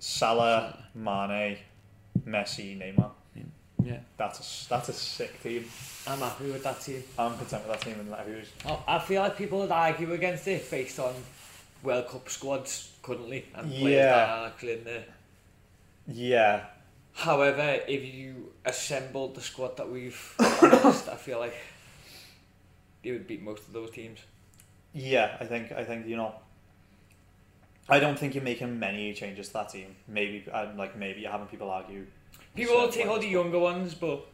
Salah, 0.00 0.76
Mane, 0.94 1.58
Messi, 2.26 2.76
Neymar. 2.78 3.10
Yeah, 3.84 3.98
That's 4.16 4.66
a, 4.66 4.68
that's 4.68 4.88
a 4.88 4.92
sick 4.92 5.40
team. 5.42 5.64
I'm 6.06 6.18
happy 6.18 6.50
with 6.50 6.62
that 6.64 6.80
team. 6.80 7.02
I'm 7.18 7.36
content 7.38 7.66
with 7.66 7.72
that 7.78 7.80
team 7.80 8.00
and 8.00 8.12
that 8.12 8.26
who's 8.26 8.48
Oh, 8.66 8.82
I 8.86 8.98
feel 8.98 9.22
like 9.22 9.36
people 9.38 9.60
would 9.60 9.70
argue 9.70 10.12
against 10.12 10.46
it 10.48 10.68
based 10.70 10.98
on 10.98 11.14
World 11.82 12.08
Cup 12.08 12.28
squads 12.28 12.92
currently 13.02 13.46
and 13.54 13.70
players 13.70 13.82
Yeah. 13.94 14.04
that 14.16 14.28
are 14.28 14.46
actually 14.48 14.72
in 14.74 14.84
there. 14.84 15.04
yeah 16.08 16.64
However, 17.18 17.80
if 17.88 18.14
you 18.14 18.52
assembled 18.64 19.34
the 19.34 19.40
squad 19.40 19.76
that 19.78 19.90
we've 19.90 20.34
announced, 20.62 21.08
I 21.08 21.16
feel 21.16 21.40
like 21.40 21.54
you 23.02 23.14
would 23.14 23.26
beat 23.26 23.42
most 23.42 23.66
of 23.66 23.72
those 23.72 23.90
teams. 23.90 24.20
yeah 24.92 25.36
I 25.40 25.44
think 25.44 25.72
I 25.72 25.84
think 25.84 26.06
you 26.06 26.16
know 26.16 26.32
I 27.88 27.98
don't 28.00 28.18
think 28.18 28.34
you're 28.34 28.44
making 28.44 28.78
many 28.78 29.14
changes 29.14 29.48
to 29.48 29.52
that 29.54 29.68
team 29.70 29.96
maybe 30.06 30.44
like 30.76 30.96
maybe 30.96 31.20
you're 31.22 31.30
having 31.30 31.46
people 31.48 31.70
argue 31.70 32.06
People 32.54 32.76
will 32.76 32.88
take 32.88 33.06
all 33.06 33.18
the 33.20 33.26
younger 33.28 33.58
ones, 33.58 33.94
but 33.94 34.26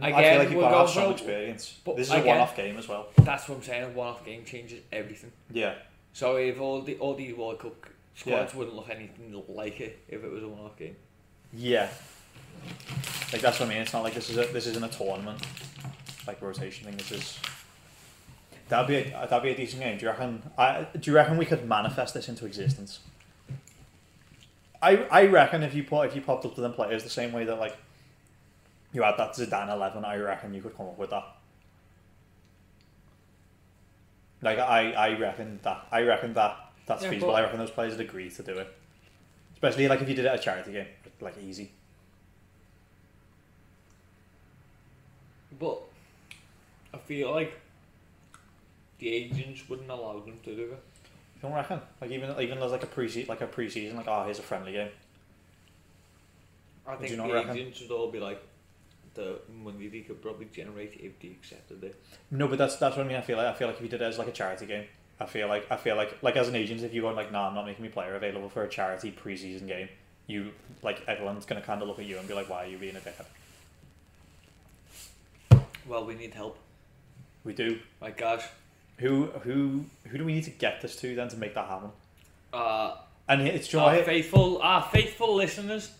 I 0.00 0.08
Again, 0.10 0.22
feel 0.22 0.38
like 0.42 0.50
you've 0.52 0.60
got 0.60 0.86
to 0.86 0.92
some 0.92 1.12
experience 1.12 1.64
but 1.84 1.96
this 1.96 2.08
is 2.08 2.14
a 2.14 2.22
one-off 2.22 2.54
game 2.56 2.76
as 2.78 2.86
well 2.88 3.06
that's 3.18 3.48
what 3.48 3.56
I'm 3.58 3.62
saying. 3.64 3.84
A 3.84 3.88
one-off 3.88 4.24
game 4.24 4.44
changes 4.44 4.80
everything. 4.92 5.32
yeah 5.50 5.74
So 6.12 6.36
if 6.36 6.60
all 6.60 6.82
the 6.82 6.94
all 7.02 7.14
the 7.14 7.32
World 7.34 7.58
Cup 7.58 7.76
squads 8.14 8.54
wouldn't 8.54 8.76
look 8.76 8.90
anything 8.90 9.42
like 9.48 9.80
it 9.80 9.98
if 10.08 10.24
it 10.24 10.30
was 10.30 10.42
a 10.42 10.48
one-off 10.48 10.76
game. 10.78 10.96
Yeah 11.52 11.88
like 13.32 13.40
that's 13.42 13.58
what 13.60 13.66
I 13.66 13.68
mean 13.70 13.78
it's 13.82 13.92
not 13.92 14.02
like 14.02 14.14
this 14.14 14.30
is 14.30 14.36
a 14.36 14.44
this 14.52 14.66
isn't 14.66 14.82
a 14.84 14.88
tournament 14.88 15.40
like 16.26 16.40
rotation 16.42 16.84
thing 16.86 16.96
this 16.96 17.10
is 17.12 17.38
that'd 18.68 18.86
be 18.86 18.96
a, 18.96 19.26
that'd 19.28 19.42
be 19.42 19.50
a 19.50 19.56
decent 19.56 19.82
game 19.82 19.96
do 19.98 20.04
you 20.04 20.10
reckon 20.10 20.42
I, 20.58 20.86
do 20.98 21.10
you 21.10 21.16
reckon 21.16 21.36
we 21.38 21.46
could 21.46 21.66
manifest 21.68 22.14
this 22.14 22.28
into 22.28 22.44
existence 22.46 23.00
I 24.82 24.96
I 25.10 25.26
reckon 25.26 25.62
if 25.62 25.74
you 25.74 25.82
put 25.84 26.02
if 26.06 26.14
you 26.14 26.20
popped 26.20 26.44
up 26.44 26.54
to 26.54 26.60
them 26.60 26.72
players 26.74 27.02
the 27.02 27.10
same 27.10 27.32
way 27.32 27.44
that 27.44 27.58
like 27.58 27.76
you 28.92 29.02
had 29.02 29.16
that 29.18 29.32
Zidane 29.32 29.70
eleven, 29.70 30.02
I 30.04 30.16
reckon 30.16 30.54
you 30.54 30.62
could 30.62 30.74
come 30.76 30.86
up 30.86 30.96
with 30.96 31.10
that. 31.10 31.24
Like 34.40 34.58
I, 34.58 34.92
I 34.92 35.18
reckon 35.18 35.58
that 35.62 35.86
I 35.90 36.02
reckon 36.02 36.32
that 36.34 36.56
that's 36.86 37.02
Yeah, 37.02 37.10
feasible. 37.10 37.32
but- 37.32 37.38
I 37.38 37.42
reckon 37.42 37.58
those 37.58 37.70
players 37.70 37.96
would 37.96 38.06
agree 38.06 38.30
to 38.30 38.42
do 38.42 38.56
it. 38.58 38.72
Especially 39.54 39.88
like 39.88 40.00
if 40.00 40.08
you 40.08 40.14
did 40.14 40.24
it 40.24 40.28
at 40.28 40.36
a 40.38 40.42
charity 40.42 40.72
game, 40.72 40.86
like 41.20 41.36
easy. 41.42 41.72
But 45.58 45.80
I 46.94 46.98
feel 46.98 47.30
like 47.32 47.58
the 48.98 49.08
agents 49.12 49.68
wouldn't 49.68 49.90
allow 49.90 50.20
them 50.20 50.38
to 50.44 50.54
do 50.54 50.62
it. 50.72 50.82
You 51.36 51.42
don't 51.42 51.52
reckon? 51.52 51.80
Like 52.00 52.10
even 52.10 52.38
even 52.40 52.58
as 52.58 52.72
like 52.72 52.82
a 52.82 52.86
pre 52.86 53.24
like 53.28 53.40
a 53.40 53.46
pre-season, 53.46 53.96
like 53.96 54.08
oh 54.08 54.24
here's 54.24 54.38
a 54.38 54.42
friendly 54.42 54.72
game. 54.72 54.88
I 56.86 56.96
Would 56.96 57.00
think 57.00 57.10
you 57.12 57.16
the 57.16 57.32
reckon? 57.32 57.56
agents 57.56 57.80
would 57.80 57.90
all 57.90 58.10
be 58.10 58.18
like 58.18 58.42
the 59.14 59.40
money 59.52 59.88
they 59.88 60.00
could 60.00 60.22
probably 60.22 60.46
generate 60.52 60.94
if 61.00 61.18
they 61.20 61.28
accepted 61.28 61.82
it. 61.84 61.96
No, 62.30 62.48
but 62.48 62.58
that's 62.58 62.76
that's 62.76 62.96
what 62.96 63.04
I 63.04 63.08
mean. 63.08 63.16
I 63.16 63.20
feel 63.20 63.36
like 63.36 63.46
I 63.46 63.52
feel 63.54 63.68
like 63.68 63.76
if 63.76 63.82
you 63.82 63.88
did 63.88 64.00
it 64.02 64.04
as 64.04 64.18
like 64.18 64.28
a 64.28 64.32
charity 64.32 64.66
game, 64.66 64.84
I 65.20 65.26
feel 65.26 65.48
like 65.48 65.66
I 65.70 65.76
feel 65.76 65.96
like 65.96 66.22
like 66.22 66.36
as 66.36 66.48
an 66.48 66.56
agent, 66.56 66.82
if 66.82 66.94
you 66.94 67.02
go 67.02 67.10
like, 67.12 67.30
nah, 67.32 67.48
I'm 67.48 67.54
not 67.54 67.66
making 67.66 67.84
my 67.84 67.90
player 67.90 68.14
available 68.14 68.48
for 68.48 68.64
a 68.64 68.68
charity 68.68 69.10
pre-season 69.10 69.66
game, 69.66 69.88
you 70.28 70.52
like 70.82 71.02
everyone's 71.08 71.44
gonna 71.46 71.60
kind 71.62 71.82
of 71.82 71.88
look 71.88 71.98
at 71.98 72.04
you 72.04 72.18
and 72.18 72.28
be 72.28 72.34
like, 72.34 72.48
why 72.48 72.64
are 72.64 72.68
you 72.68 72.78
being 72.78 72.94
a 72.94 73.00
dickhead? 73.00 73.26
Well, 75.86 76.04
we 76.04 76.14
need 76.14 76.34
help. 76.34 76.58
We 77.44 77.52
do. 77.54 77.78
My 78.00 78.10
gosh. 78.10 78.44
Who 78.98 79.26
who 79.42 79.84
who 80.08 80.18
do 80.18 80.24
we 80.24 80.32
need 80.34 80.44
to 80.44 80.50
get 80.50 80.80
this 80.82 80.96
to 80.96 81.14
then 81.14 81.28
to 81.28 81.36
make 81.36 81.54
that 81.54 81.66
happen? 81.66 81.90
Uh, 82.52 82.96
And 83.28 83.42
it's 83.42 83.72
our 83.74 83.96
joy. 83.96 84.04
faithful, 84.04 84.58
our 84.62 84.82
faithful 84.82 85.34
listeners, 85.34 85.90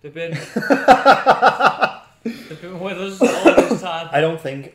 they've 0.00 0.12
been 0.14 0.32
they've 2.24 2.60
been 2.60 2.80
with 2.80 2.98
us 2.98 3.20
all 3.20 3.54
this 3.68 3.80
time. 3.82 4.08
I 4.12 4.20
don't 4.20 4.40
think 4.40 4.74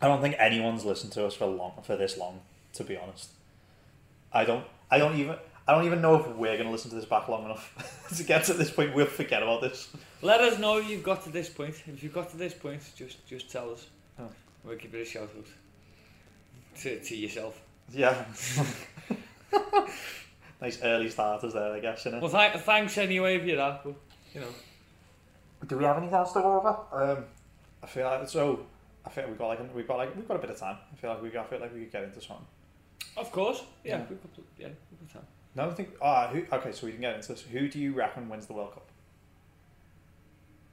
I 0.00 0.06
don't 0.08 0.20
think 0.20 0.36
anyone's 0.38 0.84
listened 0.84 1.12
to 1.12 1.26
us 1.26 1.34
for 1.34 1.46
long 1.46 1.72
for 1.82 1.96
this 1.96 2.16
long. 2.16 2.40
To 2.74 2.84
be 2.84 2.96
honest, 2.96 3.30
I 4.32 4.44
don't. 4.44 4.64
I 4.90 4.98
don't 4.98 5.16
even. 5.18 5.36
I 5.68 5.72
don't 5.74 5.84
even 5.86 6.00
know 6.02 6.16
if 6.16 6.26
we're 6.36 6.56
gonna 6.56 6.70
listen 6.72 6.90
to 6.90 6.96
this 6.96 7.04
back 7.04 7.28
long 7.28 7.44
enough 7.44 8.08
to 8.16 8.24
get 8.24 8.44
to 8.44 8.54
this 8.54 8.70
point. 8.70 8.94
We'll 8.94 9.06
forget 9.06 9.42
about 9.42 9.60
this. 9.60 9.88
Let 10.20 10.40
us 10.40 10.58
know 10.58 10.78
if 10.78 10.88
you've 10.88 11.02
got 11.04 11.22
to 11.24 11.30
this 11.30 11.48
point. 11.48 11.74
If 11.86 12.02
you've 12.02 12.12
got 12.12 12.30
to 12.30 12.36
this 12.36 12.54
point, 12.54 12.82
just 12.96 13.24
just 13.26 13.50
tell 13.50 13.70
us. 13.70 13.86
Oh. 14.18 14.28
We'll 14.64 14.76
give 14.76 14.94
it 14.94 15.02
a 15.02 15.04
shout 15.04 15.22
out 15.36 15.46
to 16.80 17.00
to 17.00 17.16
yourself. 17.16 17.60
Yeah. 17.92 18.24
nice 20.60 20.80
early 20.82 21.10
starters 21.10 21.52
there, 21.52 21.72
I 21.72 21.80
guess. 21.80 22.04
Innit? 22.04 22.20
Well, 22.20 22.30
th- 22.30 22.62
thanks 22.64 22.96
anyway 22.98 23.36
if 23.36 23.44
you're 23.44 23.56
that. 23.56 23.82
But, 23.84 23.94
you 24.34 24.40
know, 24.40 24.46
Do 25.66 25.76
we 25.78 25.84
have 25.84 25.96
anything 25.98 26.14
else 26.14 26.32
to 26.32 26.40
go 26.40 26.58
over? 26.58 26.76
Um, 27.18 27.24
I 27.82 27.86
feel 27.86 28.06
like 28.06 28.28
so. 28.28 28.66
I 29.04 29.10
feel 29.10 29.24
like 29.24 29.30
we've 29.30 29.38
got 29.38 29.48
like 29.48 29.74
we've 29.74 29.88
got 29.88 29.96
like 29.98 30.14
we've 30.16 30.26
got 30.28 30.36
a 30.36 30.40
bit 30.40 30.50
of 30.50 30.58
time. 30.58 30.76
I 30.92 30.96
feel 30.96 31.10
like 31.10 31.22
we 31.22 31.36
I 31.36 31.42
feel 31.44 31.60
like 31.60 31.74
we 31.74 31.80
could 31.80 31.92
get 31.92 32.04
into 32.04 32.20
something. 32.20 32.46
of 33.16 33.30
course, 33.32 33.62
yeah, 33.84 33.98
Yeah. 33.98 34.04
we've 34.08 34.22
got 34.22 34.44
yeah, 34.58 34.68
we've 34.90 35.00
got 35.08 35.20
time. 35.20 35.26
No, 35.54 35.68
I 35.68 35.74
think. 35.74 35.90
Ah, 36.00 36.28
who? 36.28 36.44
Okay, 36.52 36.72
so 36.72 36.86
we 36.86 36.92
can 36.92 37.00
get 37.02 37.14
into 37.14 37.28
this. 37.28 37.42
Who 37.42 37.68
do 37.68 37.78
you 37.78 37.92
reckon 37.92 38.28
wins 38.28 38.46
the 38.46 38.52
World 38.54 38.72
Cup? 38.72 38.86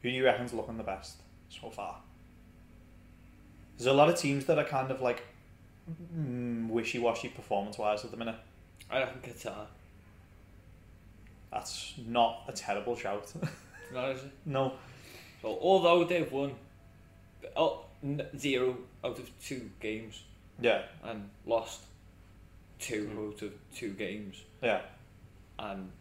Who 0.01 0.09
do 0.09 0.15
you 0.15 0.23
reckon's 0.25 0.53
looking 0.53 0.77
the 0.77 0.83
best 0.83 1.17
so 1.49 1.69
far? 1.69 1.97
There's 3.77 3.87
a 3.87 3.93
lot 3.93 4.09
of 4.09 4.15
teams 4.17 4.45
that 4.45 4.57
are 4.57 4.63
kind 4.63 4.91
of 4.91 5.01
like 5.01 5.23
mm, 6.17 6.69
wishy-washy 6.69 7.29
performance-wise 7.29 8.05
at 8.05 8.11
the 8.11 8.17
minute. 8.17 8.35
I 8.89 8.99
reckon 8.99 9.21
Qatar. 9.21 9.65
That's 11.51 11.93
not 12.05 12.43
a 12.47 12.51
terrible 12.53 12.95
shout. 12.95 13.31
No, 13.91 14.11
is 14.11 14.21
it? 14.23 14.31
no. 14.45 14.73
So 15.41 15.57
although 15.61 16.03
they've 16.03 16.31
won 16.31 16.53
oh, 17.55 17.85
zero 18.37 18.77
out 19.03 19.17
of 19.17 19.31
two 19.43 19.71
games 19.79 20.21
Yeah. 20.61 20.83
and 21.03 21.27
lost 21.47 21.81
two 22.79 23.09
Mm. 23.13 23.27
out 23.33 23.41
of 23.41 23.53
two 23.75 23.89
games, 23.93 24.37
Yeah. 24.61 24.81
and 25.57 25.91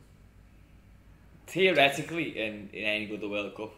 theoretically 1.47 2.39
in, 2.39 2.69
in 2.73 2.85
any 2.85 3.15
other 3.17 3.29
World 3.29 3.55
Cup, 3.57 3.73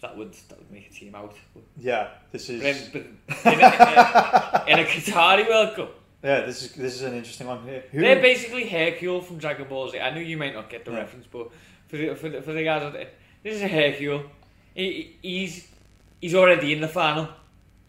that 0.00 0.16
would 0.16 0.32
that 0.48 0.58
would 0.58 0.70
make 0.70 0.88
a 0.90 0.92
team 0.92 1.14
out. 1.14 1.34
But, 1.54 1.62
Yeah. 1.78 2.08
This 2.32 2.48
is. 2.48 2.88
but, 2.88 3.02
in, 3.02 3.18
but 3.28 3.52
in, 3.54 3.60
a, 3.60 4.64
in 4.68 4.78
a 4.78 4.84
Qatari 4.84 5.48
World 5.48 5.76
Cup, 5.76 5.94
Yeah. 6.22 6.40
This 6.42 6.62
is 6.62 6.72
this 6.72 6.94
is 6.94 7.02
an 7.02 7.14
interesting 7.14 7.46
one 7.46 7.62
here. 7.64 7.84
Who? 7.92 8.00
they're 8.00 8.22
basically 8.22 8.68
Hercule 8.68 9.20
from 9.20 9.38
Dragon 9.38 9.68
Ball 9.68 9.90
Z. 9.90 10.00
I 10.00 10.10
know 10.14 10.20
you 10.20 10.36
might 10.36 10.54
not 10.54 10.70
get 10.70 10.84
the 10.84 10.92
Yeah. 10.92 10.98
reference, 10.98 11.26
but 11.30 11.50
for 11.88 11.96
the, 11.96 12.14
for 12.14 12.28
the, 12.28 12.40
for 12.42 12.52
the 12.52 12.64
guys 12.64 12.82
out 12.82 12.92
there, 12.92 13.08
this 13.42 13.56
is 13.56 13.62
a 13.62 13.68
Hercule. 13.68 14.22
He, 14.74 15.16
he's 15.22 15.66
he's 16.20 16.34
already 16.34 16.72
in 16.72 16.80
the 16.80 16.88
final, 16.88 17.28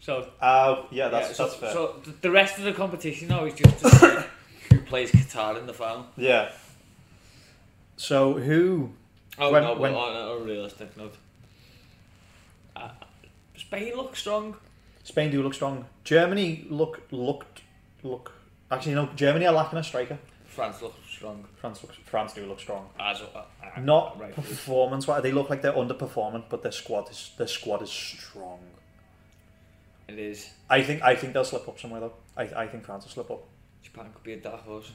so 0.00 0.28
Uh, 0.40 0.82
yeah. 0.90 1.08
That's 1.08 1.28
Yeah, 1.28 1.34
so, 1.34 1.44
that's 1.44 1.56
fair. 1.56 1.72
So 1.72 2.02
the 2.20 2.30
rest 2.30 2.58
of 2.58 2.64
the 2.64 2.72
competition 2.72 3.28
now 3.28 3.44
is 3.44 3.54
just 3.54 3.78
to 3.78 4.26
plays 4.92 5.10
Qatar 5.10 5.58
in 5.58 5.66
the 5.66 5.72
final. 5.72 6.04
yeah. 6.18 6.50
So 7.96 8.34
who? 8.34 8.92
Oh 9.38 9.50
When- 9.52 9.62
no, 9.64 9.74
when- 9.74 9.94
on 9.94 10.12
a 10.40 10.44
realistic 10.44 10.94
note, 10.98 11.16
uh, 12.76 12.90
Spain 13.56 13.96
looks 13.96 14.18
strong. 14.18 14.56
Spain 15.04 15.30
do 15.30 15.42
look 15.42 15.54
strong. 15.54 15.86
Germany 16.04 16.66
look 16.68 17.00
looked 17.10 17.62
look. 18.02 18.32
Actually, 18.70 18.94
no. 18.94 19.06
Germany 19.16 19.46
are 19.46 19.54
lacking 19.54 19.78
a 19.78 19.82
striker. 19.84 20.18
France 20.46 20.82
look 20.82 20.94
strong. 21.08 21.44
France 21.60 21.82
looks. 21.82 21.96
France 22.04 22.34
do 22.34 22.44
look 22.46 22.60
strong. 22.60 22.88
As 23.00 23.22
uh, 23.22 23.26
uh, 23.64 23.80
Not 23.80 24.20
right. 24.20 24.34
performance 24.34 25.06
wise. 25.06 25.22
They 25.22 25.32
look 25.32 25.48
like 25.48 25.62
they're 25.62 25.72
underperforming, 25.84 26.44
but 26.50 26.62
their 26.62 26.72
squad 26.82 27.10
is 27.10 27.30
their 27.38 27.46
squad 27.58 27.80
is 27.82 27.90
strong. 27.90 28.60
It 30.08 30.18
is. 30.18 30.50
I 30.68 30.82
think 30.82 31.02
I 31.02 31.14
think 31.16 31.32
they'll 31.32 31.44
slip 31.52 31.66
up 31.68 31.78
somewhere 31.80 32.00
though. 32.00 32.14
I 32.36 32.42
I 32.64 32.66
think 32.70 32.84
France 32.84 33.04
will 33.04 33.12
slip 33.12 33.30
up. 33.30 33.42
Japan 33.82 34.06
could 34.14 34.22
be 34.24 34.32
a 34.34 34.36
dark 34.40 34.62
horse, 34.64 34.92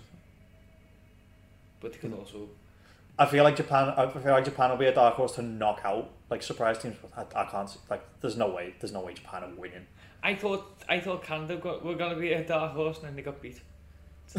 but 1.82 1.94
they 1.94 2.00
could 2.00 2.12
Hmm. 2.12 2.20
also. 2.20 2.50
I 3.20 3.26
feel 3.26 3.44
like 3.44 3.56
Japan. 3.56 3.90
I 3.98 4.08
feel 4.08 4.32
like 4.32 4.46
Japan 4.46 4.70
will 4.70 4.78
be 4.78 4.86
a 4.86 4.94
dark 4.94 5.16
horse 5.16 5.34
to 5.36 5.42
knock 5.42 5.82
out 5.84 6.10
like 6.30 6.44
surprise 6.44 6.78
teams. 6.80 6.96
I, 7.16 7.26
I 7.36 7.46
can't 7.46 7.70
see- 7.70 7.80
like. 7.90 8.04
There's 8.22 8.38
no 8.38 8.50
way. 8.50 8.76
There's 8.80 8.94
no 8.94 9.02
way 9.02 9.14
Japan 9.14 9.44
are 9.44 9.50
winning. 9.56 9.88
I 10.22 10.36
thought 10.36 10.84
I 10.88 11.00
thought 11.00 11.24
Canada 11.24 11.58
got, 11.58 11.84
were 11.84 11.96
gonna 11.96 12.16
be 12.16 12.34
a 12.34 12.44
dark 12.44 12.74
horse, 12.74 12.98
and 12.98 13.08
then 13.08 13.16
they 13.16 13.22
got 13.24 13.42
beat. 13.42 13.60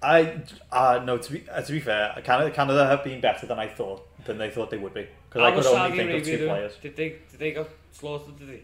I 0.00 0.40
uh, 0.70 1.00
no 1.04 1.18
to 1.18 1.32
be 1.32 1.44
uh, 1.50 1.60
to 1.60 1.72
be 1.72 1.80
fair, 1.80 2.14
Canada 2.24 2.50
Canada 2.52 2.86
have 2.86 3.02
been 3.02 3.20
better 3.20 3.46
than 3.46 3.58
I 3.58 3.66
thought 3.66 4.06
than 4.24 4.38
they 4.38 4.50
thought 4.50 4.70
they 4.70 4.78
would 4.78 4.94
be 4.94 5.06
because 5.28 5.42
I 5.42 5.50
could 5.52 5.66
only 5.66 5.96
think 5.96 6.10
of 6.10 6.22
two 6.24 6.36
doing? 6.36 6.48
players. 6.50 6.76
Did 6.80 6.94
they 6.96 7.08
did 7.30 7.40
they 7.40 7.50
get 7.52 7.68
slaughtered? 7.92 8.38
Did 8.38 8.48
they? 8.48 8.62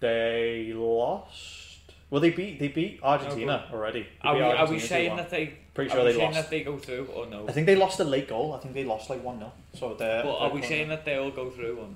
They 0.00 0.72
lost. 0.74 1.71
Well, 2.12 2.20
they 2.20 2.28
beat 2.28 2.58
they 2.58 2.68
beat 2.68 3.00
oh, 3.02 3.08
Argentina 3.08 3.64
already. 3.72 4.02
They 4.02 4.28
Are 4.28 4.34
beat 4.34 4.40
we, 4.40 4.44
are 4.44 4.50
we 4.50 4.58
Argentina 4.58 4.86
saying 4.86 5.12
2-1. 5.12 5.16
that 5.16 5.30
they? 5.30 5.54
Pretty 5.72 5.90
sure 5.90 6.04
they 6.04 6.12
saying 6.12 6.24
lost. 6.26 6.40
that 6.42 6.50
they 6.50 6.62
go 6.62 6.76
through 6.76 7.06
or 7.06 7.24
no? 7.24 7.48
I 7.48 7.52
think 7.52 7.64
they 7.64 7.74
lost 7.74 8.00
a 8.00 8.04
late 8.04 8.28
goal. 8.28 8.52
I 8.52 8.58
think 8.58 8.74
they 8.74 8.84
lost 8.84 9.08
like 9.08 9.24
one 9.24 9.38
0 9.38 9.50
So 9.72 9.94
they're. 9.94 10.22
But 10.22 10.36
are 10.36 10.50
we 10.50 10.60
saying 10.60 10.90
that 10.90 11.06
they 11.06 11.16
all 11.16 11.30
go 11.30 11.48
through 11.48 11.78
or 11.78 11.88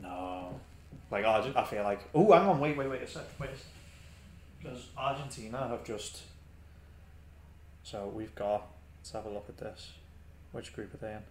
no? 0.00 0.08
No. 0.08 0.60
Like 1.10 1.24
Argent, 1.24 1.56
I 1.56 1.64
feel 1.64 1.82
like. 1.82 1.98
Oh, 2.14 2.30
hang 2.30 2.46
on, 2.48 2.60
wait, 2.60 2.76
wait, 2.76 2.88
wait 2.88 3.02
a 3.02 3.08
sec, 3.08 3.24
wait. 3.40 3.50
Because 4.60 4.86
Argentina 4.96 5.66
have 5.66 5.82
just. 5.82 6.22
So 7.82 8.06
we've 8.06 8.36
got. 8.36 8.68
Let's 9.00 9.10
have 9.10 9.26
a 9.26 9.30
look 9.30 9.46
at 9.48 9.58
this. 9.58 9.94
Which 10.52 10.72
group 10.72 10.94
are 10.94 10.98
they 10.98 11.14
in? 11.14 11.22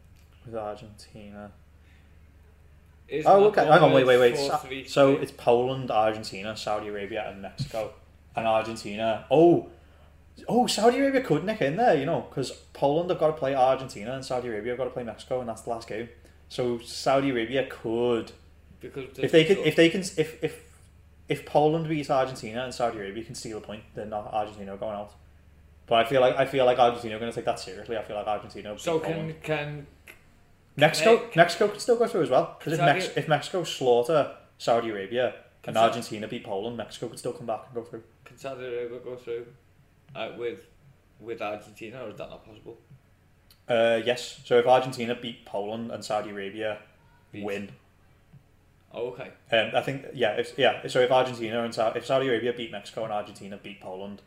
With 0.46 0.58
Argentina. 0.58 1.52
Isn't 3.12 3.30
Oh, 3.30 3.44
okay. 3.46 3.66
Hang 3.66 3.82
on, 3.84 3.92
wait, 3.92 4.06
wait, 4.06 4.20
wait. 4.20 4.38
four, 4.38 4.50
So, 4.50 4.58
three, 4.58 4.88
so 4.88 5.14
three? 5.16 5.24
it's 5.24 5.32
Poland, 5.34 5.92
Argentina, 5.92 6.56
Saudi 6.56 6.88
Arabia, 6.88 7.30
and 7.30 7.42
Mexico. 7.42 7.94
And 8.36 8.48
Argentina. 8.48 9.26
Oh, 9.30 9.70
oh, 10.48 10.66
Saudi 10.68 11.00
Arabia 11.00 11.22
could 11.22 11.44
nick 11.44 11.62
in 11.62 11.76
there, 11.76 11.96
you 11.98 12.06
know, 12.06 12.22
because 12.30 12.52
Poland 12.74 13.10
have 13.10 13.20
got 13.20 13.28
to 13.28 13.34
play 13.34 13.54
Argentina 13.54 14.14
and 14.14 14.24
Saudi 14.24 14.48
Arabia 14.48 14.72
have 14.72 14.78
got 14.78 14.86
to 14.86 14.92
play 14.92 15.04
Mexico, 15.04 15.42
and 15.42 15.50
that's 15.50 15.64
the 15.64 15.70
last 15.70 15.90
game. 15.90 16.08
So 16.48 16.80
Saudi 16.80 17.30
Arabia 17.32 17.68
could, 17.70 18.32
because 18.80 19.18
if 19.20 19.32
they 19.32 19.44
can, 19.44 19.58
if 19.58 19.76
they 19.76 19.90
can, 19.90 20.02
if 20.02 20.42
if 20.42 20.62
if 21.28 21.46
Poland 21.46 21.88
beats 21.90 22.10
Argentina 22.10 22.64
and 22.64 22.74
Saudi 22.74 22.98
Arabia 23.00 23.24
can 23.24 23.36
steal 23.36 23.58
a 23.58 23.62
point, 23.62 23.84
then 23.96 24.10
not 24.10 24.34
Argentina 24.34 24.76
going 24.78 24.96
out. 24.96 25.14
But 25.88 26.06
I 26.06 26.10
feel 26.10 26.22
like 26.22 26.36
I 26.38 26.46
feel 26.46 26.66
like 26.66 26.80
Argentina 26.80 27.16
are 27.16 27.20
going 27.20 27.32
to 27.32 27.36
take 27.36 27.46
that 27.46 27.60
seriously. 27.60 27.98
I 27.98 28.04
feel 28.04 28.16
like 28.16 28.28
Argentina. 28.28 28.78
so 28.78 29.00
beat 29.00 29.06
Poland. 29.08 29.42
can 29.44 29.58
can 29.58 29.88
Mexico, 30.76 31.18
they- 31.18 31.36
Mexico 31.36 31.68
could 31.68 31.82
still 31.82 31.98
go 31.98 32.08
through 32.08 32.24
as 32.24 32.30
well. 32.30 32.56
Because 32.58 32.74
if, 32.74 32.80
Mex- 32.80 33.10
if 33.18 33.28
Mexico 33.28 33.64
slaughter 33.64 34.36
Saudi 34.58 34.90
Arabia 34.90 35.34
Can 35.64 35.72
and 35.72 35.76
Sa- 35.76 35.84
Argentina 35.88 36.28
beat 36.28 36.44
Poland, 36.44 36.78
Mexico 36.78 37.08
could 37.10 37.20
still 37.20 37.34
come 37.34 37.46
back 37.48 37.64
and 37.68 37.76
go 37.76 37.84
through. 37.84 38.04
can 38.26 38.38
Saudi 38.38 38.66
Arabia 38.66 39.00
go 39.00 39.16
through 39.16 39.46
uh, 40.16 40.32
with 40.38 40.66
with 41.20 41.42
Argentina 41.42 42.04
or 42.04 42.10
is 42.10 42.18
that 42.18 42.30
not 42.30 42.46
possible? 42.46 42.78
Uh, 43.70 44.00
yes. 44.04 44.42
So 44.46 44.58
if 44.58 44.66
Argentina 44.68 45.16
beat 45.16 45.46
Poland 45.46 45.92
and 45.92 46.04
Saudi 46.04 46.30
Arabia 46.32 46.80
Beat- 47.32 47.44
win, 47.46 47.72
Oh, 48.94 49.08
okay. 49.14 49.32
um, 49.54 49.72
I 49.74 49.82
think 49.82 50.06
yeah, 50.14 50.32
if 50.32 50.58
yeah. 50.58 50.86
So 50.88 51.00
if 51.00 51.12
Argentina 51.12 51.64
and 51.64 51.74
Sa- 51.74 51.94
if 51.96 52.06
Saudi 52.06 52.28
Arabia 52.28 52.52
beat 52.54 52.72
Mexico 52.72 53.04
and 53.06 53.14
Argentina 53.14 53.58
beat 53.62 53.80
Poland, 53.80 54.22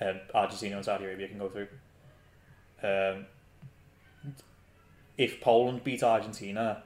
um, 0.00 0.20
Argentina 0.34 0.76
and 0.76 0.84
Saudi 0.84 1.04
Arabia 1.04 1.28
can 1.28 1.38
go 1.38 1.48
through. 1.50 1.68
Um, 2.82 3.26
if 5.16 5.40
Poland 5.40 5.84
beat 5.84 6.02
Argentina 6.02 6.82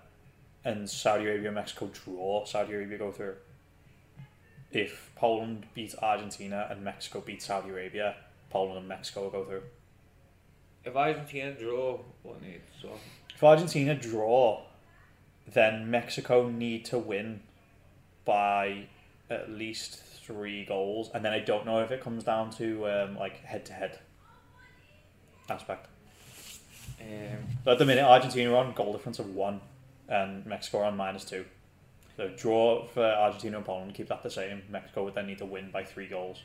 and 0.64 0.88
Saudi 0.88 1.24
Arabia 1.24 1.48
and 1.48 1.54
Mexico 1.54 1.90
draw, 1.92 2.44
Saudi 2.44 2.72
Arabia 2.72 2.98
go 2.98 3.12
through. 3.12 3.36
If 4.72 5.10
Poland 5.14 5.66
beats 5.74 5.94
Argentina 6.02 6.66
and 6.70 6.82
Mexico 6.82 7.20
beat 7.20 7.42
Saudi 7.42 7.70
Arabia, 7.70 8.16
Poland 8.50 8.78
and 8.78 8.88
Mexico 8.88 9.24
will 9.24 9.30
go 9.30 9.44
through. 9.44 9.62
If 10.84 10.96
Argentina 10.96 11.52
draw, 11.52 12.00
what 12.22 12.42
needs 12.42 12.64
so 12.80 12.90
If 13.34 13.42
Argentina 13.42 13.94
draw, 13.94 14.62
then 15.46 15.90
Mexico 15.90 16.48
need 16.48 16.84
to 16.86 16.98
win 16.98 17.40
by 18.24 18.86
at 19.30 19.50
least 19.50 20.02
three 20.26 20.64
goals, 20.64 21.10
and 21.14 21.24
then 21.24 21.32
I 21.32 21.40
don't 21.40 21.66
know 21.66 21.80
if 21.80 21.90
it 21.90 22.00
comes 22.02 22.24
down 22.24 22.50
to 22.52 22.88
um, 22.88 23.16
like 23.16 23.44
head 23.44 23.64
to 23.66 23.72
head 23.72 23.98
aspect. 25.48 25.88
Um, 27.00 27.38
So 27.64 27.72
at 27.72 27.78
the 27.78 27.84
minute, 27.84 28.04
Argentina 28.04 28.52
are 28.52 28.64
on 28.64 28.72
goal 28.72 28.92
difference 28.92 29.18
of 29.18 29.34
one, 29.34 29.60
and 30.08 30.44
Mexico 30.46 30.80
are 30.80 30.84
on 30.86 30.96
minus 30.96 31.24
two. 31.24 31.44
So 32.16 32.28
draw 32.36 32.86
for 32.86 33.04
Argentina 33.04 33.56
and 33.56 33.66
Poland, 33.66 33.94
keep 33.94 34.08
that 34.08 34.22
the 34.22 34.30
same. 34.30 34.62
Mexico 34.70 35.04
would 35.04 35.14
then 35.14 35.26
need 35.26 35.38
to 35.38 35.46
win 35.46 35.70
by 35.72 35.82
three 35.84 36.06
goals 36.06 36.38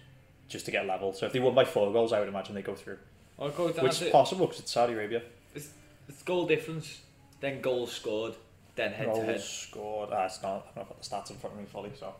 just 0.47 0.65
to 0.65 0.71
get 0.71 0.87
level. 0.87 1.13
So 1.13 1.27
if 1.27 1.33
they 1.33 1.39
won 1.39 1.53
by 1.53 1.65
four 1.65 1.91
goals, 1.93 2.11
I 2.11 2.19
would 2.19 2.27
imagine 2.29 2.55
they 2.55 2.63
go 2.63 2.73
through, 2.73 2.97
I'll 3.37 3.51
go 3.51 3.71
down 3.71 3.85
which 3.85 3.99
to 3.99 4.05
is 4.07 4.11
possible 4.11 4.47
because 4.47 4.61
it's 4.61 4.71
Saudi 4.71 4.93
Arabia. 4.93 5.21
it's, 5.53 5.69
it's 6.07 6.23
goal 6.23 6.47
difference, 6.47 7.01
then 7.39 7.61
goals 7.61 7.91
scored, 7.91 8.33
then 8.75 8.91
head 8.93 9.05
to 9.09 9.13
goals 9.13 9.25
head. 9.25 9.41
scored. 9.41 10.09
Ah, 10.11 10.25
it's 10.25 10.41
not. 10.41 10.65
I've 10.69 10.75
not 10.75 10.87
got 10.89 11.01
the 11.01 11.07
stats 11.07 11.29
in 11.29 11.35
front 11.37 11.53
of 11.55 11.59
me 11.61 11.67
fully. 11.71 11.91
So 11.99 12.15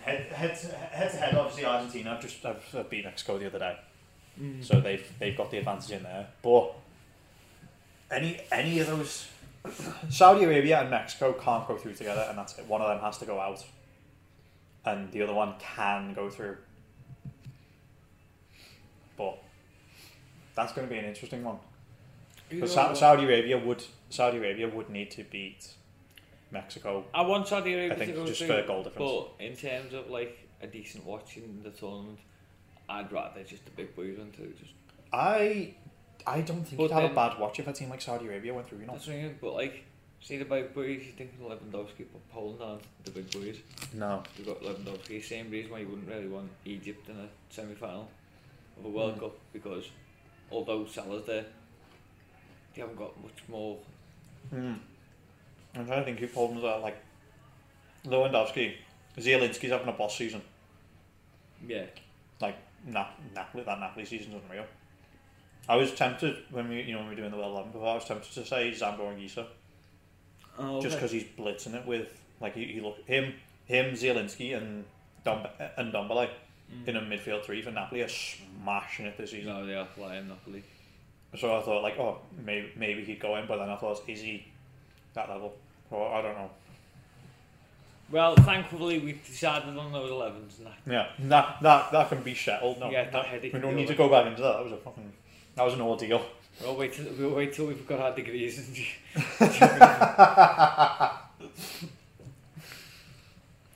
head 0.00 0.22
head 0.32 0.56
to, 0.60 0.66
head 0.68 1.10
to 1.10 1.16
head. 1.18 1.34
Obviously, 1.34 1.66
Argentina. 1.66 2.12
I've 2.12 2.22
just 2.22 2.44
I've, 2.46 2.62
I've 2.74 2.88
beat 2.88 3.04
Mexico 3.04 3.38
the 3.38 3.46
other 3.48 3.58
day, 3.58 3.76
Mm. 4.40 4.64
so 4.64 4.80
they've 4.80 5.06
they've 5.18 5.36
got 5.36 5.50
the 5.50 5.58
advantage 5.58 5.90
in 5.90 6.02
there. 6.04 6.26
But 6.42 6.72
any 8.10 8.40
any 8.50 8.78
of 8.80 8.86
those, 8.86 9.28
Saudi 10.08 10.44
Arabia 10.44 10.80
and 10.80 10.90
Mexico 10.90 11.32
can't 11.32 11.66
go 11.66 11.76
through 11.76 11.94
together, 11.94 12.26
and 12.28 12.36
that's 12.38 12.58
it. 12.58 12.66
One 12.66 12.80
of 12.80 12.88
them 12.88 13.00
has 13.00 13.18
to 13.18 13.24
go 13.26 13.40
out, 13.40 13.64
and 14.84 15.10
the 15.12 15.22
other 15.22 15.34
one 15.34 15.54
can 15.58 16.14
go 16.14 16.30
through. 16.30 16.56
But 19.16 19.38
that's 20.54 20.72
going 20.72 20.86
to 20.86 20.92
be 20.92 20.98
an 20.98 21.04
interesting 21.04 21.44
one. 21.44 21.58
Because 22.48 22.72
Sa- 22.72 22.94
Saudi 22.94 23.24
Arabia 23.24 23.58
would 23.58 23.84
Saudi 24.08 24.38
Arabia 24.38 24.68
would 24.68 24.90
need 24.90 25.10
to 25.12 25.24
beat 25.24 25.68
Mexico. 26.50 27.04
I 27.14 27.22
want 27.22 27.46
Saudi 27.46 27.74
Arabia 27.74 27.94
I 27.94 27.98
think 27.98 28.10
to 28.12 28.16
go 28.16 28.26
just 28.26 28.38
through, 28.38 28.48
for 28.48 28.66
goal 28.66 28.82
difference. 28.82 29.12
but 29.38 29.44
in 29.44 29.56
terms 29.56 29.94
of 29.94 30.10
like 30.10 30.48
a 30.62 30.66
decent 30.66 31.04
watch 31.06 31.36
in 31.36 31.62
the 31.62 31.70
tournament, 31.70 32.18
I'd 32.88 33.12
rather 33.12 33.42
just 33.44 33.64
the 33.64 33.70
big 33.70 33.94
boys 33.94 34.18
win 34.18 34.32
too. 34.32 34.52
Just 34.58 34.72
I 35.12 35.74
I 36.26 36.40
don't 36.42 36.64
think 36.64 36.76
But 36.76 36.82
you'd 36.84 36.92
have 36.92 37.10
a 37.10 37.14
bad 37.14 37.38
watch 37.38 37.58
if 37.58 37.66
a 37.68 37.72
team 37.72 37.90
like 37.90 38.00
Saudi 38.00 38.26
Arabia 38.26 38.54
went 38.54 38.68
through. 38.68 38.78
You 38.80 38.86
know, 38.86 38.92
that's 38.94 39.06
what 39.06 39.16
I 39.16 39.22
mean. 39.22 39.38
But 39.40 39.54
like, 39.54 39.84
see 40.20 40.36
the 40.38 40.44
big 40.44 40.74
boys, 40.74 41.02
you 41.06 41.12
think 41.12 41.32
Lewandowski, 41.40 42.06
but 42.12 42.28
Poland 42.30 42.60
aren't 42.62 42.82
the 43.04 43.10
big 43.10 43.30
boys. 43.30 43.56
no. 43.94 44.22
You've 44.36 44.46
got 44.48 44.60
Lewandowski. 44.62 45.22
Same 45.22 45.50
reason 45.50 45.70
why 45.72 45.78
you 45.80 45.88
wouldn't 45.88 46.08
really 46.08 46.28
want 46.28 46.50
Egypt 46.64 47.08
in 47.08 47.16
a 47.18 47.28
semi-final 47.50 48.08
of 48.78 48.84
a 48.84 48.88
World 48.88 49.16
Mm. 49.16 49.20
Cup 49.20 49.38
because 49.52 49.90
although 50.50 50.84
Salah's 50.86 51.24
there, 51.26 51.44
they 52.74 52.80
haven't 52.82 52.96
got 52.96 53.20
much 53.22 53.42
more. 53.48 53.78
Hmm. 54.50 54.74
I'm 55.74 55.86
trying 55.86 56.00
to 56.00 56.04
think 56.04 56.18
who 56.18 56.26
Poland's 56.28 56.64
are 56.64 56.80
like. 56.80 56.96
Lewandowski, 58.06 58.74
Zielinski's 59.18 59.70
having 59.70 59.88
a 59.88 59.92
boss 59.92 60.16
season. 60.16 60.40
Yeah, 61.66 61.84
Like 62.40 62.56
Nap- 62.86 63.18
Napoli, 63.34 63.62
that 63.64 63.78
Napoli 63.78 64.06
season's 64.06 64.42
unreal. 64.42 64.64
I 65.68 65.76
was 65.76 65.92
tempted 65.92 66.36
when 66.50 66.68
we, 66.68 66.82
you 66.82 66.92
know, 66.92 66.98
when 66.98 67.08
we 67.08 67.14
were 67.14 67.20
doing 67.20 67.30
the 67.30 67.36
World 67.36 67.52
Eleven 67.52 67.72
before. 67.72 67.88
I 67.88 67.94
was 67.94 68.04
tempted 68.04 68.32
to 68.32 68.44
say 68.44 68.72
Zambo 68.72 69.00
Anguissa. 69.00 69.46
oh, 70.58 70.80
just 70.80 70.96
because 70.96 71.12
he's 71.12 71.24
blitzing 71.24 71.74
it 71.74 71.86
with 71.86 72.08
like 72.40 72.54
he, 72.54 72.64
he 72.64 72.80
look 72.80 72.98
him 73.06 73.34
him 73.66 73.94
Zielinski 73.94 74.56
and 74.56 74.84
Dom 75.24 75.46
and 75.76 75.92
Ndombele 75.92 76.28
mm. 76.72 76.88
in 76.88 76.96
a 76.96 77.00
midfield 77.00 77.44
three 77.44 77.62
for 77.62 77.70
Napoli 77.70 78.02
are 78.02 78.08
smashing 78.08 79.06
it 79.06 79.16
this 79.16 79.30
season. 79.30 79.52
no, 79.52 79.66
they 79.66 79.74
are 79.74 79.86
flying 79.86 80.28
Napoli. 80.28 80.62
So 81.38 81.56
I 81.56 81.62
thought 81.62 81.82
like 81.82 81.98
oh 81.98 82.18
maybe 82.44 82.72
maybe 82.76 83.04
he'd 83.04 83.20
go 83.20 83.36
in, 83.36 83.46
but 83.46 83.58
then 83.58 83.68
I 83.68 83.76
thought 83.76 84.02
is 84.08 84.20
he 84.20 84.46
that 85.14 85.28
level? 85.28 85.54
Well, 85.90 86.08
I 86.08 86.22
don't 86.22 86.36
know. 86.36 86.50
Well, 88.10 88.34
thankfully 88.34 88.98
we've 88.98 89.24
decided 89.24 89.76
on 89.76 89.92
those 89.92 90.10
11s 90.10 90.58
and 90.58 90.66
that 90.66 90.78
Yeah, 90.86 91.06
that 91.28 91.62
that 91.62 91.92
that 91.92 92.08
can 92.08 92.22
be 92.22 92.34
settled. 92.34 92.80
No, 92.80 92.90
Yeah, 92.90 93.04
that 93.04 93.12
that- 93.12 93.26
headache 93.26 93.52
we 93.52 93.60
don't 93.60 93.76
need 93.76 93.88
to 93.88 93.94
go 93.94 94.08
back 94.08 94.26
into 94.26 94.42
that. 94.42 94.54
That 94.54 94.64
was 94.64 94.72
a 94.72 94.78
fucking 94.78 95.12
that 95.60 95.66
was 95.66 95.74
an 95.74 95.82
ordeal. 95.82 96.24
We'll 96.62 96.74
wait 96.74 96.94
till 96.94 97.04
we'll 97.18 97.34
wait 97.34 97.52
till 97.52 97.66
we've 97.66 97.86
got 97.86 98.00
our 98.00 98.14
degrees. 98.16 98.56
And 98.56 98.74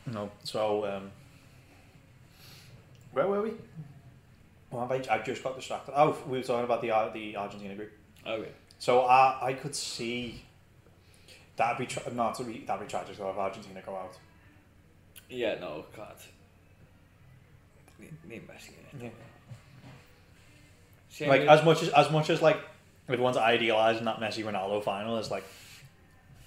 No, 0.14 0.30
so 0.44 0.86
um, 0.86 1.10
where 3.12 3.26
were 3.26 3.42
we? 3.42 3.50
Well, 4.70 4.88
have 4.88 4.92
I, 5.10 5.14
I 5.14 5.18
just 5.18 5.44
got 5.44 5.56
distracted. 5.56 5.92
Oh, 5.94 6.16
we 6.26 6.38
were 6.38 6.44
talking 6.44 6.64
about 6.64 6.80
the 6.80 6.90
Ar- 6.90 7.12
the 7.12 7.36
Argentina 7.36 7.74
group. 7.74 7.92
okay. 8.26 8.48
So 8.78 9.02
I 9.02 9.48
I 9.48 9.52
could 9.52 9.74
see 9.74 10.42
that'd 11.56 11.76
be 11.76 11.84
tra- 11.84 12.14
not 12.14 12.34
to 12.36 12.44
be 12.44 12.64
that'd 12.66 12.86
be 12.86 12.90
tragic 12.90 13.18
though 13.18 13.28
if 13.28 13.36
Argentina 13.36 13.82
go 13.84 13.94
out. 13.94 14.16
Yeah, 15.28 15.56
no, 15.60 15.84
can't. 15.94 16.08
Need, 17.98 18.14
need 18.26 18.48
Messi 18.48 18.70
in 18.70 19.00
it. 19.00 19.04
Yeah. 19.04 19.33
Same 21.14 21.28
Like 21.28 21.42
as 21.42 21.64
much 21.64 21.82
as 21.82 21.88
as 21.90 22.10
much 22.10 22.28
as 22.30 22.42
like 22.42 22.58
everyone's 23.08 23.36
idealising 23.36 24.04
that 24.06 24.18
Messi 24.18 24.42
Ronaldo 24.44 24.82
final 24.82 25.16
is 25.18 25.30
like, 25.30 25.44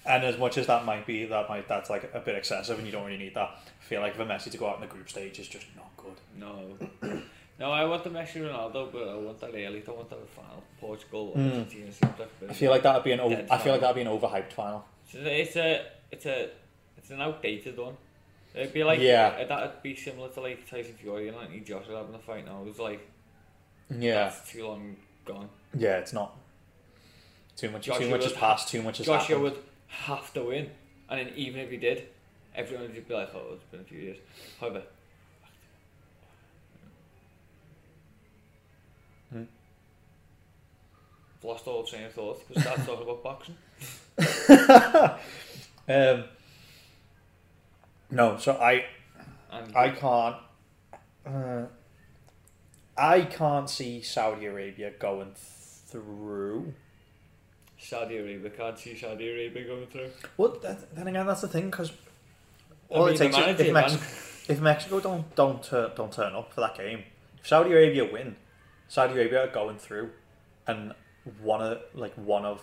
and 0.05 0.23
as 0.25 0.37
much 0.37 0.57
as 0.57 0.67
that 0.67 0.83
might 0.85 1.05
be 1.05 1.25
that 1.25 1.47
might 1.47 1.67
that's 1.67 1.89
like 1.89 2.11
a 2.13 2.19
bit 2.19 2.35
excessive 2.35 2.77
and 2.77 2.85
you 2.85 2.91
don't 2.91 3.05
really 3.05 3.17
need 3.17 3.35
that. 3.35 3.49
I 3.49 3.83
feel 3.85 4.01
like 4.01 4.15
for 4.15 4.25
Messi 4.25 4.51
to 4.51 4.57
go 4.57 4.67
out 4.67 4.75
in 4.75 4.81
the 4.81 4.87
group 4.87 5.07
stage 5.09 5.39
is 5.39 5.47
just 5.47 5.65
not 5.75 5.89
good. 5.95 6.15
No. 6.37 6.77
no, 7.59 7.71
I 7.71 7.85
want 7.85 8.03
the 8.03 8.09
Messi 8.09 8.41
Ronaldo, 8.41 8.91
but 8.91 9.07
I 9.07 9.15
want 9.15 9.39
that 9.39 9.51
early. 9.51 9.79
Don't 9.79 9.95
want 9.97 10.09
that 10.09 10.27
final. 10.29 10.63
Portugal, 10.81 11.33
Mm. 11.37 11.51
Argentina 11.51 11.91
like 12.01 12.49
I 12.49 12.53
feel 12.53 12.71
like 12.71 12.83
that'd 12.83 13.03
be 13.03 13.11
an 13.13 13.19
over, 13.21 13.45
I 13.49 13.57
feel 13.57 13.71
like 13.71 13.81
that'd 13.81 13.95
be 13.95 14.01
an 14.01 14.07
overhyped 14.19 14.51
final. 14.53 14.85
It's 15.13 15.55
a, 15.55 15.85
it's 16.11 16.25
a, 16.25 16.49
it's 16.97 17.09
an 17.09 17.21
outdated 17.21 17.77
one. 17.77 17.95
It'd 18.53 18.73
be 18.73 18.83
like, 18.83 18.99
Yeah. 18.99 19.45
that'd 19.45 19.81
be 19.81 19.95
similar 19.95 20.29
to 20.29 20.41
like 20.41 20.69
Tyson 20.69 20.93
Fury 20.95 21.29
and 21.29 21.37
Anthony 21.37 21.61
Joshua 21.61 21.97
having 21.99 22.15
a 22.15 22.19
fight 22.19 22.45
now. 22.45 22.61
It 22.61 22.65
was 22.67 22.79
like, 22.79 23.07
yeah. 23.89 24.33
Too 24.47 24.67
long 24.67 24.95
gone. 25.25 25.49
Yeah, 25.73 25.97
it's 25.97 26.13
not. 26.13 26.35
Too 27.55 27.69
much. 27.71 27.85
Joshua 27.85 28.05
too 28.05 28.11
much 28.11 28.23
has 28.23 28.33
passed. 28.33 28.67
Too 28.69 28.81
much 28.81 28.97
has 28.97 29.05
Joshua 29.05 29.37
happened. 29.37 29.55
would 29.55 29.63
have 29.87 30.33
to 30.33 30.43
win, 30.43 30.69
and 31.09 31.19
then 31.19 31.33
even 31.35 31.61
if 31.61 31.71
he 31.71 31.77
did, 31.77 32.07
everyone 32.55 32.87
would 32.93 33.07
be 33.07 33.13
like, 33.13 33.33
"Oh, 33.33 33.53
it's 33.53 33.63
been 33.71 33.81
a 33.81 33.83
few 33.83 33.99
years." 33.99 34.17
However. 34.59 34.83
I've 41.37 41.45
lost 41.45 41.67
all 41.67 41.83
train 41.83 42.05
of 42.05 42.13
thought 42.13 42.47
because 42.47 42.63
that's 42.63 42.87
all 42.87 43.01
about 43.01 43.23
boxing. 43.23 43.57
um, 45.87 46.23
no, 48.09 48.37
so 48.37 48.53
I, 48.53 48.85
I'm 49.51 49.71
I 49.75 49.89
can't. 49.89 50.35
Uh, 51.25 51.65
I 52.97 53.21
can't 53.21 53.69
see 53.69 54.01
Saudi 54.01 54.45
Arabia 54.45 54.91
going 54.99 55.33
through. 55.35 56.73
Saudi 57.77 58.17
Arabia 58.17 58.49
can't 58.49 58.79
see 58.79 58.97
Saudi 58.97 59.29
Arabia 59.29 59.65
going 59.65 59.87
through. 59.87 60.09
Well, 60.35 60.57
that, 60.63 60.95
then 60.95 61.07
again, 61.07 61.27
that's 61.27 61.41
the 61.41 61.47
thing 61.47 61.69
because 61.69 61.91
I 62.93 62.99
mean, 62.99 63.09
it 63.09 63.17
takes 63.17 63.37
is 63.37 63.59
if. 63.59 63.73
Mex- 63.73 64.27
if 64.49 64.61
Mexico 64.61 64.99
don't 64.99 65.35
don't 65.35 65.61
turn 65.61 65.91
don't 65.95 66.11
turn 66.11 66.33
up 66.33 66.53
for 66.53 66.61
that 66.61 66.77
game, 66.77 67.03
if 67.39 67.47
Saudi 67.47 67.71
Arabia 67.71 68.05
win, 68.11 68.35
Saudi 68.87 69.13
Arabia 69.13 69.43
are 69.43 69.51
going 69.51 69.77
through, 69.77 70.11
and 70.65 70.93
one 71.41 71.61
of 71.61 71.81
like 71.93 72.13
one 72.15 72.45
of 72.45 72.61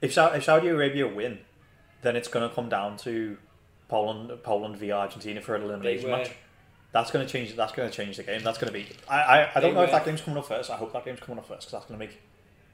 if, 0.00 0.12
Sa- 0.12 0.32
if 0.32 0.44
Saudi 0.44 0.68
Arabia 0.68 1.06
win, 1.06 1.40
then 2.02 2.16
it's 2.16 2.28
going 2.28 2.48
to 2.48 2.54
come 2.54 2.68
down 2.68 2.96
to 2.98 3.36
Poland 3.88 4.42
Poland 4.42 4.76
via 4.76 4.96
Argentina 4.96 5.40
for 5.40 5.54
an 5.54 5.62
elimination 5.62 6.10
match. 6.10 6.30
That's 6.92 7.10
going 7.10 7.26
to 7.26 7.30
change. 7.30 7.54
That's 7.54 7.72
going 7.72 7.90
to 7.90 7.94
change 7.94 8.16
the 8.16 8.22
game. 8.22 8.42
That's 8.42 8.58
going 8.58 8.72
to 8.72 8.78
be. 8.78 8.86
I 9.08 9.18
I, 9.20 9.50
I 9.56 9.60
don't 9.60 9.74
know 9.74 9.82
if 9.82 9.90
that 9.90 10.04
game's 10.04 10.20
coming 10.22 10.38
up 10.38 10.46
first. 10.46 10.70
I 10.70 10.76
hope 10.76 10.92
that 10.94 11.04
game's 11.04 11.20
coming 11.20 11.38
up 11.38 11.46
first 11.46 11.60
because 11.66 11.72
that's 11.72 11.84
going 11.86 11.98
to 12.00 12.06
make 12.06 12.18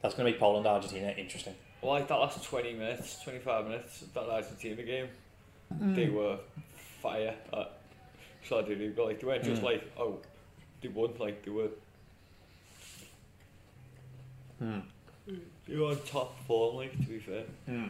that's 0.03 0.15
going 0.15 0.27
to 0.27 0.31
make 0.32 0.39
Poland 0.39 0.66
Argentina 0.66 1.12
interesting. 1.16 1.55
Well, 1.82 1.93
like 1.93 2.07
that 2.09 2.15
last 2.16 2.43
20 2.45 2.74
minutes, 2.74 3.23
25 3.24 3.65
minutes, 3.66 4.03
of 4.03 4.15
that 4.15 4.28
Argentina 4.28 4.82
game, 4.82 5.09
Mm. 5.74 5.95
they 5.97 6.09
were 6.11 6.39
fire 7.03 7.35
at 7.53 7.73
Saudi 8.47 8.74
Arabia. 8.74 9.03
Like, 9.05 9.19
they 9.20 9.27
weren't 9.27 9.43
just 9.45 9.62
Mm. 9.62 9.65
like, 9.65 9.91
oh, 9.99 10.19
they 10.82 10.89
won, 10.89 11.15
like, 11.19 11.43
they 11.45 11.51
were, 11.51 11.70
Hmm. 14.59 14.81
they 15.66 15.77
were 15.77 15.86
on 15.89 15.99
top 16.07 16.39
form, 16.47 16.77
like, 16.77 16.93
to 16.93 16.99
be 17.07 17.19
fair. 17.19 17.45
Hmm. 17.66 17.86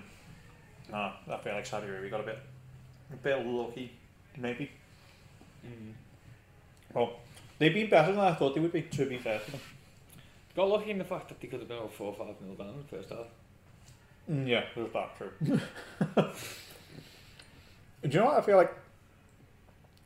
No, 0.91 1.13
I 1.31 1.37
feel 1.43 1.53
like 1.55 1.67
Saudi 1.67 1.89
Arabia 1.89 2.11
got 2.11 2.21
a 2.21 2.25
bit, 2.25 2.39
a 3.13 3.17
bit 3.17 3.45
lucky, 3.47 3.93
maybe. 4.37 4.71
Well, 6.95 7.15
they've 7.59 7.75
been 7.75 7.91
better 7.91 8.13
than 8.13 8.21
I 8.21 8.35
thought 8.35 8.55
they 8.55 8.61
would 8.61 8.73
be. 8.73 8.83
To 8.83 9.07
be 9.07 9.19
fair 9.19 9.39
to 9.41 9.51
them. 9.51 9.61
Got 10.57 10.69
lucky 10.69 10.91
in 10.93 10.99
the 10.99 11.05
fact 11.05 11.29
that 11.29 11.41
they 11.41 11.49
could 11.49 11.59
have 11.61 11.69
been 11.69 11.79
over 11.79 11.89
4 11.89 12.07
or 12.07 12.15
5 12.15 12.41
nil 12.43 12.55
down 12.55 12.69
in 12.69 12.79
the 12.79 12.85
first 12.97 13.09
half. 13.11 13.27
Mm, 14.31 14.47
yeah, 14.49 14.65
there's 14.75 14.93
that 14.93 15.17
true. 15.19 15.33
Do 18.03 18.09
you 18.09 18.19
know 18.21 18.27
what 18.27 18.39
I 18.39 18.41
feel 18.43 18.57
like? 18.57 18.73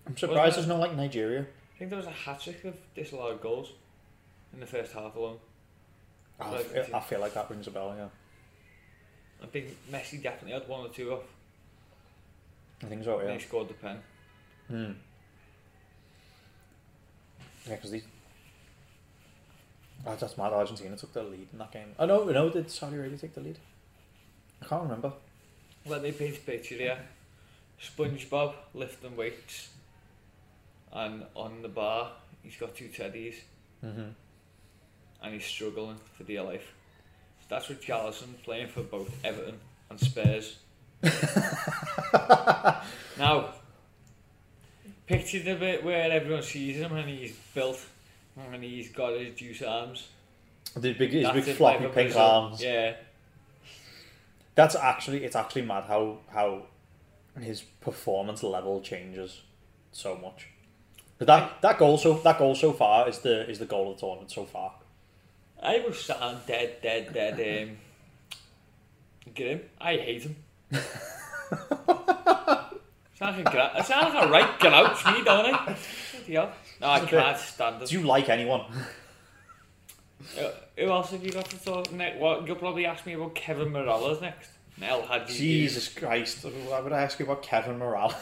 I'm 0.06 0.16
surprised 0.16 0.56
there's 0.56 0.66
no 0.66 0.76
like 0.78 0.94
Nigeria. 0.96 1.40
I 1.42 1.78
think 1.78 1.90
there 1.90 1.98
was 1.98 2.06
a 2.06 2.10
hat 2.10 2.40
trick 2.40 2.64
of 2.64 2.76
disallowed 2.94 3.40
goals 3.42 3.72
in 4.54 4.60
the 4.60 4.66
first 4.66 4.92
half 4.92 5.14
alone. 5.16 5.36
I 6.40 6.50
Like, 6.50 6.66
feel, 6.66 6.86
I 6.94 7.00
feel 7.00 7.20
like 7.20 7.34
that 7.34 7.50
rings 7.50 7.66
a 7.66 7.70
bell. 7.70 7.94
Yeah, 7.96 8.08
I 9.42 9.46
think 9.46 9.76
Messi 9.90 10.22
definitely 10.22 10.52
had 10.58 10.66
one 10.68 10.86
or 10.86 10.88
two 10.88 11.12
off. 11.12 11.24
I 12.82 12.86
think 12.86 13.04
so. 13.04 13.18
and 13.18 13.28
Yeah. 13.28 13.34
he 13.34 13.40
scored 13.40 13.68
the 13.68 13.74
pen. 13.74 13.98
Hmm. 14.68 14.92
Yeah, 17.68 17.74
because 17.76 17.90
these. 17.90 18.04
Oh, 20.06 20.16
that's 20.18 20.38
mad. 20.38 20.52
Argentina 20.52 20.96
took 20.96 21.12
the 21.12 21.22
lead 21.22 21.48
in 21.52 21.58
that 21.58 21.72
game. 21.72 21.88
I 21.98 22.06
know. 22.06 22.24
No, 22.24 22.48
did 22.50 22.70
Saudi 22.70 22.96
Arabia 22.96 23.18
take 23.18 23.34
the 23.34 23.40
lead? 23.40 23.58
I 24.62 24.66
can't 24.66 24.82
remember. 24.84 25.12
Let 25.86 26.02
me 26.02 26.12
paint 26.12 26.36
a 26.36 26.40
picture 26.40 26.74
here. 26.76 26.98
SpongeBob 27.80 28.54
lifting 28.74 29.16
weights, 29.16 29.68
and 30.92 31.24
on 31.34 31.62
the 31.62 31.68
bar 31.68 32.10
he's 32.42 32.56
got 32.56 32.74
two 32.74 32.88
teddies, 32.88 33.34
Mm-hmm. 33.84 34.08
and 35.22 35.32
he's 35.34 35.44
struggling 35.44 35.98
for 36.16 36.24
dear 36.24 36.42
life. 36.42 36.74
That's 37.48 37.68
with 37.68 37.80
Richarlison 37.80 38.42
playing 38.42 38.68
for 38.68 38.82
both 38.82 39.08
Everton 39.24 39.58
and 39.88 39.98
Spurs. 40.00 40.56
now, 43.18 43.52
picture 45.08 45.42
the 45.42 45.54
bit 45.54 45.82
where 45.82 46.12
everyone 46.12 46.42
sees 46.42 46.76
him 46.76 46.94
and 46.94 47.08
he's 47.08 47.34
built 47.54 47.80
and 48.52 48.62
he's 48.62 48.90
got 48.90 49.18
his 49.18 49.34
juice 49.34 49.62
arms. 49.62 50.08
The 50.76 50.92
big, 50.92 51.10
his 51.10 51.24
That's 51.24 51.34
big 51.34 51.48
it, 51.48 51.56
floppy 51.56 51.84
like 51.84 51.92
a 51.92 51.94
pink 51.94 52.14
arms. 52.14 52.62
Yeah, 52.62 52.94
That's 54.54 54.76
actually 54.76 55.24
it's 55.24 55.34
actually 55.34 55.62
mad 55.62 55.84
how 55.84 56.18
how 56.30 56.62
his 57.40 57.62
performance 57.80 58.42
level 58.42 58.80
changes 58.80 59.42
so 59.92 60.16
much. 60.16 60.48
But 61.16 61.26
that 61.26 61.62
that 61.62 61.78
goal 61.78 61.96
so 61.98 62.14
that 62.18 62.38
goal 62.38 62.54
so 62.54 62.72
far 62.72 63.08
is 63.08 63.20
the 63.20 63.48
is 63.48 63.58
the 63.58 63.66
goal 63.66 63.90
of 63.90 63.96
the 63.96 64.00
tournament 64.00 64.30
so 64.30 64.44
far. 64.44 64.74
I 65.60 65.80
was 65.80 65.98
sound 65.98 66.38
dead, 66.46 66.76
dead, 66.82 67.12
dead. 67.12 67.68
Um, 67.68 67.76
get 69.34 69.48
him. 69.48 69.60
I 69.80 69.96
hate 69.96 70.22
him. 70.22 70.36
sounds 73.18 73.36
like 73.36 73.48
a 73.48 73.50
gra- 73.50 73.72
it 73.78 73.84
sounds 73.84 74.14
like 74.14 74.24
a 74.24 74.30
right 74.30 74.58
grouch 74.60 75.04
me, 75.06 75.24
don't 75.24 75.54
I? 75.54 75.76
Yeah. 76.26 76.50
No, 76.80 76.86
I 76.88 76.98
It's 77.00 77.10
can't 77.10 77.38
stand 77.38 77.82
it. 77.82 77.88
Do 77.88 77.98
you 78.00 78.06
like 78.06 78.28
anyone? 78.28 78.62
Uh, 80.38 80.50
who 80.76 80.90
else 80.90 81.12
have 81.12 81.24
you 81.24 81.30
got 81.30 81.44
to 81.48 81.64
talk 81.64 81.92
next? 81.92 82.18
What 82.18 82.44
you'll 82.46 82.56
probably 82.56 82.86
ask 82.86 83.06
me 83.06 83.12
about 83.12 83.36
Kevin 83.36 83.68
Mirallas 83.70 84.20
next. 84.20 84.50
Mel 84.76 85.02
had. 85.02 85.28
Jesus 85.28 85.88
Christ! 85.88 86.44
Why 86.44 86.80
would 86.80 86.92
I 86.92 87.02
ask 87.02 87.18
you 87.20 87.24
about 87.24 87.42
Kevin 87.44 87.78
Mirallas? 87.78 88.16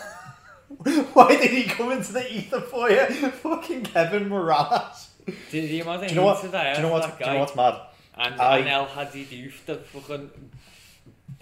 Why 1.14 1.36
did 1.36 1.50
he 1.50 1.64
come 1.64 1.92
into 1.92 2.12
the 2.12 2.30
ether 2.36 2.60
for 2.60 2.90
you? 2.90 2.98
Fucking 3.42 3.84
Kevin 3.84 4.28
Mirallas. 4.28 5.06
Do 5.50 5.58
you 5.58 5.82
imagine 5.82 6.08
Do 6.08 6.14
you 6.14 6.20
know 6.20 6.26
what? 6.26 6.40
Do 6.42 6.46
you 6.48 6.52
know 6.82 6.88
what's 6.92 7.06
do 7.18 7.24
you 7.24 7.30
know 7.32 7.38
what's 7.40 7.56
mad? 7.56 7.80
and, 8.14 8.40
I- 8.40 8.58
and 8.58 8.68
El 8.68 8.84
Hadji 8.86 9.24
Diouf, 9.24 9.64
the 9.64 9.76
fucking. 9.76 10.30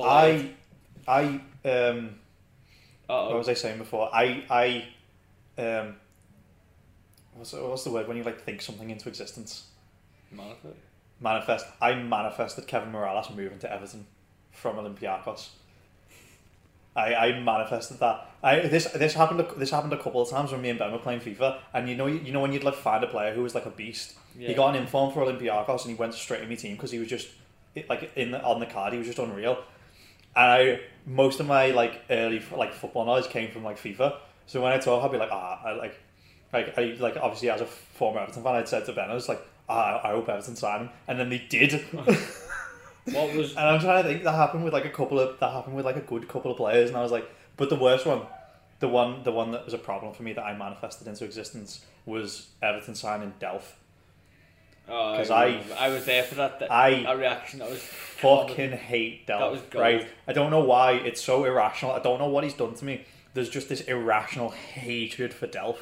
I 0.00 0.50
I 1.08 1.40
um 1.64 2.14
what 3.06 3.32
Uh 3.32 3.36
was 3.36 3.48
I 3.48 3.54
saying 3.54 3.78
before? 3.78 4.10
I 4.14 4.44
I 4.50 4.84
um 5.62 5.96
what's 7.34 7.52
what's 7.52 7.84
the 7.84 7.90
word 7.90 8.08
when 8.08 8.16
you 8.16 8.22
like 8.22 8.40
think 8.42 8.62
something 8.62 8.90
into 8.90 9.08
existence? 9.08 9.64
oh. 10.38 10.54
Manifest. 11.20 11.66
I 11.80 11.94
manifested 11.94 12.66
Kevin 12.66 12.92
Mirallas 12.92 13.34
moving 13.34 13.58
to 13.60 13.72
Everton 13.72 14.04
from 14.50 14.76
Olympiacos. 14.76 15.48
I, 16.96 17.14
I 17.14 17.40
manifested 17.40 17.98
that. 18.00 18.30
I 18.42 18.60
this 18.60 18.84
this 18.92 19.14
happened 19.14 19.40
a, 19.40 19.54
this 19.56 19.70
happened 19.70 19.92
a 19.92 19.96
couple 20.02 20.20
of 20.22 20.30
times 20.30 20.52
when 20.52 20.60
me 20.62 20.70
and 20.70 20.78
Ben 20.78 20.92
were 20.92 20.98
playing 20.98 21.20
FIFA, 21.20 21.58
and 21.72 21.88
you 21.88 21.96
know 21.96 22.06
you 22.06 22.32
know 22.32 22.40
when 22.40 22.52
you'd 22.52 22.62
like 22.64 22.74
find 22.74 23.02
a 23.02 23.06
player 23.08 23.32
who 23.34 23.42
was 23.42 23.54
like 23.54 23.66
a 23.66 23.70
beast. 23.70 24.14
Yeah. 24.38 24.48
He 24.48 24.54
got 24.54 24.74
an 24.74 24.82
inform 24.82 25.12
for 25.12 25.20
Olympiacos 25.24 25.82
and 25.82 25.90
he 25.90 25.94
went 25.94 26.14
straight 26.14 26.42
in 26.42 26.48
my 26.48 26.54
team 26.56 26.74
because 26.74 26.90
he 26.92 26.98
was 26.98 27.08
just 27.08 27.28
it- 27.74 27.88
like 27.88 28.12
in 28.16 28.30
the, 28.32 28.42
on 28.44 28.60
the 28.60 28.66
card 28.66 28.92
he 28.92 28.98
was 28.98 29.06
just 29.08 29.18
unreal. 29.18 29.58
And 30.36 30.50
I 30.50 30.80
most 31.06 31.40
of 31.40 31.46
my 31.46 31.70
like 31.70 32.02
early 32.10 32.42
like 32.56 32.72
football 32.72 33.04
knowledge 33.04 33.28
came 33.28 33.50
from 33.50 33.64
like 33.64 33.78
FIFA. 33.78 34.16
So 34.46 34.62
when 34.62 34.72
I 34.72 34.78
talk, 34.78 35.04
I'd 35.04 35.12
be 35.12 35.18
like 35.18 35.30
ah 35.32 35.60
I 35.64 35.72
like 35.72 35.98
like 36.52 36.78
I 36.78 36.96
like 36.98 37.16
obviously 37.16 37.50
as 37.50 37.60
a 37.60 37.66
former 37.66 38.20
Everton 38.20 38.42
fan, 38.42 38.54
I'd 38.54 38.68
said 38.68 38.84
to 38.86 38.92
Ben 38.92 39.10
I 39.10 39.14
was 39.14 39.28
like 39.28 39.46
ah 39.68 40.00
I 40.02 40.10
hope 40.10 40.28
Everton 40.28 40.56
sign 40.56 40.82
him, 40.82 40.90
and 41.08 41.18
then 41.18 41.28
they 41.28 41.38
did. 41.48 41.84
What 43.12 43.34
was. 43.34 43.50
And 43.50 43.60
I'm 43.60 43.80
trying 43.80 44.02
to 44.02 44.08
think 44.08 44.24
that 44.24 44.34
happened 44.34 44.64
with 44.64 44.72
like 44.72 44.86
a 44.86 44.90
couple 44.90 45.20
of 45.20 45.38
that 45.38 45.52
happened 45.52 45.76
with 45.76 45.84
like 45.84 45.96
a 45.96 46.00
good 46.00 46.26
couple 46.28 46.50
of 46.50 46.56
players, 46.56 46.88
and 46.88 46.96
I 46.96 47.02
was 47.02 47.12
like, 47.12 47.28
but 47.56 47.68
the 47.68 47.76
worst 47.76 48.06
one, 48.06 48.22
the 48.80 48.88
one 48.88 49.22
the 49.24 49.32
one 49.32 49.50
that 49.52 49.64
was 49.64 49.74
a 49.74 49.78
problem 49.78 50.14
for 50.14 50.22
me 50.22 50.32
that 50.32 50.42
I 50.42 50.56
manifested 50.56 51.06
into 51.06 51.24
existence 51.24 51.84
was 52.06 52.48
Everton 52.62 52.94
signing 52.94 53.34
Delph. 53.40 53.74
Oh, 54.88 55.14
'Cause 55.16 55.30
I, 55.30 55.44
I- 55.46 55.62
I 55.78 55.88
was 55.88 56.04
there 56.04 56.22
for 56.22 56.34
that. 56.36 56.60
That, 56.60 56.70
I 56.70 57.02
that 57.04 57.18
reaction. 57.18 57.58
That 57.60 57.70
was 57.70 57.80
fucking 57.80 58.72
hate 58.72 59.26
That 59.26 59.50
was 59.50 59.60
Delph. 59.62 59.80
Right? 59.80 60.08
I 60.28 60.32
don't 60.32 60.50
know 60.50 60.60
why 60.64 60.92
it's 60.92 61.22
so 61.22 61.44
irrational. 61.44 61.92
I 61.94 62.00
don't 62.00 62.18
know 62.18 62.28
what 62.28 62.44
he's 62.44 62.54
done 62.54 62.74
to 62.74 62.84
me. 62.84 63.04
There's 63.32 63.48
just 63.48 63.68
this 63.68 63.80
irrational 63.82 64.50
hatred 64.50 65.32
for 65.34 65.46
Delph, 65.46 65.78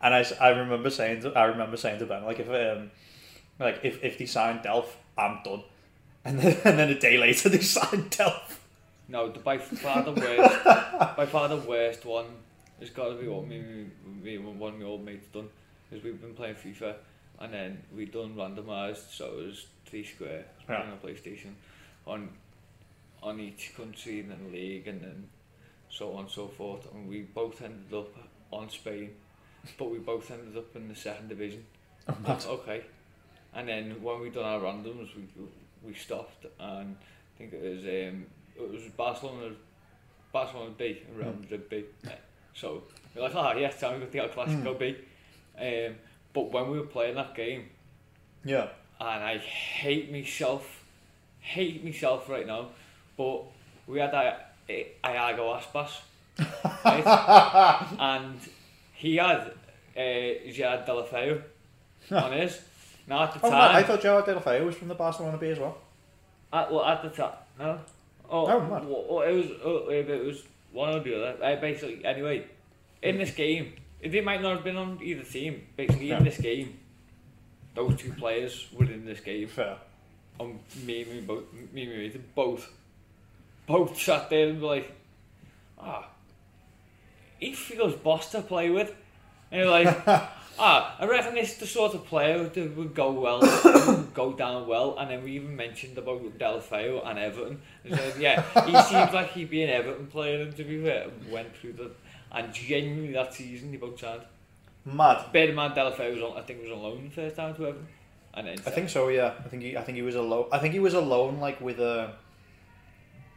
and 0.00 0.14
I, 0.14 0.24
I 0.40 0.48
remember 0.50 0.88
saying 0.88 1.22
to, 1.22 1.32
I 1.32 1.44
remember 1.44 1.76
saying 1.76 1.98
to 1.98 2.06
Ben 2.06 2.24
like 2.24 2.38
if 2.40 2.48
um 2.48 2.90
like 3.58 3.80
if 3.82 4.02
if 4.04 4.18
they 4.18 4.26
sign 4.26 4.60
Delph, 4.60 4.88
I'm 5.18 5.40
done. 5.44 5.62
And 6.26 6.38
then 6.40 6.56
and 6.64 6.78
then 6.78 6.88
a 6.88 6.98
day 6.98 7.18
later 7.18 7.50
they 7.50 7.58
signed 7.78 8.10
Delph. 8.10 8.58
No, 9.08 9.28
the 9.30 9.38
by 9.40 9.58
far 9.58 10.02
the 10.02 10.12
worst, 10.12 10.64
by 11.16 11.26
far 11.26 11.48
the 11.48 11.58
worst 11.58 12.06
one 12.06 12.24
It's 12.80 12.88
got 12.90 13.08
to 13.10 13.14
be 13.16 13.26
what 13.28 13.46
me, 13.46 13.62
me 14.22 14.36
and 14.36 14.58
one 14.58 14.72
of 14.74 14.80
my 14.80 14.86
old 14.86 15.04
mates 15.04 15.26
done. 15.28 15.48
Because 15.90 16.02
we've 16.02 16.18
been 16.18 16.32
playing 16.32 16.54
FIFA, 16.54 16.94
and 17.40 17.52
then 17.52 17.82
we 17.94 18.06
done 18.06 18.34
randomised, 18.36 19.10
so 19.10 19.38
it 19.38 19.46
was 19.46 19.66
three 19.86 20.04
square 20.04 20.44
Yeah. 20.68 20.82
on 20.82 20.92
a 20.92 20.96
PlayStation, 21.06 21.54
on 22.06 22.30
on 23.22 23.40
each 23.40 23.72
country 23.76 24.20
and 24.20 24.30
then 24.30 24.52
league 24.52 24.86
and 24.86 25.00
then 25.00 25.28
so 25.88 26.12
on 26.12 26.20
and 26.24 26.30
so 26.30 26.46
forth. 26.48 26.86
And 26.92 27.08
we 27.08 27.22
both 27.22 27.62
ended 27.62 27.92
up 27.94 28.08
on 28.50 28.68
Spain, 28.68 29.10
but 29.78 29.90
we 29.90 29.98
both 29.98 30.30
ended 30.30 30.56
up 30.58 30.76
in 30.76 30.88
the 30.88 30.94
second 30.94 31.28
division. 31.28 31.64
Oh, 32.08 32.16
mad. 32.22 32.44
okay. 32.46 32.82
And 33.54 33.66
then 33.68 34.02
when 34.02 34.20
we 34.20 34.28
done 34.30 34.44
our 34.44 34.60
randoms, 34.60 35.08
we 35.16 35.22
we 35.82 35.94
stopped, 35.94 36.44
and 36.60 36.96
I 36.96 37.38
think 37.38 37.52
it 37.54 37.62
was 37.62 37.82
um, 37.84 38.26
it 38.56 38.70
was 38.70 38.82
Barcelona, 38.96 39.54
Barcelona 40.32 40.72
B 40.76 41.00
and 41.08 41.16
Real 41.18 41.30
Hmm. 41.30 41.40
Madrid 41.40 41.68
B. 41.68 41.84
So 42.54 42.82
we're 43.14 43.22
like, 43.22 43.34
oh 43.34 43.52
yeah, 43.56 43.70
time 43.70 43.94
we 43.94 44.00
got 44.00 44.12
the 44.12 44.18
El 44.20 44.28
Clasico 44.28 44.78
B. 44.78 44.96
Um, 45.58 45.94
but 46.34 46.50
when 46.52 46.70
we 46.70 46.78
were 46.78 46.86
playing 46.86 47.14
that 47.14 47.34
game, 47.34 47.70
Yeah. 48.44 48.68
and 49.00 49.24
I 49.24 49.38
hate 49.38 50.12
myself 50.12 50.82
hate 51.40 51.84
myself 51.84 52.28
right 52.28 52.46
now, 52.46 52.68
but 53.18 53.42
we 53.86 53.98
had 54.00 54.12
that 54.12 54.54
Iago 54.68 55.54
Aspas, 55.58 55.90
right? 56.84 57.86
and 58.00 58.38
he 58.94 59.16
had 59.16 59.52
uh, 59.96 60.50
Gerard 60.50 60.86
Deulofeu 60.86 61.42
on 62.10 62.32
his. 62.32 62.60
Now 63.06 63.24
at 63.24 63.34
the 63.34 63.40
Oh, 63.46 63.50
time, 63.50 63.72
man, 63.72 63.76
I 63.76 63.82
thought 63.82 64.00
Joao 64.00 64.22
Deulofeu 64.22 64.64
was 64.64 64.74
from 64.76 64.88
the 64.88 64.94
Barcelona 64.94 65.36
B 65.36 65.48
as 65.48 65.58
well. 65.58 65.76
At, 66.50 66.72
well, 66.72 66.84
at 66.86 67.02
the 67.02 67.10
time, 67.10 67.34
no. 67.58 67.78
Oh, 68.30 68.46
Oh, 68.46 68.60
mad. 68.60 68.84
well, 68.86 69.20
it 69.20 69.32
was. 69.34 69.46
Oh, 69.62 69.90
it 69.90 70.24
was 70.24 70.42
one 70.72 70.94
or 70.94 71.00
the 71.00 71.14
other. 71.14 71.44
Uh, 71.44 71.56
basically, 71.60 72.02
anyway, 72.06 72.46
in 73.02 73.18
this 73.18 73.32
game, 73.32 73.74
it 74.12 74.24
might 74.24 74.42
not 74.42 74.56
have 74.56 74.64
been 74.64 74.76
on 74.76 74.98
either 75.02 75.22
team. 75.22 75.66
Basically, 75.76 76.10
in 76.10 76.24
this 76.24 76.38
game, 76.38 76.78
those 77.74 77.96
two 77.96 78.12
players 78.12 78.68
were 78.72 78.84
in 78.84 79.04
this 79.04 79.20
game. 79.20 79.48
Fair. 79.48 79.76
And 80.38 80.58
me 80.84 81.02
and 81.02 81.10
me 81.10 81.20
both, 81.20 81.44
me 81.72 81.82
and 81.84 81.92
me 81.92 82.20
both, 82.34 82.70
both 83.66 83.98
sat 83.98 84.28
there 84.30 84.48
and 84.48 84.60
were 84.60 84.68
like, 84.68 84.92
ah, 85.78 86.08
he 87.38 87.52
feels 87.52 87.94
boss 87.94 88.30
to 88.32 88.42
play 88.42 88.70
with. 88.70 88.92
And 89.50 89.62
you're 89.62 89.70
like, 89.70 90.02
ah, 90.58 90.96
I 90.98 91.06
reckon 91.06 91.34
this 91.34 91.52
is 91.52 91.58
the 91.58 91.66
sort 91.66 91.94
of 91.94 92.04
player 92.06 92.42
that 92.42 92.76
would 92.76 92.94
go 92.94 93.12
well, 93.12 93.40
would 93.40 94.14
go 94.14 94.32
down 94.32 94.66
well. 94.66 94.96
And 94.98 95.10
then 95.10 95.22
we 95.22 95.32
even 95.32 95.54
mentioned 95.56 95.96
about 95.96 96.38
Deulofeu 96.38 97.06
and 97.08 97.18
Everton. 97.18 97.60
And 97.84 97.96
so, 97.96 98.12
yeah, 98.18 98.42
he 98.66 98.72
seems 98.90 99.12
like 99.12 99.32
he'd 99.32 99.50
be 99.50 99.62
an 99.62 99.70
Everton 99.70 100.08
player. 100.08 100.42
And 100.42 100.56
to 100.56 100.64
be 100.64 100.82
fair, 100.82 101.08
went 101.30 101.54
through 101.56 101.74
the, 101.74 101.90
and 102.34 102.52
genuinely 102.52 103.12
that 103.12 103.32
season 103.32 103.70
he 103.70 103.76
both 103.76 103.98
signed. 103.98 104.22
Mad. 104.84 105.32
Bear 105.32 105.48
in 105.48 105.54
mind, 105.54 105.74
Deulofeu 105.74 106.14
was 106.14 106.22
on, 106.22 106.36
I 106.36 106.42
think 106.42 106.60
was 106.62 106.70
on 106.70 106.82
loan 106.82 107.04
the 107.04 107.10
first 107.10 107.36
time 107.36 107.54
to 107.54 107.66
Everton. 107.68 107.86
And 108.34 108.46
then 108.48 108.58
I 108.66 108.70
think 108.70 108.90
so. 108.90 109.08
Yeah. 109.08 109.32
I 109.44 109.48
think 109.48 109.62
he. 109.62 109.76
I 109.76 109.82
think 109.82 109.96
he 109.96 110.02
was 110.02 110.16
alone. 110.16 110.48
I 110.52 110.58
think 110.58 110.74
he 110.74 110.80
was 110.80 110.94
alone, 110.94 111.38
like 111.38 111.60
with 111.60 111.78
a, 111.78 112.12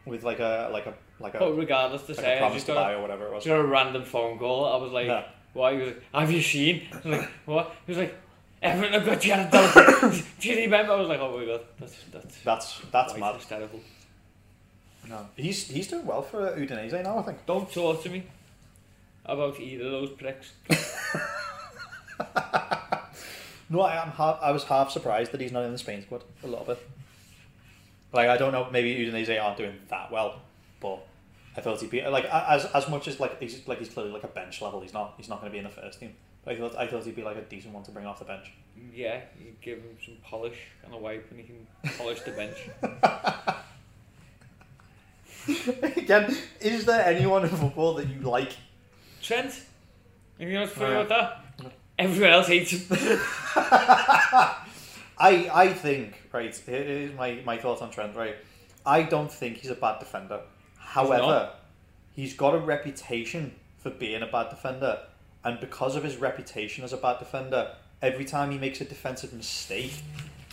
with 0.04 0.24
like 0.24 0.40
a 0.40 0.68
like 0.72 0.86
a 0.86 0.94
like 1.20 1.34
a, 1.34 1.38
But 1.38 1.56
regardless 1.56 2.02
to 2.02 2.12
like 2.12 2.20
say, 2.20 2.36
a 2.36 2.40
promise 2.40 2.64
to 2.64 2.74
buy 2.74 2.94
or 2.94 3.00
whatever 3.02 3.26
it 3.26 3.32
was. 3.32 3.44
Just 3.44 3.54
a 3.54 3.62
random 3.64 4.04
phone 4.04 4.38
call. 4.38 4.66
I 4.66 4.76
was 4.82 4.92
like, 4.92 5.06
Yeah. 5.06 5.24
"Why?" 5.52 5.72
He 5.74 5.78
was 5.78 5.86
like, 5.88 6.02
"Have 6.12 6.32
you 6.32 6.42
seen?" 6.42 6.88
I 6.92 6.96
was 6.96 7.04
like, 7.06 7.28
"What?" 7.46 7.76
He 7.86 7.92
was 7.92 7.98
like, 7.98 8.14
"Everyone 8.60 8.92
have 8.94 9.06
got 9.06 9.20
Gerard 9.20 9.50
Deulofeu." 9.52 10.24
Do 10.40 10.48
you 10.48 10.56
remember? 10.62 10.92
I 10.92 10.96
was 10.96 11.08
like, 11.08 11.20
"Oh 11.20 11.38
my 11.38 11.44
god, 11.46 11.60
that's 11.78 12.04
that's 12.12 12.38
That's 12.42 12.80
that's 12.90 13.16
mad. 13.16 13.36
hysterical." 13.36 13.80
No. 15.08 15.26
He's 15.36 15.68
he's 15.68 15.86
doing 15.86 16.04
well 16.06 16.22
for 16.22 16.40
Udinese 16.56 17.00
now. 17.04 17.18
I 17.18 17.22
think. 17.22 17.46
Don't 17.46 17.72
talk 17.72 18.02
to 18.02 18.10
me 18.10 18.24
about 19.28 19.60
either 19.60 19.84
of 19.84 19.92
those 19.92 20.10
pricks. 20.10 20.52
No, 23.70 23.82
I 23.82 24.02
am 24.02 24.10
half. 24.12 24.38
I 24.40 24.50
was 24.50 24.64
half 24.64 24.90
surprised 24.90 25.32
that 25.32 25.40
he's 25.40 25.52
not 25.52 25.64
in 25.64 25.72
the 25.72 25.78
Spain 25.78 26.02
squad 26.02 26.24
a 26.42 26.46
little 26.46 26.64
bit. 26.64 26.78
Like 28.12 28.28
I 28.28 28.38
don't 28.38 28.52
know, 28.52 28.68
maybe 28.70 28.94
Udinese 28.94 29.42
aren't 29.42 29.58
doing 29.58 29.74
that 29.88 30.10
well, 30.10 30.40
but 30.80 31.00
I 31.56 31.60
thought 31.60 31.80
he'd 31.80 31.90
be 31.90 32.02
like 32.06 32.24
as 32.24 32.64
as 32.66 32.88
much 32.88 33.08
as 33.08 33.20
like 33.20 33.38
he's 33.38 33.66
like 33.68 33.78
he's 33.78 33.90
clearly 33.90 34.12
like 34.12 34.24
a 34.24 34.28
bench 34.28 34.62
level. 34.62 34.80
He's 34.80 34.94
not. 34.94 35.14
He's 35.18 35.28
not 35.28 35.40
going 35.40 35.50
to 35.50 35.52
be 35.52 35.58
in 35.58 35.64
the 35.64 35.70
first 35.70 36.00
team. 36.00 36.14
But 36.44 36.54
I 36.54 36.58
thought 36.58 36.76
I 36.76 36.86
thought 36.86 37.04
he'd 37.04 37.16
be 37.16 37.22
like 37.22 37.36
a 37.36 37.42
decent 37.42 37.74
one 37.74 37.82
to 37.84 37.90
bring 37.90 38.06
off 38.06 38.20
the 38.20 38.24
bench. 38.24 38.50
Yeah, 38.94 39.20
you 39.38 39.52
give 39.60 39.78
him 39.78 39.98
some 40.02 40.14
polish 40.24 40.56
and 40.84 40.94
a 40.94 40.96
wipe, 40.96 41.30
and 41.30 41.38
he 41.38 41.46
can 41.46 41.66
polish 41.98 42.20
the 42.22 42.30
bench. 42.30 42.56
Again, 45.96 46.34
is 46.60 46.84
there 46.86 47.04
anyone 47.04 47.42
in 47.42 47.50
football 47.50 47.94
that 47.94 48.08
you 48.08 48.20
like? 48.20 48.52
Trent, 49.22 49.52
know 50.38 50.60
what's 50.60 50.72
funny 50.72 50.94
Oh, 50.94 51.00
about 51.02 51.08
that? 51.58 51.72
Everyone 51.98 52.30
else 52.32 52.46
hates 52.46 52.70
him. 52.70 52.86
I 55.20 55.50
I 55.52 55.72
think 55.72 56.14
right. 56.32 56.54
Here 56.54 56.76
is 56.76 57.12
my 57.14 57.40
my 57.44 57.58
thoughts 57.58 57.82
on 57.82 57.90
Trent. 57.90 58.14
Right, 58.14 58.36
I 58.86 59.02
don't 59.02 59.30
think 59.30 59.56
he's 59.58 59.70
a 59.70 59.74
bad 59.74 59.98
defender. 59.98 60.40
However, 60.78 61.50
he's 62.14 62.34
got 62.34 62.54
a 62.54 62.58
reputation 62.58 63.54
for 63.78 63.90
being 63.90 64.22
a 64.22 64.26
bad 64.26 64.50
defender, 64.50 65.00
and 65.44 65.58
because 65.60 65.96
of 65.96 66.04
his 66.04 66.16
reputation 66.16 66.84
as 66.84 66.92
a 66.92 66.96
bad 66.96 67.18
defender, 67.18 67.72
every 68.00 68.24
time 68.24 68.50
he 68.52 68.58
makes 68.58 68.80
a 68.80 68.84
defensive 68.84 69.32
mistake, 69.32 69.92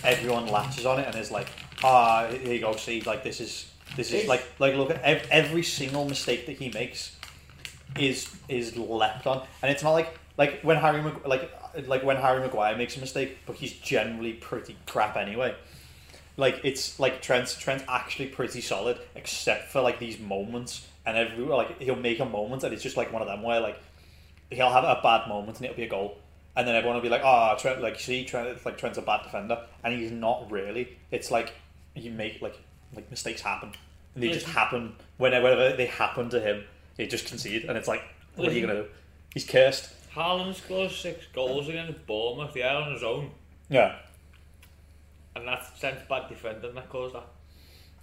everyone 0.03 0.47
latches 0.47 0.85
on 0.85 0.99
it 0.99 1.05
and 1.07 1.15
is 1.15 1.29
like, 1.31 1.47
"Ah, 1.83 2.27
here 2.31 2.53
you 2.55 2.59
go. 2.59 2.75
See, 2.75 3.01
like 3.01 3.23
this 3.23 3.39
is 3.39 3.71
this 3.95 4.11
is 4.11 4.27
like 4.27 4.43
like 4.57 4.73
look 4.75 4.89
at 4.89 5.01
ev- 5.03 5.27
every 5.29 5.61
single 5.63 6.05
mistake 6.05 6.47
that 6.47 6.57
he 6.57 6.69
makes 6.71 7.15
is 7.97 8.35
is 8.49 8.75
leapt 8.77 9.27
on, 9.27 9.45
and 9.61 9.71
it's 9.71 9.83
not 9.83 9.91
like 9.91 10.17
like 10.37 10.61
when 10.61 10.77
Harry 10.77 11.01
Mag- 11.01 11.25
like 11.25 11.51
like 11.87 12.03
when 12.03 12.17
Harry 12.17 12.41
Maguire 12.41 12.77
makes 12.77 12.97
a 12.97 12.99
mistake, 12.99 13.37
but 13.45 13.55
he's 13.55 13.73
generally 13.73 14.33
pretty 14.33 14.75
crap 14.85 15.15
anyway. 15.15 15.55
Like 16.37 16.61
it's 16.63 16.99
like 16.99 17.21
Trent's 17.21 17.57
Trent's 17.57 17.83
actually 17.87 18.27
pretty 18.27 18.61
solid, 18.61 18.99
except 19.15 19.71
for 19.71 19.81
like 19.81 19.99
these 19.99 20.19
moments, 20.19 20.87
and 21.05 21.17
every 21.17 21.45
like 21.45 21.81
he'll 21.81 21.95
make 21.95 22.19
a 22.19 22.25
moment, 22.25 22.63
and 22.63 22.73
it's 22.73 22.83
just 22.83 22.97
like 22.97 23.13
one 23.13 23.21
of 23.21 23.27
them 23.27 23.41
where 23.41 23.59
like 23.59 23.79
he'll 24.49 24.69
have 24.69 24.83
a 24.83 24.99
bad 25.01 25.27
moment 25.27 25.57
and 25.57 25.65
it'll 25.65 25.77
be 25.77 25.83
a 25.83 25.89
goal, 25.89 26.17
and 26.55 26.67
then 26.67 26.75
everyone 26.75 26.95
will 26.95 27.03
be 27.03 27.09
like, 27.09 27.21
"Oh, 27.23 27.55
Trent, 27.57 27.81
like 27.81 27.99
see, 27.99 28.25
Trent, 28.25 28.65
like 28.65 28.77
Trent's 28.77 28.97
a 28.97 29.01
bad 29.01 29.23
defender," 29.23 29.59
and 29.83 29.97
he's 29.97 30.11
not 30.11 30.51
really. 30.51 30.97
It's 31.11 31.31
like 31.31 31.53
you 31.95 32.11
make 32.11 32.41
like 32.41 32.59
like 32.93 33.09
mistakes 33.09 33.41
happen, 33.41 33.71
and 34.13 34.23
they 34.23 34.29
just 34.31 34.47
happen 34.47 34.95
whenever 35.17 35.75
they 35.75 35.85
happen 35.85 36.29
to 36.31 36.39
him. 36.41 36.65
They 36.95 37.07
just 37.07 37.27
conceded, 37.27 37.67
and 37.67 37.77
it's 37.77 37.87
like, 37.87 38.01
what 38.35 38.49
are 38.49 38.53
you 38.53 38.65
gonna 38.65 38.83
do? 38.83 38.89
He's 39.33 39.45
cursed. 39.45 39.89
Haaland 40.13 40.55
scored 40.55 40.91
six 40.91 41.25
goals 41.33 41.67
against 41.67 42.05
Bournemouth, 42.07 42.55
yeah, 42.55 42.75
on 42.75 42.93
his 42.93 43.03
own. 43.03 43.31
Yeah. 43.69 43.97
And 45.35 45.45
that's 45.45 45.77
Trent's 45.77 46.03
bad 46.07 46.29
defender 46.29 46.71
that 46.71 46.89
caused 46.89 47.15
that. 47.15 47.25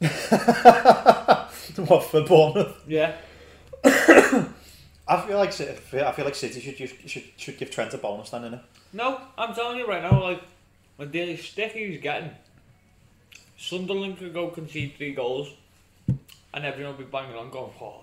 what 1.86 2.04
for 2.04 2.22
Bournemouth? 2.22 2.82
Yeah. 2.86 3.16
I 3.84 5.20
feel 5.26 5.38
like 5.38 5.52
City, 5.52 5.72
I 6.00 6.12
feel 6.12 6.24
like 6.24 6.34
City 6.34 6.60
should 6.60 6.76
just, 6.76 7.08
should 7.08 7.24
should 7.36 7.58
give 7.58 7.70
Trent 7.70 7.94
a 7.94 7.98
bonus 7.98 8.30
then, 8.30 8.42
innit? 8.42 8.60
No, 8.92 9.20
I'm 9.38 9.54
telling 9.54 9.78
you 9.78 9.86
right 9.86 10.02
now, 10.02 10.22
like, 10.22 10.42
the 10.98 11.06
daily 11.06 11.36
stick 11.36 11.72
he's 11.72 12.00
getting, 12.00 12.30
Sunderland 13.56 14.18
could 14.18 14.34
go 14.34 14.48
concede 14.48 14.94
three 14.96 15.14
goals, 15.14 15.48
and 16.08 16.64
everyone 16.64 16.96
would 16.96 17.06
be 17.06 17.10
banging 17.10 17.36
on 17.36 17.50
going, 17.50 17.72
oh, 17.80 18.02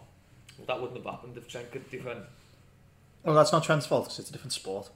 well, 0.59 0.65
that 0.67 0.81
wouldn't 0.81 1.03
have 1.03 1.11
happened 1.13 1.37
if 1.37 1.47
Trent 1.47 1.71
could 1.71 1.89
defend. 1.89 2.21
Well, 3.23 3.35
that's 3.35 3.51
not 3.51 3.63
Trent's 3.63 3.85
fault 3.87 4.05
because 4.05 4.19
it's 4.19 4.29
a 4.29 4.33
different 4.33 4.53
sport. 4.53 4.89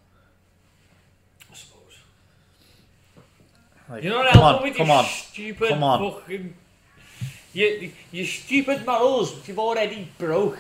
I 1.52 1.56
suppose. 1.56 1.98
Like, 3.90 4.04
You 4.04 4.10
know 4.10 4.20
what 4.20 4.34
come 4.34 4.44
on, 4.44 4.64
with 4.64 4.76
come 4.76 4.88
you 4.88 4.94
on. 4.94 5.06
stupid 5.06 5.70
Come 5.70 5.84
on. 5.84 6.12
fucking... 6.14 6.54
You, 7.54 7.92
you 8.12 8.26
stupid 8.26 8.84
morals, 8.86 9.36
which 9.36 9.48
you've 9.48 9.60
already 9.60 10.10
broke 10.18 10.60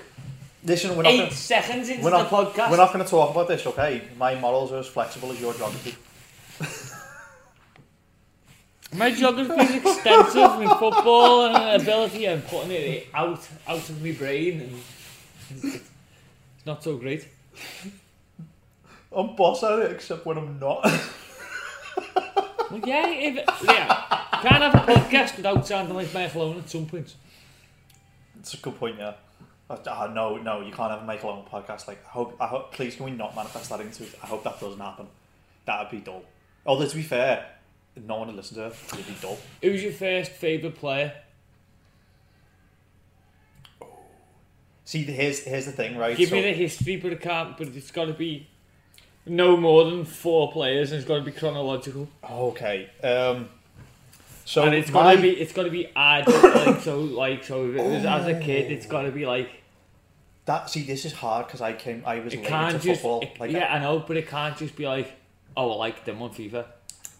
Listen, 0.65 0.95
we're 0.95 1.03
not 1.03 1.11
eight 1.11 1.17
gonna, 1.17 1.31
seconds 1.31 1.89
into 1.89 2.03
we're 2.03 2.11
the 2.11 2.17
not 2.19 2.29
podcast. 2.29 2.69
we're 2.71 2.77
not 2.77 2.93
going 2.93 3.03
to 3.03 3.09
talk 3.09 3.31
about 3.31 3.47
this, 3.49 3.65
okay? 3.67 4.03
My 4.17 4.35
morals 4.35 4.71
are 4.71 4.77
as 4.77 4.87
flexible 4.87 5.31
as 5.31 5.41
your 5.41 5.53
geography. 5.53 5.95
My 8.95 9.11
geography 9.11 9.53
is 9.53 9.75
extensive 9.75 10.57
with 10.57 10.69
football 10.79 11.45
and 11.45 11.81
ability 11.81 12.25
and 12.25 12.45
putting 12.45 12.71
it 12.71 13.07
out 13.13 13.47
out 13.67 13.89
of 13.89 14.03
my 14.03 14.11
brain 14.11 14.61
and 14.61 15.63
it's, 15.63 15.89
not 16.65 16.83
so 16.83 16.97
great. 16.97 17.27
I'm 19.11 19.35
boss 19.35 19.63
at 19.63 19.79
it, 19.79 19.91
except 19.91 20.25
when 20.25 20.37
I'm 20.37 20.59
not. 20.59 20.83
Well, 22.71 22.81
yeah, 22.85 23.07
if, 23.07 23.35
yeah, 23.63 24.23
can't 24.41 24.63
have 24.63 24.73
a 24.73 24.91
podcast 24.91 25.37
without 25.37 25.67
sounding 25.67 25.95
like 25.95 26.11
Michael 26.11 26.41
Owen 26.41 26.57
at 26.57 26.69
some 26.69 26.87
point. 26.87 27.13
It's 28.39 28.55
a 28.55 28.57
good 28.57 28.79
point, 28.79 28.97
yeah. 28.97 29.13
Uh, 29.69 30.11
no, 30.13 30.37
no, 30.37 30.61
you 30.61 30.71
can't 30.71 30.91
have 30.91 31.03
a 31.03 31.05
Michael 31.05 31.29
Owen 31.29 31.45
podcast. 31.51 31.87
Like, 31.87 32.03
I 32.05 32.09
hope, 32.09 32.35
I 32.39 32.47
hope, 32.47 32.73
please, 32.73 32.95
can 32.95 33.05
we 33.05 33.11
not 33.11 33.35
manifest 33.35 33.69
that 33.69 33.79
into 33.79 34.03
it? 34.03 34.15
I 34.23 34.25
hope 34.25 34.43
that 34.43 34.59
doesn't 34.59 34.79
happen. 34.79 35.07
That'd 35.65 35.91
be 35.91 35.99
dull. 35.99 36.23
Although, 36.65 36.87
to 36.87 36.95
be 36.95 37.03
fair, 37.03 37.45
no 37.95 38.17
one 38.17 38.27
to 38.27 38.33
listen 38.33 38.57
to 38.57 38.67
it. 38.67 38.75
It'd 38.93 39.07
be 39.07 39.15
dull. 39.21 39.37
Who's 39.61 39.83
your 39.83 39.91
first 39.93 40.31
favourite 40.31 40.75
player? 40.75 41.13
See, 44.85 45.03
here's 45.03 45.39
here's 45.43 45.65
the 45.65 45.71
thing, 45.71 45.97
right? 45.97 46.15
Give 46.17 46.29
So- 46.29 46.35
me 46.35 46.41
the 46.41 46.53
history, 46.53 46.97
but 46.97 47.11
it 47.13 47.21
can't. 47.21 47.57
But 47.57 47.69
it's 47.69 47.91
got 47.91 48.05
to 48.05 48.13
be 48.13 48.47
no 49.25 49.55
more 49.55 49.85
than 49.85 50.05
four 50.05 50.51
players, 50.51 50.91
and 50.91 50.99
it's 50.99 51.07
got 51.07 51.17
to 51.17 51.23
be 51.23 51.31
chronological. 51.31 52.09
Okay. 52.29 52.89
Um, 53.01 53.49
so 54.45 54.63
and 54.63 54.75
it's 54.75 54.91
my, 54.91 55.01
got 55.01 55.15
to 55.15 55.21
be 55.21 55.29
it's 55.31 55.53
got 55.53 55.63
to 55.63 55.69
be 55.69 55.87
added 55.95 56.27
like 56.65 56.81
so 56.81 56.99
like 56.99 57.43
so. 57.43 57.69
If 57.69 57.75
it 57.77 57.83
was 57.83 58.05
as 58.05 58.27
a 58.27 58.39
kid, 58.39 58.71
it's 58.71 58.85
got 58.85 59.03
to 59.03 59.11
be 59.11 59.25
like 59.25 59.49
that. 60.45 60.69
See, 60.69 60.83
this 60.83 61.05
is 61.05 61.13
hard 61.13 61.47
because 61.47 61.61
I 61.61 61.73
came. 61.73 62.03
I 62.05 62.19
was 62.19 62.35
late 62.35 62.43
just 62.43 62.83
football. 62.83 63.21
it- 63.21 63.39
like, 63.39 63.51
yeah, 63.51 63.73
I 63.73 63.79
know, 63.79 63.99
but 63.99 64.17
it 64.17 64.27
can't 64.27 64.57
just 64.57 64.75
be 64.75 64.85
like 64.85 65.13
oh, 65.55 65.71
I 65.71 65.75
like 65.75 66.05
them 66.05 66.21
on 66.21 66.31
FIFA. 66.31 66.65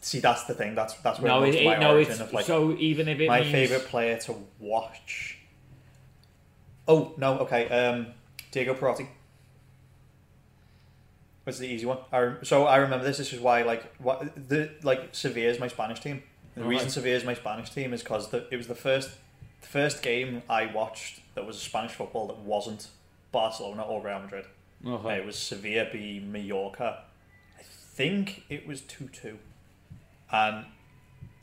See, 0.06 0.20
that's 0.20 0.44
the 0.44 0.54
thing. 0.54 0.76
That's 0.76 0.94
that's 0.96 1.20
where 1.20 1.32
No, 1.32 1.44
it, 1.44 1.64
my 1.66 1.78
no, 1.78 1.94
origin 1.94 2.22
of 2.22 2.32
like 2.34 2.46
so 2.46 2.76
even 2.78 3.08
if 3.08 3.20
it 3.20 3.28
my 3.28 3.40
means, 3.42 3.52
favorite 3.52 3.86
player 3.88 4.18
to 4.20 4.36
watch. 4.60 5.38
Oh 6.88 7.14
no! 7.18 7.40
Okay. 7.40 7.68
Um, 7.70 8.08
Diego 8.52 8.74
Perotti. 8.74 9.08
What's 11.44 11.60
the 11.60 11.68
easy 11.68 11.86
one? 11.86 11.98
I 12.12 12.36
so 12.44 12.66
I 12.66 12.78
remember 12.78 13.06
this. 13.06 13.18
This 13.18 13.34
is 13.34 13.40
why 13.40 13.64
like 13.64 13.94
what 13.98 14.34
the 14.50 14.72
like 14.84 15.10
Sevilla 15.14 15.50
is 15.52 15.60
my 15.60 15.68
Spanish 15.68 16.00
team, 16.00 16.24
The 16.56 16.62
Right. 16.62 16.70
reason 16.70 16.90
Sevilla 16.90 17.16
is 17.18 17.26
my 17.26 17.34
Spanish 17.34 17.70
team 17.70 17.94
is 17.94 18.02
because 18.02 18.34
it 18.34 18.56
was 18.56 18.68
the 18.68 18.76
first 18.76 19.12
the 19.62 19.68
first 19.68 20.02
game 20.02 20.42
I 20.50 20.68
watched 20.68 21.20
that 21.36 21.46
was 21.46 21.60
Spanish 21.60 21.92
football 21.92 22.28
that 22.28 22.38
wasn't 22.40 22.88
Barcelona 23.32 23.82
or 23.84 24.02
Real 24.02 24.20
Madrid. 24.20 24.46
Okay. 24.86 25.16
It 25.18 25.26
was 25.26 25.38
Sevilla 25.38 25.88
v 25.92 26.20
Mallorca. 26.20 27.04
I 27.60 27.64
think 27.64 28.44
it 28.50 28.66
was 28.66 28.80
two 28.82 29.10
two, 29.10 29.38
and 30.34 30.66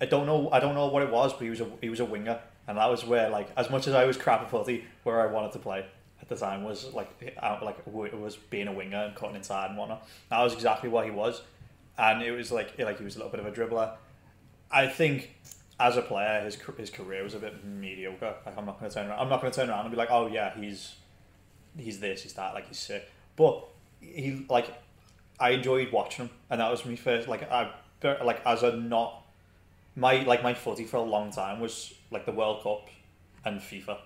I 0.00 0.06
don't 0.06 0.26
know. 0.26 0.50
I 0.50 0.60
don't 0.60 0.74
know 0.74 0.88
what 0.88 1.02
it 1.02 1.10
was, 1.10 1.32
but 1.32 1.42
he 1.42 1.50
was 1.50 1.60
a 1.60 1.68
he 1.80 1.88
was 1.88 2.00
a 2.00 2.04
winger, 2.04 2.40
and 2.66 2.76
that 2.76 2.90
was 2.90 3.04
where 3.04 3.30
like 3.30 3.48
as 3.56 3.70
much 3.70 3.86
as 3.86 3.94
I 3.94 4.04
was 4.04 4.16
crap 4.16 4.42
at 4.42 4.50
footy, 4.50 4.84
where 5.04 5.20
I 5.20 5.32
wanted 5.32 5.52
to 5.52 5.58
play 5.60 5.86
at 6.20 6.28
the 6.28 6.36
time 6.36 6.64
was 6.64 6.92
like 6.92 7.08
out 7.40 7.62
like 7.62 7.78
was 7.86 8.36
being 8.36 8.68
a 8.68 8.72
winger 8.72 8.98
and 8.98 9.14
cutting 9.14 9.36
inside 9.36 9.70
and 9.70 9.78
whatnot. 9.78 10.06
That 10.28 10.42
was 10.42 10.52
exactly 10.52 10.88
what 10.88 11.04
he 11.04 11.10
was, 11.10 11.40
and 11.96 12.22
it 12.22 12.32
was 12.32 12.50
like 12.50 12.78
like 12.78 12.98
he 12.98 13.04
was 13.04 13.16
a 13.16 13.18
little 13.18 13.30
bit 13.30 13.40
of 13.40 13.46
a 13.46 13.52
dribbler. 13.52 13.92
I 14.70 14.88
think 14.88 15.34
as 15.78 15.96
a 15.96 16.02
player, 16.02 16.40
his 16.42 16.58
his 16.76 16.90
career 16.90 17.22
was 17.22 17.34
a 17.34 17.38
bit 17.38 17.64
mediocre. 17.64 18.34
Like 18.44 18.58
I'm 18.58 18.66
not 18.66 18.80
going 18.80 18.90
to 18.90 18.94
turn 18.94 19.08
around. 19.08 19.20
I'm 19.20 19.28
not 19.28 19.40
going 19.40 19.52
to 19.52 19.60
turn 19.60 19.70
around 19.70 19.86
and 19.86 19.90
be 19.90 19.96
like, 19.96 20.10
oh 20.10 20.26
yeah, 20.26 20.54
he's 20.58 20.96
he's 21.78 22.00
this, 22.00 22.22
he's 22.22 22.32
that, 22.34 22.54
like 22.54 22.68
he's 22.68 22.78
sick. 22.78 23.08
But 23.36 23.66
he 24.00 24.44
like 24.48 24.66
I 25.38 25.50
enjoyed 25.50 25.92
watching 25.92 26.26
him, 26.26 26.34
and 26.50 26.60
that 26.60 26.70
was 26.70 26.84
me 26.84 26.96
first 26.96 27.28
like 27.28 27.50
I 27.50 27.72
like 28.02 28.40
as 28.46 28.62
a 28.62 28.76
not 28.76 29.22
my 29.96 30.22
like 30.22 30.42
my 30.42 30.54
footy 30.54 30.84
for 30.84 30.96
a 30.98 31.02
long 31.02 31.30
time 31.30 31.60
was 31.60 31.92
like 32.10 32.26
the 32.26 32.32
World 32.32 32.62
Cup 32.62 32.88
and 33.44 33.60
FIFA, 33.60 33.98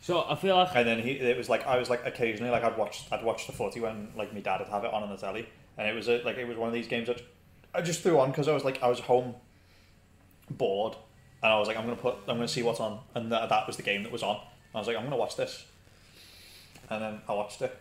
So 0.00 0.24
I 0.28 0.34
feel 0.34 0.56
like 0.56 0.74
and 0.74 0.86
then 0.86 1.00
he 1.00 1.12
it 1.12 1.36
was 1.36 1.48
like 1.48 1.66
I 1.66 1.78
was 1.78 1.88
like 1.90 2.04
occasionally 2.06 2.50
like 2.50 2.62
I'd 2.62 2.76
watch 2.76 3.04
I'd 3.10 3.24
watch 3.24 3.46
the 3.46 3.52
footy 3.52 3.80
when 3.80 4.10
like 4.16 4.32
my 4.32 4.40
dad 4.40 4.60
would 4.60 4.68
have 4.68 4.84
it 4.84 4.92
on 4.92 5.02
on 5.02 5.10
the 5.10 5.16
telly, 5.16 5.48
and 5.78 5.88
it 5.88 5.94
was 5.94 6.08
a, 6.08 6.22
like 6.24 6.36
it 6.36 6.46
was 6.46 6.56
one 6.56 6.68
of 6.68 6.74
these 6.74 6.88
games 6.88 7.08
that 7.08 7.20
I 7.74 7.80
just 7.80 8.02
threw 8.02 8.18
on 8.20 8.30
because 8.30 8.48
I 8.48 8.52
was 8.52 8.64
like 8.64 8.82
I 8.82 8.88
was 8.88 9.00
home 9.00 9.34
bored, 10.50 10.96
and 11.42 11.52
I 11.52 11.58
was 11.58 11.68
like 11.68 11.76
I'm 11.76 11.84
gonna 11.84 11.96
put 11.96 12.16
I'm 12.28 12.36
gonna 12.36 12.48
see 12.48 12.62
what's 12.62 12.80
on, 12.80 13.00
and 13.14 13.32
that 13.32 13.48
that 13.48 13.66
was 13.66 13.76
the 13.76 13.82
game 13.82 14.02
that 14.02 14.12
was 14.12 14.22
on. 14.22 14.40
I 14.74 14.78
was 14.78 14.86
like 14.86 14.96
I'm 14.96 15.04
gonna 15.04 15.16
watch 15.16 15.36
this, 15.36 15.64
and 16.90 17.02
then 17.02 17.20
I 17.28 17.32
watched 17.32 17.62
it. 17.62 17.76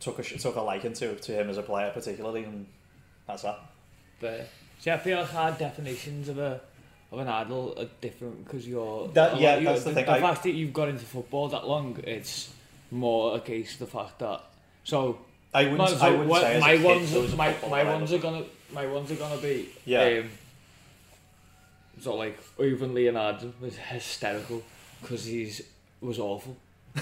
Took 0.00 0.18
a 0.18 0.22
took 0.22 0.56
a 0.56 0.60
liking 0.60 0.92
to 0.94 1.14
to 1.14 1.32
him 1.32 1.48
as 1.50 1.58
a 1.58 1.62
player 1.62 1.90
particularly, 1.92 2.44
and 2.44 2.66
that's 3.26 3.42
that. 3.42 3.60
the 4.20 4.44
see, 4.84 4.90
I 4.90 4.98
feel 4.98 5.18
like 5.20 5.34
our 5.34 5.52
definitions 5.52 6.28
of 6.28 6.38
a 6.38 6.60
of 7.10 7.18
an 7.20 7.28
idol 7.28 7.74
are 7.78 7.86
different 8.00 8.44
because 8.44 8.66
you're 8.66 9.08
That- 9.08 9.38
yeah, 9.40 9.58
that's 9.60 9.84
the 9.84 9.92
thing, 9.94 10.04
The 10.04 10.12
I- 10.12 10.20
fact 10.20 10.42
that 10.42 10.50
you've 10.50 10.72
got 10.72 10.88
into 10.88 11.04
football 11.04 11.48
that 11.48 11.66
long, 11.66 11.98
it's 12.04 12.50
more 12.90 13.36
a 13.36 13.40
case 13.40 13.72
of 13.74 13.78
the 13.80 13.86
fact 13.86 14.18
that 14.18 14.40
so 14.82 15.18
I 15.54 15.64
wouldn't, 15.68 16.02
I 16.02 16.10
wouldn't 16.10 16.28
what- 16.28 16.42
say 16.42 16.58
my 16.60 16.76
ones, 16.82 17.12
there 17.12 17.36
my, 17.36 17.54
my 17.70 17.84
ones 17.84 18.12
are 18.12 18.18
gonna, 18.18 18.44
my 18.72 18.86
ones 18.86 19.10
are 19.12 19.16
gonna 19.16 19.40
be, 19.40 19.68
Yeah. 19.86 20.02
Um, 20.22 20.30
so 22.00 22.16
like 22.16 22.36
even 22.60 22.92
Leonardo 22.94 23.52
was 23.60 23.76
hysterical 23.76 24.62
because 25.00 25.24
he's 25.24 25.62
was 26.00 26.18
awful. 26.18 26.56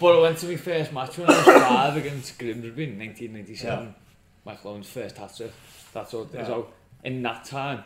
But 0.00 0.18
I 0.18 0.20
went 0.20 0.38
to 0.38 0.46
my 0.46 0.56
first 0.56 0.92
match 0.92 1.16
when 1.16 1.30
I 1.30 1.36
was 1.36 1.44
five 1.46 1.96
against 1.96 2.38
Grimsby 2.38 2.84
in 2.84 2.98
1997. 2.98 3.94
Michael 4.44 4.72
Owen's 4.72 4.88
first 4.88 5.16
hat 5.18 5.34
trick. 5.36 5.52
That's 5.92 6.12
all. 6.14 6.28
Yeah. 6.32 6.46
So 6.46 6.68
in 7.02 7.22
that 7.22 7.44
time, 7.44 7.84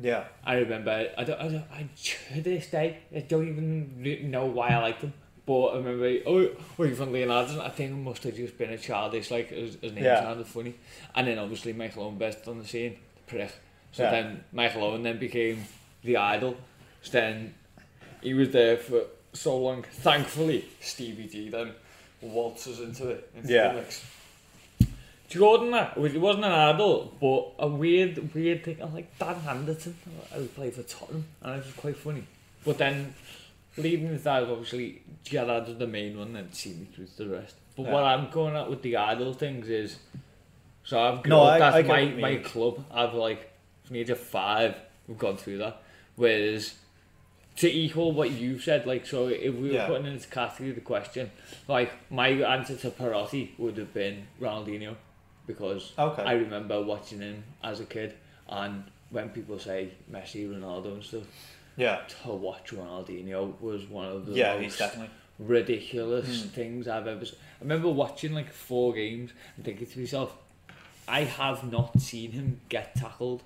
Yeah, 0.00 0.24
I 0.44 0.54
remember. 0.56 1.10
I 1.16 1.24
don't. 1.24 1.40
I, 1.40 1.48
don't, 1.48 1.64
I 1.72 1.86
to 2.32 2.40
this 2.42 2.66
day, 2.68 2.98
I 3.14 3.20
don't 3.20 3.48
even 3.48 4.30
know 4.30 4.46
why 4.46 4.68
I 4.70 4.78
liked 4.78 5.02
him. 5.02 5.12
But 5.44 5.66
I 5.68 5.76
remember, 5.78 6.18
oh, 6.26 6.48
you're 6.78 6.94
from 6.94 7.12
Leonardo. 7.12 7.60
I 7.60 7.68
think 7.70 7.90
it 7.90 7.94
must 7.96 8.22
have 8.22 8.36
just 8.36 8.56
been 8.56 8.70
a 8.70 8.78
childish, 8.78 9.30
like 9.30 9.50
his, 9.50 9.74
his 9.80 9.92
name 9.92 10.04
Yeah. 10.04 10.20
sounded 10.22 10.46
funny. 10.46 10.74
And 11.16 11.26
then 11.26 11.38
obviously 11.38 11.72
Michael 11.72 12.04
Owen 12.04 12.16
burst 12.16 12.46
on 12.46 12.58
the 12.60 12.64
scene, 12.64 12.96
the 13.16 13.22
prick. 13.26 13.52
So 13.90 14.04
Yeah. 14.04 14.10
then 14.12 14.44
Michael 14.52 14.84
Owen 14.84 15.02
then 15.02 15.18
became 15.18 15.64
the 16.04 16.16
idol. 16.16 16.56
So 17.02 17.10
then 17.12 17.54
he 18.22 18.34
was 18.34 18.50
there 18.50 18.76
for 18.76 19.02
so 19.32 19.58
long. 19.58 19.82
Thankfully, 19.82 20.64
Stevie 20.80 21.26
G 21.26 21.48
then 21.48 21.72
waltzes 22.20 22.78
into 22.78 23.10
it. 23.10 23.28
Into 23.34 23.52
Yeah. 23.52 23.72
The 23.72 23.80
mix. 23.80 24.04
Jordan, 25.32 25.72
uh, 25.74 25.92
that 25.96 26.14
it 26.14 26.20
wasn't 26.20 26.44
an 26.44 26.52
idol, 26.52 27.12
but 27.20 27.64
a 27.64 27.68
weird, 27.68 28.34
weird 28.34 28.64
thing. 28.64 28.76
I 28.80 28.84
was 28.86 28.94
like 28.94 29.18
Dan 29.18 29.36
Anderton, 29.48 29.96
who 30.32 30.46
played 30.46 30.74
for 30.74 30.82
Tottenham, 30.82 31.24
and 31.42 31.54
it 31.60 31.64
was 31.66 31.74
quite 31.74 31.96
funny. 31.96 32.24
But 32.64 32.78
then, 32.78 33.14
leading 33.76 34.06
into 34.08 34.22
that, 34.24 34.42
obviously, 34.44 35.02
Gerrard 35.24 35.68
was 35.68 35.78
the 35.78 35.86
main 35.86 36.18
one, 36.18 36.36
and 36.36 36.54
see 36.54 36.70
me 36.74 36.86
through 36.94 37.06
to 37.06 37.24
the 37.24 37.28
rest. 37.30 37.54
But 37.76 37.86
what 37.86 38.04
I'm 38.04 38.30
going 38.30 38.54
at 38.54 38.68
with 38.68 38.82
the 38.82 38.96
idol 38.96 39.32
things 39.32 39.68
is, 39.68 39.96
so 40.84 41.00
I've 41.00 41.24
No, 41.26 41.36
got 41.40 41.52
I- 41.54 41.58
that's 41.58 41.76
I 41.76 41.82
my 41.82 42.04
my 42.20 42.36
club. 42.36 42.84
I've 42.92 43.14
like 43.14 43.50
from 43.84 43.94
the 43.94 44.00
age 44.00 44.10
of 44.10 44.20
five, 44.20 44.76
we've 45.08 45.18
gone 45.18 45.36
through 45.38 45.58
that. 45.58 45.82
Whereas 46.16 46.74
to 47.56 47.70
equal 47.70 48.12
what 48.12 48.30
you 48.30 48.58
said, 48.58 48.86
like 48.86 49.06
so, 49.06 49.28
if 49.28 49.54
we 49.54 49.68
were 49.68 49.74
Yeah. 49.74 49.86
putting 49.86 50.06
into 50.06 50.28
category 50.28 50.72
the 50.72 50.80
question, 50.82 51.30
like 51.68 51.90
my 52.10 52.28
answer 52.28 52.76
to 52.76 52.90
Perotti 52.90 53.50
would 53.58 53.76
have 53.78 53.92
been 53.94 54.26
Ronaldinho, 54.40 54.96
because 55.46 55.92
Okay. 55.98 56.22
I 56.22 56.32
remember 56.34 56.82
watching 56.82 57.20
him 57.20 57.44
as 57.62 57.80
a 57.80 57.84
kid, 57.84 58.14
and 58.48 58.84
when 59.10 59.28
people 59.30 59.58
say 59.58 59.90
Messi, 60.10 60.48
Ronaldo, 60.48 60.94
and 60.94 61.04
stuff, 61.04 61.22
yeah, 61.76 62.00
to 62.22 62.28
watch 62.30 62.66
Ronaldinho 62.70 63.60
was 63.60 63.84
one 63.86 64.06
of 64.06 64.26
the 64.26 64.32
yeah. 64.32 64.58
most 64.60 64.78
definitely. 64.78 65.10
ridiculous 65.38 66.42
Hmm. 66.42 66.48
things 66.48 66.88
I've 66.88 67.06
ever. 67.06 67.24
Seen. 67.24 67.36
I 67.60 67.64
remember 67.64 67.88
watching 67.90 68.32
like 68.34 68.52
four 68.52 68.92
games 68.92 69.32
and 69.56 69.64
thinking 69.64 69.86
to 69.86 69.98
myself, 70.00 70.36
I 71.08 71.24
have 71.24 71.70
not 71.70 72.00
seen 72.00 72.32
him 72.32 72.60
get 72.68 72.94
tackled. 72.94 73.42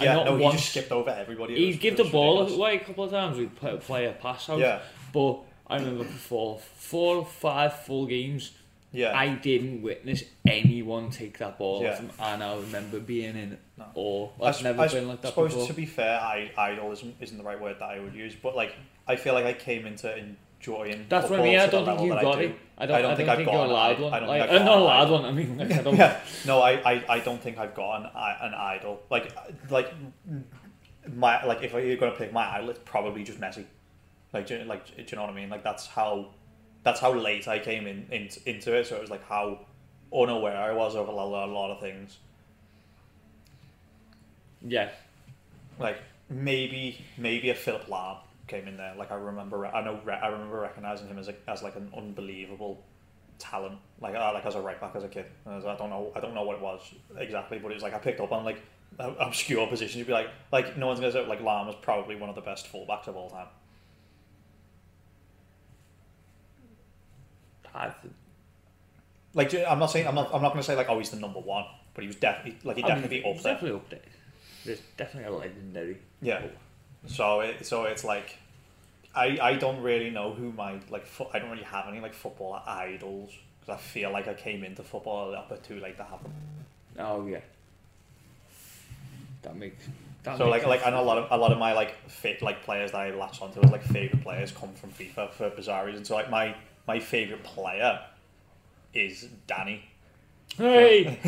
Yeah, 0.00 0.14
not 0.14 0.24
no, 0.26 0.36
he 0.38 0.50
just 0.52 0.70
skipped 0.70 0.90
over 0.90 1.10
everybody. 1.10 1.52
It 1.54 1.58
He'd 1.58 1.80
give 1.80 1.96
the 1.98 2.04
ball 2.04 2.38
ridiculous. 2.40 2.58
away 2.58 2.76
a 2.76 2.80
couple 2.80 3.04
of 3.04 3.10
times. 3.10 3.36
We'd 3.38 3.54
play, 3.54 3.76
play 3.76 4.06
a 4.06 4.12
pass 4.12 4.48
out. 4.48 4.58
Yeah, 4.58 4.80
But 5.12 5.40
I 5.68 5.76
remember 5.76 6.04
before 6.04 6.58
four 6.76 7.16
or 7.16 7.26
five 7.26 7.74
full 7.84 8.06
games, 8.06 8.52
yeah. 8.92 9.16
I 9.18 9.30
didn't 9.34 9.82
witness 9.82 10.22
anyone 10.46 11.10
take 11.10 11.38
that 11.38 11.58
ball 11.58 11.82
Yeah. 11.82 12.00
and 12.20 12.42
I 12.42 12.56
remember 12.56 13.00
being 13.00 13.36
in 13.36 13.58
No. 13.78 13.86
awe. 13.94 14.28
I 14.40 14.44
I've 14.48 14.54
s- 14.56 14.62
never 14.62 14.82
I 14.82 14.88
been 14.88 15.08
like 15.08 15.22
that 15.22 15.28
suppose 15.28 15.52
before. 15.52 15.66
to 15.68 15.72
be 15.74 15.86
fair, 15.86 16.20
I, 16.20 16.50
idol 16.56 16.92
isn't, 16.92 17.16
isn't 17.20 17.36
the 17.38 17.44
right 17.44 17.60
word 17.60 17.76
that 17.80 17.88
I 17.90 17.98
would 18.00 18.14
use, 18.14 18.34
but 18.40 18.54
like 18.54 18.74
I 19.08 19.16
feel 19.16 19.34
like 19.34 19.46
I 19.46 19.52
came 19.54 19.86
into 19.86 20.14
enjoying. 20.16 21.06
That's 21.08 21.28
what 21.28 21.40
I 21.40 21.42
mean. 21.42 21.58
I 21.58 21.66
don't 21.66 21.84
think 21.84 22.00
you 22.02 22.08
got 22.10 22.38
I 22.38 22.40
it. 22.42 22.58
I 22.78 22.86
don't. 22.86 22.96
I 22.96 23.02
don't, 23.02 23.16
think, 23.16 23.28
I've 23.28 23.38
you're 23.40 23.46
got 23.46 23.60
a 23.60 23.64
an 23.64 23.70
loud 23.72 23.96
i- 23.96 24.00
one. 24.02 24.12
I 24.14 24.18
don't 24.20 24.28
like, 24.28 24.40
think 24.42 24.52
I've 24.60 24.64
not 24.66 24.78
a 24.78 24.80
loud 24.80 25.10
one. 25.10 25.24
I 25.24 25.32
mean, 25.32 25.58
like, 25.58 25.72
I 25.78 25.82
don't. 25.82 25.96
yeah, 25.96 26.20
no, 26.46 26.60
I, 26.60 26.72
I, 26.92 27.04
I 27.08 27.18
don't 27.20 27.40
think 27.42 27.58
I've 27.58 27.74
got 27.74 28.00
an, 28.00 28.06
an 28.14 28.54
idol. 28.54 29.02
Like 29.10 29.32
like 29.70 29.92
my 31.12 31.44
like 31.44 31.62
if 31.62 31.72
you're 31.72 31.96
gonna 31.96 32.12
pick 32.12 32.32
my 32.32 32.46
idol, 32.56 32.70
it's 32.70 32.80
probably 32.84 33.24
just 33.24 33.40
Messi. 33.40 33.64
Like 34.32 34.46
do 34.46 34.58
like 34.64 34.86
do 34.96 35.02
you 35.06 35.16
know 35.16 35.22
what 35.22 35.30
I 35.30 35.34
mean? 35.34 35.50
Like 35.50 35.62
that's 35.64 35.86
how 35.86 36.28
that's 36.82 37.00
how 37.00 37.12
late 37.12 37.46
I 37.48 37.58
came 37.58 37.86
in, 37.86 38.06
in 38.10 38.28
into 38.46 38.74
it. 38.74 38.86
So 38.86 38.96
it 38.96 39.00
was 39.00 39.10
like 39.10 39.26
how 39.26 39.60
unaware 40.12 40.56
I 40.56 40.72
was 40.72 40.94
of 40.94 41.08
a 41.08 41.12
lot, 41.12 41.48
a 41.48 41.52
lot 41.52 41.70
of 41.70 41.80
things. 41.80 42.18
Yeah. 44.66 44.90
Like 45.78 45.98
maybe 46.28 47.04
maybe 47.16 47.50
a 47.50 47.54
Philipp 47.54 47.86
Lahm 47.86 48.18
came 48.46 48.68
in 48.68 48.76
there. 48.76 48.94
Like 48.96 49.10
I 49.10 49.16
remember, 49.16 49.66
I 49.66 49.84
know, 49.84 50.00
I 50.06 50.28
remember 50.28 50.60
recognizing 50.60 51.08
him 51.08 51.18
as 51.18 51.28
a, 51.28 51.34
as 51.48 51.62
like 51.62 51.76
an 51.76 51.90
unbelievable 51.96 52.82
talent. 53.38 53.78
Like 54.00 54.14
uh, 54.14 54.32
like 54.34 54.46
as 54.46 54.54
a 54.54 54.60
right 54.60 54.80
back 54.80 54.94
as 54.96 55.04
a 55.04 55.08
kid. 55.08 55.26
I 55.46 55.58
don't 55.58 55.90
know, 55.90 56.12
I 56.14 56.20
don't 56.20 56.34
know 56.34 56.42
what 56.42 56.56
it 56.56 56.62
was 56.62 56.80
exactly, 57.16 57.58
but 57.58 57.70
it 57.70 57.74
was 57.74 57.82
like 57.82 57.94
I 57.94 57.98
picked 57.98 58.20
up 58.20 58.32
on 58.32 58.44
like 58.44 58.60
obscure 58.98 59.66
positions. 59.66 59.96
You'd 59.96 60.06
be 60.06 60.12
like, 60.12 60.28
like 60.50 60.76
no 60.76 60.88
one's 60.88 61.00
gonna 61.00 61.12
say 61.12 61.26
like 61.26 61.40
Lahm 61.40 61.66
was 61.66 61.76
probably 61.80 62.16
one 62.16 62.28
of 62.28 62.34
the 62.34 62.42
best 62.42 62.72
fullbacks 62.72 63.06
of 63.06 63.16
all 63.16 63.30
time. 63.30 63.46
I, 67.74 67.92
Like 69.34 69.54
I'm 69.54 69.78
not 69.78 69.86
saying 69.86 70.06
I'm 70.06 70.14
not 70.14 70.34
I'm 70.34 70.42
not 70.42 70.50
gonna 70.50 70.62
say 70.62 70.76
like 70.76 70.88
oh 70.88 70.98
he's 70.98 71.10
the 71.10 71.18
number 71.18 71.40
one, 71.40 71.64
but 71.94 72.02
he 72.02 72.08
was 72.08 72.16
definitely 72.16 72.58
like 72.64 72.76
he 72.76 72.84
I 72.84 72.88
definitely 72.88 73.18
it's 73.24 73.38
up 73.38 73.42
there. 73.42 73.54
Definitely 73.54 73.76
up 73.76 73.90
there. 73.90 74.00
There's 74.64 74.80
definitely 74.96 75.34
a 75.34 75.38
legendary. 75.38 75.98
Yeah. 76.20 76.42
So 77.06 77.40
it 77.40 77.66
so 77.66 77.84
it's 77.84 78.04
like 78.04 78.36
I 79.14 79.38
I 79.40 79.54
don't 79.54 79.82
really 79.82 80.10
know 80.10 80.32
who 80.32 80.52
my 80.52 80.78
like 80.90 81.06
fo- 81.06 81.30
I 81.32 81.38
don't 81.38 81.50
really 81.50 81.64
have 81.64 81.86
any 81.88 82.00
like 82.00 82.14
football 82.14 82.62
idols 82.66 83.32
because 83.60 83.78
I 83.78 83.80
feel 83.80 84.12
like 84.12 84.28
I 84.28 84.34
came 84.34 84.64
into 84.64 84.82
football 84.82 85.28
a 85.28 85.30
little 85.30 85.44
bit 85.48 85.62
too 85.64 85.80
late 85.80 85.96
to 85.96 86.04
have 86.04 86.22
them. 86.22 86.32
Oh 86.98 87.26
yeah. 87.26 87.40
That 89.42 89.56
makes. 89.56 89.84
That 90.24 90.38
so 90.38 90.50
makes 90.50 90.64
like 90.64 90.78
like 90.80 90.86
and 90.86 90.94
a 90.94 91.02
lot 91.02 91.18
of 91.18 91.28
a 91.30 91.36
lot 91.36 91.52
of 91.52 91.58
my 91.58 91.72
like 91.72 92.08
fit 92.08 92.42
like 92.42 92.62
players 92.62 92.92
that 92.92 93.00
I 93.00 93.10
latch 93.10 93.42
onto 93.42 93.60
as 93.60 93.70
like 93.70 93.82
favorite 93.82 94.22
players 94.22 94.52
come 94.52 94.72
from 94.74 94.90
FIFA 94.90 95.32
for 95.32 95.50
bizarre 95.50 95.86
reasons. 95.86 96.08
So 96.08 96.14
like 96.14 96.30
my 96.30 96.54
my 96.86 96.98
favorite 97.00 97.42
player 97.44 98.00
is 98.94 99.28
Danny 99.46 99.84
Hey. 100.56 101.18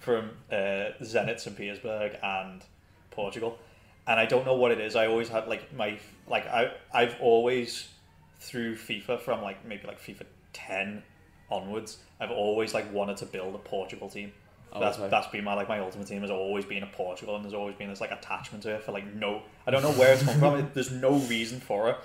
from 0.00 0.30
uh, 0.50 0.94
Zenit 1.02 1.38
St 1.40 1.56
Petersburg 1.56 2.16
and 2.22 2.62
Portugal, 3.10 3.58
and 4.06 4.18
I 4.18 4.26
don't 4.26 4.44
know 4.44 4.54
what 4.54 4.72
it 4.72 4.80
is. 4.80 4.96
I 4.96 5.06
always 5.06 5.28
had 5.28 5.46
like 5.48 5.72
my 5.74 5.98
like 6.26 6.46
I 6.46 6.72
I've 6.92 7.16
always 7.20 7.88
through 8.40 8.76
FIFA 8.76 9.20
from 9.20 9.42
like 9.42 9.64
maybe 9.64 9.86
like 9.86 10.00
FIFA 10.00 10.24
ten 10.52 11.02
onwards. 11.50 11.98
I've 12.20 12.30
always 12.32 12.74
like 12.74 12.92
wanted 12.92 13.16
to 13.18 13.26
build 13.26 13.54
a 13.54 13.58
Portugal 13.58 14.08
team. 14.08 14.32
Oh, 14.72 14.80
that's 14.80 14.98
okay. 14.98 15.08
that's 15.08 15.28
been 15.28 15.44
my 15.44 15.54
like 15.54 15.68
my 15.68 15.78
ultimate 15.78 16.08
team 16.08 16.22
has 16.22 16.30
always 16.32 16.64
been 16.64 16.82
a 16.82 16.88
Portugal, 16.88 17.36
and 17.36 17.44
there's 17.44 17.54
always 17.54 17.76
been 17.76 17.88
this 17.88 18.00
like 18.00 18.10
attachment 18.10 18.64
to 18.64 18.74
it 18.74 18.82
for 18.82 18.90
like 18.90 19.06
no, 19.14 19.42
I 19.66 19.70
don't 19.70 19.82
know 19.82 19.92
where 19.92 20.12
it's 20.14 20.24
come 20.24 20.40
from. 20.40 20.70
There's 20.74 20.90
no 20.90 21.12
reason 21.12 21.60
for 21.60 21.90
it, 21.90 21.96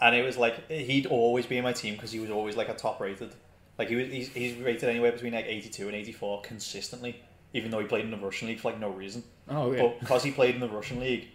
and 0.00 0.14
it 0.14 0.24
was 0.24 0.36
like 0.36 0.68
he'd 0.70 1.06
always 1.06 1.46
be 1.46 1.56
in 1.58 1.64
my 1.64 1.72
team 1.72 1.94
because 1.94 2.12
he 2.12 2.20
was 2.20 2.30
always 2.30 2.56
like 2.56 2.68
a 2.68 2.74
top 2.74 3.00
rated. 3.00 3.34
Like 3.78 3.88
he 3.88 3.96
was, 3.96 4.08
he's, 4.08 4.28
he's 4.28 4.56
rated 4.58 4.88
anywhere 4.88 5.12
between 5.12 5.32
like 5.32 5.46
82 5.46 5.86
and 5.86 5.96
84 5.96 6.42
consistently, 6.42 7.20
even 7.52 7.70
though 7.70 7.80
he 7.80 7.86
played 7.86 8.04
in 8.04 8.10
the 8.10 8.16
Russian 8.16 8.48
league 8.48 8.60
for 8.60 8.70
like 8.70 8.80
no 8.80 8.90
reason. 8.90 9.24
Oh 9.48 9.72
yeah. 9.72 9.82
But 9.82 10.00
because 10.00 10.22
he 10.22 10.30
played 10.30 10.54
in 10.54 10.60
the 10.60 10.68
Russian 10.68 11.00
league, 11.00 11.28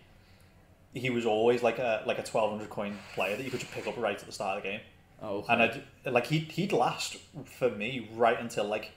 he 0.93 1.09
was 1.09 1.25
always 1.25 1.61
like 1.63 1.79
a 1.79 2.03
like 2.05 2.17
a 2.17 2.21
1200 2.21 2.69
coin 2.69 2.97
player 3.13 3.35
that 3.35 3.43
you 3.43 3.51
could 3.51 3.59
just 3.59 3.71
pick 3.71 3.87
up 3.87 3.97
right 3.97 4.17
at 4.17 4.25
the 4.25 4.31
start 4.31 4.57
of 4.57 4.63
the 4.63 4.69
game. 4.69 4.79
oh, 5.21 5.45
And 5.49 5.61
I'd, 5.61 5.83
like 6.05 6.27
he'd 6.27 6.51
he'd 6.51 6.71
last 6.71 7.17
for 7.57 7.69
me 7.69 8.09
right 8.15 8.39
until 8.39 8.65
like 8.65 8.91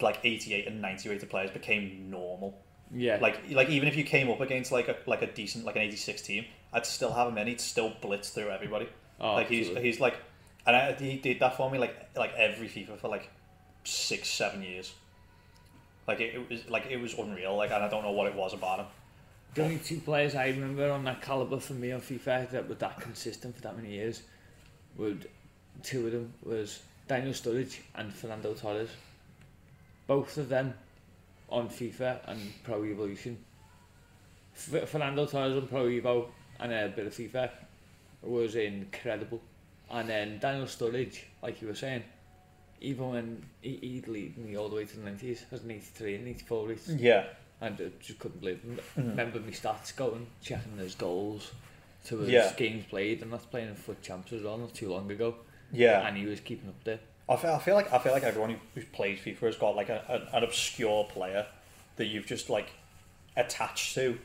like 0.00 0.18
88 0.22 0.66
and 0.66 0.82
90 0.82 1.08
rated 1.08 1.30
players 1.30 1.50
became 1.50 2.10
normal. 2.10 2.58
yeah. 2.92 3.18
Like 3.20 3.40
like 3.50 3.68
even 3.70 3.88
if 3.88 3.96
you 3.96 4.04
came 4.04 4.28
up 4.30 4.40
against 4.40 4.72
like 4.72 4.88
a 4.88 4.96
like 5.06 5.22
a 5.22 5.26
decent 5.32 5.64
like 5.64 5.76
an 5.76 5.82
86 5.82 6.22
team, 6.22 6.44
I'd 6.72 6.86
still 6.86 7.12
have 7.12 7.28
him 7.28 7.38
in. 7.38 7.46
He'd 7.46 7.60
still 7.60 7.92
blitz 8.00 8.30
through 8.30 8.50
everybody. 8.50 8.88
oh, 9.20 9.34
like 9.34 9.48
he's 9.48 9.66
absolutely. 9.66 9.88
he's 9.88 10.00
like, 10.00 10.16
and 10.66 10.76
I, 10.76 10.92
he 10.92 11.16
did 11.16 11.40
that 11.40 11.56
for 11.56 11.70
me 11.70 11.78
like 11.78 11.96
like 12.16 12.32
every 12.34 12.68
FIFA 12.68 12.98
for 12.98 13.08
like 13.08 13.30
six 13.84 14.28
seven 14.28 14.62
years. 14.62 14.92
Like 16.06 16.20
it, 16.20 16.34
it 16.34 16.50
was 16.50 16.68
like 16.68 16.86
it 16.90 17.00
was 17.00 17.14
unreal. 17.14 17.56
Like 17.56 17.70
and 17.70 17.82
I 17.82 17.88
don't 17.88 18.02
know 18.02 18.12
what 18.12 18.26
it 18.26 18.34
was 18.34 18.54
about 18.54 18.80
him. 18.80 18.86
The 19.54 19.64
only 19.64 19.78
two 19.78 20.00
players 20.00 20.34
I 20.34 20.48
remember 20.48 20.90
on 20.90 21.04
that 21.04 21.22
caliber 21.22 21.58
for 21.58 21.72
me 21.72 21.90
on 21.92 22.00
FIFA 22.00 22.50
that 22.50 22.68
were 22.68 22.74
that 22.76 23.00
consistent 23.00 23.56
for 23.56 23.62
that 23.62 23.76
many 23.76 23.92
years 23.94 24.22
would 24.96 25.28
two 25.82 26.06
of 26.06 26.12
them 26.12 26.32
was 26.44 26.80
Daniel 27.06 27.32
Sturridge 27.32 27.78
and 27.94 28.12
Fernando 28.12 28.52
Torres. 28.54 28.90
Both 30.06 30.36
of 30.36 30.48
them 30.48 30.74
on 31.48 31.68
FIFA 31.68 32.20
and 32.26 32.40
Pro 32.62 32.84
Evolution. 32.84 33.38
F- 34.54 34.88
Fernando 34.88 35.24
Torres 35.26 35.56
on 35.56 35.66
Pro 35.66 35.86
Evo 35.86 36.28
and 36.60 36.72
a 36.72 36.88
bit 36.88 37.06
of 37.06 37.14
FIFA 37.14 37.50
was 38.22 38.54
incredible. 38.56 39.40
And 39.90 40.08
then 40.08 40.38
Daniel 40.38 40.66
Sturridge, 40.66 41.20
like 41.42 41.62
you 41.62 41.68
were 41.68 41.74
saying, 41.74 42.02
even 42.80 43.10
when 43.10 43.42
he, 43.62 43.76
he'd 43.76 44.08
lead 44.08 44.36
me 44.38 44.56
all 44.56 44.68
the 44.68 44.76
way 44.76 44.84
to 44.84 44.96
the 44.98 45.10
90s, 45.10 45.42
as 45.50 45.62
an 45.64 45.70
83 45.70 46.14
and 46.16 46.28
84 46.28 46.68
race. 46.68 46.88
Yeah. 46.88 47.24
And 47.60 47.74
I 47.80 47.90
just 48.00 48.18
couldn't 48.18 48.40
believe 48.40 48.60
it. 48.64 48.84
Mhm. 49.00 49.10
Remember 49.10 49.40
my 49.40 49.50
stats 49.50 49.94
going, 49.96 50.26
checking 50.42 50.76
his 50.76 50.94
goals 50.94 51.50
to 52.06 52.18
his 52.18 52.30
Yeah. 52.30 52.52
games 52.56 52.84
played, 52.88 53.22
and 53.22 53.32
that's 53.32 53.46
playing 53.46 53.68
in 53.68 53.74
FUT 53.74 54.00
champs 54.02 54.32
as 54.32 54.42
well, 54.42 54.58
not 54.58 54.74
too 54.74 54.90
long 54.90 55.10
ago. 55.10 55.34
Yeah. 55.72 56.06
And 56.06 56.16
he 56.16 56.26
was 56.26 56.40
keeping 56.40 56.68
up 56.68 56.82
there. 56.84 57.00
I 57.28 57.36
feel, 57.36 57.50
I 57.50 57.58
feel 57.58 57.74
like 57.74 57.92
I 57.92 57.98
feel 57.98 58.12
like 58.12 58.22
everyone 58.22 58.50
who- 58.50 58.60
who's 58.74 58.84
played 58.86 59.18
FIFA 59.18 59.40
has 59.40 59.56
got 59.56 59.76
like 59.76 59.88
a, 59.90 60.02
a, 60.32 60.36
an 60.36 60.44
obscure 60.44 61.04
player 61.04 61.46
that 61.96 62.06
you've 62.06 62.26
just 62.26 62.48
like 62.48 62.70
attached 63.36 63.94
to 63.96 64.18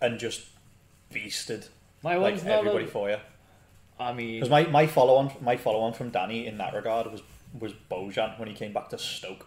and 0.00 0.18
just 0.18 0.46
beasted 1.12 1.68
My 2.06 2.14
like 2.18 2.34
one's 2.34 2.44
not. 2.44 2.58
everybody 2.58 2.84
A, 2.84 2.88
for 2.88 3.10
you. 3.10 3.16
I 3.98 4.12
mean, 4.12 4.34
Because 4.36 4.48
my, 4.48 4.62
my 4.66 4.86
follow 4.86 5.16
on 5.16 5.32
my 5.40 5.56
follow 5.56 5.80
on 5.80 5.92
from 5.92 6.10
Danny 6.10 6.46
in 6.46 6.56
that 6.58 6.72
regard 6.72 7.10
was 7.10 7.20
was 7.58 7.72
Bojan 7.90 8.38
when 8.38 8.46
he 8.46 8.54
came 8.54 8.72
back 8.72 8.90
to 8.90 8.98
Stoke. 8.98 9.44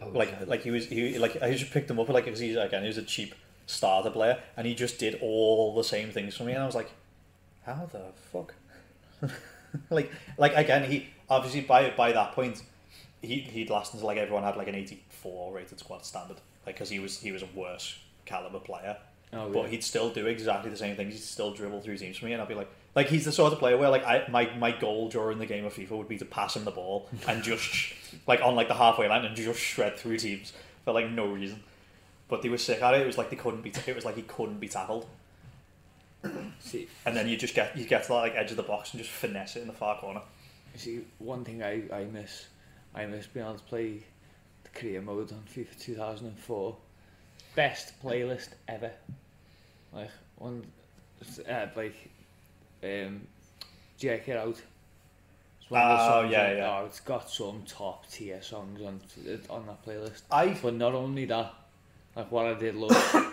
Like 0.00 0.46
like 0.46 0.62
he 0.62 0.70
was 0.70 0.86
he 0.86 1.18
like 1.18 1.42
I 1.42 1.52
just 1.52 1.72
picked 1.72 1.90
him 1.90 1.98
up 1.98 2.08
like 2.10 2.26
because 2.26 2.38
he's 2.38 2.54
again 2.54 2.82
he 2.82 2.86
was 2.86 2.98
a 2.98 3.02
cheap 3.02 3.34
starter 3.66 4.10
player 4.10 4.38
and 4.56 4.68
he 4.68 4.74
just 4.76 5.00
did 5.00 5.18
all 5.20 5.74
the 5.74 5.82
same 5.82 6.12
things 6.12 6.36
for 6.36 6.44
me 6.44 6.52
and 6.52 6.62
I 6.62 6.66
was 6.66 6.76
like, 6.76 6.92
how 7.66 7.88
the 7.90 8.12
fuck? 8.30 8.54
like 9.90 10.12
like 10.38 10.54
again 10.54 10.88
he 10.88 11.08
obviously 11.28 11.62
by 11.62 11.90
by 11.90 12.12
that 12.12 12.32
point 12.32 12.62
he 13.20 13.40
he'd 13.40 13.68
last 13.68 13.94
until 13.94 14.06
like 14.06 14.18
everyone 14.18 14.44
had 14.44 14.56
like 14.56 14.68
an 14.68 14.76
eighty 14.76 15.02
four 15.08 15.52
rated 15.52 15.80
squad 15.80 16.04
standard 16.04 16.36
like 16.64 16.76
because 16.76 16.90
he 16.90 17.00
was 17.00 17.18
he 17.18 17.32
was 17.32 17.42
a 17.42 17.48
worse 17.56 17.98
caliber 18.26 18.60
player 18.60 18.96
oh, 19.34 19.50
but 19.50 19.64
yeah. 19.64 19.68
he'd 19.68 19.84
still 19.84 20.10
do 20.10 20.26
exactly 20.26 20.70
the 20.70 20.76
same 20.76 20.96
things. 20.96 21.14
He'd 21.14 21.22
still 21.22 21.52
dribble 21.52 21.80
through 21.82 21.98
teams 21.98 22.16
for 22.16 22.26
me, 22.26 22.32
and 22.32 22.42
I'd 22.42 22.48
be 22.48 22.54
like, 22.54 22.70
like 22.94 23.08
he's 23.08 23.24
the 23.24 23.32
sort 23.32 23.52
of 23.52 23.58
player 23.58 23.76
where 23.76 23.90
like 23.90 24.04
I 24.04 24.26
my 24.30 24.54
my 24.56 24.70
goal 24.70 25.08
during 25.08 25.38
the 25.38 25.46
game 25.46 25.64
of 25.64 25.74
FIFA 25.74 25.90
would 25.92 26.08
be 26.08 26.18
to 26.18 26.24
pass 26.24 26.56
him 26.56 26.64
the 26.64 26.70
ball 26.70 27.08
and 27.28 27.42
just 27.42 27.94
like 28.26 28.40
on 28.40 28.54
like 28.54 28.68
the 28.68 28.74
halfway 28.74 29.08
line 29.08 29.24
and 29.24 29.34
just 29.36 29.60
shred 29.60 29.98
through 29.98 30.18
teams 30.18 30.52
for 30.84 30.92
like 30.92 31.10
no 31.10 31.26
reason. 31.26 31.62
But 32.28 32.42
they 32.42 32.48
were 32.48 32.58
sick 32.58 32.82
at 32.82 32.94
it. 32.94 33.02
It 33.02 33.06
was 33.06 33.18
like 33.18 33.30
they 33.30 33.36
couldn't 33.36 33.62
be. 33.62 33.72
It 33.86 33.94
was 33.94 34.04
like 34.04 34.16
he 34.16 34.22
couldn't 34.22 34.60
be 34.60 34.68
tackled, 34.68 35.06
see, 36.60 36.88
and 37.04 37.16
then 37.16 37.28
you 37.28 37.36
just 37.36 37.54
get 37.54 37.76
you 37.76 37.84
get 37.84 38.02
to 38.04 38.08
that 38.08 38.14
like 38.14 38.34
edge 38.34 38.50
of 38.50 38.56
the 38.56 38.62
box 38.62 38.92
and 38.92 39.02
just 39.02 39.12
finesse 39.12 39.56
it 39.56 39.60
in 39.60 39.66
the 39.66 39.74
far 39.74 39.98
corner. 39.98 40.22
You 40.74 40.80
see, 40.80 41.00
one 41.18 41.44
thing 41.44 41.62
I, 41.62 41.82
I 41.92 42.04
miss, 42.04 42.46
I 42.94 43.06
miss 43.06 43.28
being 43.28 43.46
able 43.46 43.56
to 43.56 43.64
play 43.64 44.02
the 44.64 44.70
career 44.70 45.00
mode 45.00 45.32
on 45.32 45.42
FIFA 45.54 45.78
2004. 45.78 46.76
Best 47.54 48.02
playlist 48.02 48.48
ever. 48.66 48.90
Like, 49.94 50.10
one, 50.36 50.64
uh, 51.48 51.66
like, 51.76 51.94
um, 52.82 53.26
Check 53.98 54.28
It 54.28 54.36
Out. 54.36 54.60
It's 55.60 55.70
one 55.70 55.80
of 55.80 55.98
the 55.98 56.04
Oh, 56.04 56.08
songs 56.22 56.32
yeah, 56.32 56.56
yeah. 56.56 56.78
Oh, 56.80 56.84
it's 56.86 57.00
got 57.00 57.30
some 57.30 57.62
top 57.66 58.10
tier 58.10 58.42
songs 58.42 58.80
on 58.82 59.00
on 59.48 59.66
that 59.66 59.84
playlist. 59.86 60.22
I 60.30 60.48
But 60.60 60.74
not 60.74 60.94
only 60.94 61.24
that, 61.26 61.54
like 62.16 62.30
what 62.30 62.46
I 62.46 62.54
did 62.54 62.74
love, 62.74 63.32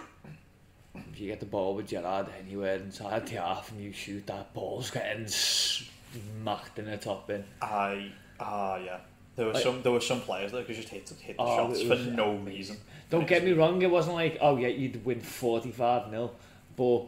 if 0.96 1.20
you 1.20 1.28
get 1.28 1.40
the 1.42 1.46
ball 1.46 1.76
with 1.76 1.88
Gerrard 1.88 2.28
anywhere 2.40 2.76
inside 2.76 3.28
the 3.28 3.36
half 3.42 3.72
and 3.72 3.82
you 3.82 3.92
shoot 3.92 4.26
that 4.28 4.54
ball's 4.54 4.90
getting 4.92 5.28
smacked 5.28 6.80
in 6.80 6.86
the 6.86 6.98
top 6.98 7.28
bin. 7.28 7.44
I 7.62 8.12
ah 8.40 8.78
yeah. 8.78 9.00
There 9.36 9.48
were 9.48 9.54
Like- 9.54 9.64
some 9.64 9.82
there 9.82 9.92
were 9.92 10.00
some 10.02 10.22
players 10.22 10.52
that 10.54 10.66
could 10.68 10.76
just 10.76 10.90
hit 10.90 11.10
hit 11.22 11.36
the 11.36 11.44
Oh, 11.44 11.68
shots 11.68 11.80
it 11.82 11.84
for 11.88 11.96
was 11.96 12.06
no 12.08 12.36
reason. 12.36 12.78
Don't 13.10 13.28
get 13.28 13.44
me 13.44 13.52
wrong, 13.52 13.82
it 13.82 13.90
wasn't 13.92 14.16
like, 14.16 14.38
oh 14.40 14.56
yeah, 14.56 14.70
you'd 14.70 15.04
win 15.04 15.20
45 15.20 16.10
0, 16.10 16.32
but 16.76 17.04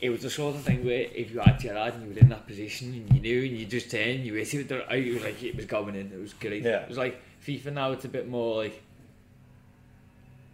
it 0.00 0.10
was 0.10 0.22
the 0.22 0.30
sort 0.30 0.54
of 0.54 0.62
thing 0.62 0.84
where 0.84 1.06
if 1.14 1.30
you 1.32 1.40
had 1.40 1.58
Gerrard 1.58 1.94
and 1.94 2.06
you 2.08 2.14
were 2.14 2.20
in 2.20 2.28
that 2.28 2.46
position 2.46 2.92
and 2.94 3.12
you 3.14 3.20
knew 3.20 3.42
and 3.48 3.58
you 3.58 3.66
just 3.66 3.90
turned, 3.90 4.24
you 4.24 4.34
it, 4.36 4.52
with 4.52 4.68
the- 4.68 4.94
it 4.94 5.14
was 5.14 5.22
like 5.24 5.42
it 5.42 5.56
was 5.56 5.64
going 5.66 5.94
in, 5.96 6.12
it 6.12 6.20
was 6.20 6.34
great. 6.34 6.62
Yeah. 6.62 6.82
It 6.82 6.88
was 6.88 6.98
like 6.98 7.20
FIFA 7.46 7.72
now, 7.72 7.92
it's 7.92 8.04
a 8.04 8.08
bit 8.08 8.28
more 8.28 8.62
like, 8.62 8.80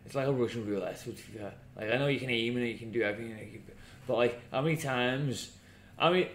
it's 0.07 0.15
like 0.15 0.27
a 0.27 0.33
Russian 0.33 0.67
roulette 0.67 1.03
with 1.07 1.19
FIFA. 1.19 1.51
Like, 1.77 1.91
I 1.93 1.97
know 1.99 2.07
you 2.07 2.21
can 2.21 2.31
aim 2.31 2.57
and 2.57 2.67
you 2.69 2.79
can 2.79 2.91
do 2.93 3.03
everything, 3.03 3.63
but 4.07 4.17
like, 4.17 4.41
how 4.51 4.61
many 4.63 4.77
times, 4.77 5.51
I 5.99 6.11
mean, 6.11 6.27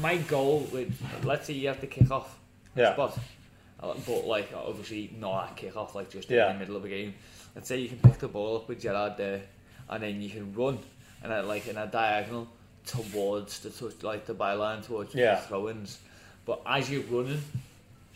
my 0.00 0.16
goal 0.18 0.68
with, 0.72 1.00
let's 1.24 1.46
say 1.46 1.54
you 1.54 1.68
have 1.68 1.80
to 1.80 1.86
kick 1.86 2.10
off 2.10 2.38
Yeah. 2.76 2.92
spot. 2.94 3.18
Uh, 3.80 3.94
But 4.06 4.26
like 4.26 4.52
obviously 4.54 5.10
not 5.18 5.50
at 5.50 5.56
kick 5.56 5.76
off, 5.76 5.94
like 5.94 6.08
just 6.10 6.30
Yeah. 6.30 6.48
in 6.48 6.54
the 6.54 6.58
middle 6.60 6.76
of 6.76 6.84
a 6.84 6.88
game. 6.88 7.14
Let's 7.54 7.66
say 7.68 7.78
you 7.78 7.88
can 7.88 7.98
pick 7.98 8.18
the 8.18 8.28
ball 8.28 8.56
up 8.56 8.68
with 8.68 8.80
Gerrard 8.80 9.16
there, 9.16 9.42
and 9.88 10.02
then 10.02 10.22
you 10.22 10.30
can 10.30 10.54
run, 10.54 10.78
and 11.22 11.30
then, 11.32 11.46
like 11.48 11.66
in 11.66 11.76
a 11.76 11.86
diagonal 11.86 12.48
towards 12.86 13.60
the 13.60 13.70
touch, 13.70 14.02
like 14.02 14.26
the 14.26 14.34
byline 14.34 14.84
towards 14.84 15.14
Yeah. 15.14 15.36
the 15.36 15.40
throw-ins. 15.42 15.98
But 16.44 16.62
as 16.66 16.90
you're 16.90 17.02
running, 17.04 17.42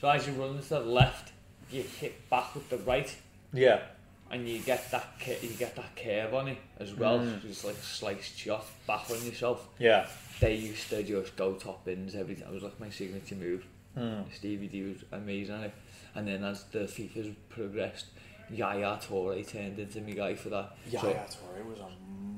so 0.00 0.08
as 0.08 0.26
you're 0.26 0.36
running 0.36 0.60
to 0.62 0.68
the 0.68 0.80
left, 0.80 1.32
you 1.70 1.82
hit 1.82 2.28
back 2.28 2.54
with 2.54 2.68
the 2.68 2.78
right, 2.78 3.14
Yeah. 3.52 3.82
and 4.30 4.48
you 4.48 4.58
get 4.58 4.90
that 4.90 5.06
you 5.42 5.50
get 5.50 5.76
that 5.76 5.94
curve 5.96 6.34
on 6.34 6.48
it 6.48 6.58
as 6.78 6.94
well. 6.94 7.20
Mm. 7.20 7.40
So 7.42 7.48
it's 7.48 7.64
like 7.64 7.76
sliced 7.82 8.36
shot 8.38 8.64
back 8.86 9.08
on 9.10 9.24
yourself. 9.24 9.68
Yeah. 9.78 10.08
They 10.40 10.54
used 10.56 10.88
to 10.90 11.02
just 11.02 11.36
go 11.36 11.54
top 11.54 11.86
ins 11.88 12.14
every 12.14 12.34
time. 12.34 12.48
It 12.48 12.54
was 12.54 12.62
like 12.64 12.78
my 12.80 12.90
signature 12.90 13.36
move. 13.36 13.64
Hmm. 13.96 14.22
Stevie 14.34 14.66
D 14.68 14.82
was 14.82 15.04
amazing 15.12 15.54
at 15.54 15.62
it. 15.64 15.72
And 16.14 16.28
then 16.28 16.44
as 16.44 16.64
the 16.64 16.80
FIFA's 16.80 17.34
progressed, 17.48 18.06
Yaya 18.51 18.98
Toure 19.02 19.47
turned 19.47 19.78
into 19.78 20.01
me 20.01 20.12
guy 20.14 20.35
for 20.35 20.51
that. 20.51 20.77
Yeah, 20.90 21.01
so, 21.01 21.09
Toure 21.09 21.64
was 21.68 21.78
a 21.81 21.89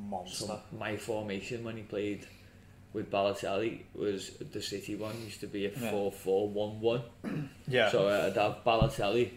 monster. 0.09 0.47
so 0.47 0.61
my 0.79 0.97
formation 0.97 1.65
when 1.65 1.77
he 1.77 1.83
played 1.83 2.27
with 2.93 3.11
Balotelli 3.11 3.81
was 3.95 4.31
the 4.53 4.63
City 4.63 4.97
one 4.97 5.15
used 5.23 5.41
to 5.41 5.47
be 5.47 5.67
a 5.67 5.71
Yeah. 5.71 5.93
4-4-1-1. 5.93 7.03
yeah. 7.69 7.91
So 7.91 8.09
uh, 8.09 8.27
I'd 8.27 8.37
have 8.37 8.65
Balotelli 8.65 9.31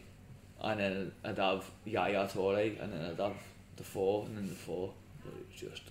and 0.62 0.80
then 0.80 1.12
I'd 1.24 1.38
have 1.38 1.70
Yaya 1.86 2.28
Toure 2.28 2.82
and 2.82 2.94
then 2.94 3.02
I'd 3.12 3.20
have 3.20 3.36
the 3.76 3.84
four 3.84 4.26
and 4.26 4.38
then 4.38 4.48
the 4.48 4.56
four. 4.56 4.94
But 5.24 5.34
it 5.34 5.46
was 5.52 5.72
just, 5.72 5.84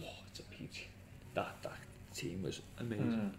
oh, 0.00 0.04
it's 0.28 0.40
a 0.40 0.42
peach. 0.44 0.86
That, 1.34 1.56
that 1.62 1.72
team 2.14 2.42
was 2.42 2.60
amazing. 2.78 3.34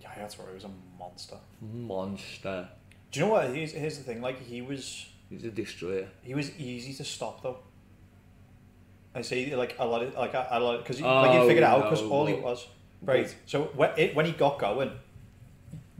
Yeah, 0.00 0.08
yeah, 0.16 0.26
Toure 0.26 0.54
was 0.54 0.64
a 0.64 0.70
monster. 0.98 1.36
Monster. 1.60 2.68
Do 3.10 3.20
you 3.20 3.26
know 3.26 3.32
what? 3.32 3.50
Here's, 3.50 3.72
here's 3.72 3.98
the 3.98 4.04
thing. 4.04 4.20
Like 4.22 4.40
he 4.40 4.62
was, 4.62 5.06
He's 5.30 5.44
a 5.44 5.50
destroyer. 5.50 6.08
he 6.22 6.34
was 6.34 6.56
easy 6.58 6.94
to 6.94 7.04
stop 7.04 7.42
though. 7.42 7.58
I 9.14 9.22
say 9.22 9.54
like 9.54 9.76
a 9.78 9.86
lot 9.86 10.02
of 10.02 10.14
like 10.14 10.34
a, 10.34 10.46
a 10.50 10.60
lot 10.60 10.78
because 10.78 11.00
like 11.00 11.30
Oh, 11.30 11.42
you 11.42 11.48
figured 11.48 11.64
it 11.64 11.66
out 11.66 11.84
because 11.84 12.02
no, 12.02 12.10
all 12.10 12.26
he 12.26 12.34
was 12.34 12.66
right. 13.02 13.34
So 13.46 13.64
when 13.74 13.90
it, 13.96 14.14
when 14.14 14.26
he 14.26 14.32
got 14.32 14.58
going, 14.58 14.92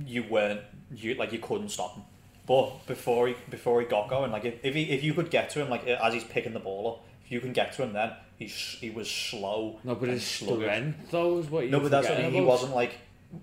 you 0.04 0.24
weren't 0.24 0.60
you 0.94 1.14
like 1.14 1.32
you 1.32 1.38
couldn't 1.38 1.70
stop 1.70 1.94
him. 1.94 2.04
But 2.46 2.86
before 2.86 3.28
he 3.28 3.36
before 3.50 3.80
he 3.80 3.86
got 3.86 4.08
going, 4.08 4.30
like 4.30 4.44
if, 4.44 4.54
if 4.62 4.74
he 4.74 4.84
if 4.90 5.02
you 5.02 5.14
could 5.14 5.30
get 5.30 5.50
to 5.50 5.60
him 5.62 5.68
like 5.68 5.86
as 5.86 6.14
he's 6.14 6.24
picking 6.24 6.52
the 6.54 6.60
ball 6.60 6.92
up, 6.92 7.06
if 7.24 7.32
you 7.32 7.40
can 7.40 7.52
get 7.52 7.72
to 7.74 7.82
him, 7.82 7.92
then 7.92 8.12
he's 8.36 8.52
he 8.80 8.90
was 8.90 9.10
slow. 9.10 9.78
No, 9.84 9.94
but 9.94 10.08
his 10.08 10.26
sluggish. 10.26 10.64
strength 10.64 11.10
though 11.10 11.38
is 11.38 11.50
what 11.50 11.64
you 11.64 11.70
No, 11.70 11.80
but 11.80 11.90
that's 11.90 12.08
what 12.08 12.18
I 12.18 12.22
mean. 12.22 12.32
He 12.32 12.40
wasn't 12.40 12.74
like 12.74 12.94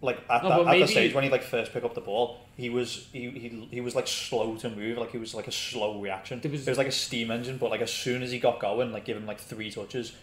like 0.02 0.20
at, 0.30 0.44
No, 0.44 0.64
that, 0.64 0.76
at 0.76 0.80
the 0.80 0.88
stage 0.88 1.14
when 1.14 1.24
he 1.24 1.30
like 1.30 1.44
first 1.44 1.72
picked 1.74 1.86
up 1.86 1.94
the 1.94 2.02
ball, 2.02 2.40
he 2.58 2.70
was 2.70 3.08
he, 3.14 3.30
he 3.30 3.68
he 3.72 3.82
was 3.82 3.96
like 3.96 4.08
slow 4.08 4.56
to 4.58 4.70
move, 4.70 4.98
like 4.98 5.12
he 5.12 5.18
was 5.18 5.34
like 5.36 5.48
a 5.48 5.52
slow 5.52 6.00
reaction. 6.02 6.40
There 6.42 6.52
was- 6.52 6.68
it 6.68 6.72
was 6.72 6.78
like 6.78 6.88
a 6.88 6.92
steam 6.92 7.30
engine, 7.32 7.58
but 7.58 7.70
like 7.70 7.82
as 7.82 7.92
soon 7.94 8.24
as 8.24 8.32
he 8.32 8.40
got 8.40 8.60
going, 8.60 8.92
like 8.92 9.06
give 9.06 9.16
him 9.18 9.26
like 9.28 9.40
three 9.40 9.70
touches, 9.70 10.14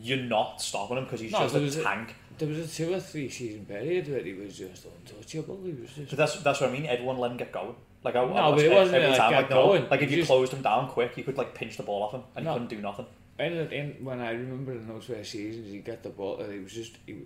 you're 0.00 0.16
not 0.18 0.62
stopping 0.62 0.96
him 0.98 1.04
because 1.04 1.20
he's 1.20 1.32
No, 1.32 1.40
just 1.40 1.54
a 1.56 1.60
was 1.60 1.76
a- 1.76 1.82
tank. 1.82 2.14
There 2.38 2.48
was 2.48 2.58
a 2.58 2.66
two 2.76 2.92
or 2.94 2.98
three 3.00 3.28
season 3.28 3.66
period 3.66 4.08
where 4.08 4.20
he 4.24 4.32
was 4.32 4.56
just 4.56 4.86
untouchable. 4.86 5.60
He 5.64 5.72
was 5.72 5.90
just 5.92 6.10
So 6.10 6.16
that's 6.16 6.40
that's 6.42 6.60
what 6.60 6.70
I 6.70 6.72
mean. 6.72 6.86
Everyone 6.86 7.18
let 7.18 7.30
him 7.32 7.36
get 7.36 7.52
going. 7.52 7.74
Like 8.02 8.16
I, 8.16 8.22
I 8.22 8.26
No, 8.26 8.32
watched 8.32 8.56
but 8.56 8.64
it 8.64 8.72
wasn't 8.72 8.96
every 8.96 9.08
like 9.10 9.18
time. 9.18 9.32
Like, 9.32 9.50
no, 9.50 9.66
going. 9.66 9.88
like 9.90 10.02
if 10.02 10.10
you 10.10 10.16
just- 10.16 10.28
closed 10.28 10.52
him 10.54 10.62
down 10.62 10.88
quick, 10.88 11.16
you 11.18 11.22
could 11.24 11.36
like 11.36 11.54
pinch 11.54 11.76
the 11.76 11.82
ball 11.82 12.02
off 12.02 12.12
him, 12.14 12.22
and 12.34 12.44
No. 12.46 12.52
he 12.52 12.54
couldn't 12.60 12.70
do 12.76 12.80
nothing. 12.80 13.06
in, 13.38 13.52
in, 13.52 13.96
when 14.04 14.20
I 14.20 14.30
remember 14.30 14.72
in 14.72 14.88
those 14.88 15.04
first 15.04 15.30
seasons, 15.32 15.70
he 15.70 15.78
get 15.80 16.02
the 16.02 16.08
ball. 16.08 16.38
uh, 16.42 16.48
He 16.48 16.58
was 16.60 16.72
just 16.72 16.96
he, 17.06 17.16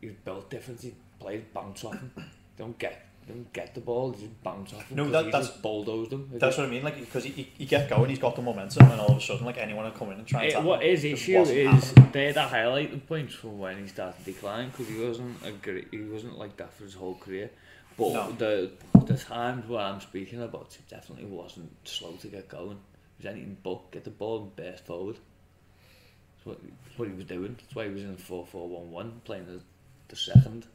he 0.00 0.06
was 0.08 0.16
built 0.24 0.50
different. 0.50 0.84
He 1.20 1.24
played 1.24 1.52
bounce 1.52 1.84
off 1.84 1.94
him. 1.94 2.10
don't 2.58 2.78
get 2.78 3.06
don't 3.28 3.52
get 3.52 3.74
the 3.74 3.80
ball. 3.80 4.12
Just 4.12 4.42
bounce 4.42 4.72
off 4.72 4.88
him. 4.88 4.96
No, 4.96 5.04
that- 5.10 5.26
that's- 5.26 5.48
just 5.48 5.62
bulldozed 5.62 6.12
him. 6.12 6.30
That's 6.34 6.56
what 6.56 6.66
I 6.66 6.70
mean. 6.70 6.82
Like 6.82 6.98
because 6.98 7.24
he, 7.24 7.30
he, 7.30 7.52
he 7.58 7.66
get 7.66 7.88
going, 7.90 8.08
he's 8.10 8.18
got 8.18 8.34
the 8.34 8.42
momentum, 8.42 8.90
and 8.90 9.00
all 9.00 9.12
of 9.12 9.18
a 9.18 9.20
sudden, 9.20 9.44
like 9.46 9.58
anyone 9.58 9.84
would 9.84 9.94
come 9.94 10.10
in 10.10 10.18
and 10.18 10.26
try 10.26 10.42
and 10.44 10.50
Eh, 10.50 10.54
tackle 10.54 10.68
what 10.70 10.82
his 10.82 11.04
It 11.04 11.12
issue 11.12 11.38
is 11.38 11.88
happening. 11.90 12.10
they're 12.12 12.32
the 12.32 12.40
highlighting 12.40 13.06
points 13.06 13.34
from 13.34 13.58
when 13.58 13.78
he 13.80 13.86
started 13.86 14.24
declining 14.24 14.70
because 14.70 14.88
he 14.88 14.98
wasn't 14.98 15.36
a 15.46 15.52
great, 15.52 15.88
he 15.90 15.98
wasn't 16.00 16.38
like 16.38 16.56
that 16.56 16.72
for 16.74 16.84
his 16.84 16.94
whole 16.94 17.14
career. 17.16 17.50
But 17.96 18.12
No. 18.14 18.32
the 18.32 18.70
the 19.06 19.16
times 19.18 19.68
where 19.68 19.80
I'm 19.80 20.00
speaking 20.00 20.42
about, 20.42 20.72
he 20.72 20.82
definitely 20.88 21.26
wasn't 21.26 21.70
slow 21.86 22.12
to 22.12 22.26
get 22.28 22.48
going. 22.48 22.78
He 23.18 23.26
was 23.26 23.34
anything 23.34 23.58
but 23.62 23.90
get 23.92 24.04
the 24.04 24.10
ball 24.10 24.42
and 24.42 24.56
burst 24.56 24.86
forward. 24.86 25.16
That's 25.16 26.46
what, 26.46 26.58
that's 26.62 26.98
what 26.98 27.08
he 27.08 27.14
was 27.14 27.24
doing. 27.26 27.56
That's 27.60 27.74
why 27.74 27.84
he 27.84 27.90
was 27.92 28.02
in 28.02 28.16
4 28.16 28.46
4 28.46 28.68
1 28.68 28.90
1, 28.90 29.20
playing 29.24 29.46
as 29.54 29.60
the 30.08 30.16
second. 30.16 30.66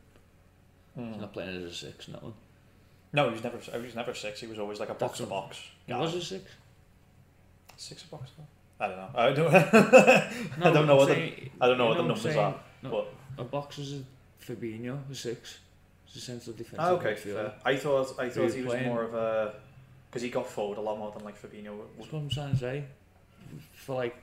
He's 0.96 1.04
Mm. 1.04 1.20
not 1.22 1.34
playing 1.34 1.58
as 1.58 1.64
a 1.64 1.74
six, 1.74 2.08
no 2.08 2.20
one. 2.20 2.34
No, 3.14 3.28
he 3.28 3.34
was 3.34 3.44
never. 3.44 3.58
He 3.58 3.78
was 3.86 3.96
never 3.96 4.14
six. 4.14 4.40
He 4.42 4.48
was 4.48 4.60
always 4.60 4.80
like 4.80 4.90
a 4.90 4.94
box 4.94 5.18
to 5.20 5.26
box. 5.26 5.62
He 5.86 5.94
guy. 5.94 6.00
was 6.00 6.14
a 6.16 6.22
six. 6.22 6.44
six 7.78 8.04
a 8.04 8.08
box. 8.08 8.32
I 8.80 8.88
don't 8.88 8.98
know. 8.98 9.10
I 9.16 9.32
don't. 9.32 9.52
No, 10.60 10.70
I 10.70 10.74
don't 10.74 10.88
know 10.88 10.96
what 10.98 11.08
the 11.10 11.50
I 11.62 11.68
don't 11.68 11.78
know 11.78 11.84
you 11.86 11.90
what 11.90 11.98
the 11.98 12.04
numbers 12.04 12.22
saying? 12.24 12.38
are, 12.38 12.56
No, 12.84 12.90
but 12.90 13.14
a 13.38 13.44
box 13.46 13.78
is 13.80 13.94
a 14.02 14.04
Fabinho, 14.46 15.00
a 15.10 15.16
six. 15.16 15.60
It's 16.08 16.18
a 16.18 16.20
central 16.20 16.56
defensive 16.56 16.80
ah, 16.80 16.92
okay. 16.92 17.14
midfielder. 17.14 17.34
Fair. 17.36 17.54
I 17.66 17.76
thought 17.78 18.20
I 18.20 18.30
thought 18.30 18.44
was 18.44 18.54
he 18.54 18.62
was 18.64 18.74
playing? 18.74 18.88
more 18.88 19.04
of 19.04 19.14
a 19.14 19.54
because 20.10 20.22
he 20.22 20.30
got 20.30 20.48
forward 20.48 20.78
a 20.78 20.82
lot 20.82 20.98
more 20.98 21.12
than 21.12 21.24
like 21.26 21.42
Fabinho. 21.42 21.78
That's 21.98 22.12
what 22.12 22.20
I'm 22.20 22.30
trying 22.30 22.52
to 22.52 22.58
say. 22.58 22.84
For 23.76 23.96
like, 23.96 24.16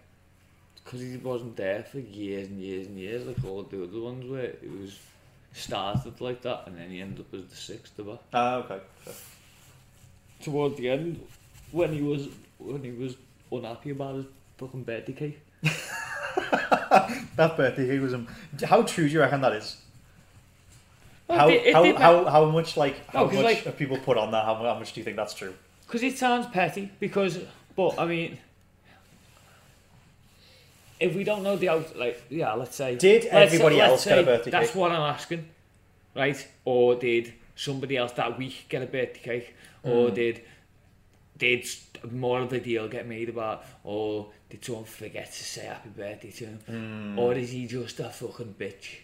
because 0.85 1.01
he 1.01 1.17
wasn't 1.19 1.57
there 1.57 1.83
for 1.85 1.99
years 2.01 2.49
and 2.49 2.61
years 2.61 2.87
and 2.89 2.99
years, 2.99 3.27
like 3.27 3.43
all 3.45 3.63
the 3.63 3.83
other 3.85 4.01
ones 4.01 4.25
where 4.31 4.45
it 4.45 4.71
was 4.81 4.99
started 5.53 6.21
like 6.21 6.43
that 6.43 6.65
and 6.67 6.77
then 6.79 6.91
he 6.91 7.01
ended 7.01 7.21
up 7.21 7.35
as 7.35 7.45
the 7.47 7.57
sixth 7.57 7.99
of 7.99 8.09
it. 8.09 8.19
Ah, 8.33 8.57
okay. 8.57 8.81
Fair. 9.05 9.15
Toward 10.43 10.77
the 10.77 10.89
end, 10.89 11.21
when 11.71 11.93
he 11.93 12.03
was 12.03 12.29
when 12.59 12.83
he 12.83 12.91
was 12.93 13.17
unhappy 13.51 13.91
about 13.91 14.17
his 14.17 14.25
fucking 14.59 14.83
birthday 14.85 15.13
cake. 15.13 15.41
That 17.37 17.57
birthday 17.57 17.91
he 17.91 17.99
was. 17.99 18.13
Um, 18.13 18.29
how 18.65 18.83
true 18.83 19.07
do 19.07 19.13
you 19.15 19.21
reckon 19.21 19.41
that 19.41 19.53
is? 19.55 19.77
Well, 21.29 21.39
how, 21.39 21.49
it- 21.49 21.67
it 21.67 21.75
how, 21.75 21.95
how 21.97 22.25
how 22.27 22.45
much 22.51 22.77
like 22.77 23.07
how 23.09 23.21
No, 23.23 23.27
'cause, 23.29 23.37
much 23.37 23.45
like- 23.45 23.65
have 23.65 23.77
people 23.79 23.97
put 23.99 24.19
on 24.19 24.31
that? 24.33 24.45
How, 24.45 24.55
how 24.57 24.79
much 24.79 24.93
do 24.93 25.01
you 25.01 25.05
think 25.05 25.17
that's 25.17 25.33
true? 25.35 25.55
Because 25.87 26.03
it 26.03 26.19
sounds 26.19 26.47
petty. 26.49 26.91
Because, 27.01 27.39
but 27.77 27.99
I 27.99 28.05
mean, 28.07 28.39
if 31.03 31.17
we 31.17 31.25
don't 31.25 31.43
know 31.43 31.57
the 31.57 31.69
out, 31.69 31.97
like 31.97 32.23
yeah, 32.31 32.53
let's 32.55 32.77
say. 32.77 32.95
Did 32.97 33.25
let's 33.25 33.35
everybody 33.35 33.77
say, 33.77 33.83
else 33.83 34.05
get 34.05 34.19
a 34.19 34.23
birthday 34.23 34.33
that's 34.33 34.45
cake? 34.45 34.53
That's 34.53 34.75
what 34.75 34.93
I'm 34.93 35.03
asking, 35.03 35.49
right? 36.15 36.49
Or 36.65 36.95
did 36.95 37.35
somebody 37.57 37.97
else 37.97 38.13
that 38.13 38.39
week 38.39 38.67
get 38.69 38.83
a 38.83 38.87
birthday 38.87 39.21
cake? 39.21 39.57
Or 39.83 40.11
mm. 40.11 40.15
did 40.15 40.43
did 41.39 41.67
more 42.11 42.41
of 42.41 42.51
the 42.51 42.61
deal 42.61 42.89
get 42.89 43.07
made 43.07 43.29
about? 43.29 43.65
Or 43.83 44.31
did 44.49 44.65
someone 44.65 44.85
forget 44.85 45.27
to 45.27 45.45
say 45.45 45.67
happy 45.67 45.89
birthday 45.89 46.31
to 46.31 46.45
him? 46.47 46.59
Mm. 46.71 47.19
Or 47.19 47.35
is 47.35 47.51
he 47.51 47.67
just 47.67 47.99
a 47.99 48.09
fucking 48.09 48.55
bitch? 48.59 48.99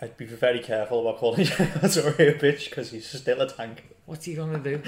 I'd 0.00 0.16
be 0.16 0.26
very 0.26 0.58
careful 0.58 1.00
about 1.00 1.20
calling 1.20 1.44
Sorry 1.46 2.28
a 2.28 2.34
bitch 2.34 2.68
because 2.68 2.90
he's 2.90 3.06
still 3.06 3.40
a 3.40 3.48
tank. 3.48 3.84
What's 4.04 4.24
he 4.24 4.34
gonna 4.34 4.58
do? 4.58 4.82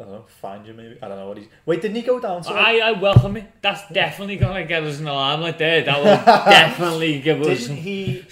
I 0.00 0.04
don't 0.04 0.12
know. 0.12 0.24
Find 0.40 0.66
you 0.66 0.72
maybe. 0.72 0.96
I 1.02 1.08
don't 1.08 1.18
know 1.18 1.28
what 1.28 1.36
he's. 1.36 1.48
Wait, 1.66 1.82
didn't 1.82 1.96
he 1.96 2.02
go 2.02 2.18
down 2.18 2.42
to? 2.42 2.50
I, 2.50 2.78
I 2.78 2.92
welcome 2.92 3.36
it. 3.36 3.52
That's 3.60 3.86
definitely 3.92 4.36
gonna 4.36 4.64
get 4.64 4.82
us 4.82 4.98
an 4.98 5.06
alarm 5.06 5.42
like 5.42 5.58
there. 5.58 5.82
That 5.82 5.98
will 5.98 6.04
definitely 6.50 7.20
give 7.20 7.42
us. 7.42 7.66
Didn't 7.66 7.76
he? 7.76 8.24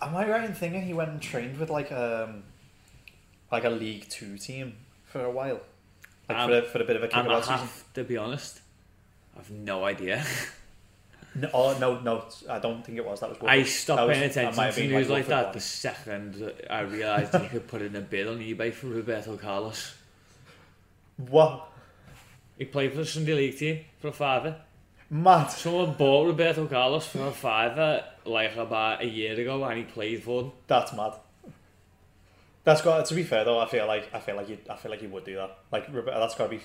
Am 0.00 0.16
I 0.16 0.28
right 0.28 0.44
in 0.44 0.52
thinking 0.54 0.82
he 0.82 0.94
went 0.94 1.10
and 1.10 1.22
trained 1.22 1.58
with 1.58 1.70
like 1.70 1.92
um, 1.92 2.42
like 3.52 3.62
a 3.64 3.70
League 3.70 4.08
Two 4.08 4.36
team 4.36 4.74
for 5.04 5.24
a 5.24 5.30
while, 5.30 5.60
like 6.28 6.38
Um, 6.38 6.50
for, 6.50 6.58
a, 6.58 6.62
for 6.62 6.82
a 6.82 6.84
bit 6.84 6.96
of 6.96 7.04
a 7.04 7.08
kickabout 7.08 7.42
season? 7.44 7.58
half, 7.58 7.84
to 7.94 8.02
be 8.02 8.16
honest. 8.16 8.60
I've 9.38 9.50
no 9.50 9.84
idea. 9.84 10.24
No, 11.34 11.48
oh, 11.54 11.78
no, 11.78 11.98
no, 12.00 12.24
I 12.50 12.58
don't 12.58 12.84
think 12.84 12.98
it 12.98 13.06
was. 13.06 13.20
That 13.20 13.30
was. 13.30 13.38
I 13.48 13.62
stopped 13.62 14.06
was- 14.06 14.18
paying 14.18 14.30
attention 14.30 14.62
have 14.62 14.74
to 14.74 14.80
been, 14.82 14.90
news 14.90 15.08
like, 15.08 15.20
like 15.20 15.26
that 15.28 15.44
Watford 15.46 15.54
the 15.54 15.60
second 15.64 16.52
I 16.68 16.80
realised 16.80 17.34
he 17.34 17.48
could 17.48 17.66
put 17.66 17.80
in 17.80 17.96
a 17.96 18.02
bid 18.02 18.28
on 18.28 18.38
eBay 18.38 18.70
for 18.70 18.88
Roberto 18.88 19.38
Carlos. 19.38 19.94
What? 21.16 21.68
He 22.58 22.64
played 22.64 22.92
for 22.92 22.98
the 22.98 23.06
Sunday 23.06 23.34
League 23.34 23.58
team 23.58 23.84
for 24.00 24.08
a 24.08 24.12
fiver. 24.12 24.56
Mad. 25.10 25.48
Someone 25.48 25.92
bought 25.94 26.26
Roberto 26.26 26.66
Carlos 26.66 27.06
for 27.06 27.26
a 27.26 27.32
fiver 27.32 28.04
like 28.24 28.56
about 28.56 29.02
a 29.02 29.06
year 29.06 29.38
ago 29.38 29.62
and 29.64 29.78
he 29.78 29.84
played 29.84 30.22
for 30.22 30.42
them. 30.42 30.52
That's 30.66 30.92
mad. 30.94 31.14
That's 32.64 32.80
got 32.80 33.04
to 33.04 33.14
be 33.14 33.22
fair 33.22 33.44
though. 33.44 33.58
I 33.58 33.66
feel 33.66 33.86
like 33.86 34.08
I 34.14 34.20
feel 34.20 34.36
like 34.36 34.48
you 34.48 34.58
I 34.70 34.76
feel 34.76 34.90
like 34.90 35.02
you 35.02 35.08
would 35.08 35.24
do 35.24 35.34
that. 35.34 35.58
Like 35.70 35.92
that's 35.92 36.34
got 36.34 36.44
to 36.44 36.50
be 36.50 36.60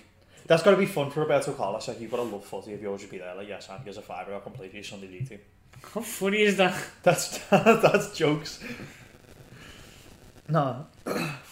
that's 0.46 0.64
got 0.64 0.72
to 0.72 0.78
be 0.78 0.86
fun 0.86 1.10
for 1.10 1.22
Roberto 1.22 1.54
Carlos. 1.54 1.88
Like 1.88 2.00
you've 2.00 2.12
got 2.12 2.18
to 2.18 2.24
love 2.24 2.46
footy 2.46 2.74
if 2.74 2.82
you 2.82 2.88
always 2.88 3.06
be 3.06 3.18
there. 3.18 3.36
Like 3.36 3.48
yes, 3.48 3.70
I 3.70 3.78
think 3.78 3.90
as 3.90 3.98
a 3.98 4.02
fiver, 4.02 4.34
I'll 4.34 4.40
completely 4.40 4.84
Sunday 4.84 5.08
league 5.08 5.28
team. 5.28 5.40
How 5.94 6.02
funny 6.02 6.44
is 6.44 6.58
that? 6.58 6.80
That's 7.04 7.38
that's 7.50 8.16
jokes. 8.16 8.64
No. 10.48 10.86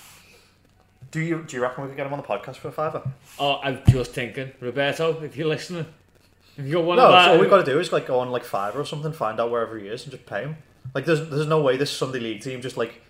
do 1.16 1.22
you 1.22 1.44
do 1.48 1.56
you 1.56 1.64
reckon 1.64 1.84
we 1.86 1.90
could 1.90 1.96
get 1.96 2.06
him 2.06 2.12
on 2.12 2.20
the 2.20 2.28
podcast 2.28 2.58
for 2.58 2.68
a 2.68 2.72
Fiverr? 2.74 3.10
Oh, 3.40 3.62
I'm 3.64 3.80
just 3.88 4.12
thinking, 4.12 4.52
Roberto, 4.60 5.24
if 5.24 5.38
you're 5.38 5.48
listening, 5.48 5.86
if 6.58 6.66
you're 6.66 6.84
one 6.84 6.98
No, 6.98 7.06
of 7.06 7.12
so 7.12 7.16
our, 7.16 7.30
all 7.30 7.40
we've 7.40 7.50
got 7.50 7.64
to 7.66 7.72
do 7.72 7.80
is 7.80 7.94
like 7.94 8.06
go 8.06 8.20
on 8.20 8.32
like 8.32 8.44
fiver 8.44 8.82
or 8.82 8.86
something, 8.86 9.14
find 9.14 9.40
out 9.40 9.50
wherever 9.50 9.78
he 9.80 9.88
is, 9.88 10.04
and 10.04 10.12
just 10.12 10.26
pay 10.26 10.42
him. 10.42 10.58
Like 10.94 11.06
there's 11.06 11.30
there's 11.30 11.48
no 11.48 11.62
way 11.62 11.78
this 11.78 11.90
Sunday 11.90 12.20
league 12.20 12.42
team 12.42 12.62
just 12.62 12.76
like 12.76 13.02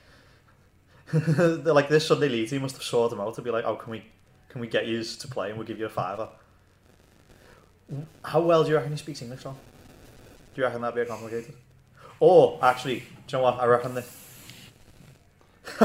they're 1.13 1.73
like 1.73 1.89
this 1.89 2.05
Sunday 2.05 2.29
league 2.29 2.47
team 2.47 2.61
must 2.61 2.75
have 2.75 2.83
sorted 2.83 3.17
him 3.17 3.25
out 3.25 3.33
to 3.35 3.41
be 3.41 3.49
like, 3.49 3.65
oh, 3.65 3.75
can 3.75 3.89
we 3.89 4.05
can 4.49 4.61
we 4.61 4.67
get 4.67 4.85
you 4.85 5.03
to 5.03 5.27
play 5.27 5.49
and 5.49 5.57
we'll 5.57 5.65
give 5.67 5.79
you 5.79 5.87
a 5.87 5.89
fiver. 5.89 6.29
How 8.23 8.39
well 8.39 8.63
do 8.63 8.69
you 8.69 8.75
reckon 8.75 8.91
he 8.91 8.97
speaks 8.97 9.23
English, 9.23 9.41
Tom? 9.41 9.55
Do 10.53 10.61
you 10.61 10.65
reckon 10.67 10.81
that'd 10.81 10.95
be 10.95 11.09
complicated? 11.09 11.55
Or 12.19 12.59
actually, 12.61 12.99
do 12.99 13.05
you 13.29 13.37
know 13.39 13.43
what? 13.45 13.59
I 13.59 13.65
reckon 13.65 13.95
that. 13.95 14.05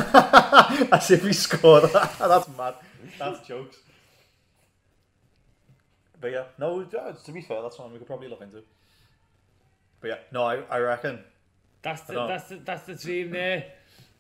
As 0.93 1.11
if 1.11 1.25
he 1.25 1.33
scored. 1.33 1.85
That's 2.19 2.49
mad. 2.57 2.75
That's 3.19 3.47
jokes. 3.47 3.79
But 6.21 6.33
yeah, 6.33 6.45
no. 6.59 6.83
Uh, 6.83 7.13
to 7.13 7.33
be 7.33 7.41
fair, 7.41 7.63
that's 7.63 7.79
one 7.79 7.93
we 7.93 7.99
could 7.99 8.07
probably 8.07 8.29
look 8.29 8.43
into. 8.43 8.63
But 10.01 10.09
yeah, 10.09 10.19
no, 10.33 10.45
I, 10.45 10.57
I 10.71 10.79
reckon. 10.79 11.21
that's 11.83 12.03
the, 12.03 12.13
don't- 12.13 12.29
that's 12.29 12.49
the, 12.49 12.57
that's 12.57 12.85
the 12.87 12.95
dream 12.95 13.31
there. 13.31 13.65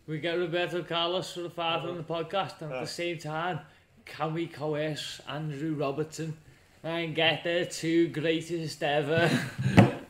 We 0.07 0.19
get 0.19 0.39
Roberto 0.39 0.83
Carlos 0.83 1.33
for 1.33 1.43
the 1.43 1.51
fiver 1.51 1.89
on 1.89 1.97
the 1.99 2.03
podcast, 2.03 2.63
and 2.63 2.73
at 2.73 2.77
Yeah. 2.77 2.81
the 2.81 2.83
ah. 2.83 2.85
same 2.85 3.19
time, 3.19 3.61
can 4.07 4.35
we 4.35 4.47
coerce 4.47 5.21
Andrew 5.29 5.75
Robertson 5.75 6.37
and 6.83 7.15
get 7.15 7.45
the 7.45 7.67
two 7.71 8.09
greatest 8.09 8.83
ever? 8.83 9.31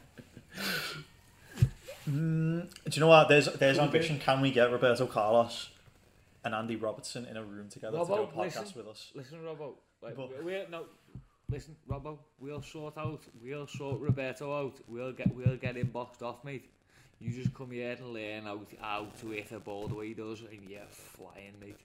Mm, 2.11 2.69
do 2.85 2.91
you 2.93 3.01
know 3.01 3.07
what? 3.09 3.29
There's 3.29 3.47
there's 3.47 3.77
Could 3.77 3.83
we 3.83 3.87
ambition. 3.87 4.19
Can 4.19 4.41
we 4.41 4.51
get 4.51 4.71
Roberto 4.73 5.07
Carlos 5.07 5.71
and 6.45 6.55
Andy 6.55 6.77
Robertson 6.77 7.27
in 7.27 7.37
a 7.37 7.43
room 7.45 7.69
together 7.69 7.99
to 7.99 8.05
do 8.05 8.13
a 8.15 8.27
podcast 8.27 8.37
listen. 8.37 8.73
with 8.77 8.89
us? 8.89 9.13
Listen, 9.15 9.39
Robbo. 9.45 9.75
Like, 10.03 10.17
But- 10.17 10.43
we'll, 10.43 10.69
no, 10.71 10.85
listen, 11.49 11.77
Robbo. 11.89 12.19
We'll 12.41 12.63
sort 12.63 12.97
out. 12.99 13.23
We'll 13.43 13.67
sort 13.67 14.01
Roberto 14.01 14.53
out. 14.53 14.79
We'll 14.89 15.13
get. 15.13 15.35
We'll 15.35 15.57
get 15.57 15.77
him 15.77 15.89
boxed 15.89 16.23
off, 16.23 16.43
mate. 16.45 16.71
You 17.21 17.31
just 17.31 17.53
come 17.55 17.71
here 17.71 17.91
and 17.91 18.15
learn 18.15 18.45
how, 18.45 18.61
how 18.81 19.07
to 19.21 19.31
hit 19.31 19.53
a 19.53 19.61
ball 19.61 19.89
the 19.89 19.95
way 19.95 20.09
he 20.09 20.15
does, 20.15 20.41
and 20.41 20.69
you're 20.69 20.81
flying, 20.89 21.53
mate. 21.61 21.77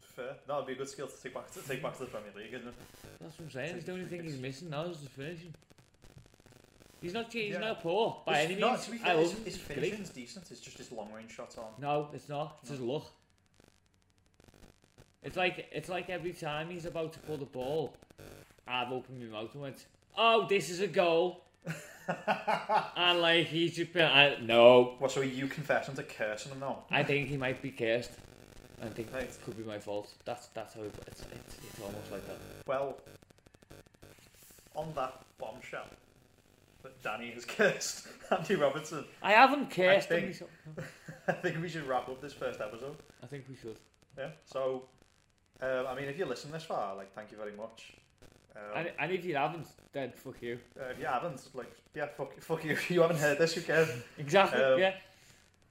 Fair. 0.00 0.36
That 0.46 0.56
would 0.56 0.66
be 0.66 0.72
a 0.72 0.76
good 0.76 0.88
skill 0.88 1.08
to 1.08 1.22
take 1.22 1.34
back 1.34 1.50
to 1.50 1.60
take 1.60 1.82
back 1.82 1.92
to 1.94 2.00
the 2.00 2.06
Premier 2.06 2.30
League, 2.34 2.54
isn't 2.54 2.68
it? 2.68 2.74
That's 3.20 3.38
what 3.38 3.44
I'm 3.44 3.50
saying. 3.50 3.76
It's 3.76 3.84
the 3.84 3.92
only 3.92 4.06
thing 4.06 4.22
he's 4.22 4.38
missing 4.38 4.70
now 4.70 4.84
is 4.84 5.00
the 5.00 5.10
finishing. 5.10 5.52
He's 7.04 7.12
not. 7.12 7.30
He's 7.30 7.52
Yeah. 7.52 7.58
not 7.58 7.82
poor 7.82 8.22
by 8.24 8.40
any 8.40 8.54
no, 8.54 8.70
means. 8.70 8.86
to 8.86 8.90
be 8.92 8.96
I 8.96 9.00
fair, 9.04 9.14
love 9.16 9.30
his, 9.44 9.44
his 9.44 9.56
finishing's 9.58 10.08
decent. 10.08 10.50
It's 10.50 10.58
just 10.60 10.78
his 10.78 10.90
long 10.90 11.12
range 11.12 11.32
shots 11.32 11.58
on. 11.58 11.66
No, 11.78 12.08
it's 12.14 12.30
not. 12.30 12.56
It's 12.62 12.70
his 12.70 12.80
luck. 12.80 13.04
It's 15.22 15.36
like 15.36 15.68
it's 15.70 15.90
like 15.90 16.08
every 16.08 16.32
time 16.32 16.70
he's 16.70 16.86
about 16.86 17.12
to 17.12 17.18
pull 17.20 17.36
the 17.36 17.44
ball, 17.44 17.94
I've 18.66 18.90
opened 18.90 19.20
my 19.20 19.38
mouth 19.38 19.52
and 19.52 19.62
went, 19.62 19.84
"Oh, 20.16 20.46
this 20.48 20.70
is 20.70 20.80
a 20.80 20.86
goal." 20.86 21.44
and 22.96 23.20
like 23.20 23.48
he's 23.48 23.76
just 23.76 23.92
been, 23.92 24.04
I, 24.06 24.38
no, 24.40 24.94
What, 24.98 25.10
so 25.10 25.20
are 25.20 25.24
you 25.24 25.46
confessing 25.46 25.94
to 25.96 26.02
cursing 26.02 26.52
him 26.52 26.60
now? 26.60 26.84
I 26.90 27.02
think 27.02 27.28
he 27.28 27.36
might 27.36 27.60
be 27.60 27.70
cursed. 27.70 28.12
I 28.82 28.88
think 28.88 29.12
Right. 29.12 29.24
it 29.24 29.38
could 29.44 29.56
be 29.58 29.62
my 29.64 29.78
fault. 29.78 30.10
That's 30.24 30.46
that's 30.48 30.72
how 30.74 30.82
it, 30.82 30.94
it's, 31.06 31.20
it's 31.20 31.56
it's 31.66 31.80
almost 31.80 32.10
like 32.10 32.26
that. 32.26 32.36
Well, 32.66 32.98
on 34.74 34.92
that 34.94 35.22
bombshell 35.38 35.86
that 36.84 37.02
Danny 37.02 37.30
has 37.32 37.44
cursed 37.58 38.06
Andy 38.30 38.54
Robertson, 38.54 39.04
I 39.22 39.32
haven't 39.32 39.70
cursed 39.70 40.08
think- 40.08 40.26
him. 40.26 40.34
so- 40.76 40.84
I 41.26 41.32
think 41.32 41.60
we 41.60 41.68
should 41.68 41.86
wrap 41.88 42.08
up 42.08 42.20
this 42.20 42.32
first 42.34 42.60
episode. 42.60 42.96
I 43.22 43.26
think 43.26 43.44
we 43.48 43.56
should. 43.56 43.76
Yeah. 44.18 44.28
So, 44.44 44.84
um, 45.62 45.86
I 45.88 45.94
mean, 45.94 46.04
if 46.04 46.18
you 46.18 46.26
listen 46.26 46.50
this 46.52 46.64
far, 46.64 46.94
like, 46.94 47.14
thank 47.14 47.30
you 47.32 47.38
very 47.38 47.52
much. 47.52 47.94
Um, 48.54 48.62
And, 48.76 48.92
and 49.00 49.10
if 49.10 49.24
you 49.24 49.34
haven't, 49.34 49.66
then 49.92 50.12
fuck 50.14 50.40
you. 50.42 50.58
uh, 50.80 50.84
if 50.90 50.98
you 51.00 51.06
haven't, 51.06 51.40
like, 51.54 51.72
yeah, 51.94 52.06
fuck, 52.16 52.38
fuck 52.40 52.62
you. 52.64 52.72
If 52.78 52.90
you 52.90 53.00
haven't 53.00 53.16
heard 53.18 53.38
this, 53.38 53.54
who 53.54 53.62
cares? 53.62 53.88
Exactly. 54.18 54.62
Um, 54.62 54.78
yeah. 54.78 54.94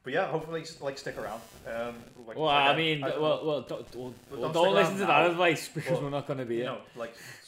But 0.04 0.14
yeah, 0.14 0.28
hopefully, 0.28 0.66
like, 0.82 0.98
stick 0.98 1.18
around. 1.18 1.42
Um, 1.68 1.96
like, 2.28 2.36
Well, 2.36 2.48
like, 2.48 2.70
I 2.72 2.76
mean, 2.76 3.02
don't 3.02 3.22
well, 3.22 3.46
well, 3.46 3.62
don't, 3.62 3.96
well, 3.96 4.14
well, 4.32 4.42
don't 4.42 4.54
don't 4.54 4.74
listen 4.74 4.96
to 4.96 5.02
now. 5.02 5.08
that 5.08 5.32
advice 5.32 5.70
because 5.74 5.92
Well, 5.92 6.02
we're 6.02 6.10
not 6.10 6.26
going 6.28 6.40
to 6.40 6.46
be 6.46 6.56
you 6.56 6.62
here. 6.64 6.72
know, 6.72 6.82
like, 6.98 7.12
s- 7.12 7.43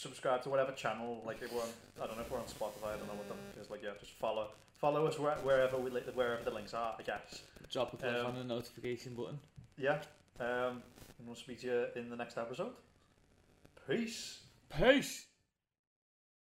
subscribe 0.00 0.42
to 0.42 0.50
whatever 0.50 0.72
channel. 0.72 1.22
Like, 1.26 1.42
if 1.42 1.52
we're 1.52 1.60
on, 1.60 1.68
I 2.02 2.06
don't 2.06 2.16
know 2.16 2.22
if 2.22 2.30
we're 2.30 2.38
on 2.38 2.44
Spotify. 2.46 2.94
I 2.94 2.96
don't 2.96 3.06
know 3.06 3.14
what 3.14 3.28
them. 3.28 3.36
Just 3.56 3.70
like, 3.70 3.82
yeah, 3.82 3.90
just 4.00 4.12
follow, 4.12 4.48
follow 4.80 5.06
us 5.06 5.18
where, 5.18 5.34
wherever 5.36 5.76
we, 5.78 5.90
li- 5.90 6.02
wherever 6.14 6.42
the 6.42 6.50
links 6.50 6.74
are. 6.74 6.94
I 6.98 7.02
guess. 7.02 7.42
Drop 7.70 7.92
a 7.92 7.96
click 7.96 8.14
Um, 8.14 8.26
on 8.26 8.34
the 8.36 8.44
notification 8.44 9.14
button. 9.14 9.38
Yeah. 9.78 9.98
Um, 10.40 10.82
and 11.18 11.26
we'll 11.26 11.36
speak 11.36 11.60
to 11.60 11.66
you 11.66 11.86
in 11.96 12.08
the 12.10 12.16
next 12.16 12.36
episode. 12.38 12.72
Peace. 13.88 14.40
Peace. 14.78 15.26